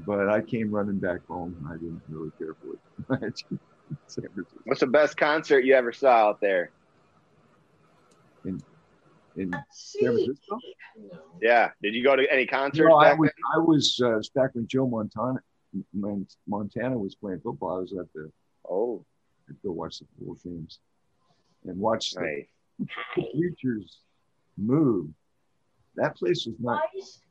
[0.05, 1.67] But I came running back home.
[1.69, 3.39] I didn't really care for it.
[4.07, 4.59] San Francisco.
[4.65, 6.71] What's the best concert you ever saw out there?
[8.45, 8.61] in
[9.35, 10.59] in San Francisco.
[11.41, 11.69] Yeah.
[11.81, 14.67] Did you go to any concerts No, I back was I was uh, back when
[14.67, 15.39] Joe Montana
[15.93, 17.77] when Montana was playing football.
[17.77, 18.31] I was at the
[18.69, 19.05] oh
[19.49, 20.79] I'd go watch the football games
[21.65, 22.89] and watch the, Nice.
[23.15, 23.99] the creatures
[24.57, 25.09] move.
[25.95, 26.81] That place was not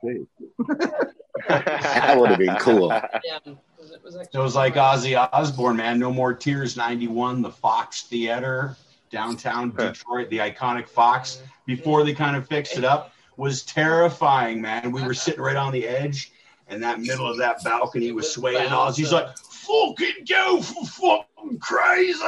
[0.02, 0.26] safe.
[1.48, 2.88] That would have been cool.
[2.88, 5.98] Yeah, 'cause it was It was like Ozzy Osbourne, man.
[5.98, 8.76] No More Tears 91, the Fox Theater,
[9.10, 14.92] downtown Detroit, the iconic Fox, before they kind of fixed it up, was terrifying, man.
[14.92, 16.32] We were sitting right on the edge,
[16.68, 18.68] and that middle of that balcony was swaying.
[18.68, 19.28] Ozzy's like,
[19.66, 22.20] fucking go for fucking crazy.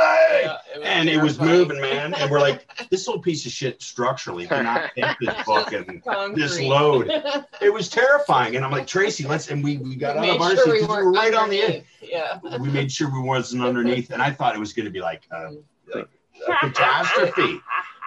[0.82, 2.14] and it was moving, man.
[2.14, 6.02] And we're like, this little piece of shit structurally cannot take this fucking
[6.34, 7.10] this load.
[7.60, 8.56] It was terrifying.
[8.56, 10.72] And I'm like, Tracy, let's and we, we got We out of our sure seats
[10.72, 11.84] we 'cause we were weren't right on the edge.
[12.02, 12.38] Yeah.
[12.60, 15.22] we made sure we wasn't underneath, and I thought it was going to be like
[15.30, 15.50] a,
[15.94, 16.08] like
[16.48, 17.60] a catastrophe.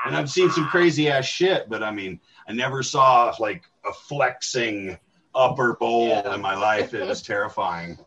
[0.06, 3.92] And I've seen some crazy ass shit, but I mean, I never saw like a
[3.94, 4.98] flexing
[5.34, 6.94] upper bowl in my life.
[6.94, 7.98] It was terrifying.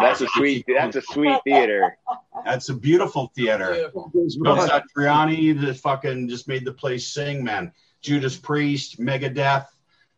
[0.00, 0.64] That's a sweet.
[0.68, 1.96] That's a sweet theater.
[2.44, 3.90] That's a beautiful theater.
[3.92, 7.72] Bill Satriani, the fucking just made the place sing, man.
[8.02, 9.66] Judas Priest, Megadeth,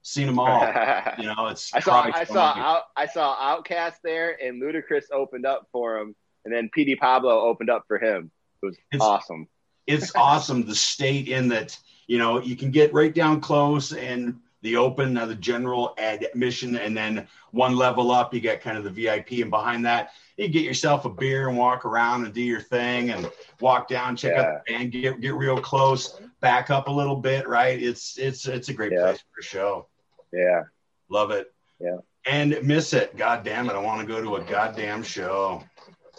[0.02, 0.60] seen them all.
[1.18, 2.02] You know, it's I saw.
[2.02, 2.54] I saw.
[2.54, 6.14] Out, I saw OutKast there, and Ludacris opened up for him,
[6.44, 8.30] and then PD Pablo opened up for him.
[8.62, 9.48] It was awesome.
[9.86, 14.40] it's awesome the state in that you know you can get right down close and
[14.62, 18.84] the open now the general admission and then one level up you get kind of
[18.84, 22.42] the vip and behind that you get yourself a beer and walk around and do
[22.42, 23.30] your thing and
[23.60, 27.48] walk down check out the band get, get real close back up a little bit
[27.48, 27.82] right?
[27.82, 29.86] It's it's it's a great place for a show.
[30.32, 30.64] Yeah.
[31.08, 31.52] Love it.
[31.80, 31.98] Yeah.
[32.26, 33.16] And miss it.
[33.16, 35.64] God damn it i want to go to a goddamn show.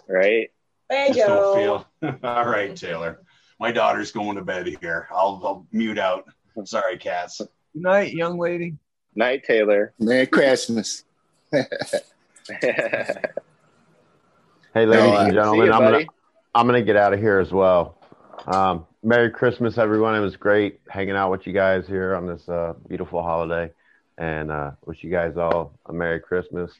[0.08, 0.50] Right?
[0.90, 1.85] Thank just don't you.
[2.01, 3.22] feel all right taylor.
[3.59, 5.08] My daughter's going to bed here.
[5.11, 6.26] I'll, I'll mute out.
[6.66, 7.42] Sorry cats
[7.73, 8.77] Good night, young lady.
[9.15, 9.93] Night, Taylor.
[9.99, 11.03] Merry Christmas.
[14.73, 16.06] Hey, ladies No, uh, and gentlemen, you, I'm gonna.
[16.53, 17.98] I'm gonna get out of here as well.
[18.45, 20.15] Um, Merry Christmas, everyone.
[20.15, 23.72] It was great hanging out with you guys here on this uh, beautiful holiday,
[24.19, 26.72] and uh, wish you guys all a Merry Christmas.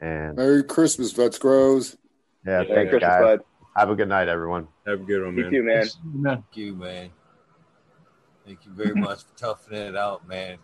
[0.00, 1.96] And Merry Christmas, Vets Grows.
[2.44, 3.22] yeah, Merry thanks, Christmas, guys.
[3.22, 3.40] bud.
[3.76, 4.66] Have a good night, everyone.
[4.86, 5.86] Have a good one, You too, man.
[6.24, 7.10] Thank you, man.
[8.48, 10.56] Thank you very much for toughing it out, man.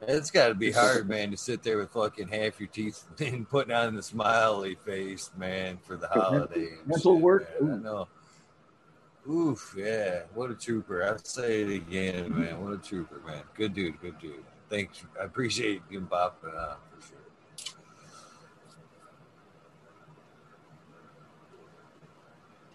[0.00, 3.48] It's got to be hard, man, to sit there with fucking half your teeth and
[3.48, 6.78] putting on the smiley face, man, for the holidays.
[6.86, 7.60] Mental shit, work.
[7.62, 7.72] man.
[7.72, 8.08] I know.
[9.28, 10.20] Oof, yeah.
[10.34, 11.02] What a trooper.
[11.02, 12.62] I'll say it again, man.
[12.62, 13.42] What a trooper, man.
[13.56, 14.44] Good dude, good dude.
[14.68, 15.02] Thanks.
[15.20, 17.74] I appreciate you popping on for sure.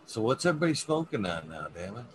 [0.06, 1.68] So what's everybody smoking on now?
[1.74, 2.06] Damn it!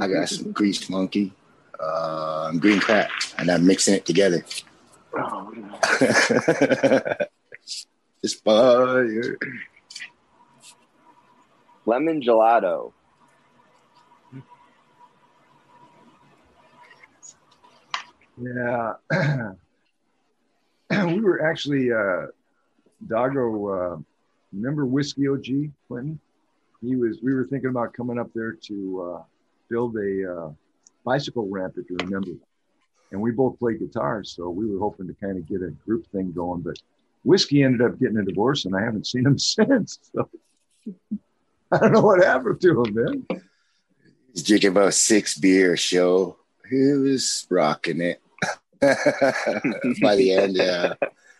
[0.00, 1.32] I got some grease monkey,
[1.78, 4.44] uh, green crack, and I'm mixing it together.
[8.22, 9.38] it's fire.
[11.86, 12.92] Lemon gelato.
[18.40, 18.94] Yeah.
[20.90, 22.26] we were actually, uh,
[23.06, 23.96] Doggo, uh,
[24.52, 26.18] remember Whiskey OG, Clinton?
[26.80, 29.22] He was, we were thinking about coming up there to uh,
[29.68, 30.50] build a uh,
[31.04, 32.32] bicycle ramp, if you remember.
[33.12, 36.06] And we both played guitars, so we were hoping to kind of get a group
[36.10, 36.62] thing going.
[36.62, 36.78] But
[37.24, 39.98] Whiskey ended up getting a divorce, and I haven't seen him since.
[40.12, 40.28] So
[41.70, 43.42] I don't know what happened to him, man.
[44.32, 46.36] He's drinking about six beer show.
[46.68, 48.20] He was rocking it.
[48.80, 50.94] By the end, yeah.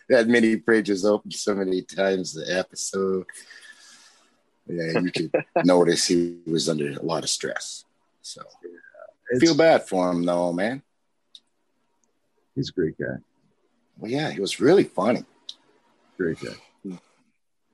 [0.09, 3.25] That many pages open so many times the episode.
[4.67, 5.31] Yeah, you could
[5.65, 7.84] notice he was under a lot of stress.
[8.25, 8.41] So
[9.39, 10.81] feel bad for him though, man.
[12.55, 13.17] He's a great guy.
[13.99, 15.23] Well, yeah, he was really funny.
[16.17, 16.55] Great guy.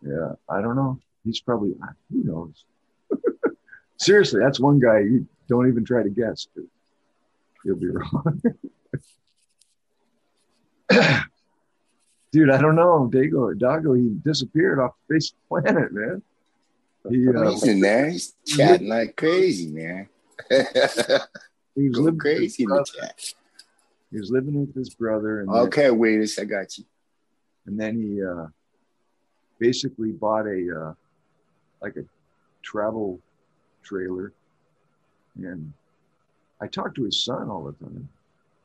[0.02, 1.00] Yeah, I don't know.
[1.24, 1.74] He's probably
[2.12, 2.66] who knows.
[3.98, 6.48] Seriously, that's one guy you don't even try to guess.
[7.64, 8.42] You'll be wrong.
[12.34, 13.10] Dude, I don't know.
[13.10, 16.22] Dago, Dago, he disappeared off the face of the planet, man.
[17.10, 18.10] He, uh, He's in there.
[18.10, 20.10] He's chatting like crazy, man.
[21.76, 23.34] he was living crazy in the chat.
[24.12, 26.84] He was living with his brother, and then- Okay, wait, I got you.
[27.66, 28.48] and then he uh,
[29.60, 30.94] basically bought a uh,
[31.82, 32.04] like a
[32.62, 33.20] travel
[33.84, 34.34] trailer,
[35.38, 35.72] and
[36.60, 38.10] I talk to his son all the time.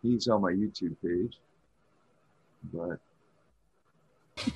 [0.02, 1.38] He's on my YouTube page,
[2.72, 2.98] but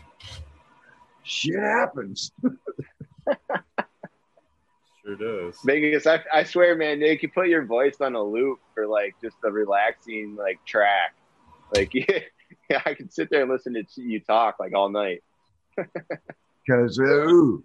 [1.23, 2.33] shit happens.
[5.19, 5.59] Sure does.
[5.65, 8.87] Vegas, I, I swear, man, Nick, you could put your voice on a loop for
[8.87, 11.15] like just a relaxing like track.
[11.75, 15.23] Like, yeah, I could sit there and listen to you talk like all night.
[15.77, 17.65] Because uh, ooh,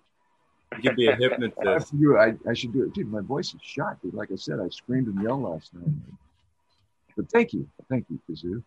[0.78, 1.90] You could be a I, have hypnotist.
[1.90, 2.18] to do.
[2.18, 3.12] I, I should do it, dude.
[3.12, 4.14] My voice is shot, dude.
[4.14, 5.94] Like I said, I screamed and yelled last night.
[7.16, 8.64] But thank you, thank you, Kazoo.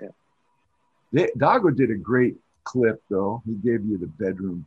[0.00, 0.08] Yeah.
[1.12, 3.42] They- Doggo did a great clip, though.
[3.46, 4.66] He gave you the bedroom.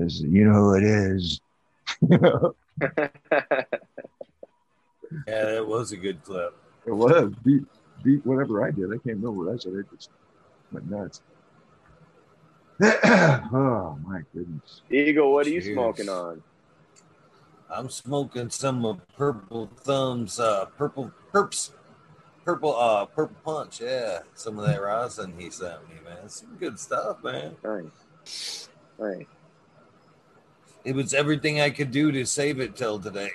[0.00, 1.40] As you know who it is.
[5.26, 6.56] Yeah, that was a good clip.
[6.86, 7.64] It was beat
[8.02, 8.86] beat whatever I did.
[8.86, 9.72] I can't remember what I said.
[9.78, 10.10] I just
[10.72, 11.20] went nuts.
[12.82, 14.80] oh my goodness.
[14.90, 16.42] Eagle, what are you smoking on?
[17.70, 21.70] I'm smoking some of Purple Thumb's uh, purple perps,
[22.44, 23.80] purple uh purple punch.
[23.80, 26.28] Yeah, some of that rosin he sent me, man.
[26.28, 27.56] Some good stuff, man.
[27.62, 28.68] Nice.
[28.98, 29.26] Nice.
[30.84, 33.30] It was everything I could do to save it till today.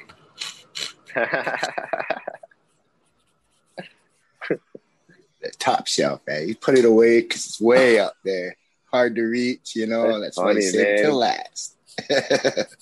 [5.41, 6.47] The top shelf, man.
[6.47, 8.55] You put it away because it's way up there,
[8.91, 9.75] hard to reach.
[9.75, 11.03] You know, That's that's, why you funny, save it man.
[11.03, 11.75] till last.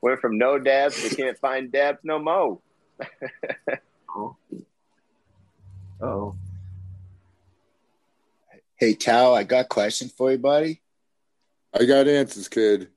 [0.00, 2.58] Went from no dabs to can't find dabs no more.
[4.14, 4.36] Oh.
[6.00, 6.34] Oh.
[8.76, 10.81] Hey, Tao, I got a question for you, buddy.
[11.74, 12.88] I got answers, kid.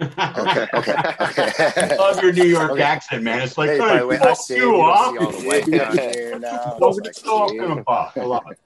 [0.00, 1.52] Okay, okay, okay.
[1.78, 2.82] I love your New York Okay.
[2.82, 3.40] accent, man.
[3.42, 4.80] It's like, Hey, hey, by the way, I fuck you, you.
[4.80, 6.76] I all the white down there now.
[6.78, 8.08] What It's we talking about?
[8.10, 8.56] Hold on.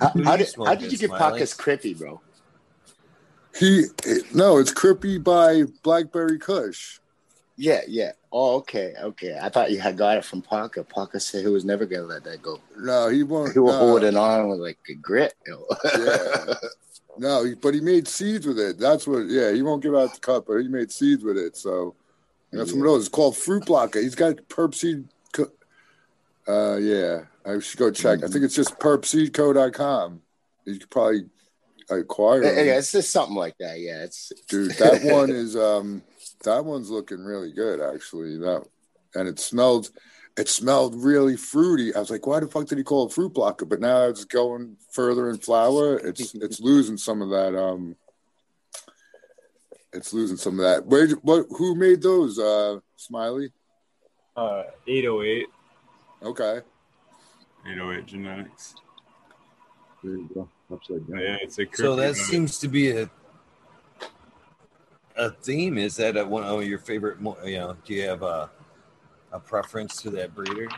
[0.00, 1.40] How, how did, how did you get Smiley?
[1.40, 2.20] Pacas Crippy, bro?
[3.58, 3.86] He
[4.34, 6.98] no, it's Crippy by Blackberry Kush.
[7.56, 8.12] Yeah, yeah.
[8.30, 9.38] Oh, okay, okay.
[9.40, 10.84] I thought you had got it from Parker.
[10.84, 12.60] Parker said he was never gonna let that go.
[12.78, 13.52] No, he won't.
[13.52, 13.78] He was no.
[13.78, 15.34] holding on with like a grit.
[15.46, 15.64] yo.
[15.98, 16.54] Yeah.
[17.18, 18.78] No, but he made seeds with it.
[18.78, 19.26] That's what.
[19.26, 21.56] Yeah, he won't give out the cut, but he made seeds with it.
[21.56, 21.94] So
[22.52, 23.06] you know, some of those.
[23.06, 24.00] It's called Fruit Blocker.
[24.00, 25.04] He's got perp seed.
[25.32, 25.52] Co-
[26.46, 28.24] uh, yeah, I should go check.
[28.24, 30.22] I think it's just perpseedco.com.
[30.64, 31.24] You could probably
[31.90, 32.42] acquire.
[32.42, 33.80] yeah, yeah, it's just something like that.
[33.80, 34.72] Yeah, it's dude.
[34.72, 36.02] That one is um,
[36.44, 38.38] that one's looking really good actually.
[38.38, 38.64] That
[39.14, 39.90] and it smelled.
[40.38, 41.92] It smelled really fruity.
[41.94, 43.64] I was like, why the fuck did he call it fruit blocker?
[43.64, 45.98] But now it's going further in flower.
[45.98, 47.58] It's it's losing some of that.
[47.58, 47.96] Um,
[49.92, 50.86] it's losing some of that.
[50.86, 51.08] Where?
[51.22, 51.46] What?
[51.56, 52.38] Who made those?
[52.38, 53.50] Uh, Smiley.
[54.36, 55.46] Uh, 808.
[56.22, 56.60] Okay.
[57.66, 58.74] 808 genetics.
[60.04, 60.48] There you go.
[60.72, 61.18] Upside down.
[61.18, 63.10] Yeah, it's a So that crypto- seems to be a
[65.16, 65.78] a theme.
[65.78, 67.20] Is that a, one of your favorite?
[67.20, 68.50] mo- You know, do you have a
[69.32, 70.68] a preference to that breeder?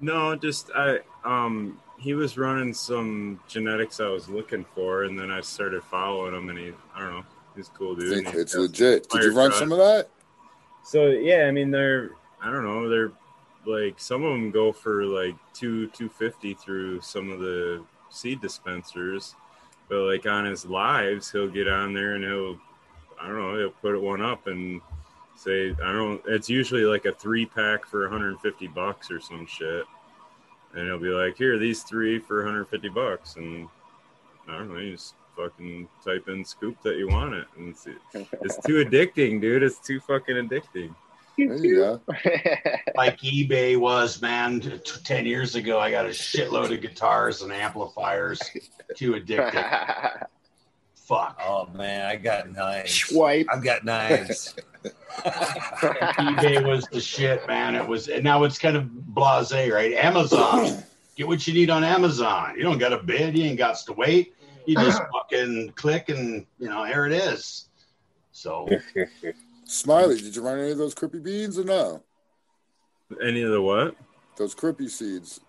[0.00, 5.30] No, just I um he was running some genetics I was looking for, and then
[5.30, 8.14] I started following him, and he I don't know He's a cool dude.
[8.14, 9.08] think and he's it's got legit.
[9.10, 9.58] Did you run truck.
[9.58, 10.08] some of that?
[10.84, 13.12] So yeah, I mean they're I don't know they're
[13.66, 18.40] like some of them go for like two two fifty through some of the seed
[18.40, 19.34] dispensers,
[19.88, 22.58] but like on his lives he'll get on there and he'll
[23.20, 24.80] I don't know he'll put one up and
[25.42, 29.84] say I don't it's usually like a three pack for 150 bucks or some shit,
[30.74, 33.68] and he'll be like here these three for 150 bucks and
[34.48, 37.86] I don't know you just fucking type in scoop that you want it and it's,
[38.14, 40.94] it's too addicting dude it's too fucking addicting.
[41.38, 42.00] There you go.
[42.94, 44.60] like eBay was, man.
[44.60, 48.38] t- t- Ten years ago, I got a shitload of guitars and amplifiers.
[48.96, 50.26] Too addictive.
[51.12, 51.38] Fuck.
[51.46, 52.94] Oh man, I got knives.
[52.94, 53.46] Swipe.
[53.52, 54.54] I've got knives.
[55.18, 57.74] eBay was the shit, man.
[57.74, 59.92] It was, and now it's kind of blasé, right?
[59.92, 60.82] Amazon.
[61.16, 62.54] Get what you need on Amazon.
[62.56, 63.36] You don't got to bid.
[63.36, 64.34] You ain't got to wait.
[64.64, 67.66] You just fucking click, and you know, here it is.
[68.30, 68.66] So
[69.64, 72.02] Smiley, did you run any of those crippy beans or no?
[73.22, 73.96] Any of the what?
[74.36, 75.40] Those crippy seeds,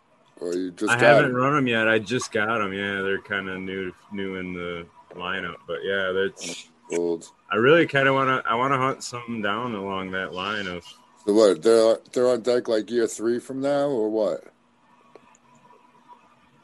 [0.42, 1.34] or you just I haven't it?
[1.34, 1.88] run them yet.
[1.88, 2.74] I just got them.
[2.74, 4.86] Yeah, they're kind of new, new in the
[5.16, 5.58] lineup.
[5.68, 6.70] But yeah, that's.
[6.92, 7.32] Old.
[7.52, 8.50] I really kind of want to.
[8.50, 10.84] I want to hunt something down along that line of.
[11.26, 11.62] So what?
[11.64, 14.44] They're they're on deck like year three from now, or what?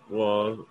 [0.09, 0.67] Well,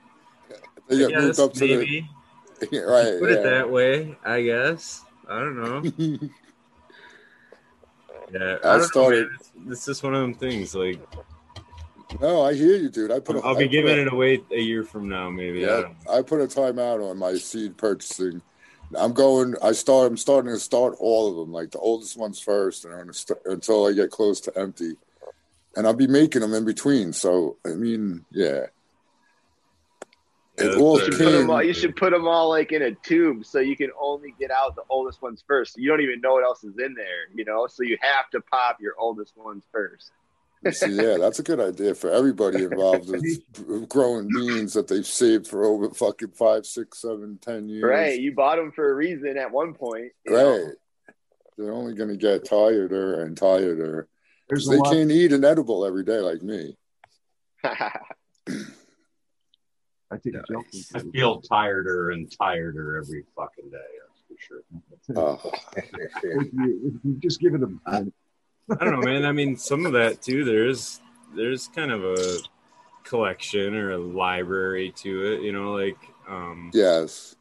[0.89, 2.09] They I get moved up to maybe.
[2.61, 3.19] the right.
[3.21, 3.37] Put yeah.
[3.39, 5.03] it that way, I guess.
[5.29, 5.83] I don't know.
[8.33, 9.29] yeah, I, I know, started-
[9.69, 10.75] it's just one of them things.
[10.75, 11.01] Like
[12.21, 13.11] No, I hear you, dude.
[13.13, 13.37] I put.
[13.37, 15.65] A, I'll be put giving a- it away a year from now, maybe.
[15.65, 18.43] I Yeah, don't I put a timeout on my seed purchasing.
[18.97, 19.55] I'm going.
[19.63, 20.11] I start.
[20.11, 23.13] I'm starting to start all of them, like the oldest ones first, and I'm gonna
[23.13, 24.97] st- until I get close to empty,
[25.77, 27.13] and I'll be making them in between.
[27.13, 28.67] So I mean, yeah,
[30.57, 31.51] it all You should, came.
[31.51, 34.51] all, you should put them all like in a tube so you can only get
[34.51, 35.77] out the oldest ones first.
[35.77, 37.67] You don't even know what else is in there, you know.
[37.67, 40.11] So you have to pop your oldest ones first.
[40.73, 45.47] See, yeah, that's a good idea for everybody involved with growing beans that they've saved
[45.47, 47.85] for over fucking five, six, seven, ten years.
[47.85, 50.13] Right, you bought them for a reason at one point.
[50.27, 50.59] you know?
[50.67, 50.75] Right.
[51.57, 54.09] They're only going to get tireder and tireder.
[54.49, 56.77] There's they lot- can't eat an edible every day like me.
[60.11, 60.83] I think joking.
[60.95, 63.77] I feel tireder and tireder every fucking day.
[64.01, 64.63] That's for sure.
[65.17, 65.53] Oh.
[65.77, 68.07] If you, if you just give it a
[68.71, 69.25] I don't know, man.
[69.25, 70.45] I mean, some of that too.
[70.45, 71.01] There's
[71.35, 72.39] there's kind of a
[73.05, 75.43] collection or a library to it.
[75.43, 75.99] You know, like
[76.29, 77.35] um, Yes.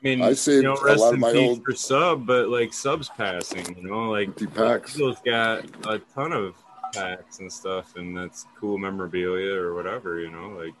[0.00, 1.74] I mean, I saved you know, a rest lot of in my peace old- for
[1.74, 3.76] sub, but like subs passing.
[3.76, 4.96] You know, like packs.
[4.96, 6.54] Eagles got a ton of
[6.92, 10.20] packs and stuff, and that's cool memorabilia or whatever.
[10.20, 10.74] You know, like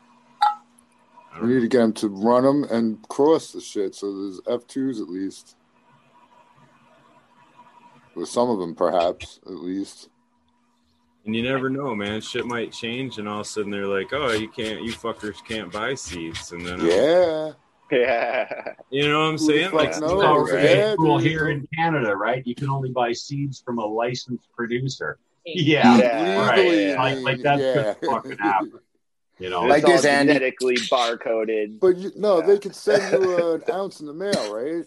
[1.40, 5.00] We need to get them to run them and cross the shit so there's F2s
[5.00, 5.56] at least.
[8.14, 10.08] With some of them, perhaps, at least.
[11.24, 12.20] And you never know, man.
[12.20, 15.42] Shit might change, and all of a sudden they're like, "Oh, you can't, you fuckers
[15.46, 17.52] can't buy seeds." And then, uh, Yeah.
[17.90, 18.74] Yeah.
[18.90, 19.72] you know what I'm saying?
[19.72, 22.44] Like, It's stuff already like- cool here in Canada, right?
[22.46, 25.18] You can only buy seeds from a licensed producer.
[25.46, 26.46] Yeah, Yeah.
[26.48, 26.58] right.
[26.58, 27.74] Legally, Like, like that's yeah.
[27.94, 28.72] just fucking happen.
[29.38, 31.78] You know, It's all genetically barcoded.
[31.80, 34.84] But you, no, they could send you an ounce in the mail, right?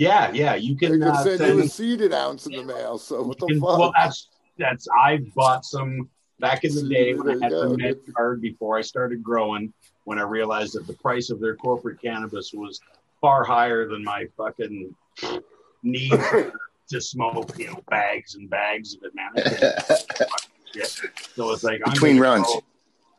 [0.00, 1.58] Yeah, yeah, you They can could uh, send send.
[1.58, 2.96] you a seeded ounce in the mail.
[2.98, 3.78] So what the can- fuck?
[3.78, 4.88] well, that's that's.
[4.98, 8.80] I bought some back in the day when I had the med card before I
[8.80, 9.72] started growing.
[10.04, 12.80] When I realized that the price of their corporate cannabis was
[13.20, 14.94] far higher than my fucking
[15.82, 16.10] need
[16.88, 19.30] to smoke, you know, bags and bags of it, man.
[19.36, 21.10] It's fucking shit.
[21.34, 22.46] So it's like Between runs.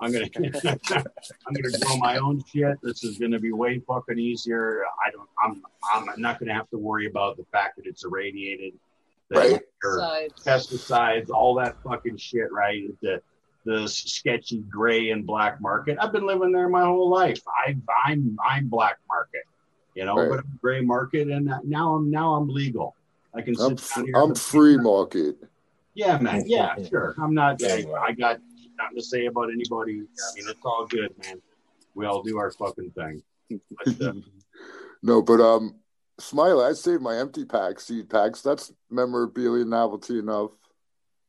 [0.09, 0.79] Grow- I'm gonna
[1.47, 2.77] I'm gonna grow my own shit.
[2.81, 4.83] This is gonna be way fucking easier.
[5.05, 5.63] I don't I'm
[5.93, 8.73] I'm not gonna have to worry about the fact that it's irradiated.
[9.29, 9.61] that Right.
[9.83, 12.83] your Pesticides, all that fucking shit, right?
[13.01, 13.21] The
[13.65, 15.97] the sketchy gray and black market.
[16.01, 17.41] I've been living there my whole life.
[17.65, 19.43] I I'm I'm black market,
[19.95, 20.29] you know, Right.
[20.29, 22.95] but I'm gray market and now I'm now I'm legal.
[23.33, 24.15] I can sit I'm, down here.
[24.17, 25.37] I'm free market.
[25.93, 26.43] Yeah, man.
[26.45, 27.15] Yeah, sure.
[27.21, 27.61] I'm not.
[27.63, 28.39] I, I got
[28.81, 29.93] nothing to say about anybody.
[29.93, 31.41] I mean, it's all good, man.
[31.95, 33.23] We all do our fucking thing.
[33.49, 34.13] But, uh,
[35.03, 35.75] No, but um,
[36.19, 38.41] Smiley, I saved my empty pack, seed packs.
[38.41, 40.51] That's memorabilia novelty enough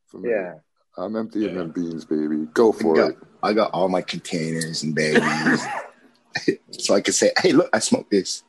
[0.07, 0.29] for me.
[0.29, 0.55] Yeah.
[0.97, 2.47] I'm emptying them beans, baby.
[2.53, 3.17] Go for I got, it.
[3.41, 5.65] I got all my containers and bags.
[6.71, 8.43] so I could say, hey, look, I smoked this.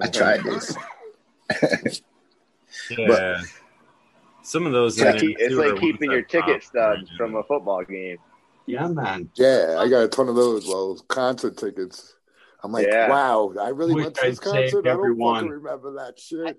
[0.00, 0.76] I tried this.
[2.90, 3.42] Yeah.
[4.42, 4.96] Some of those.
[4.98, 8.18] It's like, keep- it's like keeping your ticket stubs from a football game.
[8.66, 9.28] yeah, man.
[9.34, 10.66] Yeah, I got a ton of those.
[10.66, 12.14] Well, concert tickets.
[12.64, 13.08] I'm like, Yeah.
[13.10, 14.78] wow, I really Wish went to this I'd concert.
[14.86, 15.34] I don't everyone.
[15.34, 16.56] fucking remember that shit.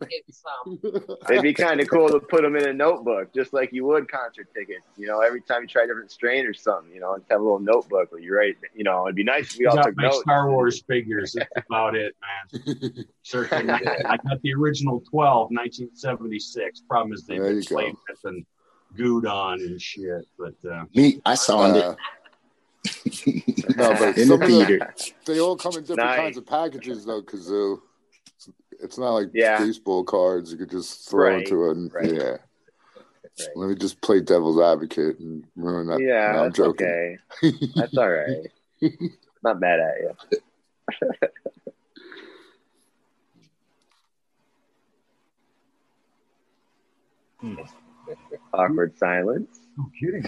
[1.29, 4.09] It'd be kind of cool to put them in a notebook, just like you would
[4.11, 4.81] concert tickets.
[4.97, 7.39] You know, every time you try a different strain or something, you know, and have
[7.39, 8.57] a little notebook where you write.
[8.75, 10.19] You know, it'd be nice if we all got took my notes.
[10.21, 11.33] Star Wars figures.
[11.33, 12.13] That's about it,
[12.53, 13.05] man.
[13.23, 13.73] Certainly,
[14.05, 16.81] I got the original 12, 1976.
[16.89, 17.75] Problem is they've There been you go.
[17.75, 18.45] flame and
[18.97, 20.25] gooed on and shit.
[20.37, 21.97] But uh, Me, I saw Uh, it
[23.77, 24.79] No, but in the of them,
[25.25, 26.19] they all come in different Nice.
[26.19, 27.79] kinds of packages, though, Kazoo.
[28.35, 29.57] It's, it's not like Yeah.
[29.59, 31.93] baseball cards you could just throw Right, into it.
[31.93, 32.13] Right.
[32.13, 32.37] Yeah.
[33.39, 33.49] Right.
[33.55, 35.99] Let me just play devil's advocate and ruin that.
[36.01, 36.85] Yeah, no, I'm that's joking.
[36.87, 37.17] okay.
[37.75, 38.47] That's all right.
[39.43, 41.27] Not mad at you.
[47.39, 47.55] Hmm.
[48.53, 49.62] Awkward silence.
[49.77, 50.23] No kidding.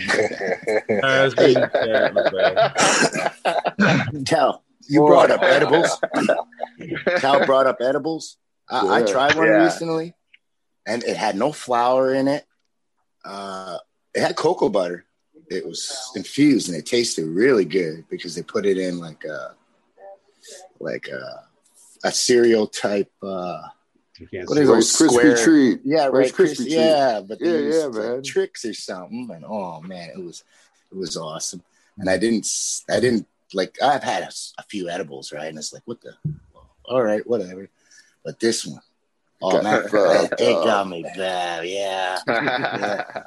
[1.03, 2.74] I was reading chat, my.
[4.25, 5.07] Cal, you Boy.
[5.07, 5.99] brought up edibles.
[7.17, 8.38] Cal brought up edibles.
[8.69, 9.64] I, I tried one Yeah.
[9.64, 10.15] recently,
[10.88, 12.45] and it had no flour in it.
[13.24, 13.77] Uh,
[14.14, 15.06] it had cocoa butter.
[15.49, 19.53] It was infused, and it tasted really good because they put it in like a
[20.80, 21.43] like a,
[22.03, 23.11] a cereal type.
[23.22, 23.61] Uh,
[24.19, 25.38] you can't what see is Rice those Krispie square?
[25.38, 25.82] treat.
[25.84, 26.32] Yeah, Rice right.
[26.32, 26.72] Krispie Chris, treat.
[26.72, 28.24] yeah, but Yeah, they yeah, man.
[28.24, 30.44] tricks or something, and oh man, it was
[30.92, 31.64] it was awesome.
[31.98, 32.48] And I didn't,
[32.90, 33.77] I didn't like.
[33.82, 35.48] I've had a few edibles, right?
[35.48, 36.14] And it's like, what the?
[36.85, 37.69] All right, whatever.
[38.24, 38.82] But this one,
[39.42, 41.68] oh Got man, it, it got me bad.
[41.68, 43.24] Yeah, yeah.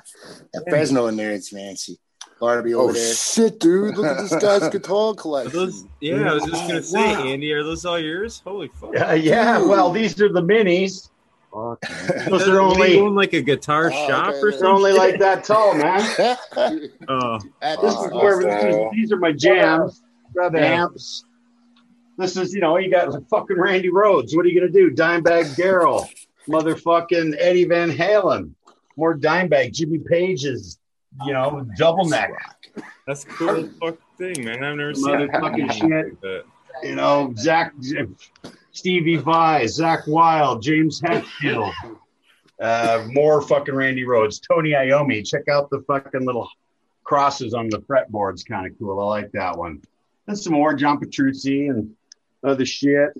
[0.52, 1.76] That Fresno nerds, man.
[1.76, 1.98] See
[2.40, 3.14] Barbie oh, over Oh there.
[3.14, 3.96] shit, dude!
[3.96, 5.52] Look at this guy's guitar collection.
[5.58, 8.40] those, yeah, I was just gonna say, Andy, are those all yours?
[8.44, 8.90] Holy fuck!
[8.94, 9.58] yeah, yeah.
[9.60, 11.10] Well, these are the minis.
[11.52, 11.80] Fuck.
[12.28, 14.60] Those are What, do you only own like a guitar Oh, shop okay, or then.
[14.60, 15.10] they're only something?
[15.12, 16.00] like that tall, man.
[17.08, 18.50] Oh, That This is is where awesome.
[18.50, 20.02] this is, these are my jams,
[20.34, 20.58] Brother.
[20.58, 21.24] amps.
[22.18, 24.36] This is, you know, you got fucking Randy Rhoads.
[24.36, 24.90] What are you gonna do?
[24.90, 26.06] Dimebag Darrell,
[26.48, 28.52] motherfucking Eddie Van Halen,
[28.96, 30.78] more Dimebag, Jimmy Page's,
[31.26, 32.30] you know, double neck.
[33.06, 34.64] that's a cool as fuck thing, man.
[34.64, 35.30] I've never seen it.
[35.30, 35.90] Motherfucking shit.
[35.90, 36.44] like that.
[36.82, 37.72] You know, Zakk,
[38.72, 41.72] Stevie Vai, Zakk Wylde, James Hetfield,
[42.60, 45.26] uh, more fucking Randy Rhoads, Tony Iommi.
[45.26, 46.48] Check out the fucking little
[47.02, 48.46] crosses on the fretboards.
[48.46, 49.00] Kind of cool.
[49.00, 49.82] I like that one.
[50.26, 51.94] And some more John Petrucci and
[52.44, 53.10] other shit.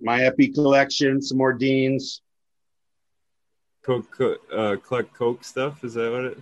[0.00, 2.20] My Epi collection, some more Deans.
[3.84, 5.84] Coke, co- uh, collect Coke stuff.
[5.84, 6.38] Is that what it?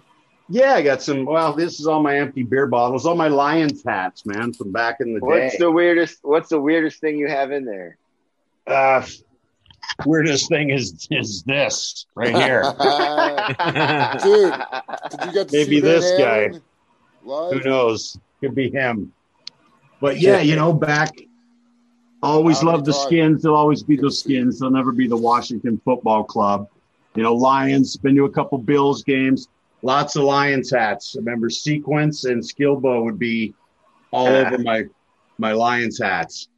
[0.49, 1.25] Yeah, I got some.
[1.25, 5.01] Well, this is all my empty beer bottles, all my Lions hats, man, from back
[5.01, 5.45] in the What's day.
[5.45, 6.19] What's the weirdest?
[6.23, 7.97] What's the weirdest thing you have in there?
[8.67, 9.05] uh,
[10.07, 12.63] weirdest thing is is this right here.
[14.23, 14.55] Dude,
[15.11, 16.61] did you get to Maybe see Van this guy.
[17.25, 17.53] Live?
[17.63, 18.19] Who knows?
[18.41, 19.13] Could be him.
[20.01, 21.13] But yeah, you know, back.
[22.23, 23.05] Always love the times?
[23.05, 23.43] skins.
[23.43, 24.61] They'll always be those skins.
[24.61, 26.69] They'll never be the Washington Football Club.
[27.15, 27.97] You know, Lions.
[27.97, 29.49] Been to a couple Bills games.
[29.83, 31.17] Lots of Lions hats.
[31.17, 33.55] I remember Sequence and Skillbo would be
[34.13, 34.47] all ah.
[34.47, 34.85] over my
[35.39, 36.49] my Lions hats.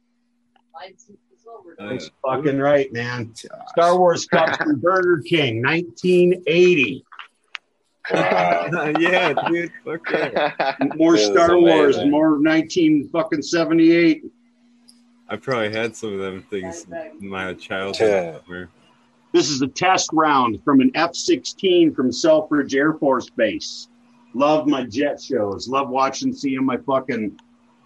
[1.77, 3.33] That's fucking right, man.
[3.69, 7.05] Star Wars Cup from Burger King, 1980.
[8.13, 9.71] yeah, dude.
[9.83, 10.75] Fuck yeah.
[10.95, 14.23] More That is Star Wars, more 19 fucking 78.
[15.27, 16.85] I probably had some of them things
[17.19, 18.41] in my childhood.
[18.45, 18.69] Where
[19.35, 23.89] This is a test round from an F 16 from Selfridge Air Force Base.
[24.33, 25.67] Love my jet shows.
[25.67, 27.37] Love watching, seeing my fucking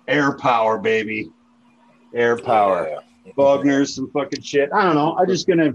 [0.07, 1.31] air power, baby.
[2.13, 2.87] Air power.
[3.25, 3.31] Yeah.
[3.35, 4.69] Bogner's some fucking shit.
[4.71, 5.17] I don't know.
[5.17, 5.71] I'm just gonna.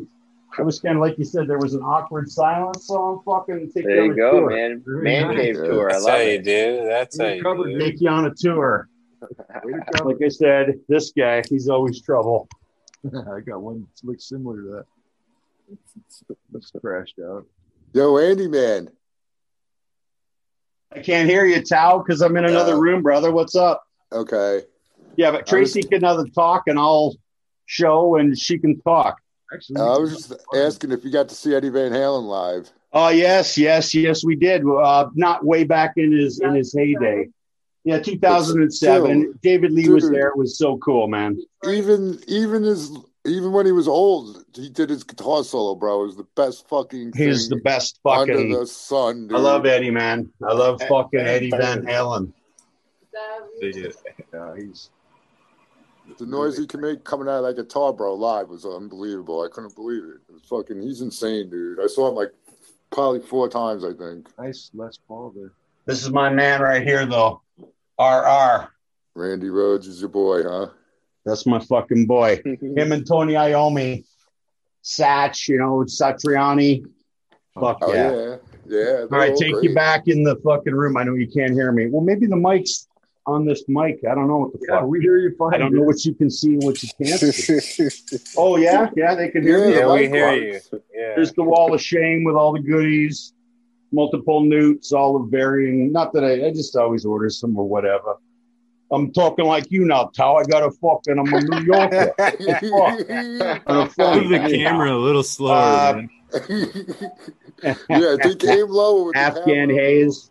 [0.57, 1.49] I was kind of like you said.
[1.49, 4.51] There was an awkward silence, so I'm fucking take There you go, tour.
[4.51, 4.81] man.
[4.87, 5.37] Very Man nice.
[5.39, 5.91] cave tour.
[5.91, 6.45] I That's love how you it.
[6.45, 6.85] do.
[6.87, 7.79] That's how you Covered do.
[7.81, 8.89] take you on a tour.
[10.05, 12.49] Like I said, this guy, he's always trouble.
[13.05, 14.85] I got one that looks similar to that.
[16.55, 17.47] It's crashed out.
[17.93, 18.91] Yo, Andy, man.
[20.93, 23.33] I can't hear you, Tao, because I'm in another Uh, room, brother.
[23.33, 23.83] What's up?
[24.13, 24.63] Okay.
[25.17, 27.17] Yeah, but Tracy can either talk and I'll
[27.67, 29.21] show, and she can talk.
[29.53, 32.73] Actually, Uh, I was just asking if you got to see Eddie Van Halen live.
[32.93, 34.65] Oh yes, yes, yes, we did.
[34.65, 37.29] Uh, not way back in his in his heyday.
[37.85, 38.71] Yeah, 2007.
[38.71, 40.29] Still, David Lee was there.
[40.29, 41.39] It was so cool, man.
[41.69, 42.91] Even even his
[43.27, 46.03] even when he was old, he did his guitar solo, bro.
[46.03, 48.53] It was the best fucking thing He's the best under fucking.
[48.53, 49.37] the sun, dude.
[49.37, 50.31] I love Eddie, man.
[50.47, 52.33] I love fucking Eddie Van Halen.
[53.61, 53.97] dig it.
[54.33, 54.91] yeah, he's
[56.19, 59.43] The noise he can make coming out of that guitar, bro, live was unbelievable.
[59.43, 60.21] I couldn't believe it.
[60.29, 60.83] It was fucking.
[60.83, 61.81] He's insane, dude.
[61.81, 62.33] I saw him like
[62.93, 64.29] probably four times, I think.
[64.39, 65.53] nice Les Paul there.
[65.87, 67.43] This is my man right here, though.
[67.99, 68.69] RR.
[69.15, 70.69] Randy Rhoads is your boy, huh?
[71.25, 72.41] That's my fucking boy.
[72.45, 74.05] Him and Tony Iommi,
[74.83, 76.85] Satch, you know, Satriani.
[77.59, 78.13] Fuck Oh yeah.
[78.13, 78.37] yeah,
[78.67, 79.01] yeah.
[79.03, 80.97] All right, take you back in the fucking room.
[80.97, 81.87] I know you can't hear me.
[81.89, 82.89] Well, maybe the mic's
[83.27, 84.01] on this mic.
[84.11, 84.89] I don't know what the Yeah, fuck.
[84.89, 85.55] we hear you fine.
[85.55, 87.89] I don't know what you can see and what you can't see.
[88.37, 89.77] oh yeah, yeah, they can hear me.
[89.77, 90.61] Yeah, we hear you.
[90.95, 91.13] Yeah.
[91.17, 93.33] There's the wall of shame with all the goodies,
[93.93, 95.91] multiple nutes, all of varying.
[95.93, 98.17] Not that I, I just always order some or whatever.
[98.95, 100.37] I'm talking like you now, Tao.
[100.37, 101.19] I got a fucking.
[101.19, 102.15] I'm a New Yorker.
[102.19, 103.63] What the fuck?
[103.67, 104.29] On a phone.
[104.29, 105.53] Move the camera a little slower.
[105.53, 106.03] Uh,
[107.89, 109.75] yeah, think aim lower with Afghan camera.
[109.75, 110.31] haze.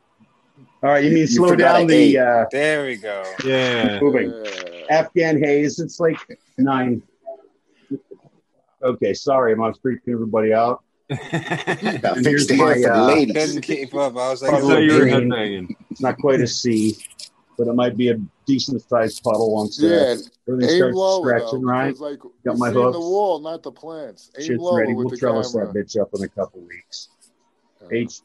[0.82, 3.24] All right, you mean You slow down the uh, There we go.
[3.46, 4.00] Yeah.
[4.02, 4.34] moving.
[4.34, 4.86] Yeah.
[4.90, 5.80] Afghan haze.
[5.80, 6.18] It's like
[6.58, 7.02] nine.
[8.84, 10.84] Okay, sorry, I'm freaking everybody out.
[11.10, 13.34] Got And fixed here's the my, uh, ladies.
[13.36, 14.14] Couldn't keep up.
[14.18, 15.30] I was like, Puddle thought you were green.
[15.30, 15.76] headbanging.
[15.92, 16.98] It's not quite a C,
[17.58, 20.16] but it might be a decent sized puddle once uh, Yeah,
[20.54, 21.98] everything aim starts lower stretching, though, right?
[22.00, 24.32] like Got my seeing the wall, not the plants.
[24.38, 24.94] Aim Shit's lower ready.
[24.94, 25.72] with We'll trellis camera.
[25.74, 27.10] that bitch up in a couple weeks.
[27.92, 28.22] H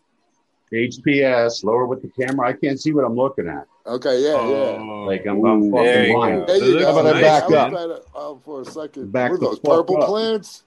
[0.72, 2.48] HPS, lower with the camera.
[2.48, 3.66] I can't see what I'm looking at.
[3.86, 4.76] Okay, yeah, yeah.
[4.78, 5.04] Oh.
[5.06, 6.40] Like I'm, I'm There fucking blind.
[6.40, 6.46] go.
[6.46, 6.92] There you looks go.
[6.92, 7.70] How about I nice, back I up?
[7.70, 9.12] trying to, oh, for a second.
[9.12, 10.08] Back what are the those fuck purple up.
[10.08, 10.62] plants?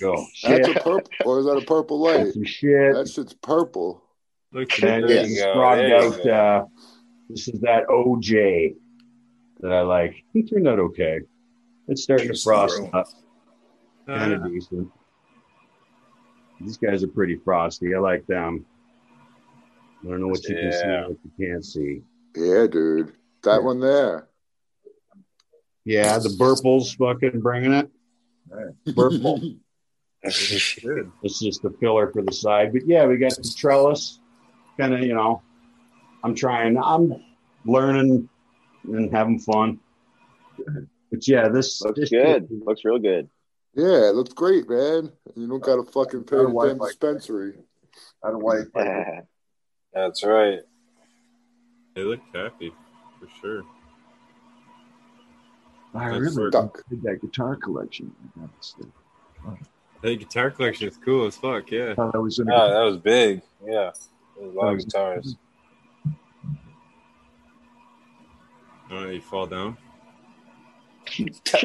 [0.00, 0.24] Go.
[0.42, 2.32] That's a purple, or is that a purple light?
[2.32, 2.94] Some shit.
[2.94, 4.02] That shit's purple.
[4.52, 5.76] Looks And There then you go.
[5.76, 6.24] There you out.
[6.24, 6.30] go.
[6.32, 6.64] Uh,
[7.30, 8.74] this is that OJ
[9.60, 10.24] that I like.
[10.34, 11.20] It turned out okay.
[11.88, 13.06] It's starting to frost up.
[14.06, 14.88] Kind of decent.
[16.60, 17.94] These guys are pretty frosty.
[17.94, 18.66] I like them.
[20.02, 22.02] I don't know what you can see what you can't see.
[22.34, 23.12] Yeah, dude.
[23.44, 24.28] That one there.
[25.84, 27.90] Yeah, the Burples fucking bringing it.
[28.88, 29.58] Burple.
[30.22, 32.74] It's just a filler for the side.
[32.74, 34.20] But yeah, we got the trellis.
[34.78, 35.40] Kind of, you know,
[36.22, 36.76] I'm trying.
[36.78, 37.14] I'm
[37.64, 38.28] learning
[38.84, 39.78] and having fun.
[41.10, 42.48] But yeah, this Looks this good.
[42.64, 43.28] Looks real good.
[43.74, 45.12] Yeah, it looks great, man.
[45.36, 46.86] You don't got to fucking pay Got a the damn Wi-Fi.
[46.88, 47.54] dispensary.
[48.24, 48.66] Out of white.
[49.94, 50.60] That's right.
[51.94, 52.72] They look happy
[53.18, 53.62] for sure.
[55.94, 56.82] I That's really Duck.
[57.02, 58.14] that guitar collection.
[58.36, 58.92] I got this thing.
[60.02, 61.70] Hey, guitar collection is cool as fuck.
[61.70, 61.94] Yeah.
[61.94, 63.42] thought I was in Oh, that was big.
[63.66, 63.90] Yeah.
[64.40, 64.76] A lot of Oh.
[64.76, 65.36] guitars.
[68.90, 69.76] Oh, you fall down.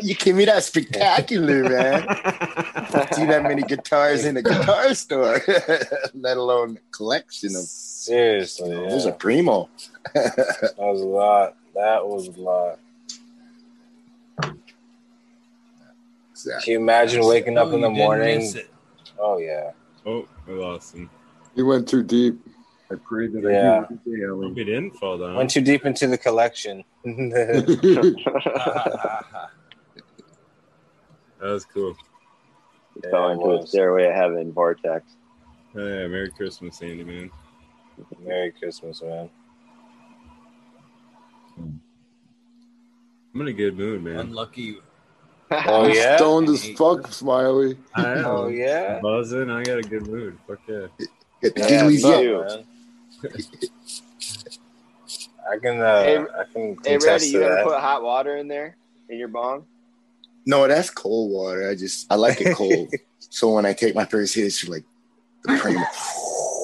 [0.02, 2.02] You give me that spectacular, man.
[3.14, 5.40] See that many guitars in a guitar store,
[6.16, 7.64] let alone a collection of.
[7.64, 8.90] Seriously, yeah.
[8.90, 9.70] Those are primo.
[10.14, 11.56] That was a lot.
[11.76, 12.80] That was a lot.
[14.42, 14.58] Can
[16.66, 18.52] you imagine waking up in the morning?
[19.20, 19.72] Oh yeah.
[20.06, 21.10] Oh, I lost him.
[21.56, 22.40] You went too deep.
[22.92, 23.86] I pray that Yeah.
[23.90, 24.48] I do every day, Ellie.
[24.48, 25.36] Hope he didn't fall down.
[25.36, 26.84] Went too deep into the collection.
[31.42, 31.96] That was cool.
[33.04, 35.16] Yeah, Fell into a stairway of heaven vortex.
[35.76, 37.30] Oh, yeah, Merry Christmas, Andy, man.
[38.24, 39.30] Merry Christmas, man.
[41.58, 41.82] I'm
[43.42, 44.18] in a good mood, man.
[44.18, 44.78] Unlucky.
[45.52, 46.16] Oh You're yeah.
[46.18, 47.78] Stoned as fuck, Smiley.
[47.94, 48.26] I am.
[48.26, 49.00] Oh yeah.
[49.02, 49.50] Buzzing.
[49.52, 50.38] I got a good mood.
[50.48, 50.88] Fuck yeah.
[51.42, 52.64] Get the Yeah,
[55.52, 55.82] I can.
[55.82, 57.64] Uh, Hey, I can Hey, contest Reddy, to you ever that.
[57.66, 58.78] put hot water in there
[59.10, 59.66] in your bong?
[60.46, 61.70] No, that's cold water.
[61.70, 62.92] I just I like it cold.
[63.20, 64.84] so when I take my first hit, it's like
[65.44, 65.84] the primo.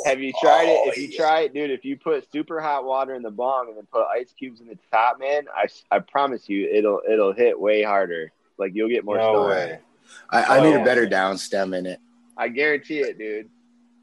[0.06, 0.88] Have you tried it?
[0.88, 1.18] If Oh, you yeah.
[1.18, 4.04] try it, dude, if you put super hot water in the bong and then put
[4.08, 8.32] ice cubes in the top, man, I, I promise you, it'll it'll hit way harder.
[8.58, 9.50] Like you'll get more No stoned.
[9.50, 9.80] way.
[10.30, 10.82] I, I Oh, need yeah.
[10.82, 12.00] a better down stem in it.
[12.38, 13.50] I guarantee it, dude.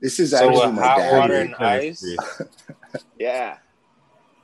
[0.00, 2.04] This is So actually with my hot dad water and ice.
[3.18, 3.58] Yeah.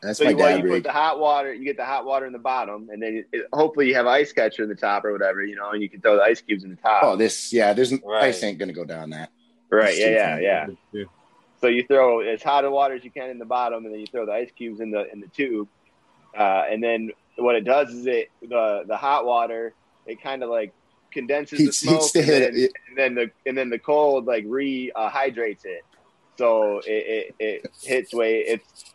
[0.03, 2.05] That's so my you, well, dad you put the hot water, you get the hot
[2.05, 5.05] water in the bottom, and then it, hopefully you have ice catcher in the top
[5.05, 7.05] or whatever, you know, and you can throw the ice cubes in the top.
[7.05, 7.73] Oh, this yeah.
[7.73, 8.25] There's Right.
[8.25, 9.31] ice ain't gonna go down that.
[9.71, 9.95] right?
[9.95, 10.75] it's Yeah, yeah, yeah.
[10.93, 11.05] Yeah.
[11.61, 14.01] So you throw as hot a water as you can in the bottom, and then
[14.01, 15.69] you throw the ice cubes in the in the tube,
[16.37, 19.73] uh, and then what it does is it the the hot water
[20.07, 20.75] it kind of like
[21.15, 23.79] condenses Heats- the smoke, heats the and, hit- then, and then the and then the
[23.79, 25.85] cold like rehydrates uh, it,
[26.37, 28.93] so it, it, it hits way it's.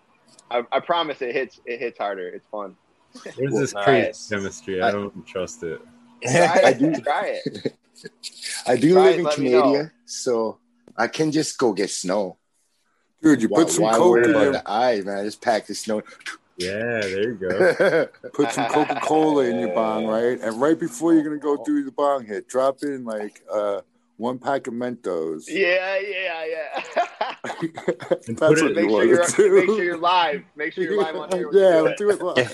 [0.51, 2.27] I, I promise it hits it hits harder.
[2.27, 2.75] It's fun.
[3.37, 3.83] There's this Nice.
[3.85, 4.81] crazy chemistry.
[4.81, 5.81] I I- don't trust it.
[6.23, 6.93] Try I do.
[7.01, 7.75] Try it.
[8.67, 9.61] I do Try live it, in let me know.
[9.63, 10.57] Canada, so
[10.97, 12.37] I can just go get snow.
[13.21, 15.17] Dude, you Why, put some why coke in about your the eye, man?
[15.19, 16.01] I just pack the snow.
[16.59, 18.07] Yeah, there you go.
[18.33, 20.37] Put some Coca Cola in your bong, right?
[20.41, 23.79] And right before you're gonna go do the bong hit, drop in like uh,
[24.17, 25.45] one pack of Mentos.
[25.47, 26.83] Yeah, yeah, yeah.
[28.27, 29.55] And That's put what it, Make sure you're to.
[29.55, 30.43] make sure you're live.
[30.57, 31.49] Make sure you're live on here.
[31.49, 32.51] when Yeah, do do it live.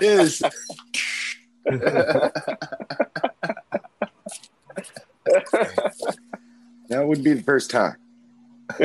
[0.00, 0.42] Yes.
[6.88, 7.96] that would be the first time.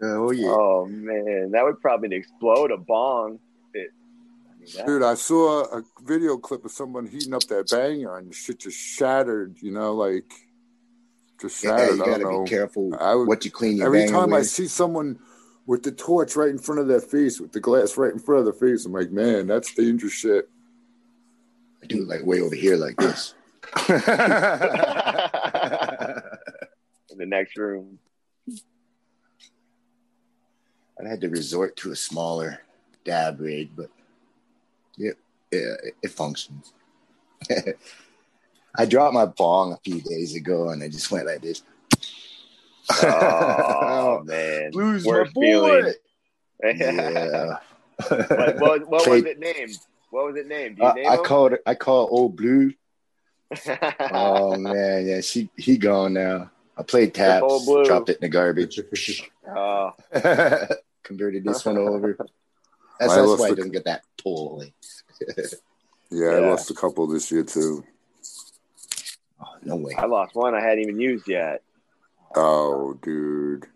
[0.00, 0.48] Uh, oh yeah.
[0.48, 3.40] Oh man, that would probably explode a bong.
[3.74, 3.90] It,
[4.48, 8.32] I mean, Dude, I saw a video clip of someone heating up that banger and
[8.32, 10.32] shit just shattered, you know, like
[11.40, 11.96] just Yeah, shattered.
[11.98, 12.44] you gotta don't know.
[12.44, 15.18] be careful I would, what you clean your every time I see someone
[15.66, 18.38] with the torch right in front of their face, with the glass right in front
[18.38, 20.48] of their face, I'm like, man, that's dangerous shit.
[21.82, 23.34] I do it like way over here like this.
[27.10, 27.98] in the next room.
[31.04, 32.60] I had to resort to a smaller
[33.04, 33.90] dab rig, but
[34.96, 35.12] yeah,
[35.52, 36.72] yeah it, it functions.
[38.76, 41.62] I dropped my bong a few days ago and I just went like this.
[43.02, 45.92] Oh man, Lose my boy.
[46.64, 47.58] Yeah.
[48.08, 49.78] what, what, what was it named?
[50.10, 50.76] What was it named?
[50.76, 51.24] Do you I, name I him?
[51.24, 52.72] called it, I called old blue.
[54.12, 56.50] Oh man, yeah, she he gone now.
[56.76, 57.84] I played taps, Old Blue.
[57.84, 58.78] dropped it in the garbage,
[59.48, 59.92] Oh,
[61.02, 62.16] converted this one over.
[62.18, 62.30] That's,
[63.12, 64.64] I that's lost why the- it doesn't get that pull.
[66.10, 67.84] Yeah, I lost a couple this year too.
[69.40, 69.94] Oh, no way.
[69.96, 71.62] I lost one I hadn't even used yet.
[72.34, 73.66] Oh, dude.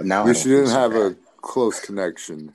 [0.00, 2.52] Now At least you didn't have a close connection.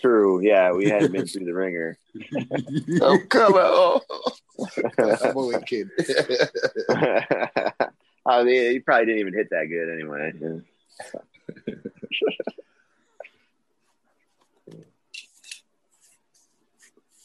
[0.00, 0.40] True.
[0.40, 1.98] Yeah, we hadn't been through the ringer.
[3.02, 4.00] oh, come on.
[4.98, 5.90] I'm only kidding.
[8.26, 10.32] I mean, he probably didn't even hit that good anyway.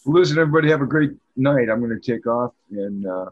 [0.06, 1.70] Listen, everybody, have a great night.
[1.70, 2.54] I'm going to take off.
[2.72, 3.30] And uh,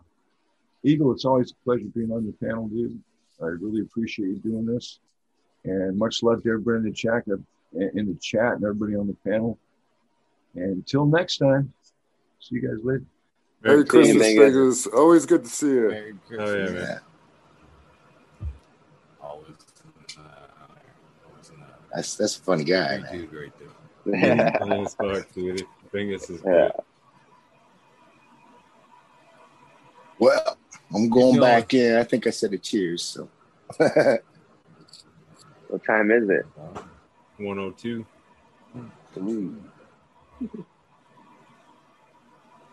[0.83, 2.99] Eagle, it's always a pleasure being on your panel, dude.
[3.41, 4.99] I really appreciate you doing this.
[5.65, 7.23] And much love to everybody in the chat,
[7.75, 9.57] in the chat, and everybody on the panel.
[10.55, 11.73] And until next time,
[12.39, 13.03] see you guys later.
[13.63, 14.75] Merry Christmas, thank you.
[14.95, 15.87] Always good to see you.
[15.89, 16.73] Merry Oh yeah, Christmas.
[16.89, 16.99] man.
[19.21, 19.55] Always,
[20.17, 20.21] uh,
[21.27, 21.53] always uh,
[21.95, 22.97] That's that's a funny guy.
[22.97, 23.11] you Man.
[23.13, 23.69] do great there.
[24.59, 25.65] Funny as fuck, dude.
[25.93, 26.69] Bingus is Yeah.
[30.19, 30.57] Well,
[30.93, 31.41] I'm going doing?
[31.41, 31.95] back in.
[31.97, 33.03] I think I said a cheers.
[33.03, 33.29] So
[35.69, 36.45] What time is it?
[37.37, 38.05] 102.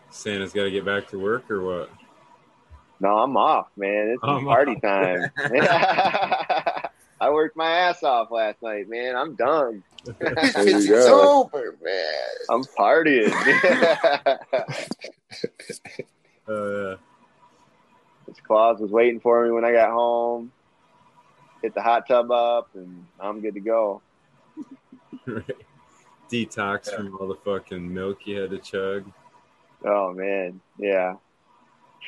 [0.09, 1.89] Santa's got to get back to work or what?
[2.99, 4.09] No, I'm off, man.
[4.09, 4.81] It's I'm party off.
[4.81, 5.31] time.
[7.21, 9.15] I worked my ass off last night, man.
[9.15, 9.83] I'm done.
[10.23, 11.43] It's go.
[11.53, 12.29] over, man.
[12.49, 13.31] I'm partying.
[16.47, 16.95] Oh yeah.
[18.27, 20.51] This Claus was waiting for me when I got home.
[21.61, 24.01] Hit the hot tub up, and I'm good to go.
[25.25, 25.45] Right.
[26.31, 29.11] Detox from all the fucking milk you had to chug.
[29.83, 31.15] Oh man, yeah.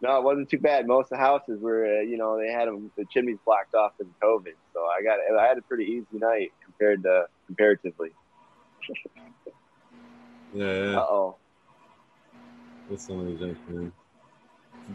[0.00, 0.86] no, it wasn't too bad.
[0.86, 3.92] Most of the houses were, uh, you know, they had them the chimneys blocked off
[4.00, 8.12] in COVID, so I got I had a pretty easy night compared to comparatively.
[10.54, 11.36] Yeah, Uh oh.
[12.88, 13.92] That's some of these junk, man.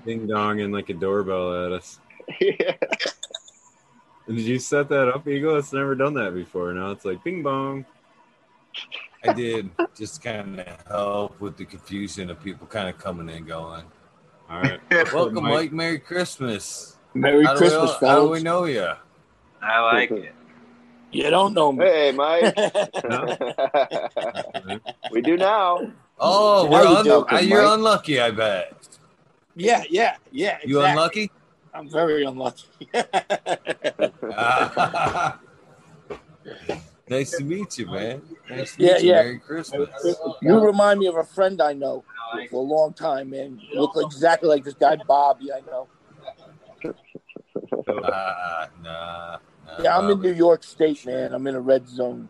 [0.06, 2.00] Ding donging like a doorbell at us.
[2.40, 2.76] yeah.
[4.30, 5.56] Did you set that up, Eagle?
[5.58, 6.72] It's never done that before.
[6.74, 7.84] Now it's like bing bong.
[9.26, 13.48] I did just kind of help with the confusion of people kind of coming and
[13.48, 13.84] going.
[14.48, 14.80] All right.
[15.14, 15.54] Welcome, Mike.
[15.54, 15.72] Mike.
[15.74, 16.98] Merry Christmas.
[17.16, 18.88] Merry How do we Christmas, all- How do we know you?
[19.64, 20.34] I like it.
[21.12, 21.86] You don't know me.
[21.86, 22.56] Hey, Mike.
[25.12, 25.92] we do now.
[26.20, 27.74] Oh, we're you un- doing, you're Mike?
[27.78, 28.74] unlucky, I bet.
[29.56, 30.60] Yeah, yeah, yeah.
[30.64, 30.92] You exactly.
[30.92, 31.32] unlucky?
[31.74, 32.68] I'm very unlucky.
[37.10, 38.22] nice to meet you, man.
[38.50, 39.10] Nice to Yeah, meet you.
[39.10, 39.22] yeah.
[39.22, 39.90] Merry Christmas.
[40.42, 42.04] You remind me of a friend I know
[42.50, 43.60] for a long time, man.
[43.72, 45.88] You look exactly like this guy Bobby I know.
[47.88, 49.84] Uh, nah, nah.
[49.84, 51.34] Yeah, I'm in New York State, man.
[51.34, 52.30] I'm in a red zone.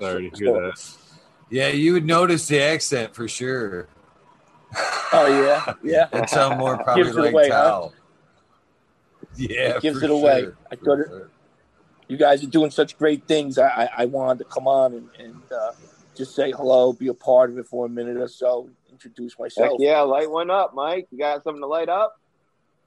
[0.00, 0.96] Sorry to hear that.
[1.48, 3.88] Yeah, you would notice the accent for sure.
[5.18, 6.08] Oh yeah, yeah.
[6.12, 7.88] That sound more probably Gives it like away, huh?
[9.36, 10.42] Yeah, It gives for it away.
[10.42, 10.56] sure.
[10.70, 11.08] I thought it,
[12.08, 13.58] you guys are doing such great things.
[13.58, 15.72] I, I, I wanted to come on and, and uh,
[16.16, 19.40] just say hello, be a part of it for a minute or so, introduce Heck
[19.40, 19.80] myself.
[19.80, 21.08] yeah, light one up, Mike.
[21.10, 22.20] You got something to light up?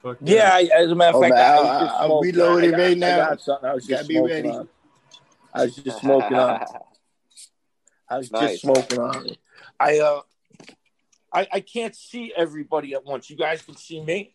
[0.02, 2.06] Fuck Yeah, I, as a matter of Oh, fact, man, I, I- was just I'm
[2.08, 2.34] smoking.
[2.34, 3.68] reloading I got, I got something.
[3.68, 4.48] I was Gotta just be smoking ready.
[4.48, 4.68] on.
[5.52, 6.60] I was just smoking on.
[8.08, 8.50] I was Nice.
[8.52, 9.36] just smoking on.
[9.78, 10.20] I uh,
[11.32, 13.30] I I can't see everybody at once.
[13.30, 14.32] You guys can see me.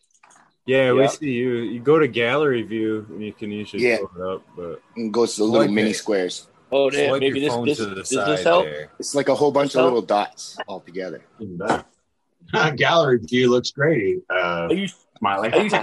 [0.66, 1.58] Yeah, we see you.
[1.58, 3.98] You go to gallery view and you can usually Yeah.
[3.98, 5.94] pull it up, but And goes to the little Swipe mini it.
[5.94, 6.48] squares.
[6.72, 7.08] Oh, there.
[7.08, 8.64] Swipe Maybe your this phone this to the does side this help?
[8.64, 8.90] there.
[8.98, 11.22] It's like a whole bunch So- of little dots all together.
[12.76, 14.22] Gallery view looks great.
[14.30, 15.52] Uh, I used, Smiley.
[15.52, 15.74] I used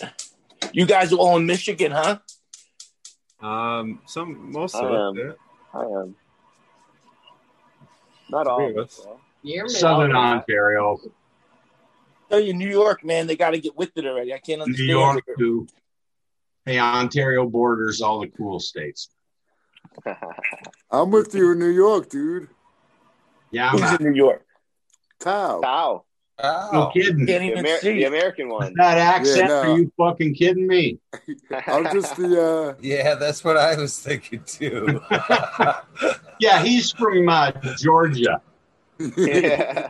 [0.00, 0.12] to.
[0.72, 2.18] You guys are all in Michigan, huh?
[3.40, 5.28] um, some most I of am.
[5.30, 5.38] it.
[5.72, 6.16] I am.
[8.30, 8.64] Not all.
[8.68, 9.06] Of of us, us.
[9.44, 9.50] Though.
[9.50, 10.22] You're Southern middle.
[10.22, 10.98] Ontario,
[12.30, 14.32] Tell you, New York, man, they got to get with it already.
[14.32, 14.88] I can't understand.
[14.88, 14.98] New.
[14.98, 15.38] York it.
[15.38, 15.66] too.
[16.64, 19.10] Hey, Ontario borders all the cool states.
[20.90, 22.48] I'm with you in New York, dude.
[23.50, 24.44] Yeah, I'm Who's not, in New York?
[25.20, 25.60] Tao.
[25.60, 26.04] Tao,
[26.72, 27.26] no kidding.
[27.26, 27.92] Can't the, Amer- see.
[27.92, 28.72] the American one.
[28.76, 29.38] That accent?
[29.38, 29.60] Yeah, no.
[29.60, 30.98] Are you fucking kidding me?
[31.66, 35.00] I'm just the uh Yeah, that's what I was thinking too.
[36.40, 38.40] Yeah, he's from uh, Georgia.
[39.16, 39.88] Yeah.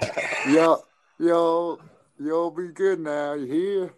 [0.48, 0.82] yo
[1.18, 1.78] yo
[2.18, 3.34] yo be good now.
[3.34, 3.94] You hear?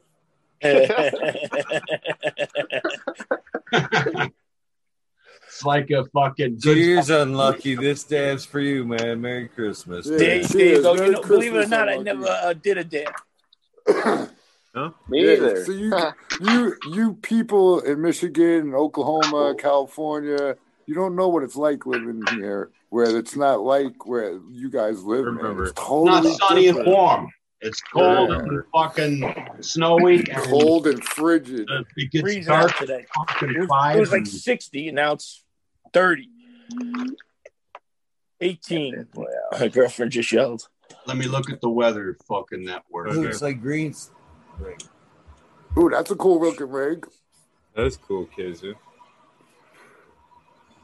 [5.56, 7.76] It's like a fucking good Cheers, unlucky.
[7.76, 9.22] This dab's for you, man.
[9.22, 10.06] Merry Christmas.
[10.06, 10.18] Yeah.
[10.18, 10.82] there, there Cheers.
[10.82, 10.94] go.
[10.94, 13.12] Merry You know, believe it or Christmas, not, I never uh, did a dab.
[14.76, 14.90] Huh?
[15.08, 15.64] Me Yeah, either.
[15.64, 15.94] So you
[16.40, 22.70] you you people in Michigan, Oklahoma, California, you don't know what it's like living here,
[22.96, 25.26] where it's not like where you guys live.
[25.26, 25.34] Man.
[25.34, 25.64] Remember.
[25.66, 27.28] It's not totally sunny and warm.
[27.60, 28.38] It's cold Yeah.
[28.38, 31.68] and fucking snowy and cold and frigid.
[31.98, 33.04] it gets Freezing dark out today.
[33.42, 35.44] It was, it was like 60, and now it's
[35.92, 36.30] 30.
[38.40, 39.08] 18.
[39.60, 40.66] My girlfriend just yelled.
[41.04, 43.10] Let me look at the weather fucking network.
[43.10, 43.94] It looks like green.
[45.78, 47.06] Ooh, that's a cool looking rig.
[47.74, 48.64] That's cool, kids.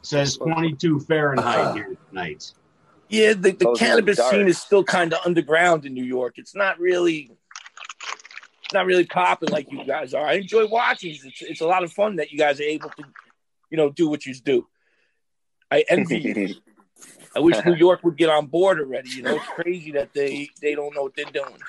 [0.03, 0.23] Yeah.
[0.23, 1.73] says 22 Fahrenheit uh-huh.
[1.73, 2.51] here tonight.
[3.09, 6.35] Yeah, the, the Those cannabis scene is still kind of underground in New York.
[6.37, 7.29] It's not really,
[8.63, 10.25] it's not really popping like you guys are.
[10.25, 11.11] I enjoy watching.
[11.11, 13.03] It's it's a lot of fun that you guys are able to,
[13.69, 14.67] you know, do what you do.
[15.69, 16.55] I envy you.
[17.35, 19.09] I wish New York would get on board already.
[19.09, 21.59] You know, it's crazy that they they don't know what they're doing.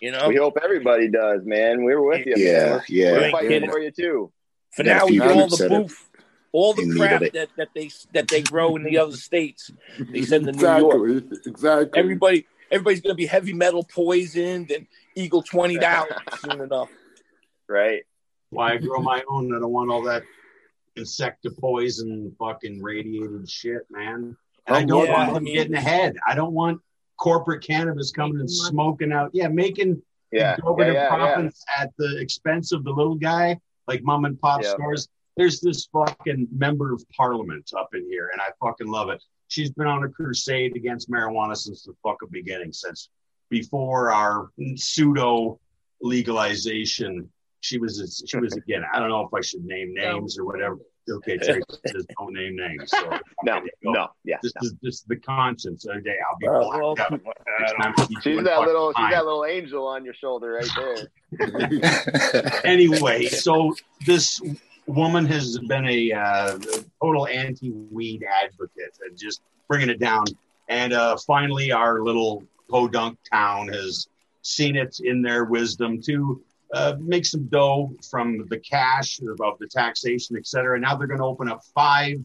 [0.00, 1.84] You know, We hope everybody does, man.
[1.84, 2.34] We're with you.
[2.36, 2.82] Yeah, man.
[2.88, 3.12] yeah.
[3.12, 4.32] We're fighting for you too.
[4.70, 6.09] for Yeah, now we few get all the that are boof,
[6.52, 9.70] all the in crap that, that they that they grow in the other states.
[9.98, 10.94] They send to New York.
[11.20, 11.38] Exactly.
[11.50, 11.98] Exactly.
[12.00, 16.88] Everybody, everybody's gonna be heavy metal poisoned and Eagle twenty dollars soon enough.
[17.68, 18.02] Right.
[18.50, 19.54] Why I grow my own?
[19.54, 20.24] I don't want all that
[20.98, 24.36] insectopoison fucking radiated shit, man.
[24.66, 25.34] And I I'm don't with want you.
[25.34, 26.16] them getting ahead.
[26.26, 26.80] I don't want
[27.16, 28.70] corporate cannabis coming and Making money.
[28.70, 29.30] smoking out.
[29.32, 30.56] Yeah, making Yeah.
[30.64, 30.86] Yeah.
[30.86, 30.92] Yeah.
[30.92, 31.08] yeah.
[31.08, 34.70] profits at the expense of the little guy, like mom and pop Yeah.
[34.70, 35.08] stores.
[35.40, 39.22] There's this fucking member of parliament up in here, and I fucking love it.
[39.48, 43.08] She's been on a crusade against marijuana since the fucking beginning, since
[43.48, 45.58] before our pseudo
[46.02, 47.30] legalization.
[47.60, 48.82] She was she was again.
[48.92, 50.76] I don't know if I should name names or whatever.
[51.10, 52.90] Okay, Tracy says don't name names.
[52.90, 53.08] So
[53.42, 53.54] No.
[53.54, 53.92] there you go.
[53.92, 54.08] No.
[54.24, 54.36] Yeah.
[54.42, 56.16] This is this is the conscience of the day.
[56.30, 57.10] I'll be Uh, well, out.
[57.60, 58.92] Next time I keep She's that fucking little.
[58.94, 61.08] She's that little angel on your shoulder right
[61.40, 62.60] there.
[62.64, 64.38] anyway, so this
[64.90, 66.58] woman has been a uh,
[67.00, 70.24] total anti-weed advocate and just bringing it down.
[70.68, 74.08] And uh, finally, our little podunk town has
[74.42, 79.66] seen it in their wisdom to uh, make some dough from the cash of the
[79.66, 80.78] taxation, et cetera.
[80.78, 82.18] Now they're going to open up five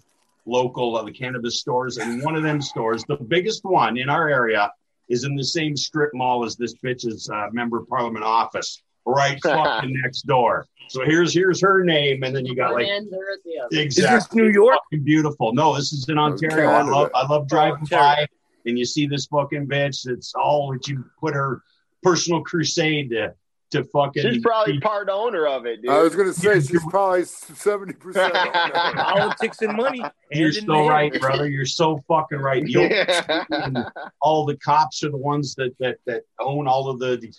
[0.46, 4.72] local uh, cannabis stores, and one of them stores, the biggest one in our area,
[5.10, 9.94] is in the same strip mall as this bitch's uh, member parliament office, right fucking
[10.04, 10.68] next door.
[10.88, 14.50] So here's here's her name, and then you got like end or at exactly New
[14.50, 14.78] York?
[14.92, 15.54] fucking beautiful.
[15.54, 16.70] No, this is in Ontario.
[16.70, 18.28] I love I love driving oh, Ontario.
[18.28, 18.28] by,
[18.66, 20.08] and you see this fucking bitch.
[20.08, 21.62] It's all that you put her
[22.04, 23.34] personal crusade to
[23.72, 24.22] to fucking.
[24.22, 25.92] She's probably part owner of it, dude.
[25.92, 28.34] I was gonna say she's probably seventy percent.
[28.64, 30.04] Politics and money.
[30.32, 30.90] You're hand in so hand.
[30.90, 31.50] right, brother.
[31.50, 32.64] You're so fucking right.
[32.64, 33.86] The old-
[34.22, 37.34] all the cops are the ones that that that own all of the, the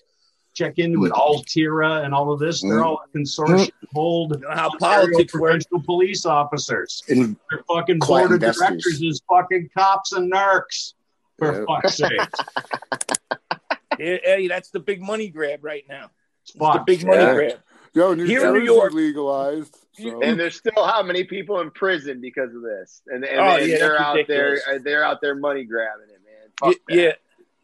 [0.57, 1.13] check into it.
[1.13, 2.63] Altira and all of this.
[2.63, 3.19] They're all a mm-hmm.
[3.19, 3.71] consortium.
[3.93, 5.43] Hold You know how Ontario politics work.
[5.43, 7.03] provincial police officers.
[7.09, 8.59] And Their fucking Quiet board of investors.
[8.69, 10.95] directors is fucking cops and narcs.
[11.39, 11.67] For Yep.
[11.69, 12.21] fuck's sake.
[13.99, 16.11] Hey, that's the big money grab right now.
[16.43, 17.35] It's the big money Yeah.
[17.35, 17.59] grab.
[17.95, 19.75] Yo, New Here in New York- legalized.
[19.95, 20.21] So.
[20.21, 23.01] and there's still how many people in prison because of this?
[23.07, 24.63] And, and, Oh, and yeah, they're out ridiculous.
[24.67, 24.79] there.
[24.81, 26.51] They're out there money grabbing it, man.
[26.61, 27.19] Y- Fuck that.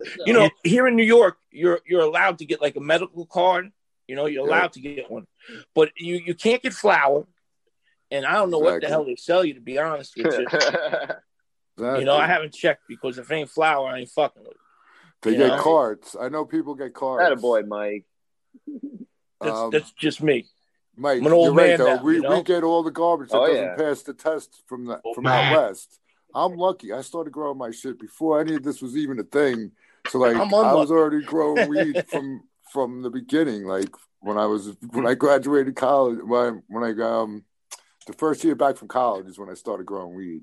[0.04, 3.26] Yeah, you know, here in New York, you're you're allowed to get like a medical
[3.26, 3.70] card.
[4.08, 5.26] You know, you're allowed to get one,
[5.74, 7.26] but you you can't get flour.
[8.10, 10.46] And I don't know what the hell they sell you, to be honest with you.
[11.78, 14.56] You know, I haven't checked because if it ain't flour, I ain't fucking with it.
[15.22, 15.62] They you get know?
[15.62, 16.14] carts.
[16.20, 17.24] I know people get carts.
[17.24, 18.04] That a boy, Mike.
[19.40, 20.46] That's, Um, that's just me.
[20.96, 21.96] Mike, I'm an old you're right man though.
[21.96, 22.36] now, we, you know?
[22.36, 23.74] we get all the garbage that Oh, doesn't yeah.
[23.76, 25.54] pass the test from the from man.
[25.54, 25.98] out west.
[26.34, 26.92] I'm lucky.
[26.92, 29.72] I started growing my shit before any of this was even a thing.
[30.08, 33.64] So like I'm I was already growing weed from from the beginning.
[33.64, 33.90] Like
[34.20, 37.44] when I was when I graduated college when when I um
[38.06, 40.42] the first year back from college is when I started growing weed.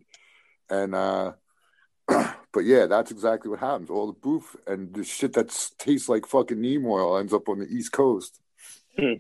[0.70, 1.34] And uh
[2.08, 3.90] but yeah, that's exactly what happens.
[3.90, 7.60] All the boof and the shit that tastes like fucking neem oil ends up on
[7.60, 8.40] the East Coast.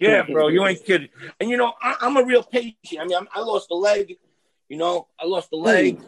[0.02, 1.08] Yeah, bro, you ain't kidding.
[1.40, 2.76] And you know, I, I'm a real patient.
[3.00, 4.18] I mean, I'm, I lost a leg.
[4.68, 6.02] You know, I lost a leg,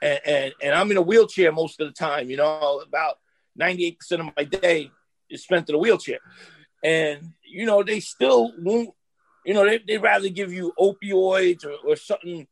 [0.00, 2.30] and, and and I'm in a wheelchair most of the time.
[2.30, 3.18] You know, about
[3.56, 4.90] 98 percent of my day
[5.30, 6.18] is spent in a wheelchair,
[6.82, 8.90] and you know they still won't.
[9.44, 12.46] You know, they they rather give you opioids or, or something.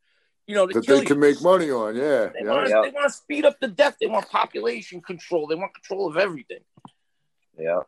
[0.47, 1.07] You know, to That kill they you.
[1.07, 2.27] can make money on, yeah.
[2.35, 2.51] They yeah.
[2.51, 3.97] want, to, they want to speed up the death.
[4.01, 5.47] They want population control.
[5.47, 6.59] They want control of everything.
[7.57, 7.81] Yeah.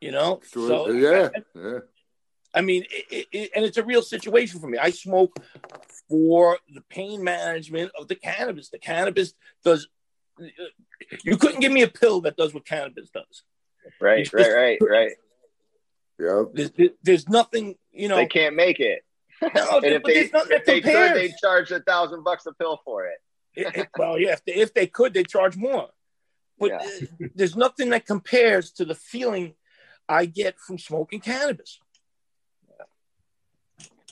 [0.00, 0.68] You know, Sure.
[0.68, 1.78] so uh, yeah, yeah.
[2.54, 4.78] I mean, it, it, it- and it's a real situation for me.
[4.78, 5.36] I smoke
[6.08, 8.68] for the pain management of the cannabis.
[8.70, 9.88] The cannabis does.
[11.24, 13.42] You couldn't give me a pill that does what cannabis does.
[14.00, 15.12] Right, It's right, just- right, right.
[16.20, 16.42] Yeah.
[16.52, 18.16] There's, there's nothing, you know.
[18.16, 19.02] They can't make it.
[19.40, 21.14] No, and if but they, there's nothing if that they could, compares.
[21.14, 23.18] they'd charge a thousand bucks a pill for it.
[23.54, 25.88] It- it- well, yeah, if they, if they could, they charge more.
[26.58, 26.88] But uh,
[27.36, 29.54] there's nothing that compares to the feeling
[30.08, 31.78] I get from smoking cannabis.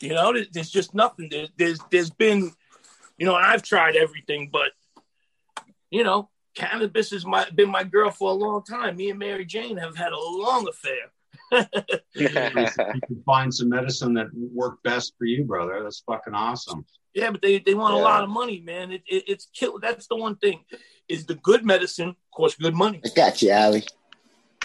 [0.00, 1.28] You know, there- there's just nothing.
[1.30, 2.52] There's there's there's been,
[3.18, 4.70] you know, and I've tried everything, but
[5.90, 8.96] you know, cannabis has my been my girl for a long time.
[8.96, 11.12] Me and Mary Jane have had a long affair.
[12.14, 15.80] you can find some medicine that work best for you, brother.
[15.82, 16.84] That's fucking awesome.
[17.14, 18.90] Yeah, but they, they want a lot of money, man.
[18.90, 19.78] It, it, it's kill.
[19.78, 20.64] That's the one thing.
[21.08, 23.00] Is the good medicine costs good money.
[23.04, 23.84] I got you, Allie.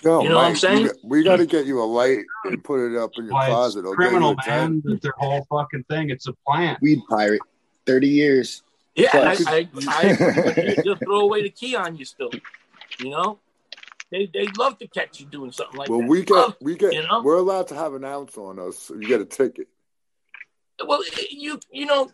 [0.04, 0.90] Yo, You know what I'm saying?
[1.04, 3.54] We, got to get you a light and put it up in your Why it's
[3.54, 3.86] closet.
[3.86, 4.72] I'll criminal, get you a tent.
[4.72, 4.94] man.
[4.94, 6.10] That their whole fucking thing.
[6.10, 6.80] It's a plant.
[6.82, 7.42] Weed pirate.
[7.86, 8.64] 30 years.
[8.96, 9.48] Yeah, I, Plus.
[9.48, 12.32] I, I you just throw away the key on you still.
[13.00, 13.40] You know,
[14.12, 16.08] they they love to catch you doing something like Well, that.
[16.08, 17.22] Well, we Love get we get you know?
[17.22, 18.78] we're allowed to have an ounce on us.
[18.78, 19.68] So you get a ticket.
[20.86, 22.12] Well, you you know,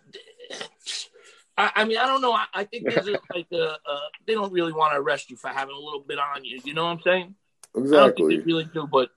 [1.57, 2.33] I, I mean, I don't know.
[2.33, 5.37] I, I think there's a, like a, uh, they don't really want to arrest you
[5.37, 6.59] for having a little bit on you.
[6.63, 7.35] You know what I'm saying?
[7.75, 8.27] I don't Exactly.
[8.35, 9.09] think they really do, but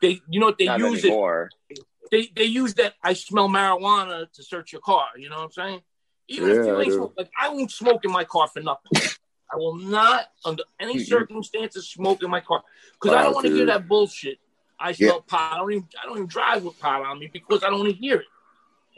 [0.00, 1.50] they, you know what they Not use anymore.
[1.68, 1.80] it.
[2.10, 5.06] They they use that I smell marijuana to search your car.
[5.16, 5.80] You know what I'm saying?
[6.28, 9.00] Even if you I ain't smoke, like I won't smoke in my car for nothing.
[9.52, 12.62] I will not, under any circumstances, smoke in my car
[12.94, 14.38] because I don't want to hear that bullshit.
[14.80, 15.52] I smell pot.
[15.52, 17.90] I don't even I don't even drive with pot on me because I don't want
[17.90, 18.26] to hear it.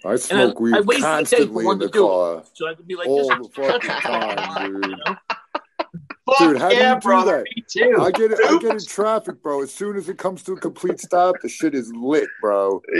[0.04, 2.50] I And I, smoke weed I wasted the day for constantly in the car it,
[2.52, 5.16] so I could be like, all this the fucking time, dude.
[6.26, 7.44] Fuck Dude, how yeah, do you do that?
[7.54, 7.96] Me too.
[8.00, 8.38] I get it.
[8.42, 9.62] I get in traffic, bro.
[9.62, 12.80] As soon as it comes to a complete stop, the shit is lit, bro.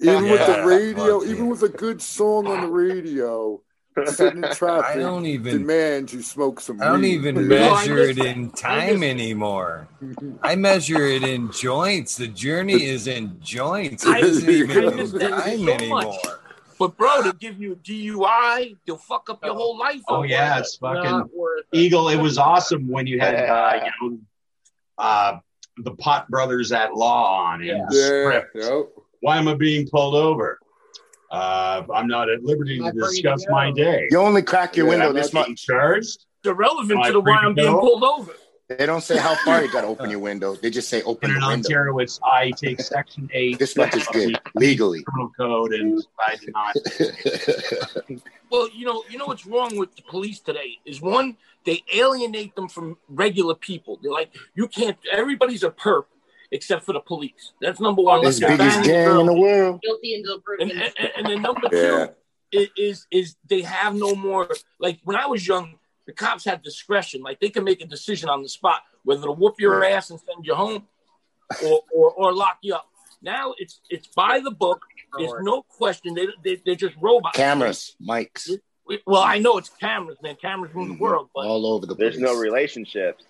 [0.00, 1.50] Even with the radio, fuck even yeah.
[1.50, 3.60] with a good song on the radio,
[4.06, 6.80] sitting in traffic, I don't even- demand you smoke some.
[6.80, 7.14] I don't weed.
[7.14, 9.88] even No, I measure miss it in time miss- anymore.
[10.42, 12.16] I measure it in joints.
[12.16, 14.06] The journey is in joints.
[14.06, 16.18] I- It isn't even miss in time so anymore.
[16.80, 16.96] Much.
[16.96, 20.00] But bro, to give you a DUI, they'll fuck up your whole life.
[20.08, 21.66] Oh yeah, it's fucking it.
[21.72, 22.08] Eagle.
[22.08, 24.18] It was awesome when you had uh, you know
[24.98, 25.38] uh,
[25.78, 28.56] the Pot Brothers at Law on in the Yeah, script.
[28.56, 28.88] yep.
[29.20, 30.58] Why am I being pulled over?
[31.30, 34.06] Uh, I'm not at liberty to Not free to discuss my day.
[34.10, 35.64] You only crack your Yeah, window I'm this not much.
[35.64, 36.26] charged.
[36.44, 38.32] It's irrelevant Am to the free why I'm being pulled over.
[38.68, 40.54] They don't say how far you got to open your window.
[40.56, 41.68] They just say open And in the window.
[41.68, 45.02] Ontario, it's I take Section Eight This much is good legally.
[45.02, 48.20] criminal code, and I do not.
[48.50, 52.54] Well, you know, you know what's wrong with the police today is one, they alienate
[52.54, 53.98] them from regular people.
[54.00, 54.96] They're like, you can't.
[55.10, 56.04] Everybody's a perp
[56.52, 57.52] except for the police.
[57.60, 58.22] That's number one.
[58.22, 59.80] This Like, biggest bang, gang in the world.
[59.82, 60.70] Guilty until And, proven.
[60.70, 62.06] and, and then number Yeah.
[62.52, 64.48] two is, is is they have no more.
[64.78, 65.74] Like when I was young,
[66.06, 67.22] the cops had discretion.
[67.22, 70.18] Like they can make a decision on the spot whether to whoop your ass and
[70.20, 70.86] send you home,
[71.64, 72.88] or or, or lock you up.
[73.22, 74.82] Now it's it's by the book.
[75.18, 76.14] There's no question.
[76.14, 77.36] They, they they're just robots.
[77.36, 78.50] Cameras, mics,
[79.06, 80.36] Well, I know it's cameras, man.
[80.36, 81.02] Cameras rule the mm-hmm.
[81.02, 82.14] world, but all over the place.
[82.14, 83.24] There's no relationships.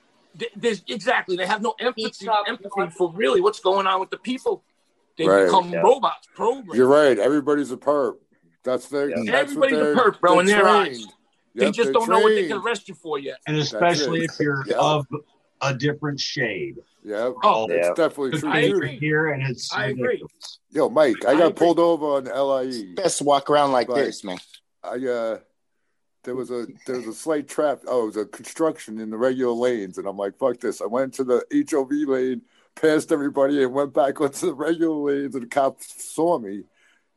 [0.56, 4.64] there's exactly they have no empathy, empathy for really what's going on with the people.
[5.16, 5.44] They Right.
[5.44, 5.80] become Yeah.
[5.82, 6.76] robots, programs.
[6.76, 7.16] You're right.
[7.18, 8.16] Everybody's a perp.
[8.64, 9.10] That's their.
[9.10, 9.30] Yeah.
[9.30, 11.06] That's what Everybody's a they're- perp, bro, they're in their eyes.
[11.56, 11.74] Trained.
[11.74, 13.38] They just don't know what they can arrest you for yet.
[13.46, 14.76] And especially if you're Yeah.
[14.78, 15.06] of
[15.60, 16.76] a different shade.
[17.04, 17.34] Yep.
[17.42, 17.94] Oh, it's Yeah.
[17.94, 18.50] definitely true.
[18.50, 18.98] I agree.
[18.98, 20.06] Here and it's I agree.
[20.08, 20.58] ridiculous.
[20.70, 21.66] Yo, Mike, I I got agree.
[21.66, 22.94] pulled over on LIE.
[22.94, 24.06] Best walk around like Right.
[24.06, 24.38] this, man.
[24.82, 25.38] I uh
[26.24, 27.82] there was a there was a slight trap.
[27.86, 30.80] Oh, it was a construction in the regular lanes, and I'm like, fuck this.
[30.80, 32.42] I went to the HOV lane,
[32.74, 36.64] passed everybody, and went back onto the regular lanes, and the cop saw me,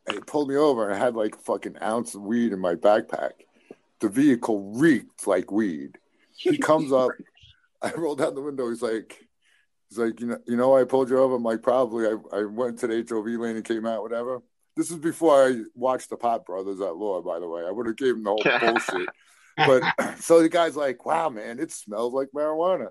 [0.06, 0.84] and he pulled me over.
[0.88, 3.32] And I had like a fucking ounce of weed in my backpack.
[4.00, 5.98] The vehicle reeked like weed.
[6.36, 7.10] He comes up.
[7.82, 8.68] I rolled down the window.
[8.68, 9.26] He's like,
[9.88, 11.36] he's like, you know, you know, I pulled you over.
[11.36, 12.06] I'm like, probably.
[12.06, 14.40] I, I went to the HOV lane and came out, whatever.
[14.76, 17.64] This is before I watched the Pot Brothers at Law, by the way.
[17.66, 19.08] I would have gave him the whole bullshit.
[19.56, 19.82] But
[20.20, 22.88] so the guy's like, wow, man, it smells like marijuana.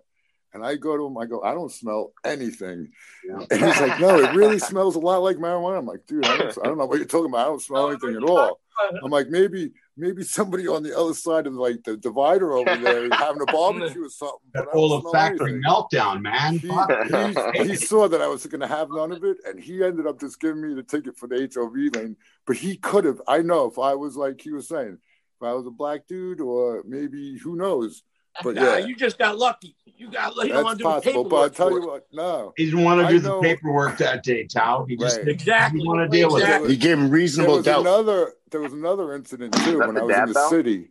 [0.53, 2.89] And I go to him, I go, I don't smell anything.
[3.29, 5.77] And he's like, no, it really smells a lot like marijuana.
[5.77, 7.45] I'm like, dude, I don't, I don't know what you're talking about.
[7.45, 8.59] I don't smell anything at all.
[9.03, 13.05] I'm like, maybe, maybe somebody on the other side of like the divider over there
[13.05, 14.49] is having a barbecue or something.
[14.53, 16.59] That olfactory meltdown, man.
[16.59, 17.53] Fuck.
[17.55, 20.05] He, he saw that I was going to have none of it, and he ended
[20.05, 22.15] up just giving me the ticket for the HOV lane.
[22.45, 24.97] But he could have, I know, if I was like he was saying,
[25.39, 28.03] if I was a black dude, or maybe who knows.
[28.43, 29.75] But Nah, yeah, you just got lucky.
[29.97, 30.49] You got lucky.
[30.49, 31.23] You don't that's want to do the possible.
[31.23, 31.55] But I paperwork.
[31.55, 34.85] tell you what, no, He didn't want to I do the paperwork that day, Tao.
[34.87, 35.25] He just Right.
[35.25, 35.81] didn't Exactly.
[35.87, 36.69] want to deal with it.
[36.69, 37.81] He gave him there reasonable was doubt.
[37.81, 38.33] another.
[38.51, 40.49] There was another incident too when I was in the bell?
[40.49, 40.89] city.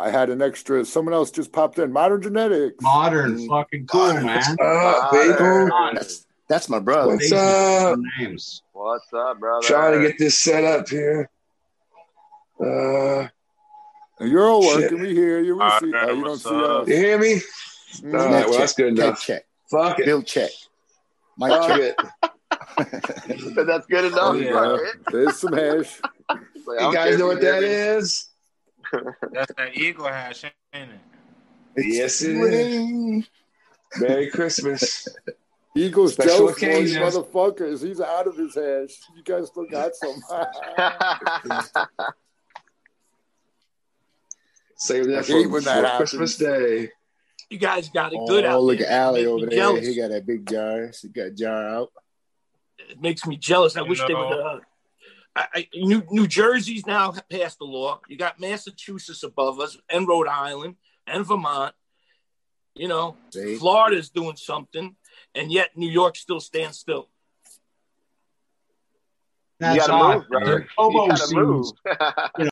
[0.00, 0.84] I had an extra.
[0.84, 1.92] Someone else just popped in.
[1.92, 2.80] Modern genetics.
[2.80, 4.56] Modern, fucking cool, man.
[5.10, 5.66] Bagel.
[5.66, 5.94] Modern.
[5.96, 7.14] That's that's my brother.
[7.14, 7.98] What's up?
[8.20, 8.62] Names.
[8.72, 9.66] What's up, brother?
[9.66, 11.28] Trying to get this set up here.
[12.64, 13.28] Uh,
[14.20, 14.82] You're all Shit.
[14.92, 15.00] working.
[15.00, 15.56] We hear you.
[15.56, 15.92] We All see.
[15.94, 16.88] Oh, you don't see us.
[16.88, 17.40] you hear me?
[18.00, 18.20] Mm.
[18.20, 19.20] All right, well, that's good enough.
[19.22, 20.06] check, Fuck it.
[20.06, 20.50] bill check.
[21.38, 21.80] Mic Fuck check.
[21.80, 21.96] it.
[23.66, 24.34] That's good enough.
[24.34, 26.00] There you fuck There's some hash.
[26.28, 26.40] Like,
[26.80, 27.68] You guys know what you that me.
[27.68, 28.28] is?
[29.32, 31.84] That's that eagle hash, ain't it?
[31.86, 33.24] Yes, it is.
[34.00, 35.06] Merry Christmas.
[35.76, 37.82] Eagles Special jealous for motherfuckers.
[37.86, 38.98] He's out of his hash.
[39.16, 40.20] You guys still got some.
[44.78, 46.10] Save that for, when for that happens.
[46.10, 46.90] Christmas Day.
[47.50, 48.86] You guys got it good out Oh, look there.
[48.88, 49.58] at Allie over there.
[49.58, 49.86] jealous.
[49.86, 50.90] He got that big jar.
[51.00, 51.92] He got jar out.
[52.78, 53.76] It makes me jealous.
[53.76, 54.30] I You wish they would.
[54.30, 54.60] know- Uh,
[55.36, 58.00] I, I, New, New Jersey's now passed the law.
[58.08, 60.76] You got Massachusetts above us, and Rhode Island,
[61.06, 61.74] and Vermont.
[62.74, 63.56] You know, See?
[63.56, 64.96] Florida's doing something,
[65.34, 67.08] and yet New York still stands still.
[69.60, 70.44] That's You That's gotta odd, move, brother.
[70.76, 70.92] brother.
[70.92, 71.66] You gotta seems move.
[72.38, 72.44] you